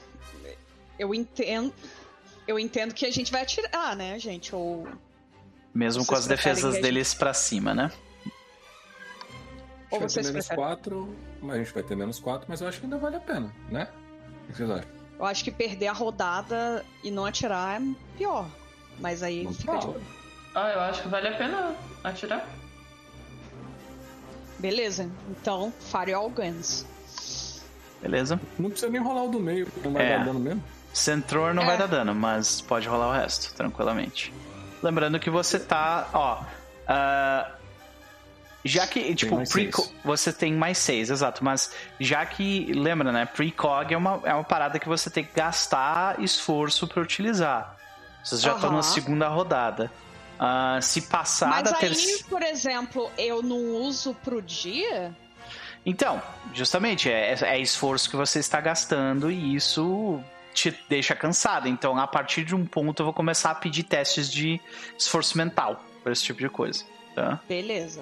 [0.97, 1.73] eu entendo.
[2.47, 4.55] Eu entendo que a gente vai atirar, né, gente?
[4.55, 4.87] Ou.
[5.73, 7.91] Mesmo com Vocês as preferem defesas a gente- deles pra cima, né?
[9.91, 10.63] Ou vai vocês ter menos preferem?
[10.75, 13.19] 4, mas a gente vai ter menos 4, mas eu acho que ainda vale a
[13.19, 13.87] pena, né?
[14.43, 14.89] O que vocês acham?
[15.19, 17.85] Eu acho que perder a rodada e não atirar é
[18.17, 18.47] pior.
[18.99, 19.93] Mas aí Não fica de fala.
[19.95, 20.03] olho.
[20.55, 22.47] Ah, eu acho que vale a pena atirar.
[24.59, 25.73] Beleza, então,
[26.15, 26.85] All Guns.
[28.01, 28.39] Beleza?
[28.59, 30.17] Não precisa nem rolar o do meio, porque não vai É.
[30.17, 30.63] dar dano mesmo.
[30.93, 31.65] Centror não É.
[31.67, 34.33] vai dar dano, mas pode rolar o resto, tranquilamente.
[34.83, 36.43] Lembrando que você tá, ó.
[36.87, 37.51] ah,
[38.63, 39.75] já que, tipo, seis.
[40.03, 41.43] você tem mais seis, exato.
[41.43, 43.25] Mas já que, lembra, né?
[43.25, 47.75] Precog é uma, é uma parada que você tem que gastar esforço pra utilizar.
[48.23, 48.77] Vocês já estão Aham.
[48.77, 49.91] na segunda rodada.
[50.39, 52.23] Ah, se passar Mas da aí, terceira.
[52.27, 55.15] por exemplo, eu não uso pro dia?
[55.85, 56.21] Então,
[56.53, 60.19] justamente, é, é esforço que você está gastando e isso
[60.53, 61.67] te deixa cansado.
[61.67, 64.59] Então, a partir de um ponto, eu vou começar a pedir testes de
[64.97, 66.83] esforço mental para esse tipo de coisa.
[67.15, 67.39] Tá?
[67.47, 68.01] Beleza.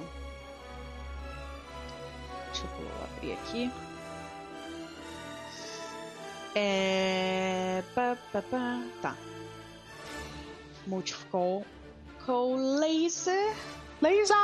[3.30, 3.72] Abrir aqui.
[6.56, 7.84] É.
[7.94, 8.84] pá, pá, pá.
[9.02, 9.16] Tá.
[10.88, 11.64] Multifocal.
[12.26, 13.54] Call laser.
[14.02, 14.36] Laser!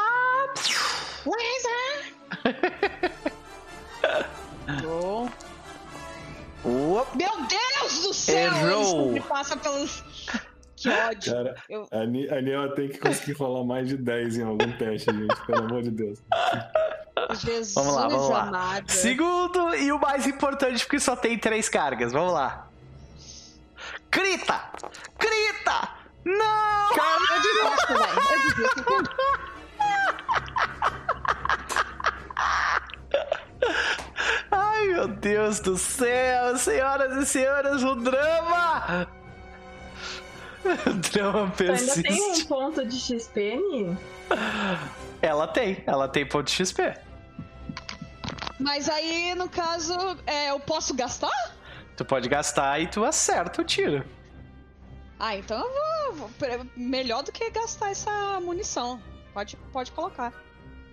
[1.25, 2.03] Laser!
[6.65, 7.17] Uop.
[7.17, 8.51] Meu Deus do céu!
[8.53, 9.11] Errou.
[9.11, 10.03] Ele passa pelos.
[10.75, 11.33] Que ódio.
[11.33, 14.72] Cara, Eu- a, Ni- a Niel tem que conseguir rolar mais de 10 em algum
[14.77, 15.45] teste, gente.
[15.45, 16.19] Pelo amor de Deus.
[17.34, 18.42] Jesus Vamos lá, vamos lá.
[18.44, 18.92] amado.
[18.92, 22.11] Segundo e o mais importante, porque só tem três cargas.
[22.11, 22.68] Vamos lá.
[24.11, 24.61] Crita!
[25.18, 25.90] Crita!
[26.24, 26.90] Não!
[26.92, 28.19] Eu desisto, velho.
[28.32, 29.35] Eu desisto.
[34.52, 39.08] Ai, meu Deus do céu, senhoras e senhores, o drama!
[40.66, 42.44] O drama Tu ainda tem persiste.
[42.44, 43.98] um ponto de XP, Ni?
[45.26, 46.94] Ela tem, ela tem ponto de XP.
[48.60, 49.94] Mas aí, no caso,
[50.26, 51.56] é, eu posso gastar?
[51.98, 54.06] Tu pode gastar e tu acerta o tiro.
[55.20, 59.02] Ah, então eu vou, vou- Melhor do que gastar essa munição.
[59.34, 60.32] Pode, pode colocar.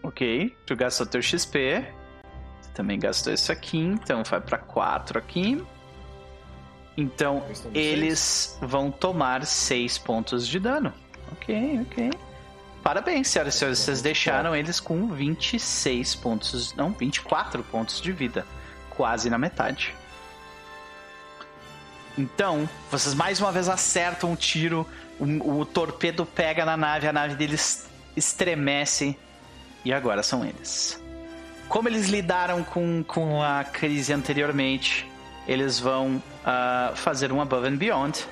[0.02, 1.84] Ok, tu gastou teu XP.
[2.62, 5.62] Tu também gastou isso aqui, então vai pra 4 aqui.
[6.96, 10.92] Então, Eles eles vão tomar 6 pontos de dano.
[11.32, 12.10] Ok, ok.
[12.82, 13.78] Parabéns, senhoras e senhores.
[13.78, 16.74] Vocês deixaram eles com 26 pontos.
[16.74, 18.44] Não, 24 pontos de vida.
[18.90, 19.94] Quase na metade.
[22.18, 24.86] Então, vocês mais uma vez acertam um tiro.
[25.18, 27.86] O, o torpedo pega na nave, a nave deles
[28.16, 29.16] estremece.
[29.84, 31.00] E agora são eles.
[31.68, 35.10] Como eles lidaram com, com a crise anteriormente,
[35.46, 38.26] eles vão ah, fazer um Above and Beyond.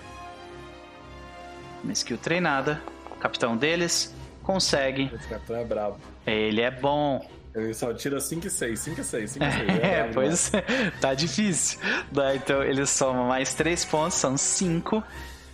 [1.83, 2.83] Uma skill treinada.
[3.11, 4.15] O capitão deles
[4.53, 5.11] consegue.
[5.15, 5.97] Esse capitão é brabo.
[6.27, 7.25] Ele é bom.
[7.55, 9.69] Ele só tira 5 e 6, 5 e 6, 5 e 6.
[9.83, 10.91] É, pois é.
[11.01, 11.79] tá difícil.
[12.15, 15.03] Tá, Então eles somam mais 3 pontos, são 5.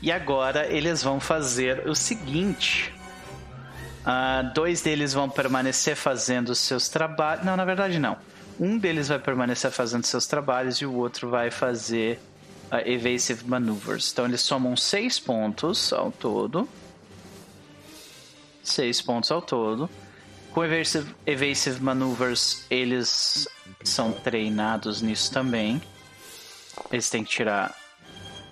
[0.03, 2.93] E agora eles vão fazer o seguinte:
[4.05, 7.45] Ah, dois deles vão permanecer fazendo seus trabalhos.
[7.45, 8.17] Não, na verdade não.
[8.59, 12.19] Um deles vai permanecer fazendo seus trabalhos e o outro vai fazer
[12.71, 14.13] ah, Evasive Maneuvers.
[14.13, 16.69] Então eles somam 6 pontos ao todo.
[18.71, 19.89] 6 pontos ao todo.
[20.53, 23.47] Com Evasive, evasive Maneuvers, eles
[23.85, 25.83] são treinados nisso também.
[26.91, 27.75] Eles têm que tirar.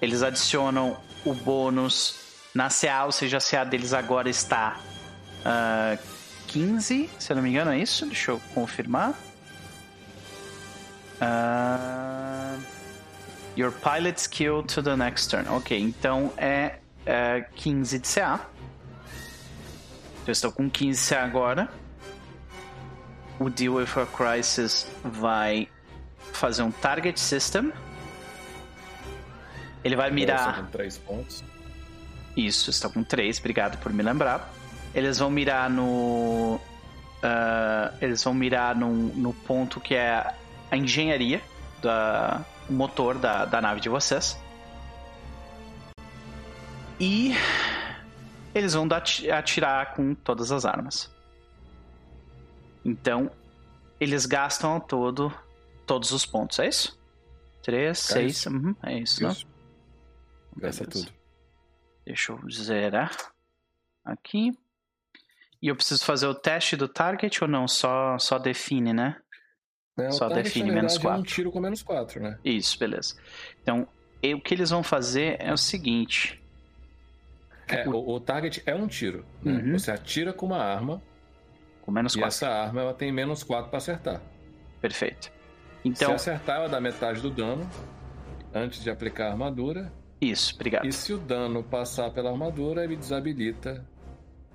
[0.03, 2.17] Eles adicionam o bônus
[2.55, 4.79] na CA, ou seja, a CA deles agora está
[5.45, 5.99] ah,
[6.49, 8.07] 15, se eu não me engano, é isso?
[8.07, 9.15] Deixa eu confirmar.
[11.21, 12.57] Ah,
[13.57, 15.49] your pilot skill to the next turn.
[15.49, 16.77] Ok, então é,
[17.07, 18.41] é 15 de CA.
[20.27, 21.69] Eu estou com 15 CA agora.
[23.39, 25.69] O Deal with a Crisis vai
[26.33, 27.73] fazer um target system.
[29.83, 30.63] Ele vai mirar.
[30.63, 31.45] Com 3 pontos.
[32.37, 34.53] Isso, está com 3, obrigado por me lembrar.
[34.95, 36.61] Eles vão mirar no.
[37.23, 40.35] ah, eles vão mirar no, no ponto que é
[40.71, 41.41] a engenharia,
[41.83, 44.39] da, o motor da, da nave de vocês.
[46.99, 47.37] E
[48.55, 48.87] eles vão
[49.33, 51.13] atirar com todas as armas.
[52.85, 53.31] Então,
[53.99, 55.33] eles gastam ao todo
[55.87, 56.99] todos os pontos, é isso?
[57.63, 58.49] 3, É 6, isso.
[58.83, 59.27] é isso?
[59.27, 59.47] Isso.
[60.57, 61.07] Gasta Beleza.
[61.07, 61.13] tudo.
[62.07, 63.11] Deixa eu zerar
[64.05, 64.53] aqui.
[65.63, 67.67] E eu preciso fazer o teste do target ou não?
[67.67, 69.17] Só, só define, né?
[69.97, 72.39] É, o Só target, define menos verdade, é um tiro com menos 4, né?
[72.45, 73.17] Isso, beleza.
[73.63, 73.89] Então,
[74.23, 76.43] o que eles vão fazer é o seguinte.
[77.69, 79.25] É, o, o target é um tiro.
[79.43, 79.53] Né?
[79.53, 79.79] Uhum.
[79.79, 81.03] Você atira com uma arma
[81.83, 82.27] Com menos e 4.
[82.29, 84.21] essa arma ela tem menos 4 pra acertar.
[84.81, 85.25] Perfeito.
[85.25, 85.33] Se
[85.85, 87.69] Então, acertar, ela dá metade do dano
[88.55, 89.93] antes de aplicar a armadura.
[90.21, 90.87] isso, obrigado.
[90.87, 93.85] E se o dano passar pela armadura, ele desabilita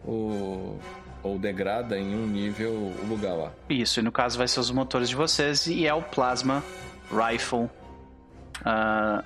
[0.05, 0.77] o.
[1.21, 3.51] ou degrada em um nível o lugar lá.
[3.69, 6.63] Isso, e no caso vai ser os motores de vocês e é o Plasma
[7.11, 7.69] Rifle.
[8.65, 9.23] ah,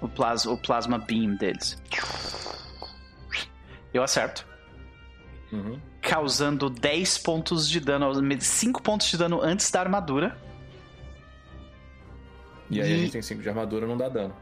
[0.00, 1.76] O plasma, o plasma beam deles.
[3.94, 4.44] Eu acerto.
[5.52, 5.78] Uhum.
[6.02, 10.36] Causando 10 pontos de dano, 5 pontos de dano antes da armadura.
[12.70, 14.34] E aí a E- gente tem 5 de armadura, não dá dano.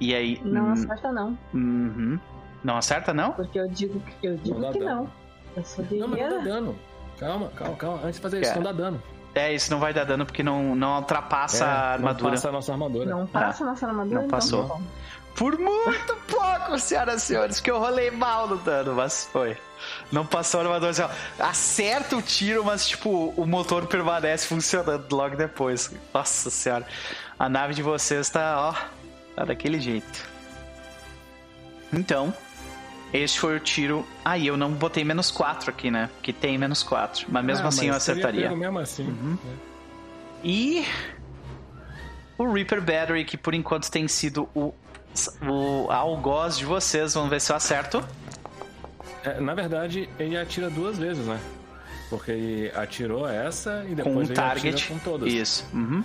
[0.00, 0.40] E aí.
[0.44, 1.38] Não hum, acerta, não.
[1.54, 2.18] uhum.
[2.62, 3.32] Não acerta, não?
[3.32, 4.94] Porque eu digo, que- eu digo dá que dano.
[4.94, 5.12] não.
[5.56, 6.42] Eu só Não, mas não dá diria.
[6.52, 6.78] dano.
[7.18, 7.98] Calma, calma, calma.
[8.04, 9.02] Antes de fazer isso, Cara, não dá dano.
[9.34, 12.30] É, isso não vai dar dano porque não, não ultrapassa É, a Não armadura.
[12.32, 13.04] passa a nossa armadura.
[13.10, 14.62] Não passa nossa armadura, Não então passou.
[14.68, 14.82] tá bom.
[15.34, 19.56] Por muito pouco, senhoras e senhores, que eu rolei mal no dano, mas foi.
[20.12, 21.08] Não passou a armadura assim, ó.
[21.42, 25.90] Acerta o tiro, mas tipo, o motor permanece funcionando logo depois.
[26.12, 26.86] Nossa senhora.
[27.38, 28.74] A nave de vocês tá, ó,
[29.34, 30.28] tá daquele jeito.
[31.92, 32.34] Então,
[33.12, 34.06] este foi o tiro.
[34.24, 36.10] Aí eu não botei menos 4 aqui, né?
[36.22, 37.26] Que tem menos 4.
[37.28, 38.56] Mas mesmo Ah, assim eu mas seria acertaria.
[38.56, 39.06] Mesmo assim.
[39.06, 39.38] Uhum.
[40.44, 40.86] E
[42.38, 44.72] o Reaper Battery, que por enquanto tem sido o,
[45.42, 47.14] o algoz de vocês.
[47.14, 48.04] Vamos ver se eu acerto.
[49.24, 51.38] É, na verdade, ele atira duas vezes, né?
[52.08, 54.88] Porque ele atirou essa e Com depois um ele target.
[54.88, 55.32] com todas.
[55.32, 55.66] Isso.
[55.72, 56.02] Uhum.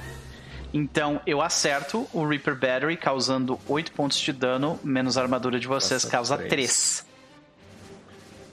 [0.73, 5.67] Então eu acerto o Reaper Battery, causando 8 pontos de dano, menos a armadura de
[5.67, 7.05] vocês, Nossa, causa três.
[7.05, 7.15] 3.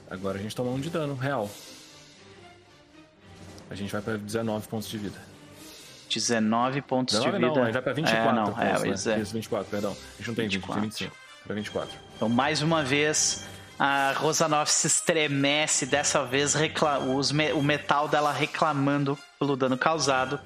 [0.09, 1.49] Agora a gente toma um de dano, real.
[3.69, 5.32] A gente vai pra 19 pontos de vida.
[6.15, 7.61] 19 pontos 19 de não, vida.
[7.61, 8.89] a gente vai pra 24 É, não, é, né?
[9.15, 9.19] é.
[9.19, 9.91] Isso, 24, perdão.
[9.91, 10.81] A gente não tem 20, 24.
[10.81, 11.15] tem 25.
[11.45, 11.89] Pra 24.
[12.15, 13.45] Então, mais uma vez,
[13.77, 16.55] a Rosanov se estremece, dessa vez
[17.33, 20.39] me- o metal dela reclamando pelo dano causado.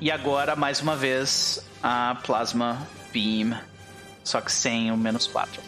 [0.00, 3.56] E agora, mais uma vez, a Plasma Beam,
[4.24, 5.62] só que sem o menos 4.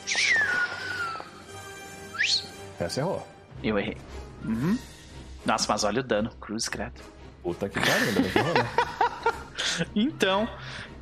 [2.81, 3.27] Essa errou.
[3.63, 3.97] Eu errei.
[4.45, 4.77] Uhum.
[5.47, 7.01] Nossa, mas olha o dano, cruz credo.
[7.45, 8.69] Puta que pariu, ainda né?
[9.95, 10.49] Então,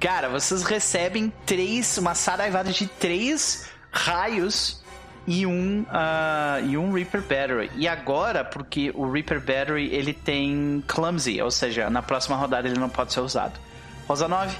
[0.00, 4.82] cara, vocês recebem três, uma saraivada de três raios
[5.24, 7.70] e um, ah, e um Reaper Battery.
[7.76, 12.78] E agora, porque o Reaper Battery ele tem Clumsy, ou seja, na próxima rodada ele
[12.78, 13.58] não pode ser usado.
[14.08, 14.56] Rosa 9,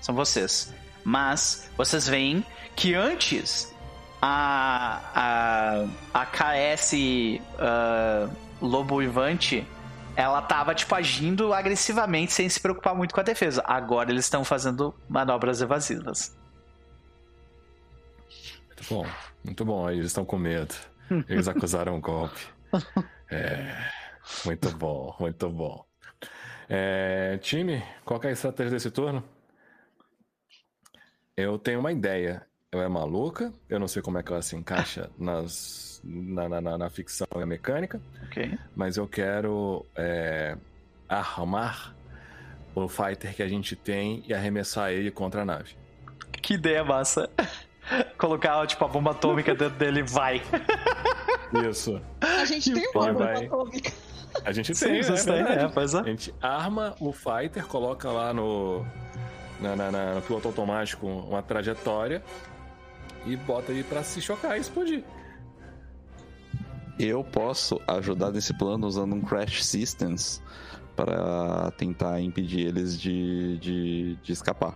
[0.00, 0.72] são vocês.
[1.04, 2.42] Mas vocês veem
[2.74, 3.74] que antes
[4.22, 6.94] a, a, a KS
[7.58, 8.28] ah,
[8.62, 9.66] Lobo Ivante
[10.16, 13.62] ela tava, tipo, agindo agressivamente sem se preocupar muito com a defesa.
[13.66, 16.36] Agora eles estão fazendo manobras evasivas.
[18.68, 19.06] Muito bom,
[19.44, 19.90] muito bom.
[19.90, 20.74] Eles estão com medo.
[21.28, 22.40] Eles acusaram o golpe.
[23.30, 23.74] É.
[24.44, 25.84] Muito bom, muito bom.
[26.68, 29.22] É, time, qual é a estratégia desse turno?
[31.36, 32.46] Eu tenho uma ideia.
[32.72, 36.60] Ela é maluca, eu não sei como é que ela se encaixa nas, na, na,
[36.60, 38.58] na- na ficção e na mecânica, Ok.
[38.76, 40.56] mas eu quero é,
[41.08, 41.94] armar
[42.74, 45.76] o fighter que a gente tem e arremessar ele contra a nave.
[46.42, 47.30] Que ideia massa.
[48.18, 50.42] Colocar, tipo, a bomba atômica dentro dele vai.
[51.70, 52.00] Isso.
[52.20, 53.46] A gente tem uma Vai, bomba vai.
[53.46, 53.92] atômica.
[54.44, 55.64] A gente Sim, tem, é têm, verdade.
[55.64, 55.98] é, pois é.
[56.00, 58.84] A gente arma o fighter, coloca lá no,
[59.60, 62.20] na, na- na- no piloto automático uma trajetória
[63.24, 65.04] e bota ele pra se chocar e explodir.
[66.98, 70.42] Eu posso ajudar nesse plano usando um Crash Systems
[70.94, 74.74] para tentar impedir eles de, de, de escapar,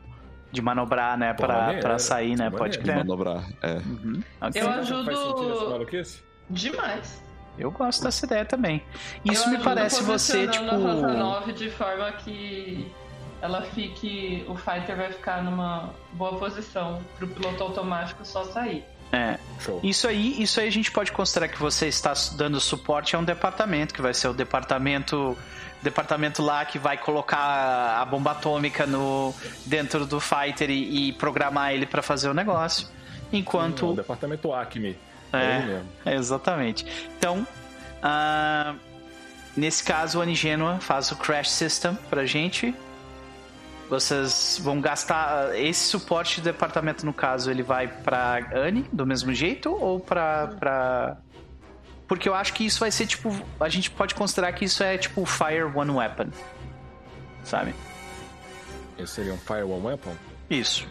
[0.51, 1.33] De manobrar, né?
[1.33, 2.45] Pra, maneiro, pra sair, né?
[2.45, 2.57] maneiro.
[2.57, 2.97] Pode de crer.
[2.97, 3.45] manobrar.
[3.63, 3.75] É.
[3.77, 4.23] Uhum.
[4.41, 4.63] Ok.
[4.63, 6.09] Eu ajudo-?
[6.51, 7.23] Demais.
[7.59, 8.83] Eu gosto dessa ideia também.
[9.25, 10.65] Isso Eu me parece você, tipo.
[10.65, 12.91] a Rosa 9 de forma que
[13.43, 14.45] ela fique.
[14.49, 18.85] O fighter vai ficar numa boa posição pro piloto automático só sair.
[19.12, 19.81] É, Show.
[19.83, 23.25] Isso aí, isso aí a gente pode considerar que você está dando suporte a um
[23.25, 25.37] departamento, que vai ser o departamento
[25.81, 29.33] departamento lá que vai colocar a bomba atômica no
[29.65, 32.89] dentro do fighter e, e programar ele para fazer o negócio.
[33.33, 34.97] O Enquanto departamento Acme.
[35.33, 35.39] É.
[35.39, 35.89] É ele mesmo.
[36.05, 36.87] é, exatamente.
[37.17, 37.47] Então,
[38.03, 38.75] ah,
[39.57, 42.75] nesse caso, o Anigênua faz o crash system pra gente.
[43.89, 49.33] Vocês vão gastar esse suporte do departamento, no caso, ele vai pra Anne do mesmo
[49.33, 51.17] jeito ou pra, pra...
[52.07, 53.34] Porque eu acho que isso vai ser tipo.
[53.60, 56.28] A gente pode considerar que isso é tipo Fire One Weapon.
[57.44, 57.75] Sabe?
[58.99, 60.15] Esse seria um Fire One Weapon?
[60.50, 60.86] Isso.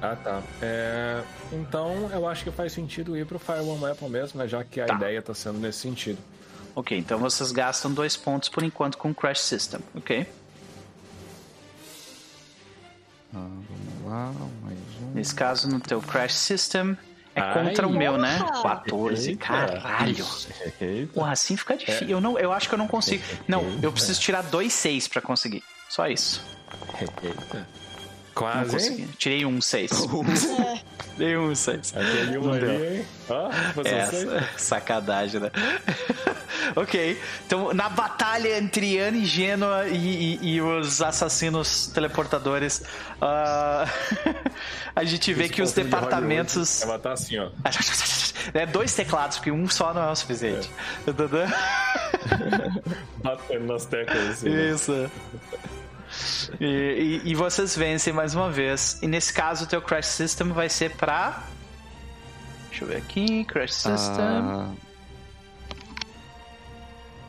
[0.00, 0.40] Ah, tá.
[0.60, 1.20] É,
[1.52, 4.48] Então, eu acho que faz sentido ir pro Fire One Weapon mesmo, né?
[4.48, 4.94] Já que a Tá.
[4.94, 6.18] ideia tá sendo nesse sentido.
[6.74, 10.26] Ok, então vocês gastam dois pontos por enquanto com o Crash System, ok?
[13.34, 15.12] Ah, vamos lá, mais um.
[15.14, 16.96] Nesse caso, no teu Crash System,
[17.34, 17.54] é Ai.
[17.54, 18.38] contra o meu, né?
[18.38, 18.76] Porra!
[18.76, 19.46] 14, Eita.
[19.46, 20.26] caralho.
[20.80, 21.12] Eita.
[21.14, 22.08] Porra, assim fica difícil.
[22.08, 23.22] Eu, não, eu acho que eu não consigo.
[23.48, 25.62] Não, eu preciso tirar dois seis pra conseguir.
[25.88, 26.44] Só isso.
[27.00, 27.66] Eita.
[28.34, 29.06] Quase?
[29.18, 29.90] Tirei um 6.
[31.16, 31.94] Tirei um 6.
[31.96, 33.04] Aquele um ali?
[33.28, 34.26] Ó, você É, sei.
[34.56, 35.50] sacanagem, né?
[36.76, 42.82] ok, então na batalha entre Ana e Gênua e, e- e os assassinos teleportadores,
[43.20, 43.86] ah,
[44.96, 46.82] a gente vê Esse que os de departamentos.
[46.82, 47.50] Hollywood, Ela tá assim, ó.
[48.54, 50.68] É dois teclados, porque um só não é o suficiente.
[53.22, 54.48] Batendo nas teclas assim.
[54.50, 55.10] né?
[56.60, 56.64] E,
[57.24, 58.98] e- e vocês vencem mais uma vez.
[59.02, 61.42] E nesse caso, o teu Crash System vai ser pra.
[62.68, 63.44] Deixa eu ver aqui.
[63.44, 64.24] Crash System.
[64.24, 64.70] Ah,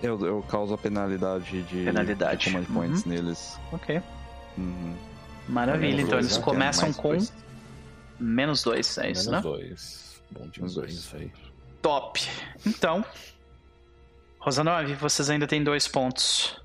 [0.01, 2.45] eu, eu causo a penalidade de, Penalidade.
[2.45, 3.11] de command points Uhum.
[3.11, 3.57] neles.
[3.71, 4.01] Ok.
[4.57, 4.95] Uhum.
[5.47, 5.87] Maravilha.
[5.95, 6.43] Menos Então dois, eles né?
[6.43, 7.33] começam com dois.
[8.19, 9.51] menos dois, é isso, Menos né?
[9.51, 10.21] dois.
[10.31, 10.93] Bom demais dois.
[10.93, 11.31] isso aí.
[11.81, 12.19] Top.
[12.65, 13.03] Então,
[14.39, 16.61] Rosanove, vocês ainda têm dois pontos.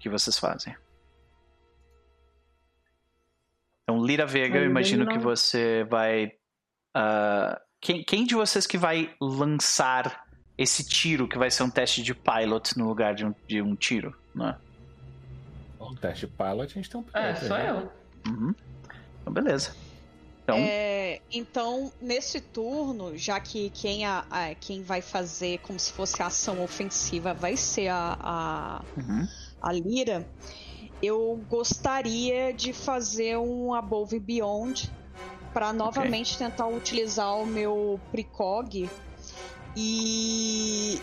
[0.00, 0.74] Que vocês fazem?
[3.82, 6.32] Então, Lira Vega, eu imagino que você vai.
[6.94, 10.24] ah, quem, quem de vocês que vai lançar
[10.56, 13.74] esse tiro, que vai ser um teste de pilot no lugar de um, de um
[13.74, 14.14] tiro?
[14.34, 14.56] Né?
[15.78, 17.70] Bom, teste pilot, a gente tem um É, sou né?
[17.70, 18.30] eu.
[18.32, 18.54] Uhum.
[19.20, 19.74] Então, beleza.
[20.42, 25.92] Então, É, então, nesse turno, já que quem, a, a- quem vai fazer como se
[25.92, 29.26] fosse a ação ofensiva vai ser a, a, uhum.
[29.60, 30.26] A Lira,
[31.02, 34.90] eu gostaria de fazer um Above and Beyond
[35.52, 38.88] para novamente tentar utilizar o meu Precog
[39.76, 41.00] e,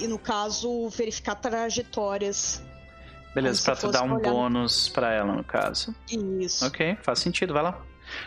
[0.00, 2.62] e no caso, verificar trajetórias.
[3.34, 5.94] beleza, se tu dar um bônus pra ela, no caso.
[6.10, 6.64] Isso.
[6.66, 7.80] Ok, faz sentido, vai lá.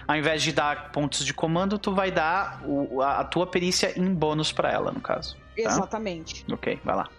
[0.08, 3.98] Ao invés de dar pontos de comando, tu vai dar o- a, a tua perícia
[3.98, 5.38] em bônus pra ela, no caso.
[5.56, 6.46] Exatamente.
[6.52, 7.10] Ok, vai lá.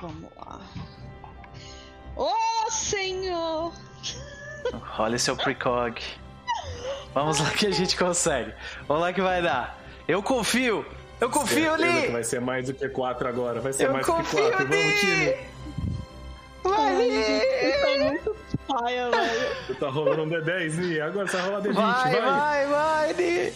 [0.00, 0.60] Vamos lá.
[2.16, 3.72] Oh, senhor!
[4.98, 6.00] Olha seu precog.
[7.12, 8.52] Vamos lá que a gente consegue.
[8.88, 9.78] Vamos lá que vai dar.
[10.06, 10.84] Eu confio!
[11.20, 12.08] Eu confio ali!
[12.08, 13.60] vai ser mais do que 4 agora.
[13.60, 14.66] Vai ser Eu mais do que confio 4.
[14.66, 15.36] Vamos, time.
[16.64, 17.72] Vai ali!
[17.80, 18.36] Tá muito
[18.66, 19.56] paia, velho.
[19.66, 21.00] Tu tá rolando um D10, Ni.
[21.00, 21.74] Agora você vai rolar D20.
[21.74, 23.52] Vai, Vai, vai, vai, Ni!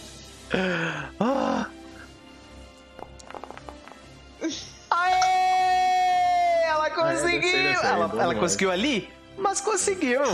[1.19, 1.65] Ah.
[4.91, 5.88] Aê!
[6.89, 7.49] Ela conseguiu!
[7.49, 10.21] aí, ela bom ela conseguiu ali, mas conseguiu!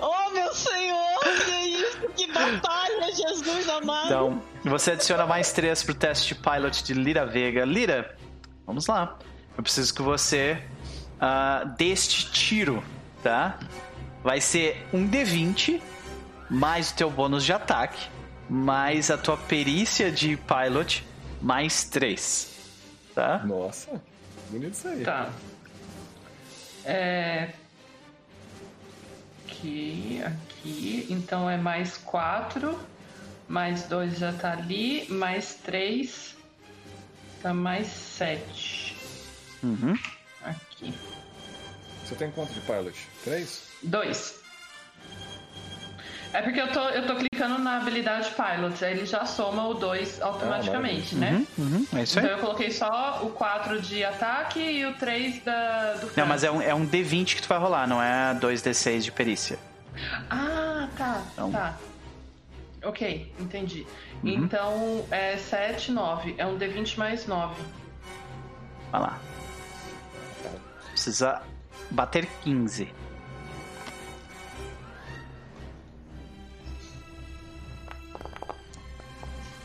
[0.00, 1.20] Oh, meu senhor!
[1.46, 2.08] Que isso?
[2.16, 4.06] Que batalha, Jesus amado!
[4.06, 7.64] Então, você adiciona mais três pro teste de pilot de Lira Vega.
[7.64, 8.16] Lira,
[8.66, 9.16] vamos lá.
[9.56, 10.60] Eu preciso que você
[11.20, 12.82] ah, dê este tiro,
[13.22, 13.58] tá?
[14.24, 15.80] Vai ser um D20,
[16.50, 18.08] mais o teu bônus de ataque,
[18.50, 21.06] mais a tua perícia de pilot,
[21.40, 22.51] mais três,
[23.14, 23.38] tá?
[23.44, 24.00] Nossa,
[24.50, 25.04] bonito isso aí.
[25.04, 25.30] Tá.
[26.84, 27.52] É.
[29.46, 31.06] Aqui, aqui.
[31.10, 32.78] Então é mais 4.
[33.48, 35.06] Mais 2 já tá ali.
[35.08, 36.36] Mais 3.
[37.42, 38.96] Tá mais 7.
[39.62, 39.96] Uhum.
[40.42, 40.94] Aqui.
[42.04, 43.08] Você tem quanto de pilot?
[43.24, 43.62] 3?
[43.82, 44.41] 2.
[46.34, 49.74] É porque eu tô, eu tô clicando na habilidade Pilot, aí ele já soma o
[49.74, 51.44] 2 automaticamente, né?
[51.58, 52.36] Uhum, uhum, é isso Então aí.
[52.36, 56.50] eu coloquei só o 4 de ataque e o 3 da, do Não, mas é
[56.50, 59.58] um, é um D20 que tu vai rolar, não é 2D6 de perícia.
[60.30, 61.52] Ah, tá, Então.
[61.52, 61.76] tá.
[62.84, 63.86] Ok, entendi.
[64.24, 64.30] Uhum.
[64.30, 66.34] Então é 7, 9.
[66.38, 67.54] É um D20 mais 9.
[68.90, 69.18] Vai lá.
[70.90, 71.42] Precisa
[71.90, 72.88] bater 15.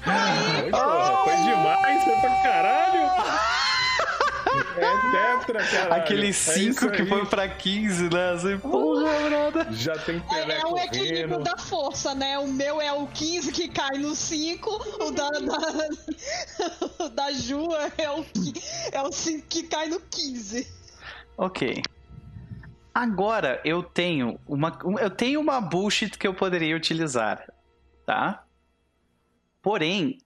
[0.08, 3.08] Foi, porra, foi demais, foi pra caralho.
[4.78, 5.94] É tetra, caralho.
[6.02, 7.08] Aquele É 5 isso que aí.
[7.10, 8.30] foi pra 15, né?
[8.32, 9.74] Assim, porra, brother.
[9.74, 12.38] Já tem É, Pelé é o equilíbrio da força, né?
[12.38, 14.70] O meu é o 15 que cai no 5,
[15.04, 18.26] o da, da, o da Ju é o,
[18.92, 20.68] é o 5 que cai no 15.
[21.38, 21.82] Ok.
[22.94, 27.44] Agora eu tenho uma um- eu tenho uma bullshit que eu poderia utilizar,
[28.06, 28.44] tá?
[29.68, 30.20] Porém,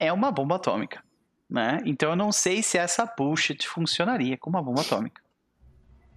[0.00, 1.04] é uma bomba atômica,
[1.50, 1.82] né?
[1.84, 5.20] Então eu não sei se essa bullshit funcionaria com uma bomba atômica.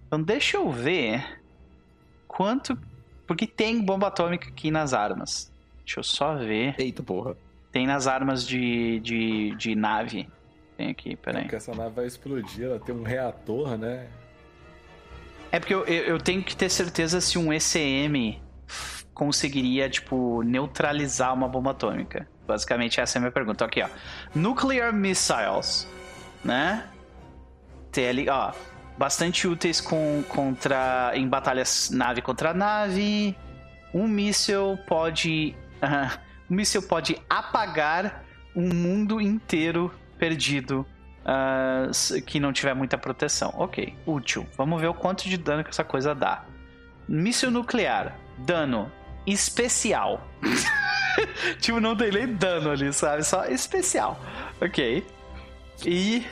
[0.06, 1.42] Então deixa eu ver
[2.26, 2.78] quanto
[3.26, 5.52] porque tem bomba atômica aqui nas armas.
[5.84, 6.74] Deixa eu só ver.
[6.78, 7.36] Eita porra.
[7.70, 10.26] Tem nas armas de, de, de nave.
[10.78, 11.42] Tem aqui, peraí.
[11.42, 14.08] Porque essa nave vai explodir, ela tem um reator, né?
[15.52, 18.40] É porque eu, eu, eu tenho que ter certeza se um ECM
[19.12, 22.26] conseguiria, tipo, neutralizar uma bomba atômica.
[22.50, 23.64] Basicamente, essa é a minha pergunta.
[23.64, 23.88] Aqui, ó.
[24.34, 25.86] Nuclear Missiles,
[26.44, 26.84] né?
[27.92, 28.52] TL, ó.
[28.98, 33.36] bastante úteis com, contra em batalhas nave contra nave.
[33.94, 40.86] Um míssil pode ah, um míssil pode apagar um mundo inteiro perdido
[41.88, 43.52] s- que não tiver muita proteção.
[43.56, 44.46] Ok, útil.
[44.56, 46.44] Vamos ver o quanto de dano que essa coisa dá.
[47.08, 48.90] Míssil nuclear, dano
[49.26, 50.24] especial.
[51.60, 53.24] tipo, não tem nem dano ali, sabe?
[53.24, 54.20] Só especial.
[54.60, 55.04] Ok.
[55.84, 56.26] E.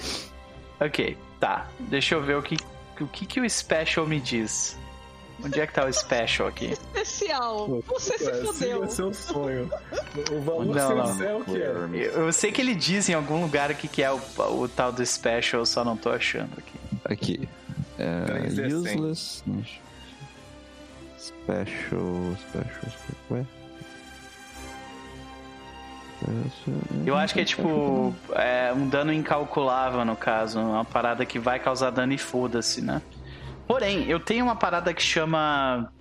[0.81, 1.67] Ok, tá.
[1.81, 2.57] Deixa eu ver o que,
[3.01, 4.77] o que, que o Special me diz.
[5.45, 6.73] Onde é que tá o Special aqui?
[6.95, 7.81] Especial.
[7.87, 8.53] Você se fodeu.
[8.53, 9.71] Siga seu sonho.
[10.33, 11.17] O valor Não, não.
[11.17, 12.11] seu é o que é.
[12.17, 14.91] Eu, sei que ele diz em algum lugar o que, que é o, o tal
[14.93, 16.79] do Special, eu só não tô achando aqui.
[17.05, 17.49] Aqui.
[17.99, 18.73] É, 3D100.
[18.75, 19.45] useless.
[21.19, 22.37] Special.
[22.37, 22.91] Special.
[22.91, 23.17] Special.
[23.31, 23.47] Ué?
[27.07, 31.59] Eu acho que é tipo é, um dano incalculável no caso, uma parada que vai
[31.59, 33.01] causar dano e foda-se, né?
[33.67, 35.93] Porém, eu tenho uma parada que chama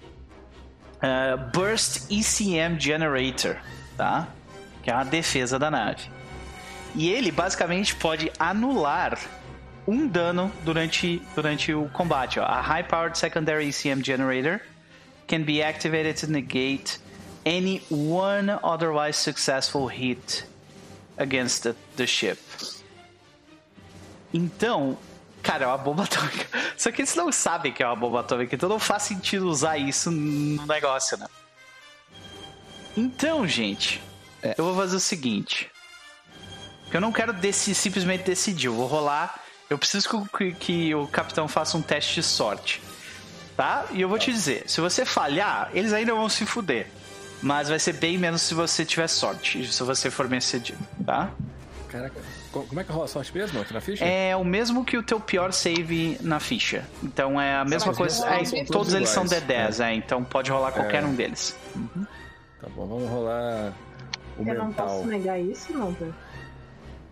[1.02, 3.58] é, Burst ECM Generator,
[3.96, 4.28] tá?
[4.82, 6.10] Que é uma defesa da nave.
[6.96, 9.20] E ele basicamente pode anular
[9.88, 12.40] um dano durante, durante o combate.
[12.40, 12.44] Ó.
[12.44, 14.62] A High Powered Secondary ECM Generator
[15.28, 17.00] can be activated to negate
[17.48, 20.45] any one otherwise successful hit
[21.17, 22.38] against the, the ship.
[24.34, 24.98] Então,
[25.42, 26.48] cara, é uma bomba atômica.
[26.77, 29.77] Só que eles não sabem que é uma bomba atômica, então não faz sentido usar
[29.77, 31.27] isso no negócio, né?
[32.95, 34.01] Então, gente,
[34.58, 35.69] eu vou fazer o seguinte.
[36.92, 39.40] Eu não quero deci- simplesmente decidir, eu vou rolar.
[39.69, 42.82] Eu preciso que, o- que- que o capitão faça um teste de sorte.
[43.56, 43.85] Tá?
[43.92, 46.88] E eu vou te dizer, se você falhar, eles ainda vão se fuder.
[47.41, 51.30] Mas vai ser bem menos se você tiver sorte, se você for bem sucedido, tá?
[51.90, 52.19] Caraca,
[52.51, 54.03] co- como é que rola a sorte mesmo aqui na ficha?
[54.03, 56.83] É o mesmo que o teu pior save na ficha.
[57.03, 58.27] Então é a mesma mas coisa.
[58.27, 59.93] é, todos todos eles são iguais, D10, é.
[59.93, 61.06] Então pode rolar qualquer É.
[61.06, 61.56] um deles.
[62.59, 63.72] Tá bom, vamos rolar
[64.38, 64.88] o Eu não mental.
[64.88, 66.14] posso negar isso, não, velho.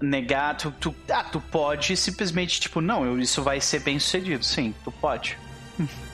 [0.02, 4.44] Negar, tu, tu, ah, tu pode simplesmente, tipo, não, eu- isso vai ser bem sucedido.
[4.44, 5.38] Sim, tu pode.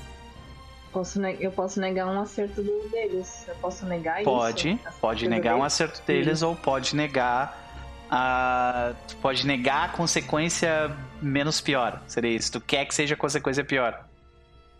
[0.92, 2.62] Posso Eu posso negar um acerto
[2.92, 3.46] deles.
[3.48, 5.00] Eu posso negar Pode, isso.
[5.00, 5.74] pode Acerto negar um deles?
[5.74, 7.58] acerto deles ou pode negar
[8.10, 8.94] a.
[9.08, 12.02] Tu pode negar a consequência menos pior.
[12.08, 12.52] Seria isso.
[12.52, 14.06] Tu quer que seja a consequência pior.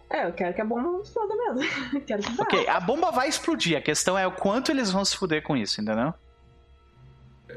[0.10, 2.02] É, eu quero que a bomba não exploda mesmo.
[2.06, 2.44] quero que vá.
[2.44, 3.78] Ok, a bomba vai explodir.
[3.78, 6.14] A questão é o quanto eles vão se fuder com isso, entendeu?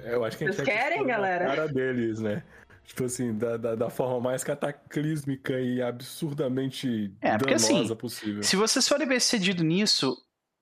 [0.04, 1.46] Eu acho que a gente Vocês que querem, na galera?
[1.46, 2.42] cara deles, né?
[2.84, 8.42] Tipo assim, da, da, da forma mais cataclísmica e absurdamente É, porque danosa assim, possível.
[8.42, 10.16] Se vocês forem bem sucedido nisso,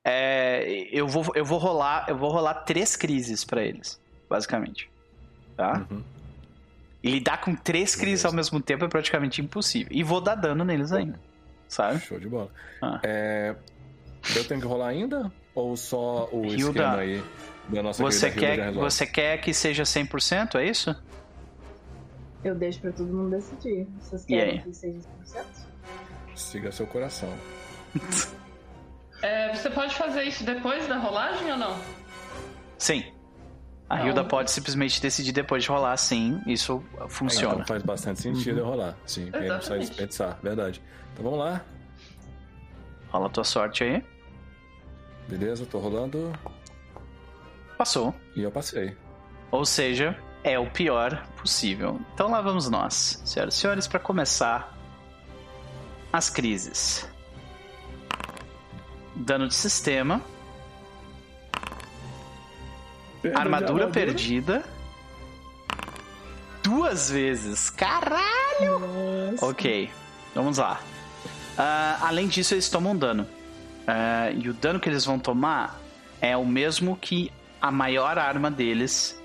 [0.05, 2.07] é, eu, vou, eu vou rolar.
[2.09, 4.91] Eu vou rolar três crises pra eles, basicamente.
[5.57, 5.87] Tá?
[5.91, 6.03] Uhum.
[7.03, 9.89] E lidar com três crises ao mesmo tempo é praticamente impossível.
[9.91, 11.21] E vou dar dano neles ainda.
[11.67, 11.99] Sabe?
[12.01, 12.51] Show de bola.
[12.81, 13.01] Ah.
[13.03, 13.57] É,
[14.37, 15.33] eu tenho que rolar ainda?
[15.55, 17.23] Ou só o Hilda, esquema aí
[17.69, 20.55] da nossa Você quer, você quer que seja 100%?
[20.57, 20.95] É isso?
[22.45, 23.87] Eu deixo pra todo mundo decidir.
[24.01, 25.45] Vocês querem que seja 100%?
[26.35, 27.33] Siga seu coração.
[29.25, 31.79] É, você pode fazer isso depois da rolagem ou não?
[32.77, 33.05] Sim.
[33.89, 34.09] A Não.
[34.09, 36.43] Hilda pode simplesmente decidir depois de rolar, sim.
[36.45, 37.55] Isso funciona.
[37.55, 38.97] Então faz bastante sentido eu rolar.
[39.07, 40.83] Sim, aí não precisa desperdiçar, verdade.
[41.13, 41.65] Então vamos lá.
[43.11, 44.05] Rola a tua sorte aí.
[45.29, 46.33] Beleza, tô rolando
[47.79, 48.13] Passou.
[48.35, 48.97] e eu passei.
[49.53, 52.01] Ou seja, é o pior possível.
[52.15, 54.77] Então lá vamos nós, senhoras e senhores, para começar
[56.13, 57.09] as crises.
[59.15, 60.21] Dano de sistema,
[63.23, 64.65] de armadura perdida.
[66.63, 67.71] Duas vezes.
[67.71, 68.81] Caralho!
[69.41, 69.91] Ok,
[70.35, 70.81] vamos lá.
[71.57, 73.27] Ah, além disso, eles tomam dano.
[73.87, 75.81] Ah, e o dano que eles vão tomar
[76.21, 79.22] é o mesmo que a maior arma deles.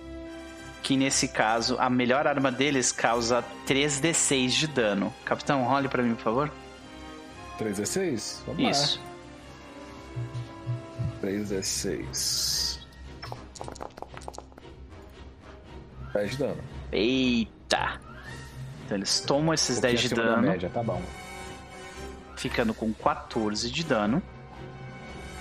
[0.88, 5.14] Que nesse caso, a melhor arma deles causa 3d6 de dano.
[5.26, 6.52] Capitão, role pra mim, por favor.
[7.60, 8.38] 3d6?
[8.48, 9.02] Vamos Isso.
[11.22, 11.28] lá.
[11.28, 12.80] 3d6.
[16.14, 16.64] 10 de dano.
[16.94, 18.00] Eita!
[18.86, 20.42] Então eles tomam esses Um 10 de dano.
[20.42, 21.02] média, tá bom.
[22.38, 24.24] ficando com 14 de dano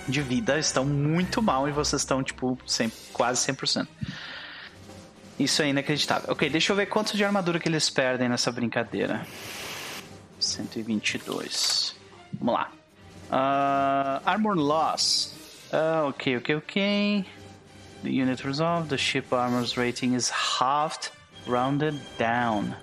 [0.09, 3.87] de vida, estão muito mal e vocês estão, tipo, 100, quase 100%.
[5.39, 6.31] Isso é inacreditável.
[6.31, 9.25] Ok, deixa eu ver quanto de armadura que eles perdem nessa brincadeira.
[10.39, 11.95] 122.
[12.33, 12.71] Vamos lá.
[13.31, 15.35] Ah, armor loss.
[15.71, 17.25] Ah, ok, ok, ok.
[18.03, 18.89] The unit resolved.
[18.89, 21.11] The ship armor's rating is halved,
[21.45, 22.73] rounded down.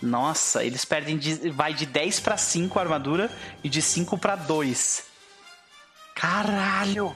[0.00, 3.30] Nossa, eles perdem de, vai de 10 pra 5 a armadura
[3.62, 5.04] e de 5 pra 2.
[6.14, 7.14] Caralho!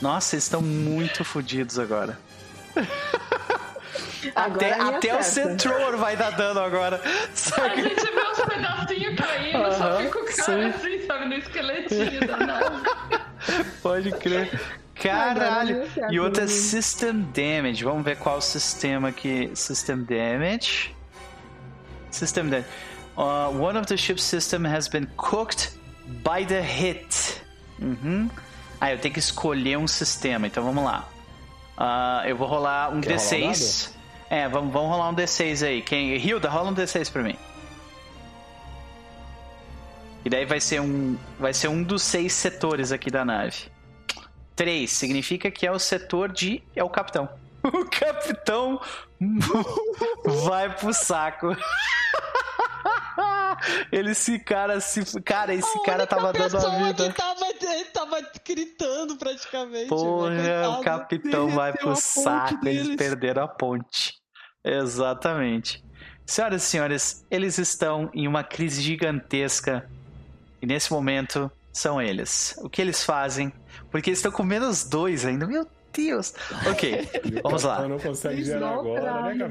[0.00, 2.18] Nossa, eles estão muito fodidos agora.
[4.34, 5.22] Agora até a minha até o.
[5.22, 7.00] Centrower vai dar dano agora.
[7.04, 7.82] A Sabe?
[7.82, 10.64] gente vê os pedacinhos caindo, só Aham, fica o cara sim.
[10.64, 12.82] assim, sabe, no esqueletinho da nave.
[13.82, 14.60] Pode crer.
[14.94, 15.90] Caralho.
[15.94, 16.46] certo, E outra é.
[16.46, 17.82] System Damage.
[17.84, 19.50] Vamos ver qual sistema que.
[19.54, 20.94] System Damage.
[22.10, 22.68] System Damage.
[23.16, 25.70] Uh, one of the ship's system has been cooked
[26.22, 27.42] by the hit.
[27.80, 28.28] Uhum.
[28.80, 31.06] Ah, eu tenho que escolher um sistema, então vamos lá.
[31.76, 33.90] Ah, eu vou rolar um Quer rolar um D6.
[34.30, 35.82] É, vamos, vamos rolar um D6 aí.
[35.82, 36.16] Quem...
[36.16, 37.36] Hilda, rola um D6 pra mim.
[40.24, 41.18] E daí vai ser um.
[41.38, 43.64] Vai ser um dos seis setores aqui da nave.
[44.54, 46.62] 3 significa que é o setor de.
[46.76, 47.28] É o capitão.
[47.62, 48.80] O capitão
[50.46, 51.48] vai pro saco.
[53.92, 55.04] Ele, esse cara se.
[55.20, 57.10] Cara, esse cara tava dando a vida.
[57.10, 59.88] Que tava, ele tava gritando praticamente.
[59.88, 62.66] Porra, velho, o capitão vai pro a saco.
[62.66, 62.96] Eles deles.
[62.96, 64.19] perderam a ponte.
[64.64, 65.84] Exatamente.
[66.26, 69.88] Senhoras e senhores, eles estão em uma crise gigantesca.
[70.62, 72.54] E nesse momento são eles.
[72.62, 73.52] O que eles fazem?
[73.90, 75.46] Porque eles estão com menos dois ainda.
[75.46, 76.34] Meu Deus.
[76.70, 77.08] Ok,
[77.42, 77.88] vamos lá.
[77.88, 79.48] Não consegue gerar agora, né.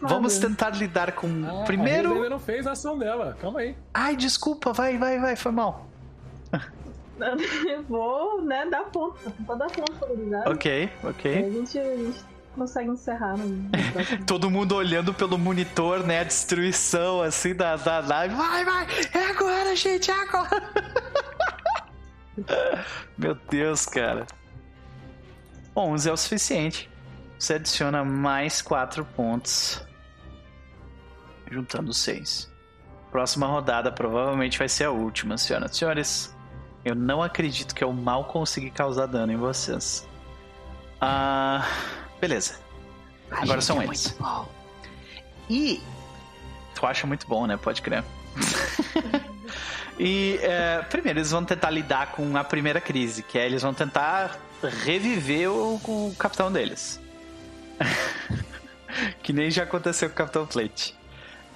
[0.00, 1.26] Vamos tentar lidar com.
[1.44, 2.14] Ah, Primeiro.
[2.14, 3.36] ainda não fez a ação dela.
[3.40, 3.74] Calma aí.
[3.92, 5.88] Ai, desculpa, vai, vai, vai, foi mal.
[7.88, 9.16] Vou, né, dar ponto.
[9.46, 10.42] Vou dar ponto né?
[10.46, 11.44] Ok, ok.
[11.44, 13.70] a gente, a gente consegue encerrar no.
[14.26, 16.20] Todo mundo olhando pelo monitor, né?
[16.20, 18.34] A destruição assim da, da nave.
[18.34, 18.86] Vai, vai!
[19.14, 20.62] É agora, gente, é agora!
[23.16, 24.26] Meu Deus, cara.
[25.76, 26.90] 11 é o suficiente.
[27.38, 29.84] Você adiciona mais 4 pontos.
[31.50, 32.50] Juntando 6.
[33.10, 36.36] Próxima rodada provavelmente vai ser a última, senhoras e senhores.
[36.84, 40.06] Eu não acredito que eu mal consegui causar dano em vocês.
[41.00, 41.66] Ah.
[42.22, 42.54] Beleza.
[43.32, 44.16] Agora são eles.
[45.50, 45.82] E.
[46.72, 47.56] Tu acha muito bom, né?
[47.56, 48.04] Pode crer.
[49.98, 53.74] e é, primeiro eles vão tentar lidar com a primeira crise, que é eles vão
[53.74, 54.38] tentar
[54.84, 57.00] reviver o, o capitão deles.
[59.20, 60.94] que nem já aconteceu com o Capitão Plate.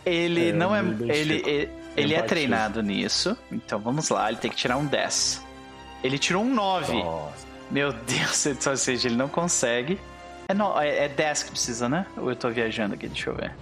[0.05, 0.81] Ele É, não é.
[0.81, 3.39] Ele, ele, ele é treinado nisso.
[3.53, 5.47] Então vamos lá, ele tem que tirar um 10.
[6.03, 6.93] Ele tirou um 9.
[6.93, 7.47] Nossa.
[7.71, 10.01] Meu Deus, ou seja, ele não consegue.
[10.49, 12.07] É, no, é, é 10 que precisa, né?
[12.17, 13.55] Ou eu tô viajando aqui, deixa eu ver.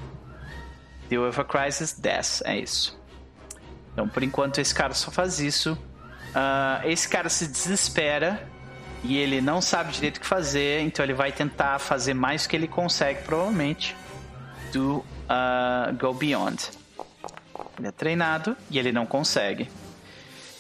[1.09, 2.99] Deal with a Crisis, 10, é isso.
[3.93, 5.79] Então, por enquanto, esse cara só faz isso.
[6.35, 8.47] Ah, esse cara se desespera
[9.03, 12.49] e ele não sabe direito o que fazer, então ele vai tentar fazer mais do
[12.49, 13.97] que ele consegue, provavelmente,
[14.73, 16.71] do ah, Go Beyond.
[17.79, 19.71] Ele é treinado e ele não consegue.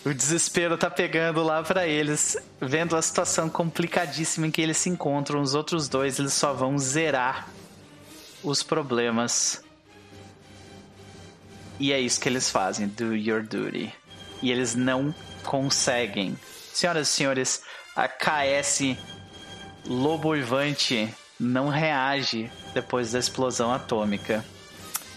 [0.04, 4.90] O desespero tá pegando lá pra eles, vendo a situação complicadíssima em que eles se
[4.90, 5.40] encontram.
[5.40, 7.48] Os outros dois, eles só vão zerar
[8.42, 9.64] os problemas.
[11.80, 13.94] E é isso que eles fazem, do your duty.
[14.42, 16.38] E eles não conseguem.
[16.74, 17.62] Senhoras e senhores,
[17.96, 18.96] a KS
[19.86, 24.44] Lobo Uivante não reage depois da explosão atômica.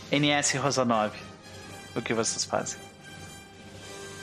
[0.09, 1.13] NS Rosanov,
[1.93, 2.86] o que vocês fazem?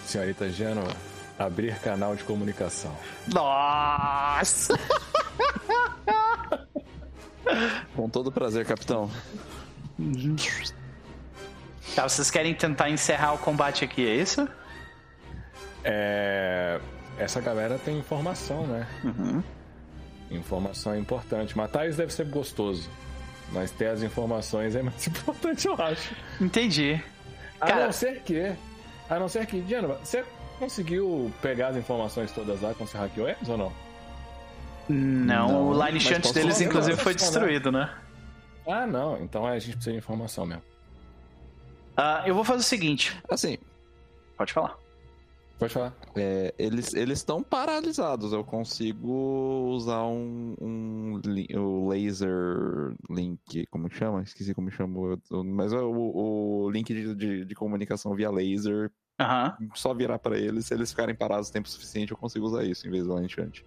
[0.06, 0.94] Senhorita Gênova,
[1.38, 2.94] abrir canal de comunicação.
[3.32, 4.78] Nossa!
[7.94, 9.10] Com todo prazer, capitão.
[11.94, 14.48] Tá, vocês querem tentar encerrar o combate aqui, é isso?
[15.84, 16.80] É...
[17.18, 18.86] Essa galera tem informação, né?
[19.04, 19.42] Uhum.
[20.30, 21.56] Informação é importante.
[21.56, 22.90] Matar eles deve ser gostoso.
[23.52, 26.12] Mas ter as informações é mais importante, eu acho.
[26.40, 27.00] Entendi.
[27.60, 28.52] A Cara- não ser que.
[29.08, 29.60] A não ser que.
[29.60, 30.24] Diana, você
[30.58, 33.72] conseguiu pegar as informações todas lá quando você hackeou eles ou não?
[34.88, 37.90] Não, Não, o line shunt deles, inclusive, foi destruído, né?
[38.66, 39.18] Ah, não.
[39.22, 40.62] Então a gente precisa de informação mesmo.
[41.96, 43.16] Ah, eu vou fazer o seguinte.
[43.30, 43.56] Assim,
[44.36, 44.76] Pode falar.
[45.58, 45.94] Pode falar.
[46.16, 48.32] é, eles eles estão paralisados.
[48.32, 51.20] Eu consigo usar um, um
[51.56, 54.22] o laser link, como chama?
[54.22, 55.18] Esqueci como chama.
[55.44, 58.90] Mas é o, o link de, de, de comunicação via laser.
[59.20, 59.56] Aham.
[59.74, 60.66] Só virar pra eles.
[60.66, 63.64] Se eles ficarem parados o tempo suficiente, eu consigo usar isso em vez do enchante.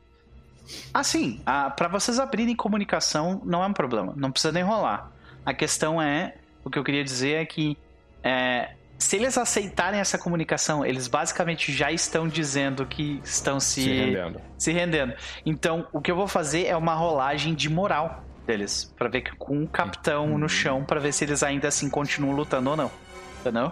[0.94, 1.42] Ah, sim.
[1.46, 4.14] Ah, para vocês abrirem comunicação, não é um problema.
[4.18, 5.12] Não precisa nem rolar.
[5.46, 6.36] A questão é.
[6.66, 7.78] O que eu queria dizer é que.
[8.22, 13.90] é, se eles aceitarem essa comunicação, eles basicamente já estão dizendo que estão se, Se
[13.90, 14.42] rendendo.
[14.58, 15.14] se rendendo.
[15.46, 18.24] Então, o que eu vou fazer é uma rolagem de moral.
[18.46, 18.94] deles.
[18.98, 22.34] Pra ver que com o capitão no chão, pra ver se eles ainda assim continuam
[22.36, 22.92] lutando ou não.
[23.42, 23.72] Entendeu?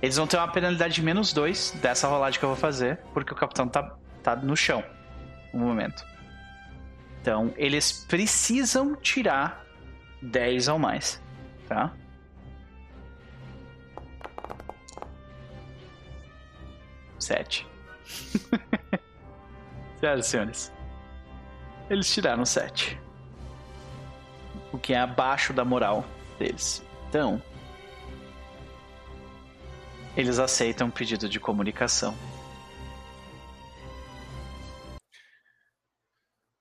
[0.00, 3.32] Eles vão ter uma penalidade de menos dois dessa rolagem que eu vou fazer, porque
[3.32, 4.82] o capitão tá, tá no chão
[5.54, 6.04] no momento.
[7.20, 9.64] Então, eles precisam tirar
[10.20, 11.22] 10 ou mais,
[11.68, 11.92] tá?
[17.22, 17.64] Sete.
[20.00, 20.72] Senhoras e senhores.
[21.88, 23.00] Eles tiraram 7.
[24.72, 26.04] O que é abaixo da moral
[26.36, 26.82] deles.
[27.08, 27.40] Então,
[30.16, 32.12] eles aceitam o pedido de comunicação.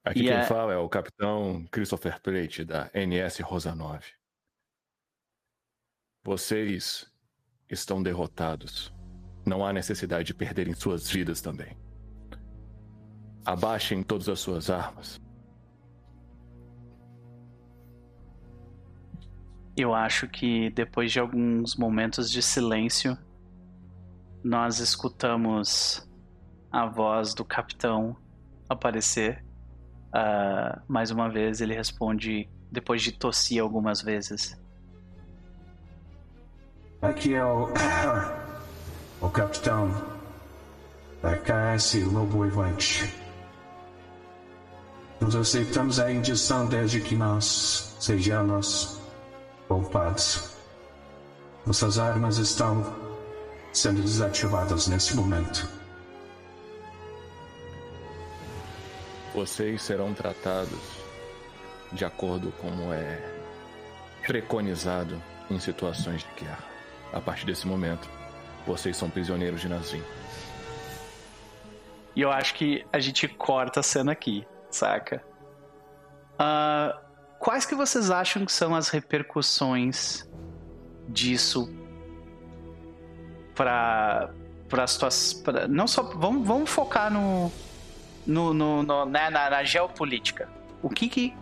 [0.06, 4.12] Aqui E quem é- fala é o capitão Christopher Plate, da NS Rosa 9.
[6.24, 7.12] Vocês
[7.68, 8.94] estão derrotados.
[9.46, 11.76] Não há necessidade de perderem suas vidas também.
[13.46, 15.20] Abaixem todas as suas armas.
[19.76, 23.18] Eu acho que depois de alguns momentos de silêncio,
[24.44, 26.08] nós escutamos
[26.72, 28.16] a voz do capitão
[28.70, 29.44] aparecer.
[30.14, 34.60] Ah, mais uma vez, ele responde depois de tossir algumas vezes.
[37.02, 37.68] Aqui é o.
[39.22, 39.90] o capitão
[41.22, 43.14] da KS Lobo Evante.
[45.20, 48.98] Nós aceitamos a indição desde que nós sejamos
[49.68, 50.50] poupados.
[51.68, 52.96] Nossas armas estão
[53.72, 55.70] sendo desativadas nesse momento.
[59.36, 60.80] Vocês serão tratados
[61.92, 63.22] de acordo como é
[64.26, 66.64] preconizado em situações de guerra.
[67.14, 68.10] A partir desse momento,
[68.66, 70.04] vocês são prisioneiros de Nazim.
[72.16, 75.24] E eu acho que a gente corta a cena aqui, saca?
[76.38, 77.00] Ah,
[77.40, 80.28] quais que vocês acham que são as repercussões
[81.08, 81.74] disso
[83.56, 84.30] para
[84.70, 87.52] para situação pra, não só vamos, vamos focar no
[88.26, 90.48] no, no, no né, na, na geopolítica
[90.82, 91.34] o que que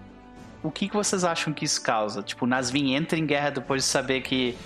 [0.63, 3.89] o que que vocês acham que isso causa tipo Nasvin entra em guerra depois de
[3.89, 4.57] saber que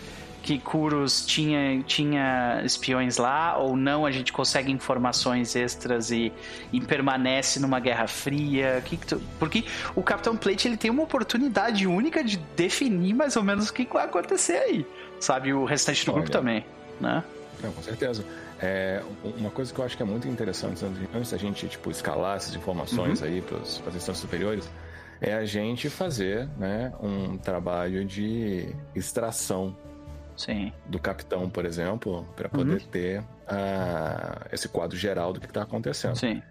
[0.43, 6.31] que Kurus tinha, tinha espiões lá ou não, a gente consegue informações extras e,
[6.71, 8.81] e permanece numa guerra fria.
[8.85, 9.63] Que que tu- porque
[9.95, 13.85] o Capitão Plate ele tem uma oportunidade única de definir mais ou menos o que
[13.91, 14.85] vai acontecer aí.
[15.19, 16.37] Sabe, o restante do grupo Olha.
[16.39, 16.65] também,
[16.99, 17.23] né?
[17.63, 18.25] Não, com certeza.
[18.61, 21.89] É, uma coisa que eu acho que é muito interessante, antes antes da gente tipo,
[21.89, 24.69] escalar essas informações aí para as instâncias superiores,
[25.21, 29.75] é a gente fazer né, um trabalho de extração
[30.45, 30.71] Sim.
[30.85, 36.15] do capitão, por exemplo, para poder ter ah, esse quadro geral do que está acontecendo.
[36.17, 36.41] Sim.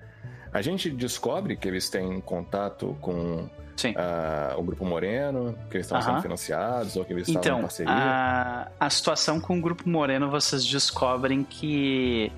[0.52, 3.48] A gente descobre que eles têm contato com
[3.96, 6.06] ah, o Grupo Moreno, que eles estão Aham.
[6.12, 7.92] sendo financiados ou que eles estavam em Então, parceria.
[7.92, 12.30] a, a situação com o Grupo Moreno, vocês descobrem que,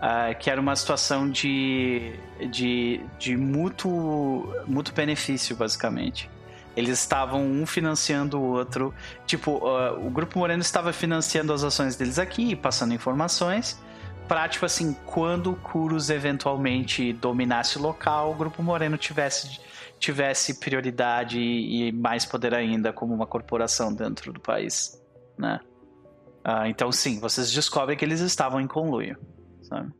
[0.00, 2.12] ah, que era uma situação de,
[2.50, 6.30] de, de mútuo, mútuo benefício, basicamente.
[6.78, 8.94] Eles estavam um financiando o outro.
[9.26, 13.82] Tipo, ah, o Grupo Moreno estava financiando as ações deles aqui, passando informações.
[14.28, 19.58] Pra, tipo assim, quando o Kurus eventualmente dominasse o local, o Grupo Moreno tivesse
[19.98, 24.96] tivesse prioridade e mais poder ainda como uma corporação dentro do país,
[25.36, 25.58] né?
[26.44, 29.18] Ah, então sim, vocês descobrem que eles estavam em conluio,
[29.62, 29.90] sabe?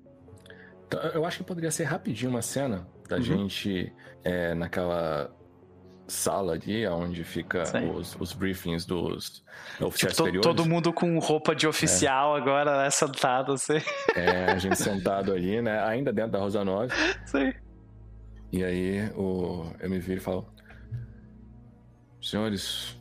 [0.87, 3.23] Então, eu acho que poderia ser rapidinho uma cena da Uhum.
[3.23, 3.93] gente
[4.23, 5.31] é, naquela
[6.09, 7.91] sala ali, onde fica Sim.
[7.91, 10.47] os, os briefings dos Tipo, oficiais to- superiores.
[10.57, 13.75] todo mundo com roupa de oficial agora, né, sentado assim.
[14.17, 15.81] É, a gente sentado ali, né?
[15.85, 16.95] Ainda dentro da Rosa 9.
[17.27, 17.53] Sim.
[18.51, 20.49] E aí o, eu me viro e falo:
[22.23, 22.99] Senhores,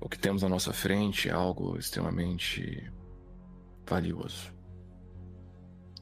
[0.00, 2.90] o que temos à nossa frente é algo extremamente
[3.86, 4.52] valioso.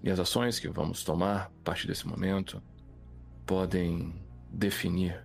[0.02, 2.62] E as ações que vamos tomar a partir desse momento
[3.46, 4.12] podem
[4.50, 5.24] definir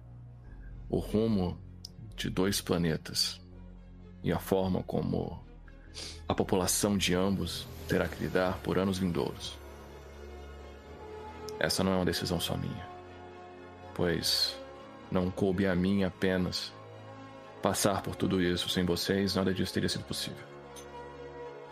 [0.87, 1.59] o rumo
[2.15, 3.41] de dois planetas
[4.23, 5.43] e a forma como
[6.27, 9.57] a população de ambos terá que lidar por anos vindouros.
[11.59, 12.87] Essa não é uma decisão só minha,
[13.95, 14.55] pois
[15.11, 16.71] não coube a mim apenas
[17.61, 18.69] passar por tudo isso.
[18.69, 20.43] Sem vocês, nada disso teria sido possível.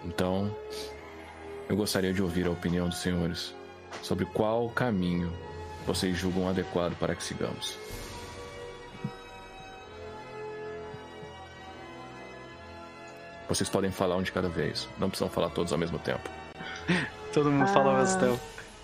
[0.04, 0.56] Então,
[1.68, 3.54] eu gostaria de ouvir a opinião dos senhores
[4.02, 5.32] sobre qual caminho
[5.86, 7.78] vocês julgam adequado para que sigamos.
[13.48, 16.30] Vocês podem falar um de cada vez, não precisam falar todos ao mesmo tempo.
[17.34, 18.20] Todo mundo fala ao mesmo Ah.
[18.26, 18.40] tempo.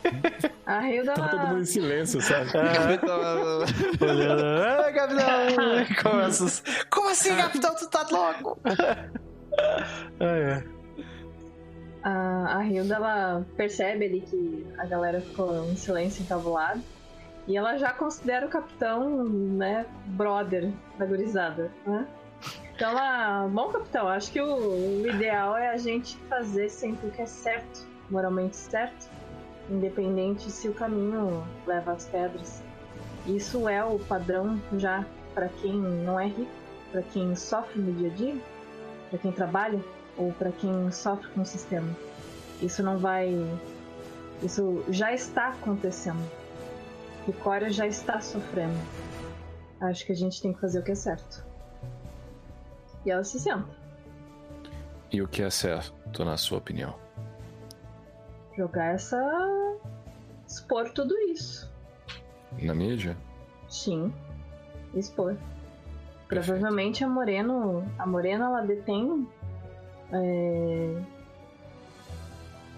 [0.68, 2.50] A Hilda, Tá todo mundo em silêncio, sabe?
[4.02, 6.12] Olhando, ah, capitão!
[6.12, 7.76] Começa Como assim, capitão?
[7.76, 8.60] Tu tá louco?
[10.20, 10.64] É,
[12.06, 16.80] a, a Hilda, ela percebe ali que a galera ficou em silêncio encabulado.
[17.48, 22.08] E ela já considera o capitão, né, brother da gurizada, né?
[22.76, 27.12] Então ela, bom capitão, acho que o, o ideal é a gente fazer sempre o
[27.12, 29.10] que é certo, moralmente certo,
[29.70, 32.62] independente se o caminho leva às pedras.
[33.26, 36.52] Isso é o padrão já para quem não é rico,
[36.92, 38.36] para quem sofre no dia a dia,
[39.10, 39.80] para quem trabalha
[40.18, 41.96] ou para quem sofre com o sistema.
[42.62, 43.34] Isso não vai.
[44.42, 46.24] Isso já está acontecendo.
[47.26, 48.80] Ricória já está sofrendo.
[49.82, 51.46] Acho que a gente tem que fazer o que é certo.
[53.06, 53.68] E ela se senta.
[55.12, 56.96] E o que é certo, na sua opinião?
[58.58, 59.18] Jogar essa.
[60.48, 61.72] expor tudo isso.
[62.62, 63.18] Na mídia?
[63.68, 64.14] Sim.
[64.94, 65.36] Expor.
[66.28, 67.86] Provavelmente a Moreno.
[68.00, 69.28] A Morena ela detém.
[70.12, 71.02] É,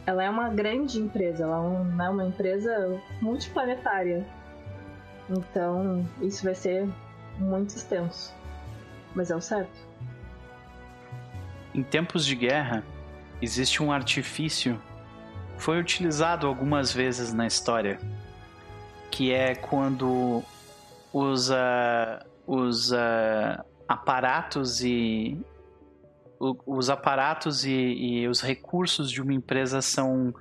[0.06, 4.26] Ela é uma grande empresa, ela é um- é uma empresa multiplanetária.
[5.30, 6.88] Então isso vai ser
[7.38, 8.34] muito extenso.
[9.14, 9.78] Mas é o certo.
[11.76, 12.86] Em tempos de guerra,
[13.42, 14.80] existe um artifício
[15.58, 18.00] foi utilizado algumas vezes na história,
[19.12, 20.44] que é quando
[21.12, 25.44] os, ah, os ah, aparatos e
[26.40, 30.34] o- os aparatos e, e os recursos de uma empresa são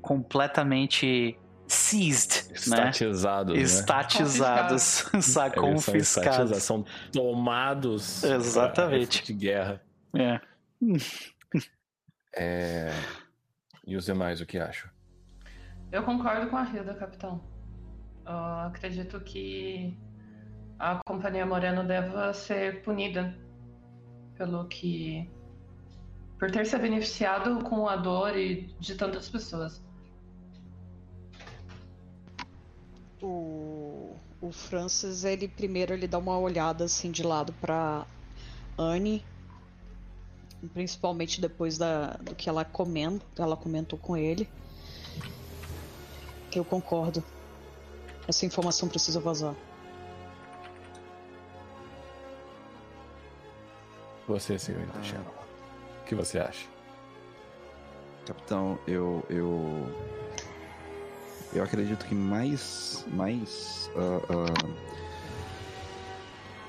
[0.00, 2.54] completamente seized, né?
[2.90, 3.60] Estatizados, né?
[3.62, 4.82] Estatizados,
[5.20, 5.58] sabe?
[5.58, 6.50] Eles são confiscados.
[6.50, 8.22] estatizados, São tomados.
[8.24, 9.24] Exatamente.
[9.24, 9.80] de guerra.
[10.14, 10.40] É.
[12.36, 12.90] É...
[13.86, 14.90] E os demais, o que acham?
[15.92, 17.40] Eu concordo com a Hilda, capitão.
[18.26, 19.96] Eu acredito que
[20.78, 23.36] a Companhia Moreno deva ser punida
[24.36, 25.30] pelo que.
[26.38, 29.82] Por ter se beneficiado com a dor e de tantas pessoas.
[33.22, 38.06] O, o Francis, ele primeiro ele dá uma olhada assim de lado pra
[38.76, 39.24] Anne,
[40.72, 44.48] principalmente depois da, do que ela comenta, ela comentou com ele.
[46.54, 47.22] Eu concordo.
[48.28, 49.54] Essa informação precisa vazar.
[54.26, 55.43] Você, senhorita Shannon.
[56.04, 56.66] O que você acha?
[58.26, 59.24] Capitão, eu.
[59.30, 59.90] Eu,
[61.54, 63.06] eu acredito que mais.
[63.10, 63.90] Mais.
[63.96, 64.74] ah, ah,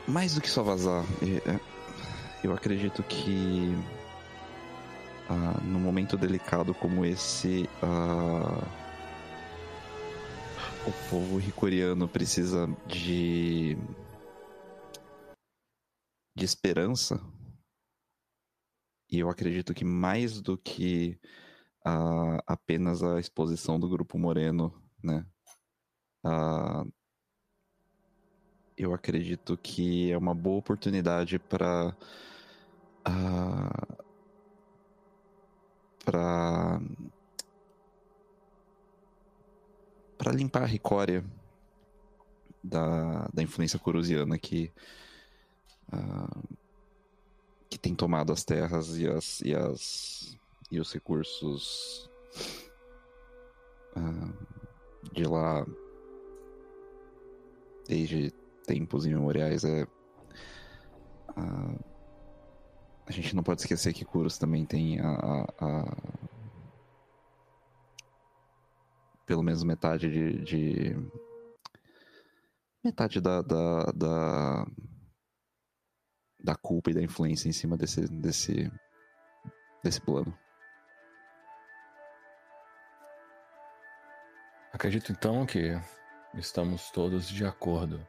[0.08, 1.04] mais do que só vazar.
[1.22, 1.60] é- é-
[2.46, 3.76] Eu acredito que.
[5.30, 7.70] ah, num momento delicado como esse.
[7.84, 8.64] ah,
[10.88, 13.78] o povo ricoriano precisa de.
[16.38, 17.20] de esperança.
[19.10, 21.20] E eu acredito que mais do que
[21.86, 25.26] a- apenas a exposição do Grupo Moreno, né?
[26.24, 26.86] Ah,
[28.78, 31.96] eu acredito que é uma boa oportunidade para
[36.06, 36.80] para
[40.18, 41.24] para limpar a Ricória
[42.64, 44.74] da, da influência corusiana que
[45.92, 46.42] ah,
[47.76, 50.38] que tem tomado as terras e as e as
[50.72, 52.10] e os recursos
[53.98, 54.34] ah,
[55.12, 55.66] de lá
[57.86, 58.32] desde
[58.66, 59.86] tempos imemoriais é
[61.36, 61.76] ah,
[63.08, 65.98] a gente não pode esquecer que Kuros também tem a, a- a-
[69.26, 70.96] pelo menos metade de, de-
[72.82, 74.68] metade da, da, da
[76.46, 78.72] da culpa e da influência em cima desse desse
[79.84, 80.38] desse plano.
[84.72, 85.80] Acredito então que
[86.36, 88.06] estamos todos de acordo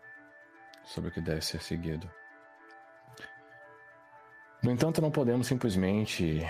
[0.85, 2.11] sobre o que deve ser seguido.
[4.63, 6.41] No entanto, não podemos simplesmente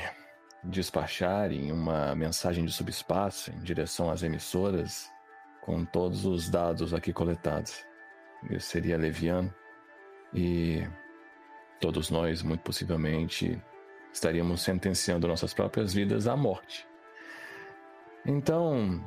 [0.64, 5.10] despachar em uma mensagem de subespaço em direção às emissoras
[5.60, 7.84] com todos os dados aqui coletados.
[8.50, 9.52] Isso seria leviano
[10.32, 10.86] e
[11.80, 13.60] todos nós, muito possivelmente,
[14.12, 16.86] estaríamos sentenciando nossas próprias vidas à morte.
[18.24, 19.04] Então,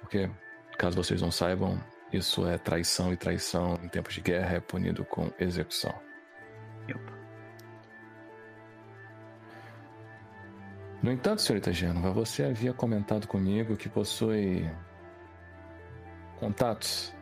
[0.00, 0.30] porque,
[0.76, 1.80] caso vocês não saibam,
[2.12, 5.94] isso é traição e traição em tempos de guerra é punido com execução.
[11.02, 14.68] No entanto, senhorita Gênova, você havia comentado comigo que possui
[16.40, 17.14] contatos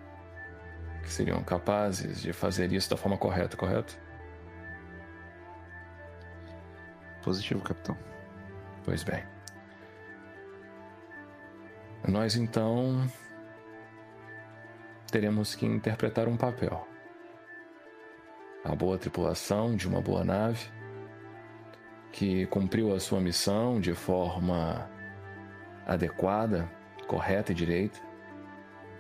[1.03, 3.99] que seriam capazes de fazer isso da forma correta, correto?
[7.25, 7.97] Positivo, capitão.
[8.85, 9.25] Pois bem.
[12.07, 13.11] Nós então
[15.11, 16.87] teremos que interpretar um papel.
[18.63, 20.69] A boa tripulação de uma boa nave
[22.13, 24.87] que cumpriu a sua missão de forma
[25.87, 26.71] adequada,
[27.07, 28.01] correta e direita,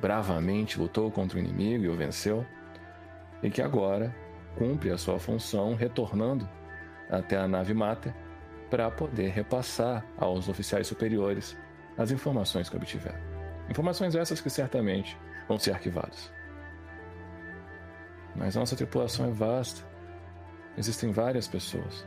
[0.01, 2.45] bravamente lutou contra o inimigo e o venceu,
[3.43, 4.15] e que agora
[4.57, 6.49] cumpre a sua função retornando
[7.11, 8.15] até a nave Mater
[8.71, 11.57] para poder repassar aos oficiais superiores
[11.97, 13.15] as informações que obtiver.
[13.69, 15.17] Informações essas que certamente
[15.49, 16.33] vão ser arquivadas.
[18.35, 19.87] Mas nossa tripulação é vasta.
[20.77, 22.07] Existem várias pessoas.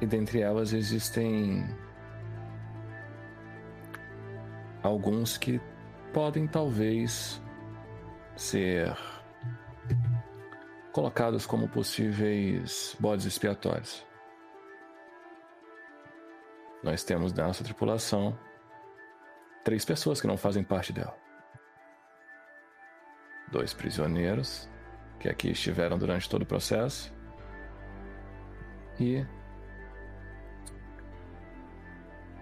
[0.00, 1.66] E dentre elas existem
[4.82, 5.60] alguns que
[6.12, 7.42] podem talvez
[8.36, 8.96] ser
[10.96, 14.02] colocados como possíveis bodes expiatórios.
[16.82, 18.34] Nós temos na nossa tripulação
[19.62, 21.14] três pessoas que não fazem parte dela.
[23.52, 24.70] Dois prisioneiros
[25.20, 27.14] que aqui estiveram durante todo o processo
[28.98, 29.22] e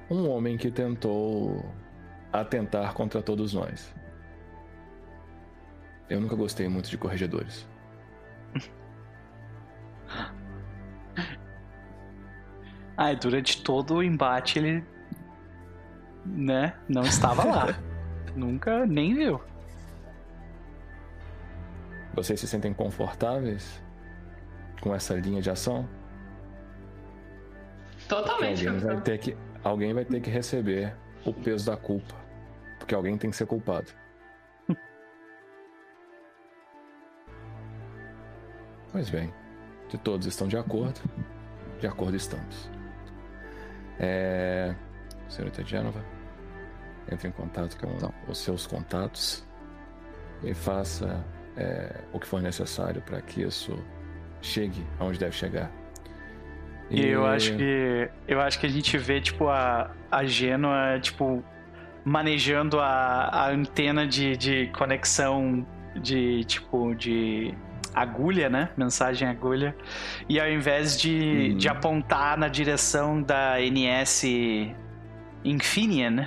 [0.08, 1.60] um homem que tentou
[2.32, 3.92] atentar contra todos nós.
[6.08, 7.73] Eu nunca gostei muito de corregedores.
[12.96, 14.84] Ah, e durante todo o embate ele,
[16.24, 17.66] né, não estava lá.
[18.36, 19.40] Nunca nem viu.
[22.14, 23.82] Vocês se sentem confortáveis
[24.80, 25.88] com essa linha de ação?
[28.08, 28.66] Totalmente.
[28.68, 32.14] Alguém vai ter que, alguém vai ter que receber o peso da culpa,
[32.78, 33.90] porque alguém tem que ser culpado.
[38.92, 39.32] pois bem,
[39.94, 41.00] se todos estão de acordo,
[41.78, 42.68] de acordo estamos.
[44.00, 44.74] É...
[45.28, 46.04] Senhorita Genova,
[47.10, 48.12] entre em contato com Então.
[48.26, 49.44] os seus contatos
[50.42, 51.24] e faça
[51.56, 53.78] é, o que for necessário para que isso
[54.42, 55.70] chegue aonde deve chegar.
[56.90, 61.42] E eu acho que eu acho que a gente vê tipo a a Genoa tipo
[62.04, 67.54] manejando a, a antena de, de conexão de tipo de
[67.94, 68.70] agulha, né?
[68.76, 69.76] Mensagem agulha.
[70.28, 71.56] E ao invés de, Uhum.
[71.58, 74.24] de apontar na direção da NS
[75.44, 76.24] Infineon,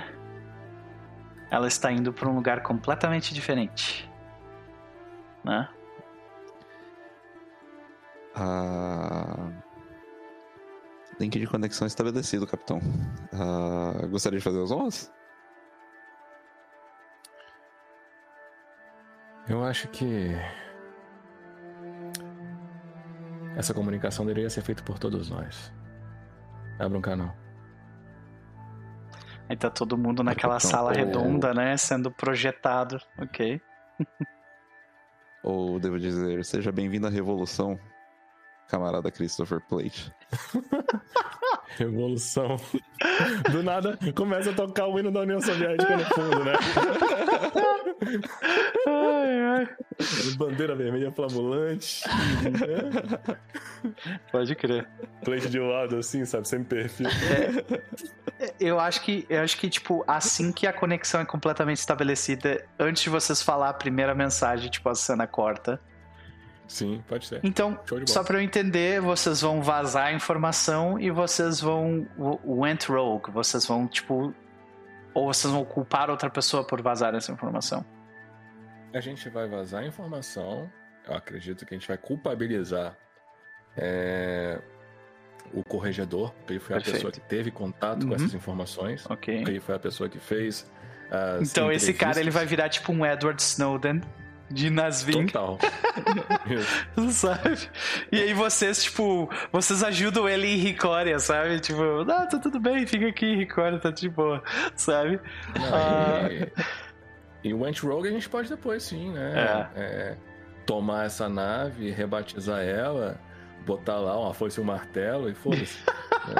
[1.50, 4.08] ela está indo para um lugar completamente diferente.
[5.44, 5.68] Né?
[8.34, 9.50] Ah,
[11.20, 12.80] Link de conexão estabelecido, capitão.
[13.32, 15.12] Ah, gostaria de fazer as honras?
[19.48, 20.36] Eu acho que
[23.58, 25.72] essa comunicação deveria ser feita por todos nós.
[26.78, 27.34] Abra um canal.
[29.48, 31.76] Aí tá todo mundo naquela sala redonda, né?
[31.76, 33.00] Sendo projetado.
[33.18, 33.60] Ok.
[35.42, 37.76] Ou devo dizer, seja bem-vindo à revolução,
[38.68, 40.12] camarada Christopher Plate.
[41.76, 42.56] Revolução.
[43.50, 46.52] Do nada começa a tocar o hino da União Soviética no fundo, né?
[48.86, 49.68] Ai, ai.
[50.36, 52.02] Bandeira vermelha flamulante.
[54.32, 54.88] Pode crer.
[55.24, 56.48] Plate de lado, assim, sabe?
[56.48, 57.08] Sem perfil.
[58.58, 63.02] Eu acho que, eu acho que, tipo, assim que a conexão é completamente estabelecida, antes
[63.02, 65.80] de vocês falar a primeira mensagem, tipo, a cena corta.
[66.68, 67.40] Sim, pode ser.
[67.42, 72.06] Então, só pra eu entender, vocês vão vazar a informação e vocês vão
[72.44, 73.30] went rogue.
[73.32, 74.32] Vocês vão, tipo.
[75.14, 77.84] Ou vocês vão culpar outra pessoa por vazar essa informação.
[78.94, 80.70] A gente vai vazar a informação.
[81.08, 82.94] Eu acredito que a gente vai culpabilizar
[83.76, 84.60] é,
[85.54, 86.94] o corregedor, porque ele foi a Perfeito.
[86.96, 88.14] pessoa que teve contato com Uhum.
[88.14, 89.06] essas informações.
[89.08, 89.34] Ok.
[89.34, 90.70] Ele foi a pessoa que fez.
[91.40, 94.02] Então esse cara ele vai virar tipo um Edward Snowden
[94.50, 95.58] de Nasvin, Total.
[97.12, 97.68] Sabe?
[98.10, 101.60] E aí vocês, tipo, vocês ajudam ele em Ricória, sabe?
[101.60, 104.42] Tipo, ah, tá tudo bem, fica aqui em Ricória, tá de boa,
[104.74, 105.20] sabe?
[105.58, 106.28] Não, Ah.
[106.30, 109.68] e, e o Went Rogue a gente pode depois, sim, né?
[109.76, 110.16] É,
[110.64, 113.20] tomar essa nave, rebatizar ela,
[113.66, 115.78] botar lá uma foice e um martelo e foda-se.
[116.28, 116.34] É.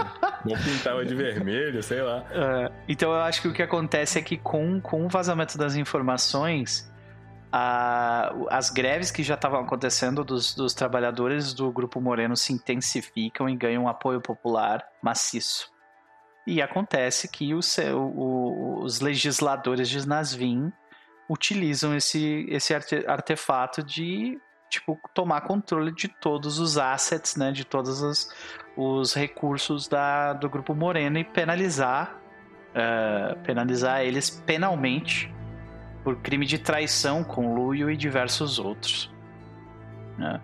[0.45, 2.23] Vamos pintar ela de vermelho, sei lá.
[2.31, 5.77] É, então eu acho que o que acontece é que com, com o vazamento das
[5.77, 6.88] informações,
[7.53, 13.49] a- as greves que já estavam acontecendo dos, dos trabalhadores do Grupo Moreno se intensificam
[13.49, 15.71] e ganham um apoio popular maciço.
[16.47, 17.61] E acontece que o
[17.95, 20.73] o- os legisladores de Nasvin
[21.29, 24.39] utilizam esse, esse arte- artefato de
[24.71, 28.31] tipo tomar controle de todos os assets, né, de todos os,
[28.77, 32.19] os recursos da, do grupo Moreno e penalizar
[32.75, 35.35] eh, penalizar eles penalmente
[36.09, 39.13] por crime de traição, conluio e diversos outros.
[40.17, 40.41] né?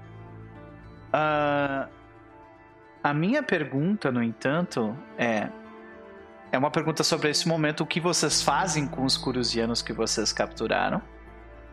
[1.10, 1.88] Ah,
[3.02, 5.48] a minha pergunta, no entanto, é
[6.52, 7.80] é uma pergunta sobre esse momento.
[7.80, 11.00] O que vocês fazem com os curusianos que vocês capturaram?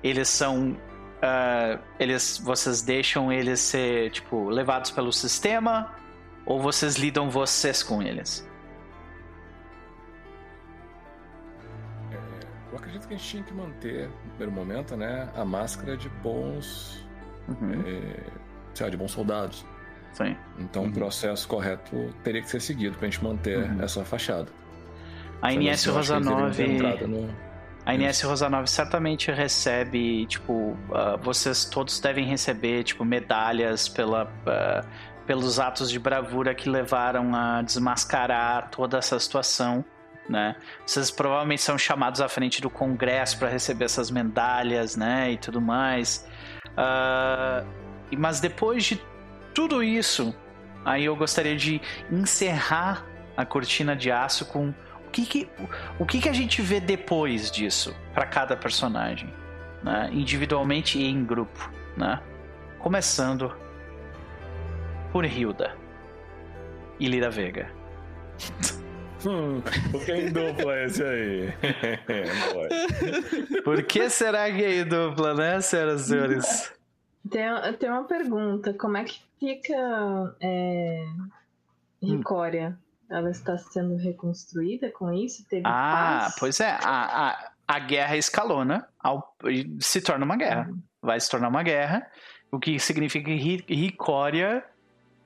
[0.02, 0.78] Eles são.
[1.22, 5.94] ah, eles, vocês deixam eles ser, tipo, levados pelo sistema?
[6.45, 8.50] Ou vocês lidam vocês com eles?
[12.72, 16.08] Eu acredito que a gente tinha que manter, no primeiro momento, né, a máscara de
[16.09, 17.06] bons,
[17.48, 18.24] Uhum, é,
[18.74, 19.66] sei lá, de bons soldados.
[20.14, 20.35] sim.
[20.59, 20.90] Então Uhum.
[20.90, 23.82] o processo correto teria que ser seguido pra gente manter Uhum.
[23.83, 24.48] essa fachada.
[25.41, 26.59] A Rosanov.
[26.61, 27.33] entrada no-
[27.83, 34.85] A Inés Rosanov certamente recebe, tipo, ah, vocês todos devem receber, tipo, medalhas pela, ah,
[35.25, 39.83] pelos atos de bravura que levaram a desmascarar toda essa situação,
[40.30, 40.56] né?
[40.85, 45.32] Vocês provavelmente são chamados à frente do Congresso para receber essas medalhas, né?
[45.32, 46.27] E tudo mais.
[48.11, 49.01] E- mas depois de
[49.53, 50.35] tudo isso,
[50.85, 55.50] aí eu gostaria de encerrar a cortina de aço com o que, que,
[56.00, 59.33] o que, que a gente vê depois disso para cada personagem,
[59.83, 60.09] né?
[60.14, 62.22] individualmente e em grupo, né?
[62.80, 63.53] Começando
[65.11, 65.75] por Hilda
[67.00, 67.69] e Lira Vega.
[69.25, 69.61] Hum,
[69.93, 71.53] o que em dupla é esse aí?
[73.64, 76.74] Por que será gay dupla, né, senhoras e senhores?
[77.30, 77.45] Tem,
[77.80, 79.75] tem uma pergunta: como é que fica
[80.41, 81.06] é,
[82.01, 82.77] Ricória?
[83.09, 85.45] Ela está sendo reconstruída com isso?
[85.50, 86.35] Teve Ah, paz?
[86.40, 86.72] pois é.
[86.82, 90.72] A, a, a guerra escalona ao, e se torna uma guerra.
[91.01, 92.08] Vai se tornar uma guerra,
[92.51, 94.64] o que significa que Ri- Ricória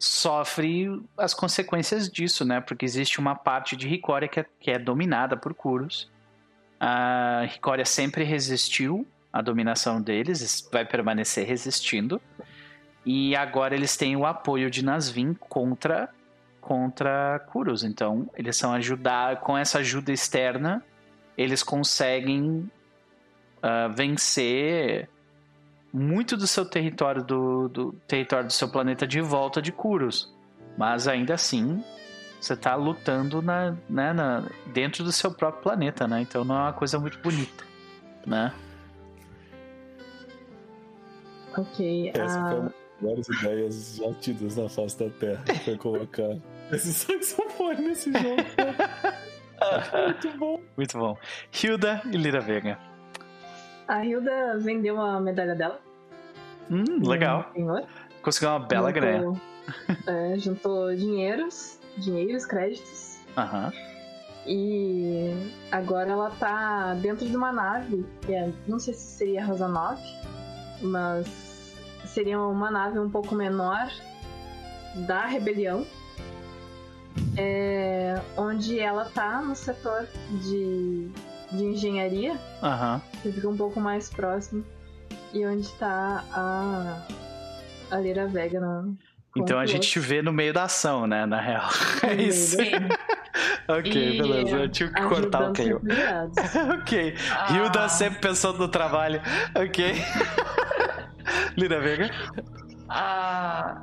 [0.05, 2.61] sofre as consequências disso, né?
[2.61, 6.11] Porque existe uma parte de Ricória que é, que é dominada por Curos.
[6.79, 12.21] A Ricória sempre resistiu à dominação deles, vai permanecer resistindo.
[13.05, 16.09] E agora eles têm o apoio de Nasvin contra
[16.61, 17.83] contra Kuros.
[17.83, 20.83] Então, eles são ajudar com essa ajuda externa,
[21.37, 22.69] eles conseguem
[23.61, 25.07] ah, vencer
[25.95, 30.33] muito do seu território do, do território do seu planeta de volta de Kuros.
[30.77, 31.81] Mas ainda assim,
[32.39, 34.43] você tá lutando na, né, na-
[34.73, 36.19] dentro do seu próprio planeta, né?
[36.21, 37.63] Então não é uma coisa muito bonita,
[38.27, 38.53] né?
[41.57, 42.11] Ok.
[42.13, 45.43] Essa ah, foi uma das melhores ideias já tidas na face da Terra.
[45.63, 46.35] Foi colocar
[46.73, 48.35] esse saxofone nesse jogo.
[50.03, 50.61] Muito bom.
[50.75, 51.17] Muito bom.
[51.53, 52.77] Hilda e Lira Vega.
[53.87, 55.79] A Hilda vendeu a medalha dela.
[56.69, 57.47] Hum, legal.
[57.51, 57.83] um Senhor.
[58.21, 59.41] Conseguiu uma bela Juntou- grana.
[60.33, 63.19] é, juntou dinheiros, dinheiros, créditos.
[63.37, 63.71] Aham.
[64.47, 69.45] E agora ela tá dentro de uma nave, que é, não sei se seria a
[69.45, 70.01] Rosa 9,
[70.83, 71.73] mas
[72.05, 73.89] seria uma nave um pouco menor
[75.07, 75.85] da rebelião.
[77.37, 80.07] É, onde ela tá no setor
[80.43, 81.09] de,
[81.55, 83.01] de engenharia, Aham.
[83.21, 84.63] que fica um pouco mais próximo,
[85.33, 87.01] e onde tá a,
[87.91, 88.59] a Lira Vega.
[88.59, 88.95] No,
[89.35, 91.25] Então a gente te vê no meio da ação, né?
[91.25, 91.67] Na real.
[92.03, 92.55] É isso.
[92.57, 92.71] Sim.
[93.67, 94.55] ok, E- beleza.
[94.57, 95.81] Eu tive que cortar o que eu.
[96.79, 97.15] ok.
[97.31, 99.21] Ah, Hilda sempre pensando no trabalho.
[99.55, 99.95] Ok.
[101.57, 102.09] Lira Vega.
[102.89, 103.81] a-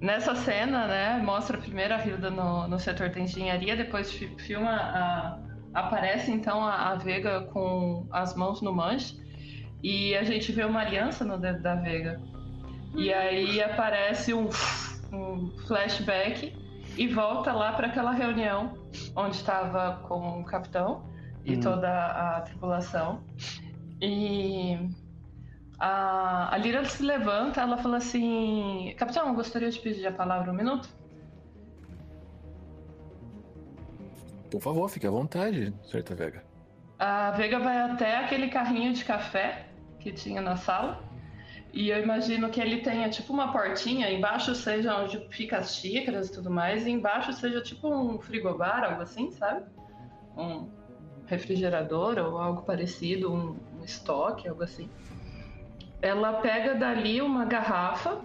[0.00, 4.70] Nessa cena, né, mostra primeiro a Hilda no, no setor da engenharia, depois fi- filma
[4.70, 5.38] a-
[5.74, 9.20] aparece então a, a Vega com as mãos no manche
[9.82, 12.20] e a gente vê uma aliança no dedo da Vega.
[12.96, 14.48] E aí aparece um,
[15.12, 16.56] um flashback
[16.96, 18.74] e volta lá para aquela reunião
[19.16, 21.12] onde estava com o capitão
[21.44, 21.60] e Hum.
[21.60, 23.22] toda a tripulação.
[24.00, 24.78] E
[25.78, 30.50] a, a Lira se levanta, ela fala assim: Capitão, eu gostaria de pedir a palavra
[30.50, 30.88] um minuto.
[34.54, 36.44] Por favor, fique à vontade, Certa Vega.
[36.96, 39.66] A Vega vai até aquele carrinho de café
[39.98, 41.02] que tinha na sala.
[41.72, 46.28] E eu imagino que ele tenha tipo uma portinha, embaixo seja onde fica as xícaras
[46.28, 49.64] e tudo mais, e embaixo seja tipo um frigobar, algo assim, sabe?
[50.36, 50.70] Um
[51.26, 54.88] refrigerador ou algo parecido, um, um estoque, algo assim.
[56.00, 58.20] Ela pega dali uma garrafa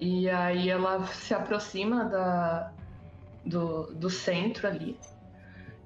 [0.00, 2.72] e aí ela se aproxima da,
[3.44, 4.98] do, do centro ali.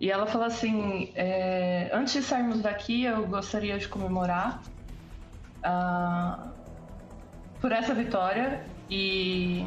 [0.00, 4.62] E ela fala assim: é, antes de sairmos daqui, eu gostaria de comemorar
[5.62, 6.52] ah,
[7.60, 9.66] por essa vitória e,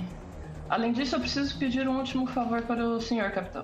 [0.69, 3.63] além disso, eu preciso pedir um último favor para o senhor capitão.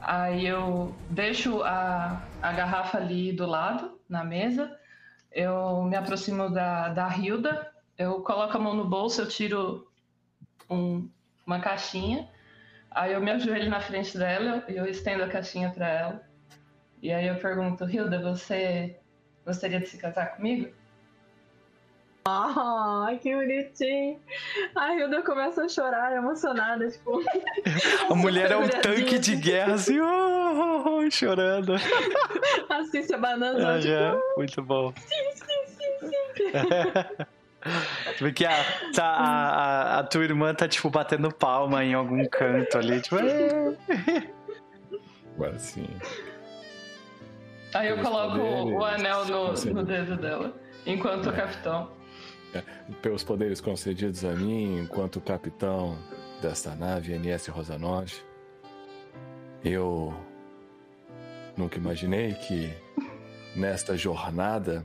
[0.00, 4.76] Aí eu deixo a, a garrafa ali do lado, na mesa.
[5.30, 7.70] Eu me aproximo da, da Hilda.
[7.96, 9.86] Eu coloco a mão no bolso, eu tiro
[10.68, 11.08] um,
[11.46, 12.28] uma caixinha.
[12.90, 16.30] Aí eu me ajoelho na frente dela e eu estendo a caixinha para ela.
[17.02, 18.96] E aí eu pergunto, Hilda, você
[19.46, 20.70] gostaria de se casar comigo?
[22.26, 24.20] Ai, que bonitinho.
[24.76, 27.22] A Hilda começa a chorar, emocionada, tipo.
[28.10, 30.04] A mulher é um tanque de guerra, assim, oh,
[30.84, 31.74] oh, oh, chorando.
[32.68, 33.66] Assim, se abanando.
[33.66, 34.20] Ah, tipo, já.
[34.36, 34.92] Muito bom.
[34.96, 37.24] sim, sim, sim, sim.
[38.18, 38.64] Porque a,
[38.94, 43.16] tá, a, a, a tua irmã tá, tipo, batendo palma em algum canto ali, tipo.
[43.18, 43.76] "É".
[45.34, 45.86] Agora sim.
[47.74, 50.54] Aí eu coloco poderes, o anel no, no dedo dela,
[50.86, 51.90] enquanto o capitão.
[53.00, 55.96] Pelos poderes concedidos a mim enquanto capitão
[56.42, 58.12] desta nave NS Rosanov,
[59.64, 60.12] eu
[61.56, 62.74] nunca imaginei que
[63.54, 64.84] nesta jornada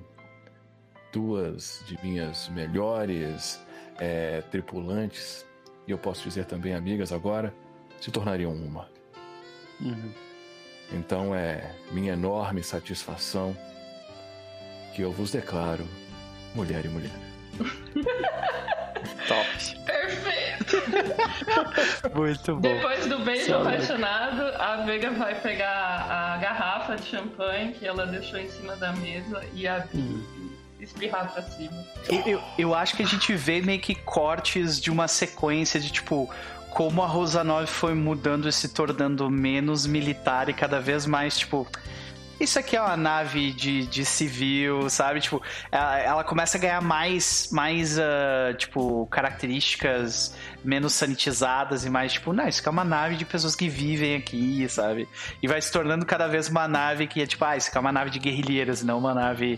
[1.15, 3.57] duas de minhas melhores
[3.97, 5.45] eh, tripulantes,
[5.87, 7.53] e eu posso dizer também amigas agora,
[8.01, 8.89] se tornariam uma.
[9.79, 10.11] Uhum.
[10.91, 13.55] Então é minha enorme satisfação
[14.93, 15.87] que eu vos declaro
[16.53, 17.11] mulher e mulher.
[19.27, 19.47] Top.
[19.85, 20.55] Perfeito!
[22.13, 22.61] Muito bom.
[22.61, 23.67] Depois do beijo Sabe.
[23.67, 28.91] apaixonado, a Vega vai pegar a garrafa de champanhe que ela deixou em cima da
[28.93, 30.34] mesa e abrir e
[30.79, 31.85] espirrar pra cima.
[32.25, 36.29] Eu, eu, acho que a gente vê meio que cortes de uma sequência de tipo.
[36.69, 41.65] Como a Rosanov foi mudando e se tornando menos militar e cada vez mais, tipo.
[42.37, 45.21] Isso aqui é uma nave de, de civil, sabe?
[45.21, 52.11] Tipo, ela, ela começa a ganhar mais, mais ah, tipo, características menos sanitizadas e mais,
[52.11, 55.07] tipo, não, isso aqui é uma nave de pessoas que vivem aqui, sabe?
[55.41, 57.79] E vai se tornando cada vez uma nave que é tipo, ah, isso aqui é
[57.79, 59.57] uma nave de guerrilheiros, não uma nave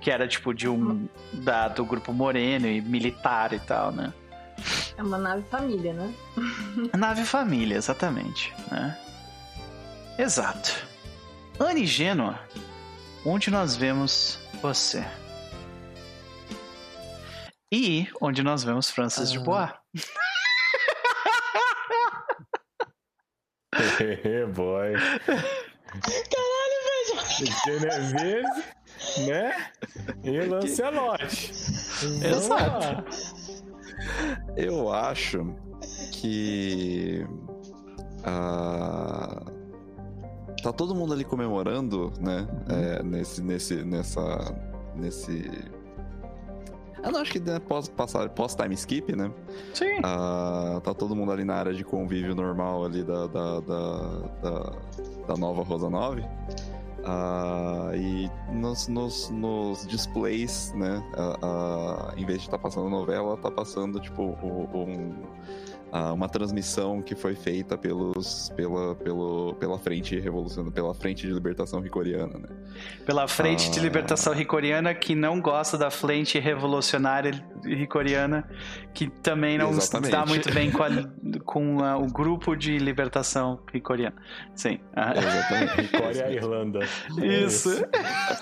[0.00, 4.12] que era tipo de um da, do grupo moreno e militar e tal, né?
[4.96, 6.12] É uma nave família, né?
[6.96, 8.98] Nave família, exatamente, né?
[10.18, 10.86] Exato.
[11.60, 12.40] Anne Gênua,
[13.24, 15.04] onde nós vemos você?
[17.72, 19.70] E onde nós vemos Francis de Bois.
[23.74, 24.94] Hehe, boy.
[27.64, 28.64] Genevieve,
[29.26, 29.70] né?
[30.22, 31.52] E Lancelote.
[32.22, 33.04] Vamos lá.
[34.56, 35.54] Eu acho
[36.12, 37.26] que.
[38.24, 39.42] ah,
[40.62, 42.46] tá todo mundo ali comemorando, né?
[42.68, 44.54] é, nesse, nesse, nessa,
[44.96, 45.50] nesse.
[47.02, 49.30] Eu não acho que né, pós, passar, pós time skip, né?
[49.72, 50.00] Sim.
[50.02, 53.98] Ah, tá todo mundo ali na área de convívio normal ali da, da, da,
[54.42, 54.72] da,
[55.28, 56.24] da nova Rosa 9.
[57.04, 61.02] Ah, e nos, nos, nos displays, né?
[61.16, 65.14] ah, ah, em vez de estar passando novela, tá passando tipo um,
[65.92, 71.32] ah, uma transmissão que foi feita pelos, pela, pelo, pela frente revolucionária, pela frente de
[71.32, 72.48] libertação ricoriana, né?
[73.06, 73.82] Pela frente de Ah.
[73.82, 77.32] libertação ricoriana que não gosta da frente revolucionária
[77.64, 78.48] ricoriana,
[78.94, 80.06] que também não Exatamente.
[80.12, 80.88] está muito bem com, a-
[81.44, 84.14] com a- o grupo de libertação ricoriana.
[84.54, 84.78] Sim.
[84.94, 85.88] Ah, Exatamente.
[85.96, 86.80] Coreia e a Irlanda.
[87.22, 87.70] Isso.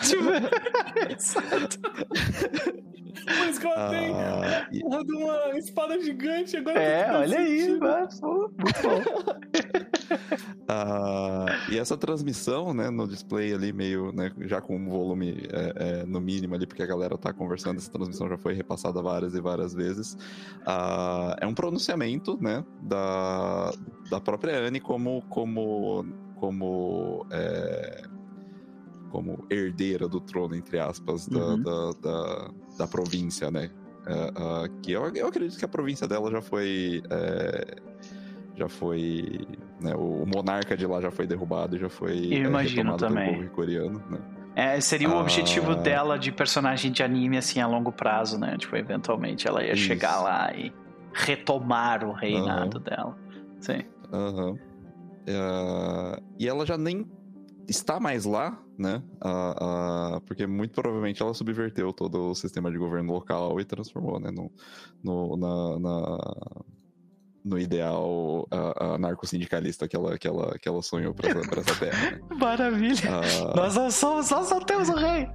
[0.02, 0.24] Tipo,
[3.50, 6.80] isso que ela tem Ah, porra de uma espada gigante agora.
[6.80, 7.78] é, faz olha aí.
[8.20, 9.02] Pô, muito bom.
[10.68, 16.00] Ah, e essa transmissão, né, no display ali, meio, né, já com um volume é,
[16.00, 19.34] é, no mínimo ali, porque a galera tá conversando, essa transmissão já foi repassada várias
[19.34, 20.16] e várias vezes.
[20.66, 23.72] Ah, é um pronunciamento, né, da,
[24.10, 28.02] da própria Anne como, como, como, é,
[29.10, 31.62] como herdeira do trono, entre aspas, da, Uhum.
[31.62, 33.70] da, da, da província, né.
[34.06, 37.02] Ah, que eu, eu acredito que a província dela já foi.
[37.10, 37.76] é,
[38.56, 39.46] já foi.
[39.80, 43.48] né, o, o monarca de lá já foi derrubado, já foi Eu é, imagino também.
[43.48, 44.18] coreano, né?
[44.54, 45.20] É, seria o Ah.
[45.20, 48.56] objetivo dela de personagem de anime, assim, a longo prazo, né?
[48.56, 49.84] Tipo, eventualmente ela ia Isso.
[49.84, 50.72] chegar lá e
[51.12, 53.14] retomar o reinado dela.
[53.60, 53.82] Sim.
[54.12, 54.54] Aham.
[55.26, 57.06] É, e ela já nem
[57.68, 59.02] está mais lá, né?
[59.20, 59.54] Ah,
[60.16, 64.30] ah, porque muito provavelmente ela subverteu todo o sistema de governo local e transformou, né?
[64.30, 64.50] No,
[65.02, 66.18] no- na, na,
[67.44, 71.60] no ideal a, a narco-sindicalista que ela, que, ela, que ela sonhou pra, essa- pra
[71.60, 72.10] essa terra.
[72.12, 72.20] né?
[72.40, 73.00] Maravilha.
[73.10, 75.28] Ah, Nós não somos, nós só temos o rei.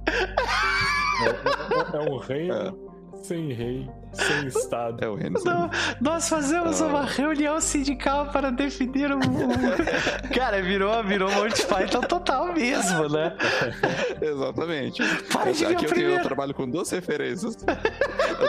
[1.94, 2.91] É um reino
[3.22, 5.02] sem rei, sem estado.
[5.04, 5.38] é o reino.
[5.44, 5.70] Não,
[6.00, 6.86] nós fazemos Ah.
[6.86, 9.18] uma reunião sindical para definir o.
[9.18, 9.20] o-
[10.34, 13.36] Cara, virou, virou Monty Python total mesmo, né?
[14.20, 15.02] Exatamente.
[15.32, 17.56] Para de Eu- aqui eu, tenho, eu trabalho com duas referências.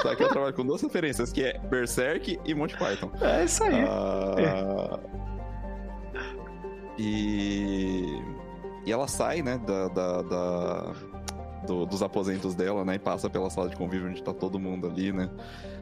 [0.04, 3.12] Eu- aqui eu trabalho com duas referências, que é Berserk e Monty Python.
[3.22, 3.82] É isso aí.
[3.88, 5.00] Ah,
[6.98, 8.22] E...
[8.86, 10.92] e ela sai, né, da, da- da-
[11.66, 14.88] do- dos aposentos dela, né, e passa pela sala de convívio onde tá todo mundo
[14.88, 15.30] ali, né,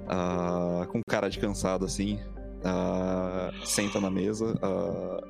[0.08, 2.20] ah, com cara de cansado, assim,
[2.64, 5.22] ah, senta na mesa ah,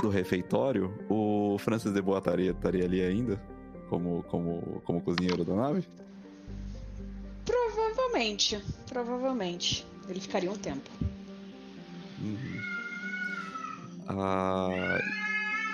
[0.00, 0.92] do refeitório.
[1.08, 3.40] O Francis de Boa estaria, estaria ali ainda,
[3.88, 5.84] como, como, como cozinheiro da nave?
[7.44, 8.62] Provavelmente.
[8.88, 9.86] Provavelmente.
[10.08, 10.90] Ele ficaria um tempo.
[12.20, 12.60] Uhum.
[14.08, 14.98] Ah,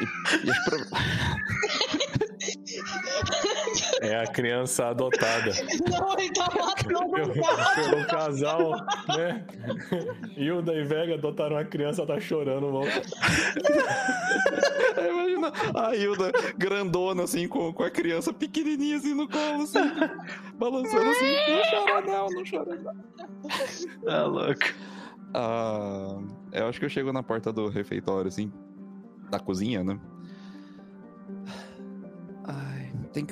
[0.00, 0.80] e- e pro-
[4.00, 5.52] É a criança adotada.
[5.90, 8.70] Não, ele tá matando Pelo, pelo casal,
[9.08, 9.44] né?
[10.36, 12.84] Hilda e Vega adotaram uma criança, tá chorando, vão.
[14.98, 19.78] Imagina a Hilda grandona, assim, com, com a criança pequenininha, assim, no colo, assim,
[20.58, 21.36] balançando assim.
[21.48, 22.94] Não chora não, não chora não.
[24.04, 24.60] Tá louco.
[25.34, 26.16] Ah,
[26.52, 28.50] eu acho que eu chego na porta do refeitório, assim,
[29.30, 29.98] da cozinha, né?
[32.44, 33.26] Ai, tem...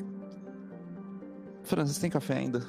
[1.64, 2.64] Francis, tem café ainda?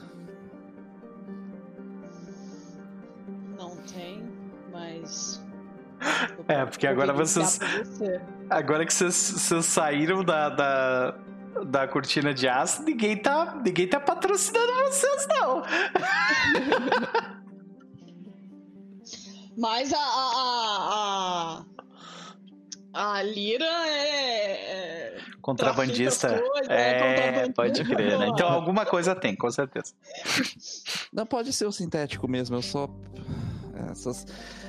[3.58, 4.24] Não tem,
[4.72, 5.41] mas.
[6.48, 8.22] É, porque agora vocês- você.
[8.49, 11.11] Agora que vocês, vocês saíram da, da,
[11.67, 15.61] da cortina de aço, ninguém tá, ninguém tá patrocinando vocês, não.
[19.58, 19.98] Mas a.
[19.98, 21.78] a, a, a,
[22.93, 24.51] a Lira é.
[24.51, 26.27] é- Contrabandista.
[26.68, 27.53] É, contrabandista.
[27.53, 28.27] pode crer, né?
[28.27, 29.93] Então alguma coisa tem, com certeza.
[31.11, 32.88] Não, pode ser o sintético mesmo, eu só...
[33.92, 34.26] Essas,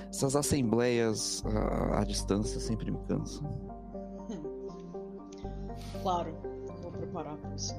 [0.08, 3.44] essas assembleias ah, à distância sempre me cansam.
[6.02, 6.32] Claro,
[6.81, 7.74] vou preparar pra você.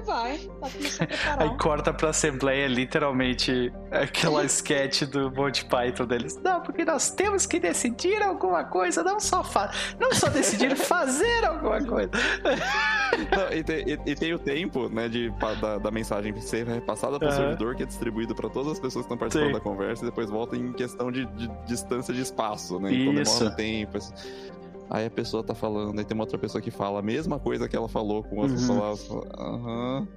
[0.00, 1.42] E vai, vai começar a preparar.
[1.42, 6.36] Aí corta pra assembleia, literalmente, aquela sketch do Monty Python deles.
[6.42, 11.44] Não, porque nós temos que decidir alguma coisa, não só, fa não só decidir, fazer
[11.44, 12.10] alguma coisa.
[13.36, 15.30] Não, e, tem, e- e tem o tempo, né, de,
[15.60, 17.36] da, da mensagem ser repassada para o Aham.
[17.40, 19.54] servidor, que é distribuído para todas as pessoas que estão participando Sim.
[19.54, 22.92] da conversa, e depois volta em questão de, de distância de espaço, né?
[22.92, 23.38] Então Isso.
[23.38, 23.96] demora um tempo.
[23.98, 24.14] assim.
[24.90, 27.68] Aí a pessoa tá falando, aí tem uma outra pessoa que fala a mesma coisa
[27.68, 28.76] que ela falou com outras Uhum.
[28.76, 29.06] palavras.
[29.06, 30.08] fala, Aham.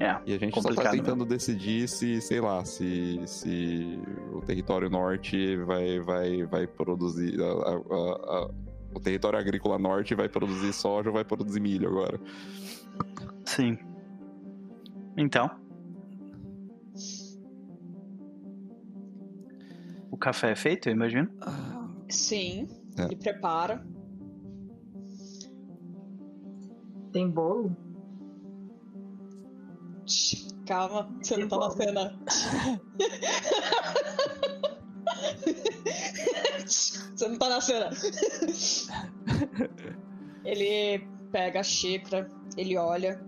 [0.00, 3.98] É, E a gente só tá Complicado, tentando decidir se, sei lá, se, se
[4.32, 7.40] o território norte vai, vai, vai produzir.
[7.40, 8.50] a- a- a- a-
[8.94, 12.18] o território agrícola norte vai produzir soja ou vai produzir milho agora.
[13.44, 13.78] sim.
[15.16, 15.50] Então.
[20.10, 21.28] O café é feito, eu imagino?
[22.08, 22.66] Sim,
[22.98, 23.04] É.
[23.04, 23.84] ele prepara.
[27.12, 27.76] Tem bolo?
[30.66, 32.18] Calma, você não tá na cena.
[36.66, 37.90] Você não tá na cena.
[40.44, 43.20] Ele pega a xícara, ele olha.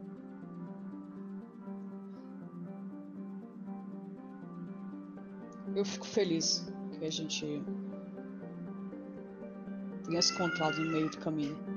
[5.75, 7.65] Eu fico feliz que a gente
[10.05, 11.70] tenha se encontrado no meio do caminho.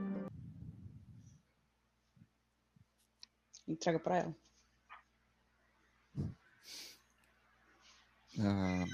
[3.67, 4.35] Entrega pra ela.
[8.40, 8.85] Ah,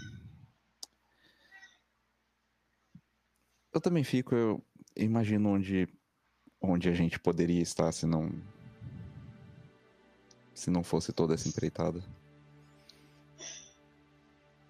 [3.74, 4.64] eu também fico, eu
[4.96, 5.88] imagino onde,
[6.62, 8.30] onde a gente poderia estar se não.
[10.54, 12.04] Se não fosse toda essa empreitada.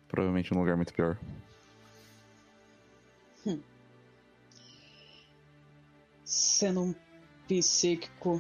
[0.08, 1.20] Provavelmente um lugar muito pior.
[6.30, 6.96] sendo um
[7.48, 8.40] psíquico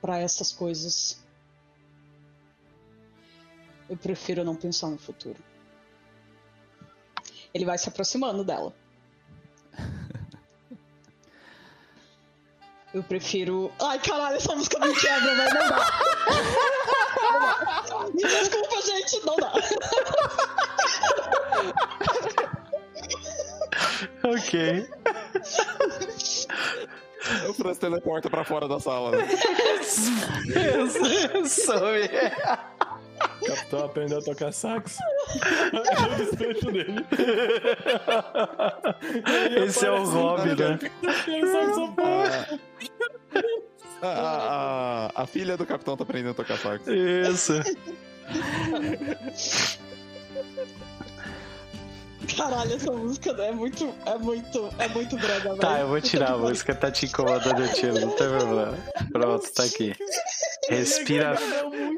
[0.00, 1.20] para essas coisas.
[3.88, 5.42] Eu prefiro não pensar no futuro.
[7.52, 8.72] Ele vai se aproximando dela.
[12.94, 13.72] Eu prefiro.
[13.80, 15.54] Ai, caralho, essa música me quebra, velho.
[15.54, 15.90] Não dá.
[17.22, 17.40] Não
[18.00, 18.06] dá.
[18.14, 19.52] Me desculpa, gente, não dá.
[24.24, 24.88] Ok.
[27.48, 29.12] O Franz teleporta pra fora da sala.
[29.12, 29.28] né?
[31.46, 32.08] Some.
[33.46, 34.98] capitão aprendeu a tocar sax.
[35.72, 37.06] é o desfecho dele.
[39.66, 40.78] Esse é o hobby, né?
[44.02, 46.86] A, a, a, a filha do capitão tá aprendendo a tocar sax.
[46.86, 47.54] Isso.
[52.40, 53.94] Caralho, essa música é muito.
[54.06, 54.70] É muito.
[54.78, 55.58] É muito brega, velho.
[55.58, 58.78] Tá, eu vou tirar a música, tá te incomodando, eu tiro, não tem problema.
[59.12, 59.92] Pronto, tá aqui.
[60.68, 61.34] Respira.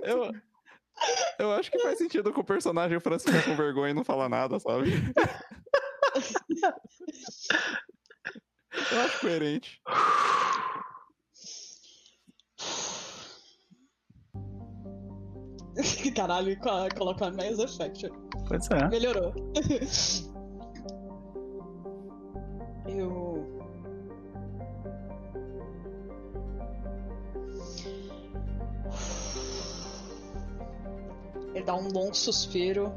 [0.03, 0.33] Eu,
[1.39, 4.05] eu acho que faz sentido com o personagem o Francisco fica com vergonha e não
[4.05, 4.93] fala nada, sabe?
[8.91, 9.81] Eu acho coerente.
[16.17, 18.09] Caralho, co- colocar mais effect.
[18.49, 18.89] Pois é.
[18.89, 19.33] Melhorou.
[22.87, 23.47] Eu.
[31.55, 32.93] Ele dá um longo suspiro.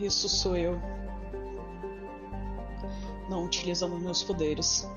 [0.00, 0.80] Isso sou eu.
[3.28, 4.88] Não utilizando meus poderes.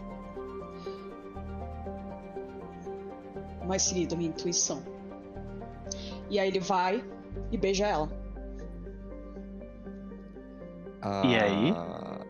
[3.65, 4.92] Mas seguindo a minha intuição.
[6.33, 7.03] E aí ele vai
[7.51, 8.09] e beija ela.
[11.23, 11.71] E aí?
[11.77, 12.21] Ah,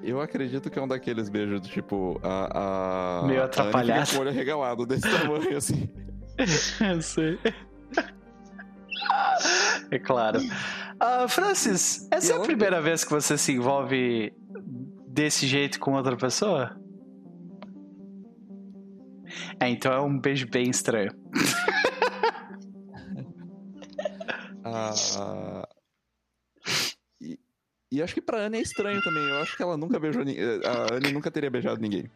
[0.00, 2.20] Eu acredito que é um daqueles beijos do tipo.
[2.22, 4.12] A, a, Meio a atrapalhado.
[4.12, 5.90] Com o olho regalado desse tamanho assim.
[6.88, 7.36] Eu sei.
[9.90, 10.38] É claro.
[11.00, 14.32] Ah, Francis, essa E é a primeira vez que você se envolve
[15.08, 16.78] desse jeito com outra pessoa?
[19.58, 21.10] É, então é um beijo bem estranho.
[24.76, 25.68] Ah,
[27.20, 27.38] e,
[27.92, 29.22] e acho que pra Anne é estranho também.
[29.22, 30.44] Eu acho que ela nunca beijou ninguém.
[30.64, 32.10] A Anne nunca teria beijado ninguém.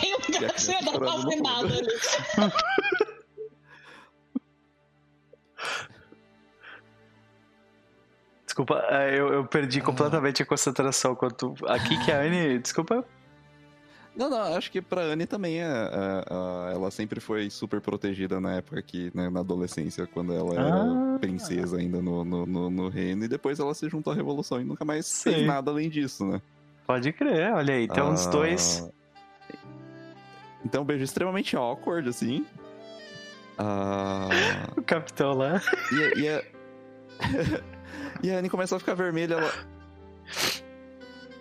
[0.00, 1.42] Tem um E a gato criança não chorando no faz fundo.
[1.42, 2.52] nada.
[8.46, 9.84] Desculpa, é, eu, eu perdi Ah.
[9.84, 11.54] completamente a concentração quando.
[11.66, 12.58] Aqui que a Anne.
[12.58, 13.04] Desculpa.
[14.16, 15.70] Não, não, acho que pra Anne também é, é,
[16.70, 20.76] é, ela sempre foi super protegida na época que, né, na adolescência, quando ela era
[20.82, 21.18] Ah.
[21.18, 24.64] princesa ainda no, no, no, no reino, e depois ela se juntou à revolução e
[24.64, 25.32] nunca mais Sim.
[25.32, 26.40] fez nada além disso, né?
[26.86, 27.84] Pode crer, olha aí.
[27.84, 28.88] Então os Ah, dois.
[30.64, 32.46] Então, um beijo extremamente awkward, assim.
[33.58, 34.28] Ah,
[34.76, 35.60] O capitão lá.
[35.92, 36.42] e, a- e, a...
[38.22, 39.52] e a Anne começou a ficar vermelha, ela...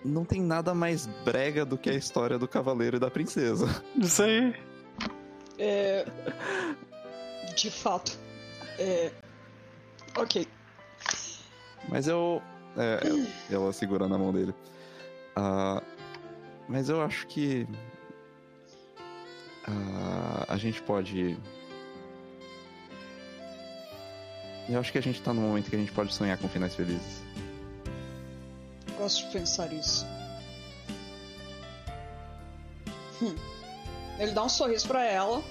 [0.03, 3.67] Não tem nada mais brega do que a história do cavaleiro e da princesa.
[3.95, 4.53] Isso aí.
[5.57, 6.05] É...
[7.55, 8.19] De fato.
[8.77, 9.11] É...
[10.17, 10.47] Ok.
[11.89, 12.41] Mas eu.
[12.77, 12.99] É,
[13.53, 14.53] ela segura na mão dele.
[15.35, 15.81] Ah,
[16.67, 17.67] mas eu acho que.
[19.67, 21.37] ah, a gente pode.
[24.69, 26.73] Eu acho que a gente tá num momento que a gente pode sonhar com finais
[26.73, 27.21] felizes.
[28.97, 30.05] Gosto de pensar isso.
[33.21, 33.35] Hum.
[34.19, 35.41] Ele dá um sorriso pra ela.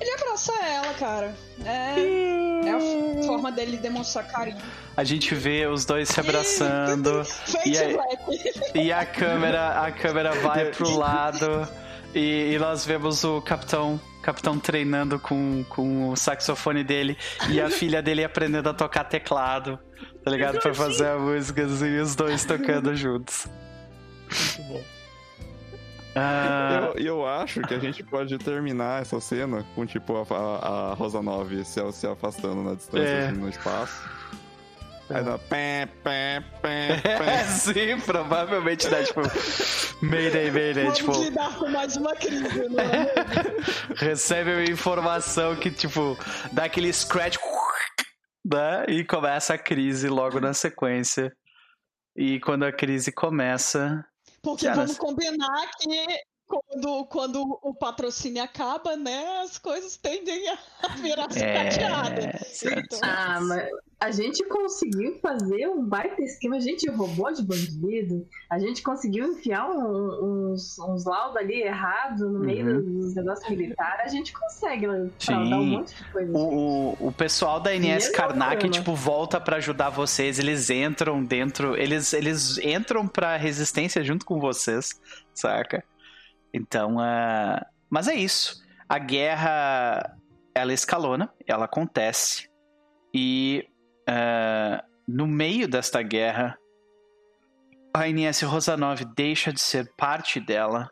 [0.00, 1.34] Ele abraça ela, cara.
[1.64, 4.58] É, é a f- forma dele demonstrar carinho.
[4.96, 7.22] A gente vê os dois se abraçando.
[7.64, 8.78] E black.
[8.78, 11.66] E a câmera, a câmera vai pro lado
[12.14, 17.16] e, e nós vemos o capitão, capitão treinando com, com o saxofone dele
[17.50, 19.78] e a filha dele aprendendo a tocar teclado,
[20.26, 20.58] tá ligado?
[20.58, 23.46] Pra fazer a música assim, e os dois tocando juntos.
[24.58, 24.84] Muito bom.
[26.16, 30.90] Ah, Eu, eu acho que a gente pode terminar essa cena com, tipo, a, a,
[30.90, 33.26] a Rosa 9 se, se afastando na distância, É.
[33.28, 34.02] assim, no espaço.
[35.08, 37.44] Aí dá pé, pé, pé, é, pé.
[37.44, 39.20] sim, provavelmente dá tipo.
[40.02, 41.22] Mayday, Mayday, Vamos tipo.
[41.22, 43.06] lidar com mais uma crise, né?
[43.96, 46.18] recebe uma informação que, tipo,
[46.50, 47.36] dá aquele scratch,
[48.54, 48.84] né?
[48.88, 51.36] E começa a crise logo na sequência.
[52.14, 54.04] E quando a crise começa.
[54.42, 56.06] Porque vamos combinar que
[56.46, 61.26] quando, quando o patrocínio acaba, né, as coisas tendem a virar.
[61.36, 61.70] É.
[62.44, 62.96] certo.
[62.96, 63.68] Então, Ah, mas
[64.00, 66.56] a gente conseguiu fazer um baita esquema.
[66.56, 68.26] A gente roubou de bandido.
[68.50, 73.00] A gente conseguiu enfiar um- uns, uns laudos ali errados no meio Uhum.
[73.00, 74.04] dos negócios militares.
[74.04, 75.26] A gente consegue né, Sim.
[75.26, 76.32] fraudar um monte de coisa.
[76.32, 78.72] O, o, o pessoal da Esse é Karnak, problema.
[78.72, 80.38] tipo, volta pra ajudar vocês.
[80.38, 81.76] Eles entram dentro.
[81.76, 85.00] Eles, eles entram pra resistência junto com vocês,
[85.34, 85.82] saca?
[86.56, 88.64] Então, ah, mas é isso.
[88.88, 90.16] A guerra,
[90.54, 92.48] ela escalona, ela acontece.
[93.12, 93.68] E
[94.08, 96.58] ah, no meio desta guerra,
[97.92, 100.90] a Inés Rosanov deixa de ser parte dela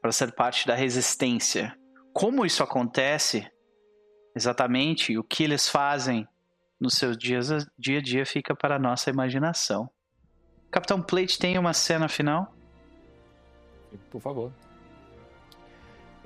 [0.00, 1.76] para ser parte da resistência.
[2.14, 3.46] Como isso acontece
[4.34, 6.26] exatamente, o que eles fazem
[6.80, 9.90] nos seus dias dia a dia fica para a nossa imaginação.
[10.70, 12.54] Capitão Plate tem uma cena final?
[14.10, 14.52] Por favor.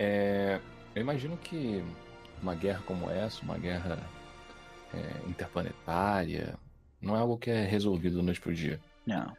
[0.03, 0.59] É,
[0.95, 1.85] eu imagino que
[2.43, 3.99] uma guerra como essa, uma guerra
[4.95, 6.59] é, interplanetária,
[7.03, 8.81] não é algo que é resolvido da noite para o dia.
[9.07, 9.37] Não.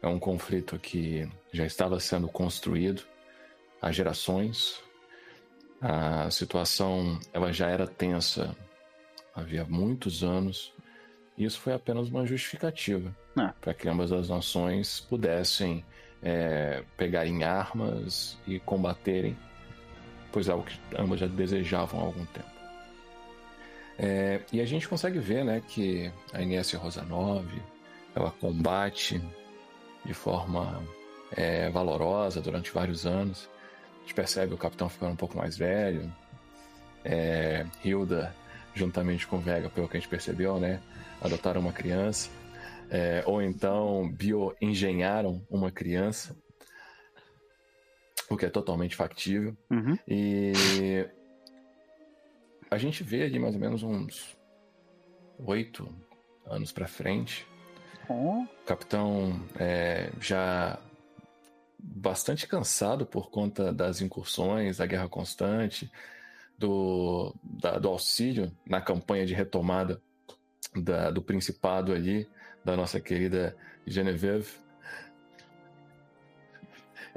[0.00, 3.02] É um conflito que já estava sendo construído
[3.82, 4.80] há gerações.
[5.80, 8.56] A situação ela já era tensa
[9.34, 10.72] havia muitos anos.
[11.36, 13.52] E isso foi apenas uma justificativa Ah.
[13.60, 15.84] para que ambas as nações pudessem
[16.22, 19.36] é, pegarem armas e combaterem,
[20.36, 22.50] pois algo que ambas já desejavam há algum tempo.
[23.98, 27.46] É, e a gente consegue ver né, que a Inés Rosanov
[28.14, 29.18] ela combate
[30.04, 30.82] de forma
[31.32, 33.48] é, valorosa durante vários anos.
[33.96, 36.12] A gente percebe o capitão ficando um pouco mais velho.
[37.02, 38.36] É, Hilda,
[38.74, 40.82] juntamente com Vega, pelo que a gente percebeu, né,
[41.18, 42.28] adotaram uma criança.
[42.90, 46.36] É, ou então bioengenharam uma criança,
[48.28, 49.56] o que é totalmente factível.
[49.70, 49.96] Uhum.
[50.08, 51.08] E
[52.70, 54.36] a gente vê ali mais ou menos uns
[55.38, 55.88] oito
[56.46, 57.46] anos para frente,
[58.08, 60.78] Oh, o capitão é, já
[61.76, 65.90] bastante cansado por conta das incursões, da guerra constante,
[66.56, 70.00] do, da- do auxílio na campanha de retomada
[70.74, 72.28] da- do Principado ali,
[72.64, 74.52] da nossa querida Genevieve.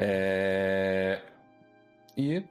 [0.01, 1.21] É,
[2.15, 2.41] e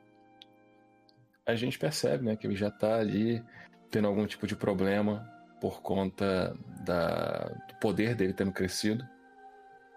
[1.47, 3.43] a gente percebe né, que ele já está ali
[3.91, 5.27] tendo algum tipo de problema
[5.59, 6.55] por conta
[6.85, 9.03] da, do poder dele tendo crescido.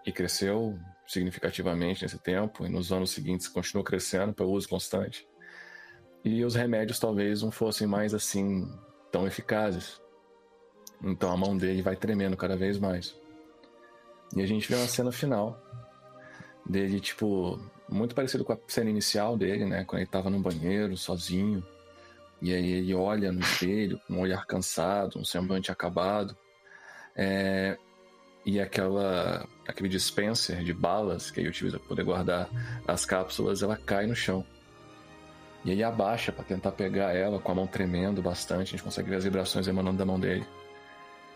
[0.04, 5.28] E cresceu significativamente nesse tempo, e nos anos seguintes continuou crescendo pelo uso constante.
[6.24, 8.66] E os remédios talvez não fossem mais assim
[9.12, 10.00] tão eficazes.
[11.00, 13.14] Então a mão dele vai tremendo cada vez mais.
[14.34, 15.60] E a gente vê uma cena final
[16.66, 19.84] dele, tipo, muito parecido com a cena inicial dele, né?
[19.84, 21.64] Quando ele tava no banheiro, sozinho.
[22.40, 26.36] E aí ele olha no espelho, com um olhar cansado, um semblante acabado.
[27.14, 27.76] É,
[28.44, 32.48] E aquela, aquele dispenser de balas que ele utiliza para poder guardar
[32.88, 34.44] as cápsulas, ela cai no chão.
[35.64, 38.68] E ele abaixa para tentar pegar ela com a mão tremendo bastante.
[38.68, 40.44] A gente consegue ver as vibrações emanando da mão dele.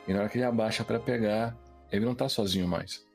[0.09, 1.57] E na hora que ele abaixa para pegar,
[1.93, 3.07] ele não tá sozinho mais.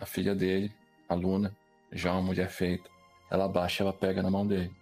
[0.00, 0.72] A filha dele,
[1.08, 1.56] a Luna,
[1.92, 2.88] já uma mulher feita,
[3.30, 4.74] ela abaixa, ela pega na mão dele.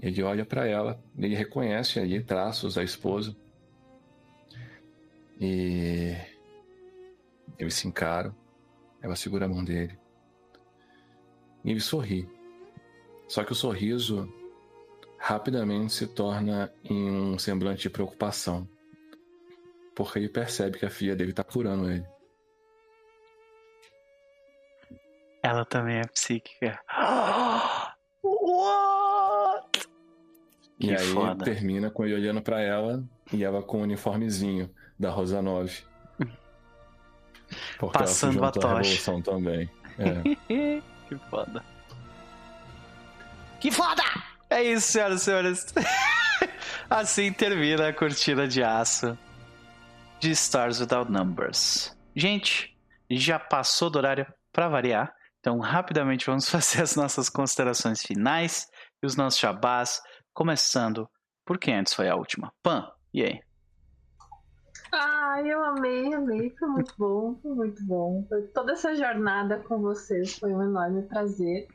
[0.00, 3.34] Ele olha para ela, ele reconhece ali traços da esposa.
[5.40, 6.16] E
[7.58, 8.34] eles se encaram.
[9.02, 9.98] Ela segura a mão dele.
[11.64, 12.28] E ele sorri.
[13.26, 14.32] Só que o sorriso
[15.18, 18.68] rapidamente se torna em um semblante de preocupação.
[19.94, 22.06] Porque ele percebe que a filha dele tá curando ele.
[25.48, 26.78] Ela também é psíquica.
[28.22, 29.88] What?
[30.80, 31.44] E Que aí foda.
[31.44, 33.02] termina com ele olhando pra ela
[33.32, 35.82] e ela com o uniformezinho da Rosa 9.
[37.78, 38.74] Porque Passando ela a se tocha.
[38.76, 39.70] revolução também.
[39.98, 40.22] É.
[41.08, 41.64] que foda.
[43.60, 44.02] Que foda!
[44.50, 45.74] É isso, senhoras e senhores.
[46.88, 49.18] assim termina a cortina de aço
[50.20, 51.96] de Stars Without Numbers.
[52.14, 52.76] Gente,
[53.10, 55.12] já passou do horário para variar.
[55.40, 58.66] Então, rapidamente vamos fazer as nossas considerações finais
[59.02, 60.00] e os nossos jabás,
[60.34, 61.08] começando
[61.44, 62.52] por quem antes foi a última.
[62.62, 63.40] Pan, e aí?
[64.92, 66.54] Ah, eu amei, amei.
[66.58, 68.26] Foi muito bom, foi muito bom.
[68.54, 71.66] Toda essa jornada com vocês foi um enorme prazer.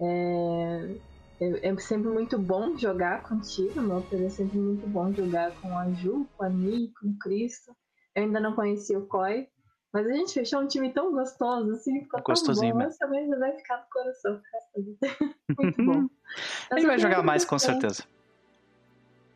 [0.00, 0.96] É,
[1.40, 4.06] é- é sempre muito bom jogar contigo, meu.
[4.12, 7.74] É sempre muito bom jogar com a Ju, com a Ni, com o Cristo.
[8.14, 9.48] Eu ainda não conhecia o Koi,
[9.92, 12.78] mas a gente fechou um time tão gostoso, assim, ficou tão Gostosinho bom.
[12.78, 12.90] mesmo.
[12.90, 14.40] Esse também já vai ficar no coração.
[15.58, 16.08] muito bom.
[16.70, 18.04] A gente vai jogar mais com certeza.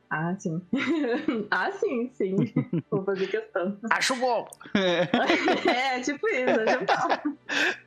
[0.09, 0.63] Ah, sim.
[1.51, 2.37] ah, sim, sim.
[2.91, 3.77] Vou fazer questão.
[3.91, 4.49] Acho bom!
[4.75, 7.39] é, tipo isso, eu já falo.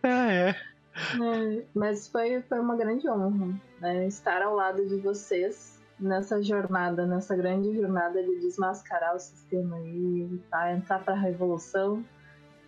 [0.04, 0.50] Ah, é.
[0.50, 7.06] É, mas foi, foi uma grande honra né, estar ao lado de vocês nessa jornada,
[7.06, 12.04] nessa grande jornada de desmascarar o sistema aí, lutar, entrar pra revolução,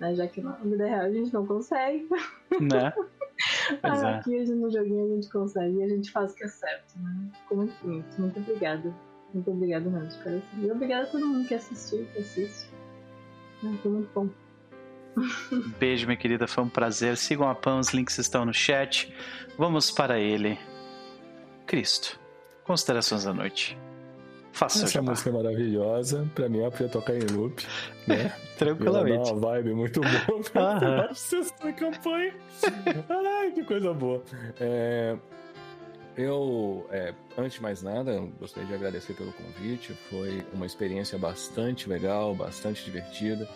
[0.02, 2.08] né, já que na vida real a gente não consegue.
[2.60, 2.92] Né?
[3.82, 4.16] Pois Ah, é.
[4.16, 6.94] aqui no joguinho a gente consegue e a gente faz o que é certo.
[7.00, 7.32] Né?
[7.42, 8.22] Ficou muito bonito.
[8.22, 8.94] Muito obrigada.
[9.34, 10.42] Muito obrigada mesmo de coração.
[10.62, 12.70] E obrigada a todo mundo que assistiu, que assiste.
[13.64, 14.30] Ah, Foi muito bom.
[15.80, 16.48] Beijo, minha querida.
[16.48, 17.18] Foi um prazer.
[17.18, 19.12] Sigam a Pam, os links estão no chat.
[19.58, 20.60] Vamos para ele.
[21.66, 22.20] Cristo.
[22.64, 23.76] Considerações da noite.
[24.52, 26.30] Faça Essa música é maravilhosa.
[26.36, 27.66] Pra mim, ela podia tocar em loop,
[28.06, 28.34] né?
[28.58, 29.30] Tranquilamente.
[29.30, 32.34] Ela uma vibe muito boa pra vários sucessos da campanha.
[33.10, 34.22] Ai, que coisa boa.
[34.60, 35.18] É,
[36.18, 39.94] eu, é, antes de mais nada, gostaria de agradecer pelo convite.
[40.10, 43.48] Foi uma experiência bastante legal, bastante divertida.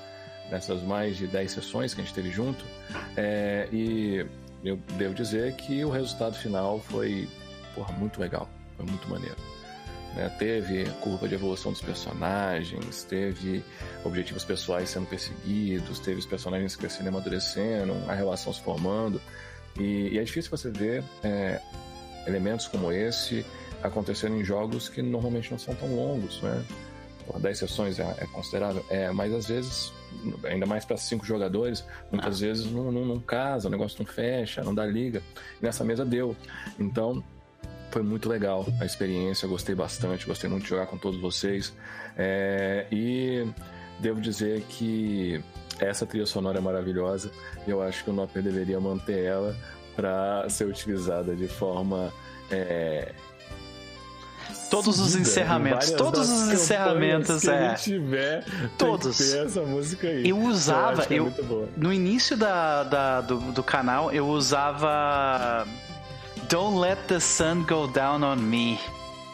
[0.49, 2.63] Nessas mais de 10 sessões que a gente teve junto.
[3.17, 4.25] É, e
[4.63, 7.27] eu devo dizer que o resultado final foi
[7.73, 8.47] porra, muito legal.
[8.77, 9.34] Foi muito maneiro
[10.15, 10.29] né?
[10.39, 13.63] Teve curva de evolução dos personagens, teve
[14.03, 19.21] objetivos pessoais sendo perseguidos, teve os personagens crescendo e amadurecendo, a relação se formando.
[19.79, 21.61] E, e é difícil você ver é,
[22.25, 23.45] elementos como esse
[23.83, 26.65] acontecendo em jogos que normalmente não são tão longos, né?
[27.27, 29.91] Pô, 10 sessões é, é considerável, é, mas às vezes,
[30.43, 34.63] ainda mais para cinco jogadores, muitas vezes não, não, não casa, o negócio não fecha,
[34.63, 35.21] não dá liga.
[35.61, 36.35] E nessa mesa deu.
[36.79, 37.23] Então,
[37.95, 41.71] foi muito legal a experiência, gostei bastante, gostei muito de jogar com todos vocês.
[42.17, 43.47] É, e
[44.01, 45.41] devo dizer que
[45.79, 47.31] essa trilha sonora é maravilhosa
[47.65, 49.55] e eu acho que o Noper deveria manter ela
[49.95, 52.11] para ser utilizada de forma.
[52.51, 53.13] é,
[54.69, 57.75] Todos os encerramentos, todos os encerramentos, é.
[57.75, 58.43] tiver,
[58.77, 59.17] Todos.
[59.17, 60.27] ter essa música aí.
[60.27, 61.69] Eu usava, é eu- boa.
[61.77, 65.65] No início da, da- do, do canal, eu usava
[66.49, 68.79] Don't Let the Sun Go Down on Me,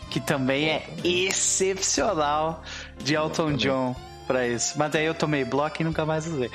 [0.09, 2.63] que também é excepcional
[2.99, 3.95] de Elton John
[4.27, 4.77] pra isso.
[4.77, 6.49] Mas aí eu tomei bloco e nunca mais usei.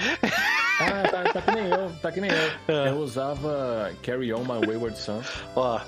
[0.80, 2.50] Ah, tá, tá que nem eu, tá que nem eu.
[2.68, 2.88] É.
[2.90, 5.22] Eu usava Carry On My Wayward Son.
[5.54, 5.80] Ó,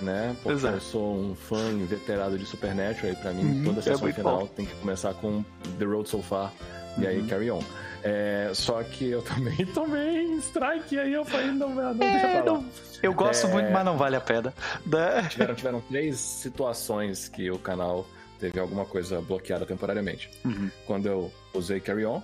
[0.00, 0.34] né?
[0.42, 0.76] Porque Exato.
[0.76, 4.14] eu sou um fã inveterado de Supernatural e pra mim Uhum, toda é sessão muito
[4.16, 4.46] final bom.
[4.46, 5.44] tem que começar com
[5.78, 6.52] The Road So Far
[6.98, 7.26] e aí Uhum.
[7.28, 7.60] Carry On.
[8.02, 12.52] É, só que eu também tomei strike aí eu falei, não, não deixa É, pra
[12.52, 12.58] lá.
[12.58, 12.64] não-
[13.02, 13.50] eu gosto É.
[13.50, 14.52] muito, mas não vale a pena.
[14.86, 15.26] Né?
[15.30, 18.06] Tiveram, tiveram três situações que o canal
[18.38, 20.30] teve alguma coisa bloqueada temporariamente.
[20.44, 20.70] Uhum.
[20.86, 22.20] Quando eu usei Carry On,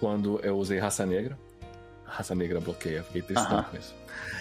[0.00, 1.38] quando eu usei Raça Negra.
[2.04, 3.62] Raça Negra bloqueia, fiquei testando Aham.
[3.70, 3.94] com isso.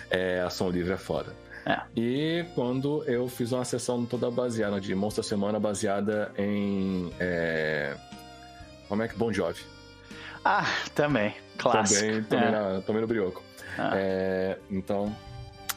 [0.10, 1.34] É, ação livre é foda.
[1.66, 1.80] É.
[1.96, 7.14] E quando eu fiz uma sessão toda baseada de Monstro Semana baseada em.
[7.20, 7.96] É...
[8.90, 9.62] Como é que Bon Jovi?
[10.44, 11.34] Ah, também.
[11.58, 12.00] Clássico.
[12.02, 12.52] Também, também, É.
[12.52, 13.44] na- também no Brioco.
[13.78, 13.92] Ah.
[13.96, 15.16] É, então.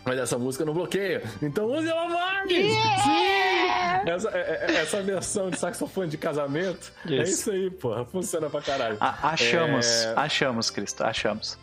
[0.05, 1.23] Mas essa música não bloqueia.
[1.43, 2.49] Então use ela mais!
[2.49, 4.11] Sim!
[4.11, 6.93] Essa, é- é- essa versão de saxofone de casamento.
[7.09, 7.33] É Isso.
[7.33, 8.05] isso aí, porra.
[8.05, 8.97] Funciona pra caralho.
[9.01, 10.13] A- achamos, É.
[10.17, 11.59] achamos, Cristo, achamos.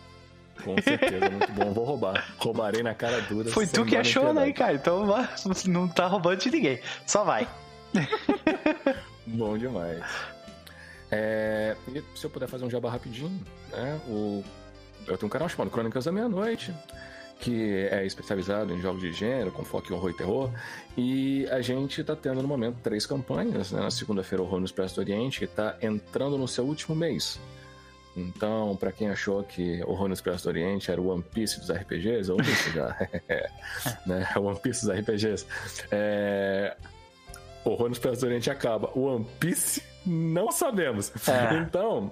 [0.63, 1.71] Com certeza, muito bom.
[1.73, 2.33] Vou roubar.
[2.37, 3.49] Roubarei na cara dura.
[3.51, 4.73] Foi tu que achou, né, cara?
[4.73, 5.05] Então
[5.67, 6.79] não tá roubando de ninguém.
[7.05, 7.47] Só vai.
[9.27, 10.03] Bom demais.
[11.11, 13.39] É, e se eu puder fazer um jabá rapidinho,
[13.71, 13.99] né?
[14.07, 14.43] O,
[15.07, 16.73] eu tenho um canal chamado Crônicas da Meia-Noite,
[17.39, 20.51] que é especializado em jogos de gênero, com foco em horror e terror.
[20.95, 23.81] E a gente tá tendo no momento três campanhas, né?
[23.81, 27.39] Na segunda-feira, Horror no Expresso do Oriente, que tá entrando no seu último mês.
[28.15, 31.71] Então, pra quem achou que Horror no Expresso do Oriente era o One Piece dos
[31.71, 32.95] RPGs, ou isso já,
[34.05, 34.27] né?
[34.35, 35.45] É One Piece dos RPGs.
[35.91, 36.75] É,
[37.65, 38.91] Horror no Expresso do Oriente acaba.
[38.97, 41.11] One Piece, não sabemos.
[41.27, 41.59] É.
[41.59, 42.11] Então,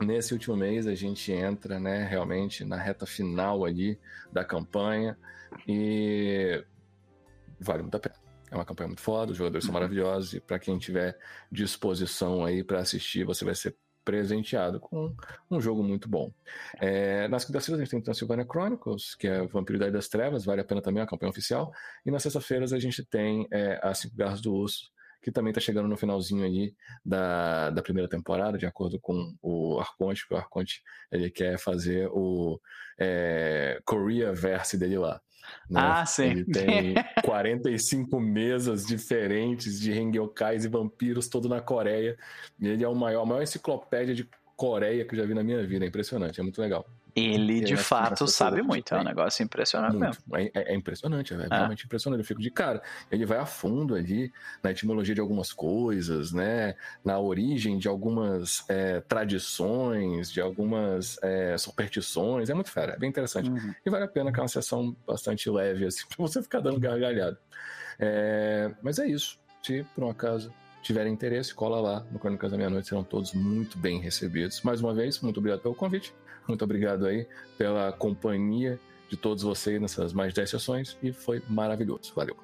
[0.00, 3.98] nesse último mês a gente entra, né, realmente na reta final ali
[4.32, 5.16] da campanha
[5.66, 6.64] e
[7.58, 8.14] vale muito a pena.
[8.50, 11.16] É uma campanha muito foda, os jogadores são maravilhosos e para quem tiver
[11.52, 15.14] disposição aí para assistir, você vai ser presenteado com
[15.48, 16.32] um jogo muito bom.
[16.80, 20.64] É, nas quintas-feiras a gente tem Transylvania Chronicles, que é Vampiridade das Trevas, vale a
[20.64, 21.72] pena também, é uma campanha oficial.
[22.04, 24.90] E nas sextas-feiras a gente tem é, As Cinco Garras do Urso,
[25.22, 26.74] que também está chegando no finalzinho ali
[27.04, 30.82] da, da primeira temporada, de acordo com o Arconte, que o Arconte
[31.12, 32.60] ele quer fazer o
[32.98, 35.20] é, Korea Verse dele lá.
[35.68, 35.80] né?
[35.80, 36.24] Ah, sim.
[36.24, 42.16] Ele tem 45 mesas diferentes de Hengyokais e vampiros, todo na Coreia.
[42.58, 45.42] E ele é o maior, a maior enciclopédia de Coreia que eu já vi na
[45.42, 45.84] minha vida.
[45.84, 46.86] É impressionante, é muito legal.
[47.26, 48.94] Ele, de nessa- fato, nessa sabe muito.
[48.94, 50.22] É um negócio impressionante mesmo.
[50.26, 50.50] Muito.
[50.56, 51.56] É, é- é impressionante, é Ah.
[51.58, 52.20] realmente impressionante.
[52.20, 52.82] Eu fico de cara.
[53.10, 54.32] Ele vai a fundo ali
[54.62, 56.74] na etimologia de algumas coisas, né?
[57.04, 62.50] Na origem de algumas é, tradições, de algumas é, superstições.
[62.50, 63.50] É muito fera, é bem interessante.
[63.50, 63.74] Uhum.
[63.84, 66.78] E vale a pena que é uma sessão bastante leve, assim, pra você ficar dando
[66.80, 67.38] gargalhada.
[67.98, 69.38] É, mas é isso.
[69.62, 73.76] Se por um acaso tiverem interesse, cola lá no Crônicas da Meia-Noite, serão todos muito
[73.76, 74.62] bem recebidos.
[74.62, 76.14] Mais uma vez, muito obrigado pelo convite.
[76.50, 82.12] Muito obrigado aí pela companhia de todos vocês nessas mais 10 sessões e foi maravilhoso.
[82.14, 82.36] Valeu.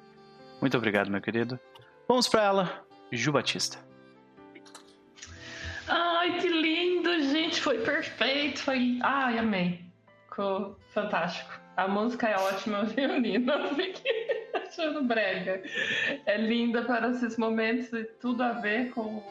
[0.61, 1.59] Muito obrigado, meu querido.
[2.07, 3.79] Vamos pra ela, Ju Batista.
[5.87, 7.61] Ai, que lindo, gente!
[7.61, 8.97] Foi perfeito, foi.
[9.01, 9.85] Ai, amei.
[10.29, 11.51] Ficou fantástico.
[11.75, 12.87] A música é ótima, eu
[13.75, 15.61] fiquei achando brega.
[16.25, 19.21] É linda para esses momentos e tudo a ver com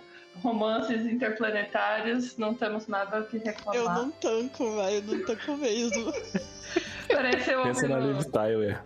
[0.43, 3.77] romances interplanetários, não temos nada que reclamar.
[3.77, 6.13] Eu não tanco, velho, eu não tanco mesmo.
[7.09, 8.81] Parece eu Pensa na Liv Tyler.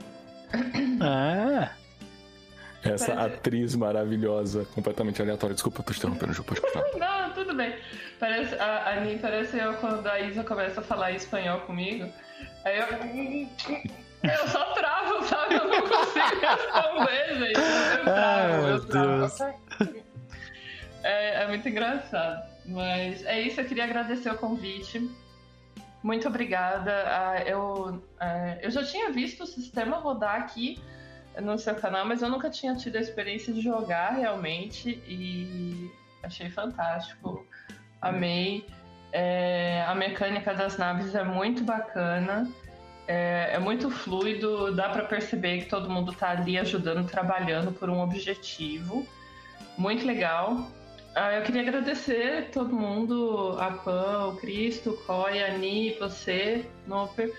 [1.03, 1.71] Ah,
[2.83, 5.55] Essa Parece- atriz maravilhosa, completamente aleatória.
[5.55, 6.89] Desculpa, eu tô te interrompendo, Ju, pode continuar.
[7.29, 7.77] Não, tudo bem.
[8.19, 12.11] Parece, a, a mim parece eu quando a Isa começa a falar espanhol comigo.
[12.65, 13.91] Aí eu.
[14.23, 15.55] Eu só travo, sabe?
[15.55, 17.59] Eu não consigo responder, gente.
[17.59, 19.19] Eu travo, Ai, eu meu travo.
[19.19, 19.39] Deus.
[21.03, 22.49] É, é muito engraçado.
[22.67, 25.11] Mas é isso, eu queria agradecer o convite.
[26.03, 26.93] Muito obrigada.
[27.07, 30.81] Ah, eu, ah, eu já tinha visto o sistema rodar aqui
[31.41, 35.91] no seu canal, mas eu nunca tinha tido a experiência de jogar realmente e
[36.23, 37.47] achei fantástico.
[38.01, 38.67] Amei.
[39.13, 42.49] É, a mecânica das naves é muito bacana.
[43.07, 47.91] É, é muito fluido, dá pra perceber que todo mundo tá ali ajudando, trabalhando por
[47.91, 49.07] um objetivo.
[49.77, 50.67] Muito legal.
[51.15, 56.65] Ah, eu queria agradecer todo mundo, a Pan, o Cristo, o Coy, a Ni, você,
[56.87, 57.33] Noper,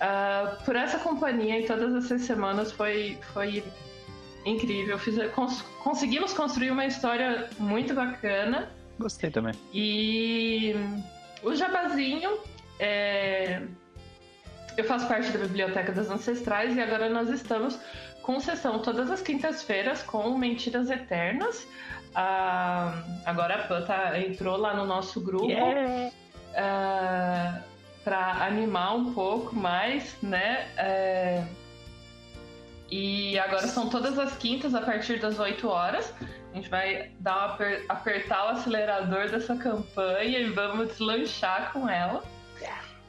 [0.00, 3.64] ah, por essa companhia em todas essas semanas foi, foi
[4.46, 4.98] incrível.
[4.98, 8.68] Fiz- cons- conseguimos construir uma história muito bacana.
[9.00, 9.54] gostei também.
[9.74, 10.74] E
[11.42, 12.38] o Jabazinho,
[12.78, 13.62] é,
[14.76, 17.76] eu faço parte da Biblioteca das Ancestrais e agora nós estamos
[18.22, 21.66] com sessão todas as quintas-feiras com Mentiras Eternas.
[22.14, 25.46] Ah, agora a Pan tá- entrou lá no nosso grupo
[28.04, 30.66] para animar um pouco mais, né?
[30.76, 31.44] É,
[32.90, 36.12] e agora são todas as quintas a partir das 8 horas.
[36.52, 41.88] A gente vai dar uma aper- apertar o acelerador dessa campanha e vamos deslanchar com
[41.88, 42.24] ela.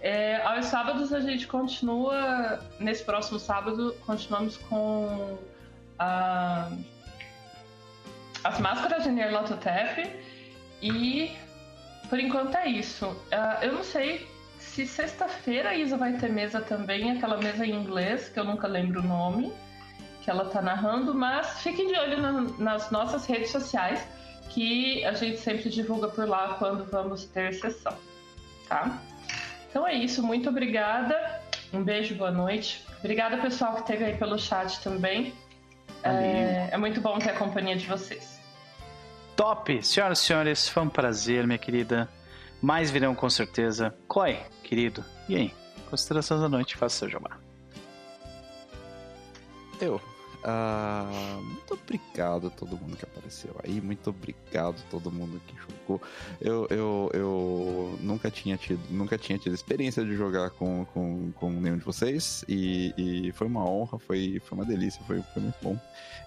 [0.01, 2.59] É, aos sábados a gente continua.
[2.79, 5.37] Nesse próximo sábado, continuamos com
[5.97, 6.69] a-
[8.43, 10.09] as máscaras de Nerlatotep.
[10.81, 11.35] E
[12.09, 13.15] por enquanto é isso.
[13.31, 14.27] Ah, eu não sei
[14.57, 18.67] se sexta-feira a Isa vai ter mesa também, aquela mesa em inglês, que eu nunca
[18.67, 19.53] lembro o nome,
[20.21, 24.05] que ela tá narrando, mas fiquem de olho na- nas nossas redes sociais,
[24.49, 27.95] que a gente sempre divulga por lá quando vamos ter sessão,
[28.67, 28.99] tá?
[29.69, 31.41] Então é isso, muito obrigada.
[31.71, 32.83] Um beijo, boa noite.
[32.99, 35.33] Obrigada, pessoal, que esteve aí pelo chat também.
[36.03, 38.39] É, é muito bom ter a companhia de vocês.
[39.35, 39.81] Top!
[39.83, 42.09] Senhoras e senhores, foi um prazer, minha querida.
[42.61, 43.95] Mais virão com certeza.
[44.07, 45.53] Coy, querido, e aí?
[45.89, 47.37] Considerações da noite, faça seu jabá.
[49.79, 50.01] Eu.
[50.43, 53.81] Ah, muito obrigado a todo mundo que apareceu aí.
[53.81, 56.01] Muito obrigado a todo mundo que jogou.
[56.39, 61.51] Eu, eu, eu nunca tinha tido, nunca tinha tido experiência de jogar com, com, com
[61.51, 62.45] nenhum de vocês.
[62.47, 65.77] E, e foi uma honra, foi, foi uma delícia, foi, foi muito bom.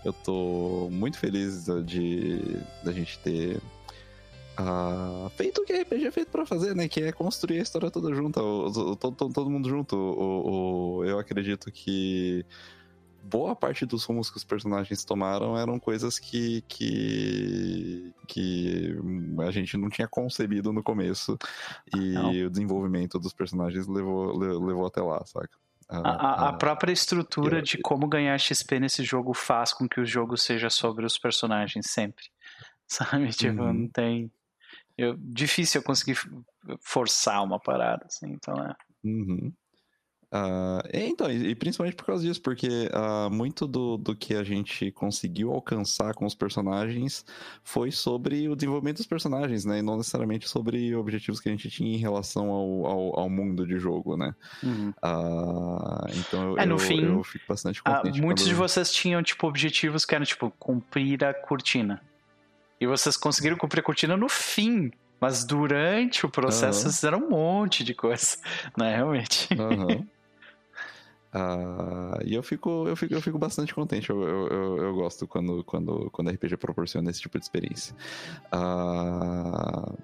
[0.05, 2.41] Eu tô muito feliz de
[2.85, 3.61] da gente ter
[4.57, 6.87] ah, feito o que RPG é feito pra fazer, né?
[6.87, 8.41] Que é construir a história toda junta,
[9.01, 9.97] todo, todo, mundo junto.
[9.97, 12.45] O- eu acredito que
[13.23, 18.95] boa parte dos rumos que os personagens tomaram eram coisas que, que, que
[19.47, 21.39] a gente não tinha concebido no começo.
[21.95, 22.31] E Não.
[22.47, 25.51] o desenvolvimento dos personagens levou, le- levou até lá, saca?
[25.89, 30.01] A, a- a Ah, própria estrutura de como ganhar XP nesse jogo faz com que
[30.01, 32.25] o jogo seja sobre os personagens sempre.
[32.87, 33.29] Sabe?
[33.31, 33.73] Tipo, Uhum.
[33.73, 34.31] não tem.
[34.97, 36.19] Eu, difícil eu conseguir
[36.81, 38.75] forçar uma parada, assim, então é.
[39.05, 39.53] Uhum.
[40.35, 44.43] É, então, e, e principalmente por causa disso, porque ah, muito do, do que a
[44.43, 47.23] gente conseguiu alcançar com os personagens
[47.63, 49.81] foi sobre o desenvolvimento dos personagens, né?
[49.81, 53.67] E não necessariamente sobre objetivos que a gente tinha em relação ao, ao, ao mundo
[53.67, 54.35] de jogo, né?
[54.63, 54.95] Uhum.
[55.03, 58.21] Ah, então eu, É, no eu, fim, eu fico bastante contente.
[58.21, 62.01] muitos de vocês tinham, tipo, objetivos que eram, tipo, cumprir a cortina.
[62.81, 64.91] E vocês conseguiram cumprir a cortina no fim.
[65.21, 68.39] Mas durante o processo vocês fizeram um monte de coisa.
[68.77, 69.49] Né, realmente.
[69.53, 70.05] Aham.
[71.33, 74.11] Ah, e eu fico, eu fico, eu fico bastante contente.
[74.11, 77.95] Eu, eu, eu, gosto quando, quando, quando RPG proporciona esse tipo de experiência.
[78.51, 79.95] Ah,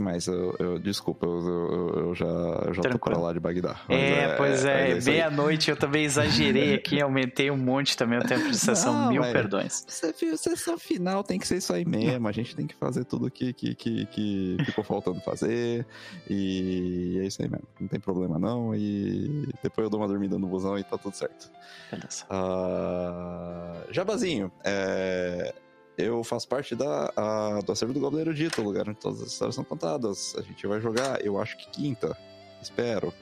[0.00, 0.26] mais?
[0.26, 3.16] Eu, eu- desculpa, eu, eu, já, eu já tô Tranquilo.
[3.16, 3.80] pra lá de Bagdá.
[3.88, 5.14] Mas É, pois é, mas aí.
[5.14, 9.20] meia-noite eu também exagerei aqui, aumentei um monte também o tempo de sessão, Não, mil
[9.22, 9.84] mas- perdões.
[9.88, 12.26] Você viu, sessão final tem que ser isso aí mesmo.
[12.28, 15.86] A gente tem que fazer tudo que, que, que, que ficou faltando fazer.
[16.28, 17.66] E é isso aí mesmo.
[17.80, 18.74] Não tem problema não.
[18.74, 21.50] E depois eu dou uma dormida no busão e tá tudo certo.
[21.90, 22.24] Beleza.
[22.30, 25.54] Ah, Jabazinho, é,
[25.96, 29.28] eu faço parte da, a, do acervo do Goblin Erudito, o lugar onde todas as
[29.28, 30.34] histórias são contadas.
[30.36, 32.16] A gente vai jogar, eu acho que quinta.
[32.60, 33.12] Espero.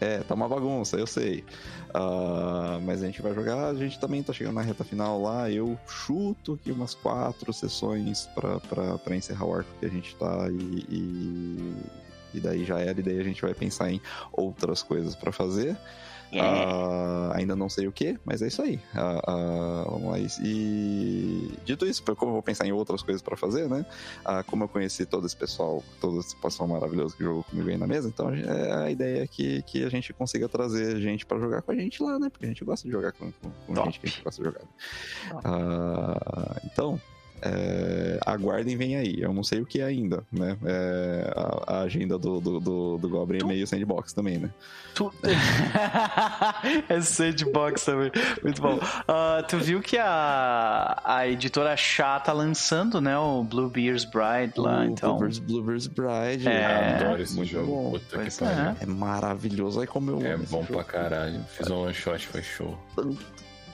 [0.00, 1.44] É, tá uma bagunça, eu sei.
[1.88, 5.50] Uh, mas a gente vai jogar, a gente também tá chegando na reta final lá.
[5.50, 10.86] Eu chuto aqui umas quatro sessões para encerrar o arco que a gente tá e,
[10.88, 11.74] e,
[12.34, 14.00] e daí já era, e daí a gente vai pensar em
[14.32, 15.76] outras coisas para fazer.
[16.32, 18.76] Uh, ainda não sei o que, mas é isso aí.
[18.94, 20.18] Uh, uh, vamos lá.
[20.42, 23.84] E dito isso, como eu vou pensar em outras coisas para fazer, né?
[24.46, 27.86] como eu conheci todo esse pessoal, todo esse pessoal maravilhoso que jogou comigo aí na
[27.86, 31.62] mesa, então é a ideia é que, que a gente consiga trazer gente para jogar
[31.62, 32.28] com a gente lá, né?
[32.28, 34.48] Porque a gente gosta de jogar com, com, com gente que a gente gosta de
[34.48, 34.62] jogar.
[36.64, 37.00] então,
[37.42, 39.20] é, aguardem, vem aí.
[39.20, 40.56] Eu não sei o que é ainda, né?
[40.64, 43.46] É, a, a, agenda do, do, do, do Goblin é tu...
[43.46, 44.50] é meio sandbox também, né?
[44.94, 45.12] Tu...
[46.88, 48.10] é sandbox também.
[48.42, 48.76] Muito bom.
[48.76, 53.16] Uh, tu viu que a, a editora Chá tá lançando, né?
[53.18, 55.16] O Bluebeard's Bride lá, o então.
[55.16, 56.48] Bluebeard's, Bluebeard's Bride.
[56.48, 57.66] É, adoro esse muito jogo.
[57.66, 57.90] Bom.
[57.92, 58.76] Puta que é.
[58.82, 59.80] é maravilhoso.
[59.80, 61.40] Aí como eu É bom pra caralho.
[61.50, 62.78] Fiz um one shot, foi show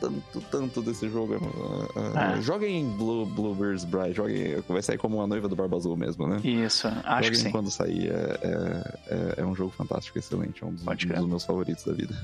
[0.04, 1.36] tanto, tanto desse jogo.
[1.36, 5.96] Uh, uh, Joguem Blue, Bluebird's Bride, joguem, vai sair como a noiva do Barba Azul
[5.96, 6.40] mesmo, né?
[6.44, 7.50] Isso, acho joguem que sim.
[7.50, 11.28] quando sair, é, é, é, é, um jogo fantástico, excelente, é um dos, um dos
[11.28, 12.14] meus favoritos da vida.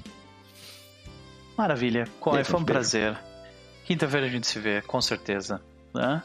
[1.57, 3.19] Maravilha, Corre, foi um prazer.
[3.85, 5.61] Quinta-feira a gente se vê, com certeza.
[5.93, 6.23] Né?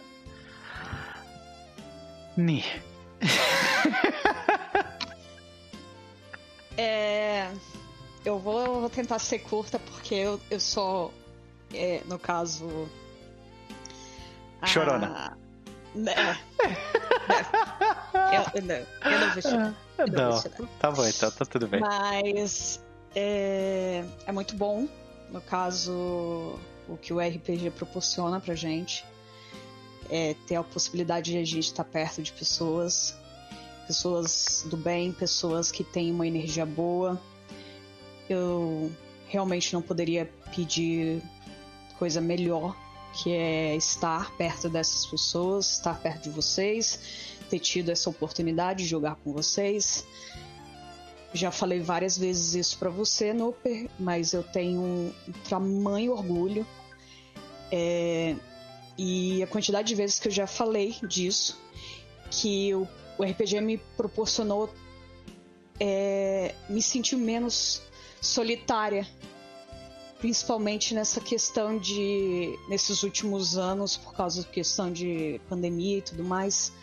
[2.38, 2.64] Ni.
[6.78, 7.50] é.
[8.24, 11.14] Eu vou, vou, tentar ser curta porque eu, eu sou
[11.78, 12.90] é, no caso.
[14.66, 15.38] Chorona.
[15.96, 16.36] É,
[18.14, 18.38] é.
[18.54, 19.76] Eu, não, eu não vou chorar.
[19.98, 20.70] Não, não chorar.
[20.80, 21.80] tá bom, então tá tudo bem.
[21.80, 22.84] Mas
[23.16, 24.88] é, é muito bom,
[25.32, 29.06] no caso, o que o RPG proporciona pra gente.
[30.08, 33.16] É ter a possibilidade de a gente estar perto de pessoas,
[33.88, 37.20] pessoas do bem, pessoas que têm uma energia boa.
[38.30, 38.92] Eu
[39.28, 41.24] realmente não poderia pedir
[41.98, 42.76] coisa melhor,
[43.14, 47.00] que é estar perto dessas pessoas, estar perto de vocês,
[47.50, 50.06] ter tido essa oportunidade de jogar com vocês.
[51.34, 55.14] Já falei várias vezes isso para você, Noper, mas eu tenho um
[55.50, 56.66] tamanho orgulho.
[57.72, 58.36] É,
[58.98, 61.60] e a quantidade de vezes que eu já falei disso,
[62.32, 64.74] que o, o RPG me proporcionou
[65.80, 67.82] é, me sentir menos
[68.22, 69.08] solitária
[70.26, 76.24] principalmente nessa questão de nesses últimos anos por causa da questão de pandemia e tudo
[76.24, 76.74] mais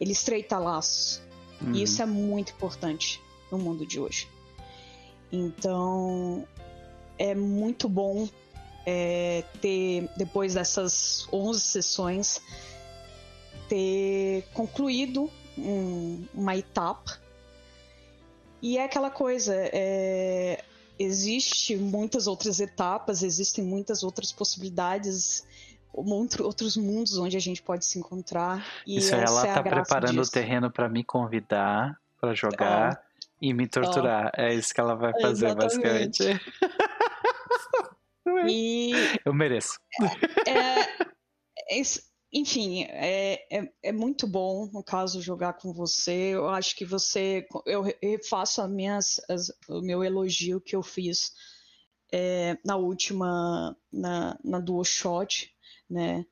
[0.00, 1.20] ele estreita laços.
[1.60, 1.74] Uhum.
[1.74, 4.28] e isso é muito importante no mundo de hoje.
[5.32, 6.46] Então
[7.18, 8.28] é muito bom
[8.86, 12.40] é, ter depois dessas 11 sessões
[13.68, 17.18] ter concluído um, uma etapa.
[18.62, 20.62] E é aquela coisa é,
[21.00, 25.46] existe muitas outras etapas, existem muitas outras possibilidades,
[25.92, 28.64] outros mundos onde a gente pode se encontrar.
[28.86, 30.30] E Isso ela é tá preparando disso.
[30.30, 33.02] o terreno para me convidar para jogar ah.
[33.40, 34.26] e me torturar.
[34.26, 34.42] Ah.
[34.42, 36.22] É isso que ela vai fazer, Exatamente.
[36.22, 36.40] basicamente.
[38.46, 38.92] e...
[39.24, 39.80] Eu mereço.
[40.46, 40.82] É,
[41.78, 41.80] é,
[42.32, 46.34] enfim, é, é, é, muito bom, no caso, jogar com você.
[46.34, 47.46] Eu acho que você.
[47.66, 51.32] Eu refaço as minhas, as, o meu elogio que eu fiz
[52.12, 53.76] é, na última.
[53.92, 55.52] Na, na Dual Shot,
[55.88, 56.24] né?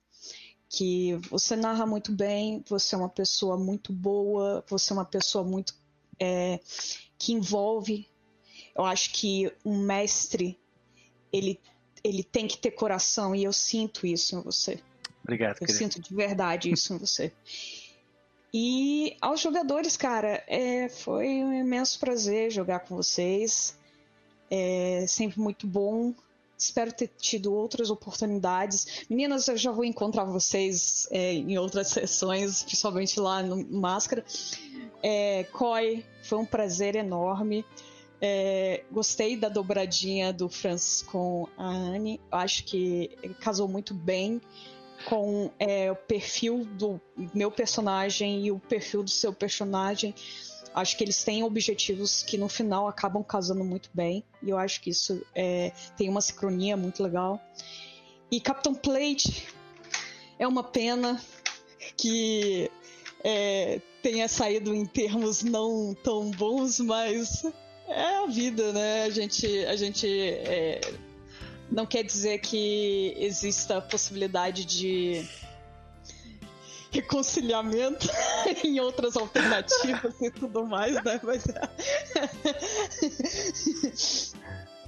[0.69, 5.43] Que você narra muito bem, você é uma pessoa muito boa, você é uma pessoa
[5.43, 5.75] muito.
[6.21, 6.61] É,
[7.19, 8.09] que envolve.
[8.77, 10.61] Eu acho que um mestre.
[11.33, 11.61] Ele,
[12.05, 14.81] ele tem que ter coração e eu sinto isso em você.
[15.29, 15.59] Obrigado.
[15.61, 15.79] Eu querido.
[15.79, 17.31] sinto de verdade isso em você.
[18.53, 23.77] E aos jogadores, cara, é, foi um imenso prazer jogar com vocês.
[24.51, 26.15] É sempre muito bom.
[26.57, 29.05] Espero ter tido outras oportunidades.
[29.11, 34.25] Meninas, eu já vou encontrar vocês é, em outras sessões, principalmente lá no Máscara.
[35.03, 37.67] É, Koi, foi um prazer enorme.
[38.21, 42.19] É, gostei da dobradinha do Francis com a Anne.
[42.33, 44.41] Acho que casou muito bem
[45.05, 47.01] com é, o perfil do
[47.35, 50.15] meu personagem e o perfil do seu personagem.
[50.75, 54.25] Acho que eles têm objetivos que no final acabam casando muito bem.
[54.43, 57.41] E eu acho que isso é, tem uma sincronia muito legal.
[58.31, 59.49] E Captain Plate
[60.39, 61.21] é uma pena
[61.97, 62.71] que
[63.25, 67.45] é, tenha saído em termos não tão bons, mas
[67.89, 69.05] é a vida, né?
[69.05, 70.81] A gente, a gente é,
[71.71, 75.25] não quer dizer que exista a possibilidade de
[76.91, 78.09] reconciliamento
[78.65, 81.21] em outras alternativas e tudo mais, né?
[81.23, 81.45] Mas,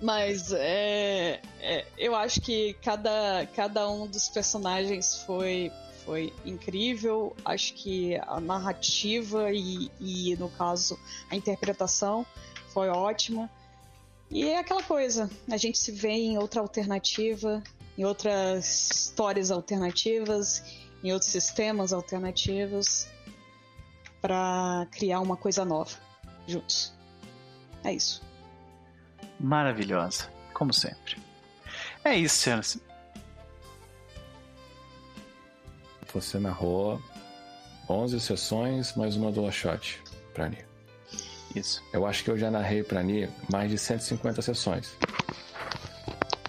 [0.02, 5.70] Mas é, é, eu acho que cada, cada um dos personagens foi,
[6.06, 7.36] foi incrível.
[7.44, 10.98] Acho que a narrativa e, e, no caso,
[11.30, 12.24] a interpretação
[12.72, 13.50] foi ótima.
[14.30, 17.62] E é aquela coisa, a gente se vê em outra alternativa,
[17.98, 20.62] em outras histórias alternativas,
[21.02, 23.08] em outros sistemas alternativos,
[24.22, 25.98] para criar uma coisa nova
[26.46, 26.92] juntos.
[27.82, 28.22] É isso.
[29.40, 31.16] Maravilhosa, como sempre.
[32.04, 32.78] É isso, senhoras.
[36.12, 37.00] Você narrou
[37.88, 40.00] 11 sessões, mais uma do shot
[40.34, 40.69] pra Ni.
[41.54, 41.82] Isso.
[41.92, 44.96] Eu acho que eu já narrei pra Ni mais de 150 sessões.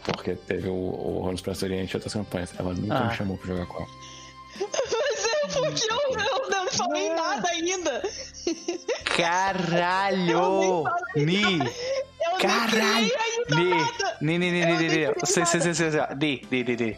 [0.04, 2.54] Porque teve o, o Rolos para Oriente e outras campanhas.
[2.58, 3.08] Ela nunca ah.
[3.08, 3.88] me chamou pra jogar com ela.
[4.60, 7.16] Mas é porque eu, eu não falei é.
[7.16, 8.02] nada ainda.
[9.16, 10.84] Caralho!
[11.16, 11.60] Ni!
[12.40, 13.12] Caralho!
[14.22, 15.14] Ni, ni, ni, ni, ni, ni.
[15.20, 16.98] Você, você, você, você, Ni, ni, ni, ni.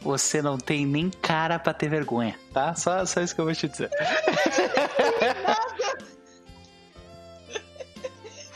[0.00, 2.74] Você não tem nem cara pra ter vergonha, tá?
[2.74, 3.88] Só, só isso que eu vou te dizer.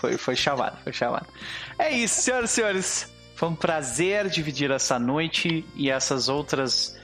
[0.00, 1.26] foi, foi chamado, foi chamado.
[1.78, 3.12] É isso, senhoras e senhores.
[3.34, 6.98] Foi um prazer dividir essa noite e essas outras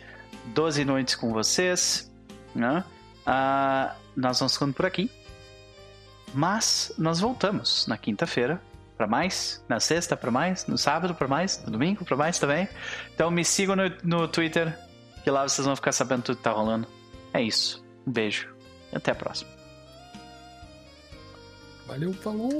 [0.46, 2.10] 12 noites com vocês.
[2.54, 2.84] Né?
[3.26, 5.10] Uh, nós vamos ficando por aqui.
[6.32, 8.60] Mas nós voltamos na quinta-feira
[8.96, 12.68] para mais, na sexta para mais, no sábado para mais, no domingo para mais também.
[13.14, 14.76] Então me sigam no, no Twitter,
[15.22, 16.88] que lá vocês vão ficar sabendo tudo que tá rolando.
[17.32, 17.84] É isso.
[18.06, 18.52] Um beijo.
[18.92, 19.53] Até a próxima.
[21.86, 22.50] Valeu, falou!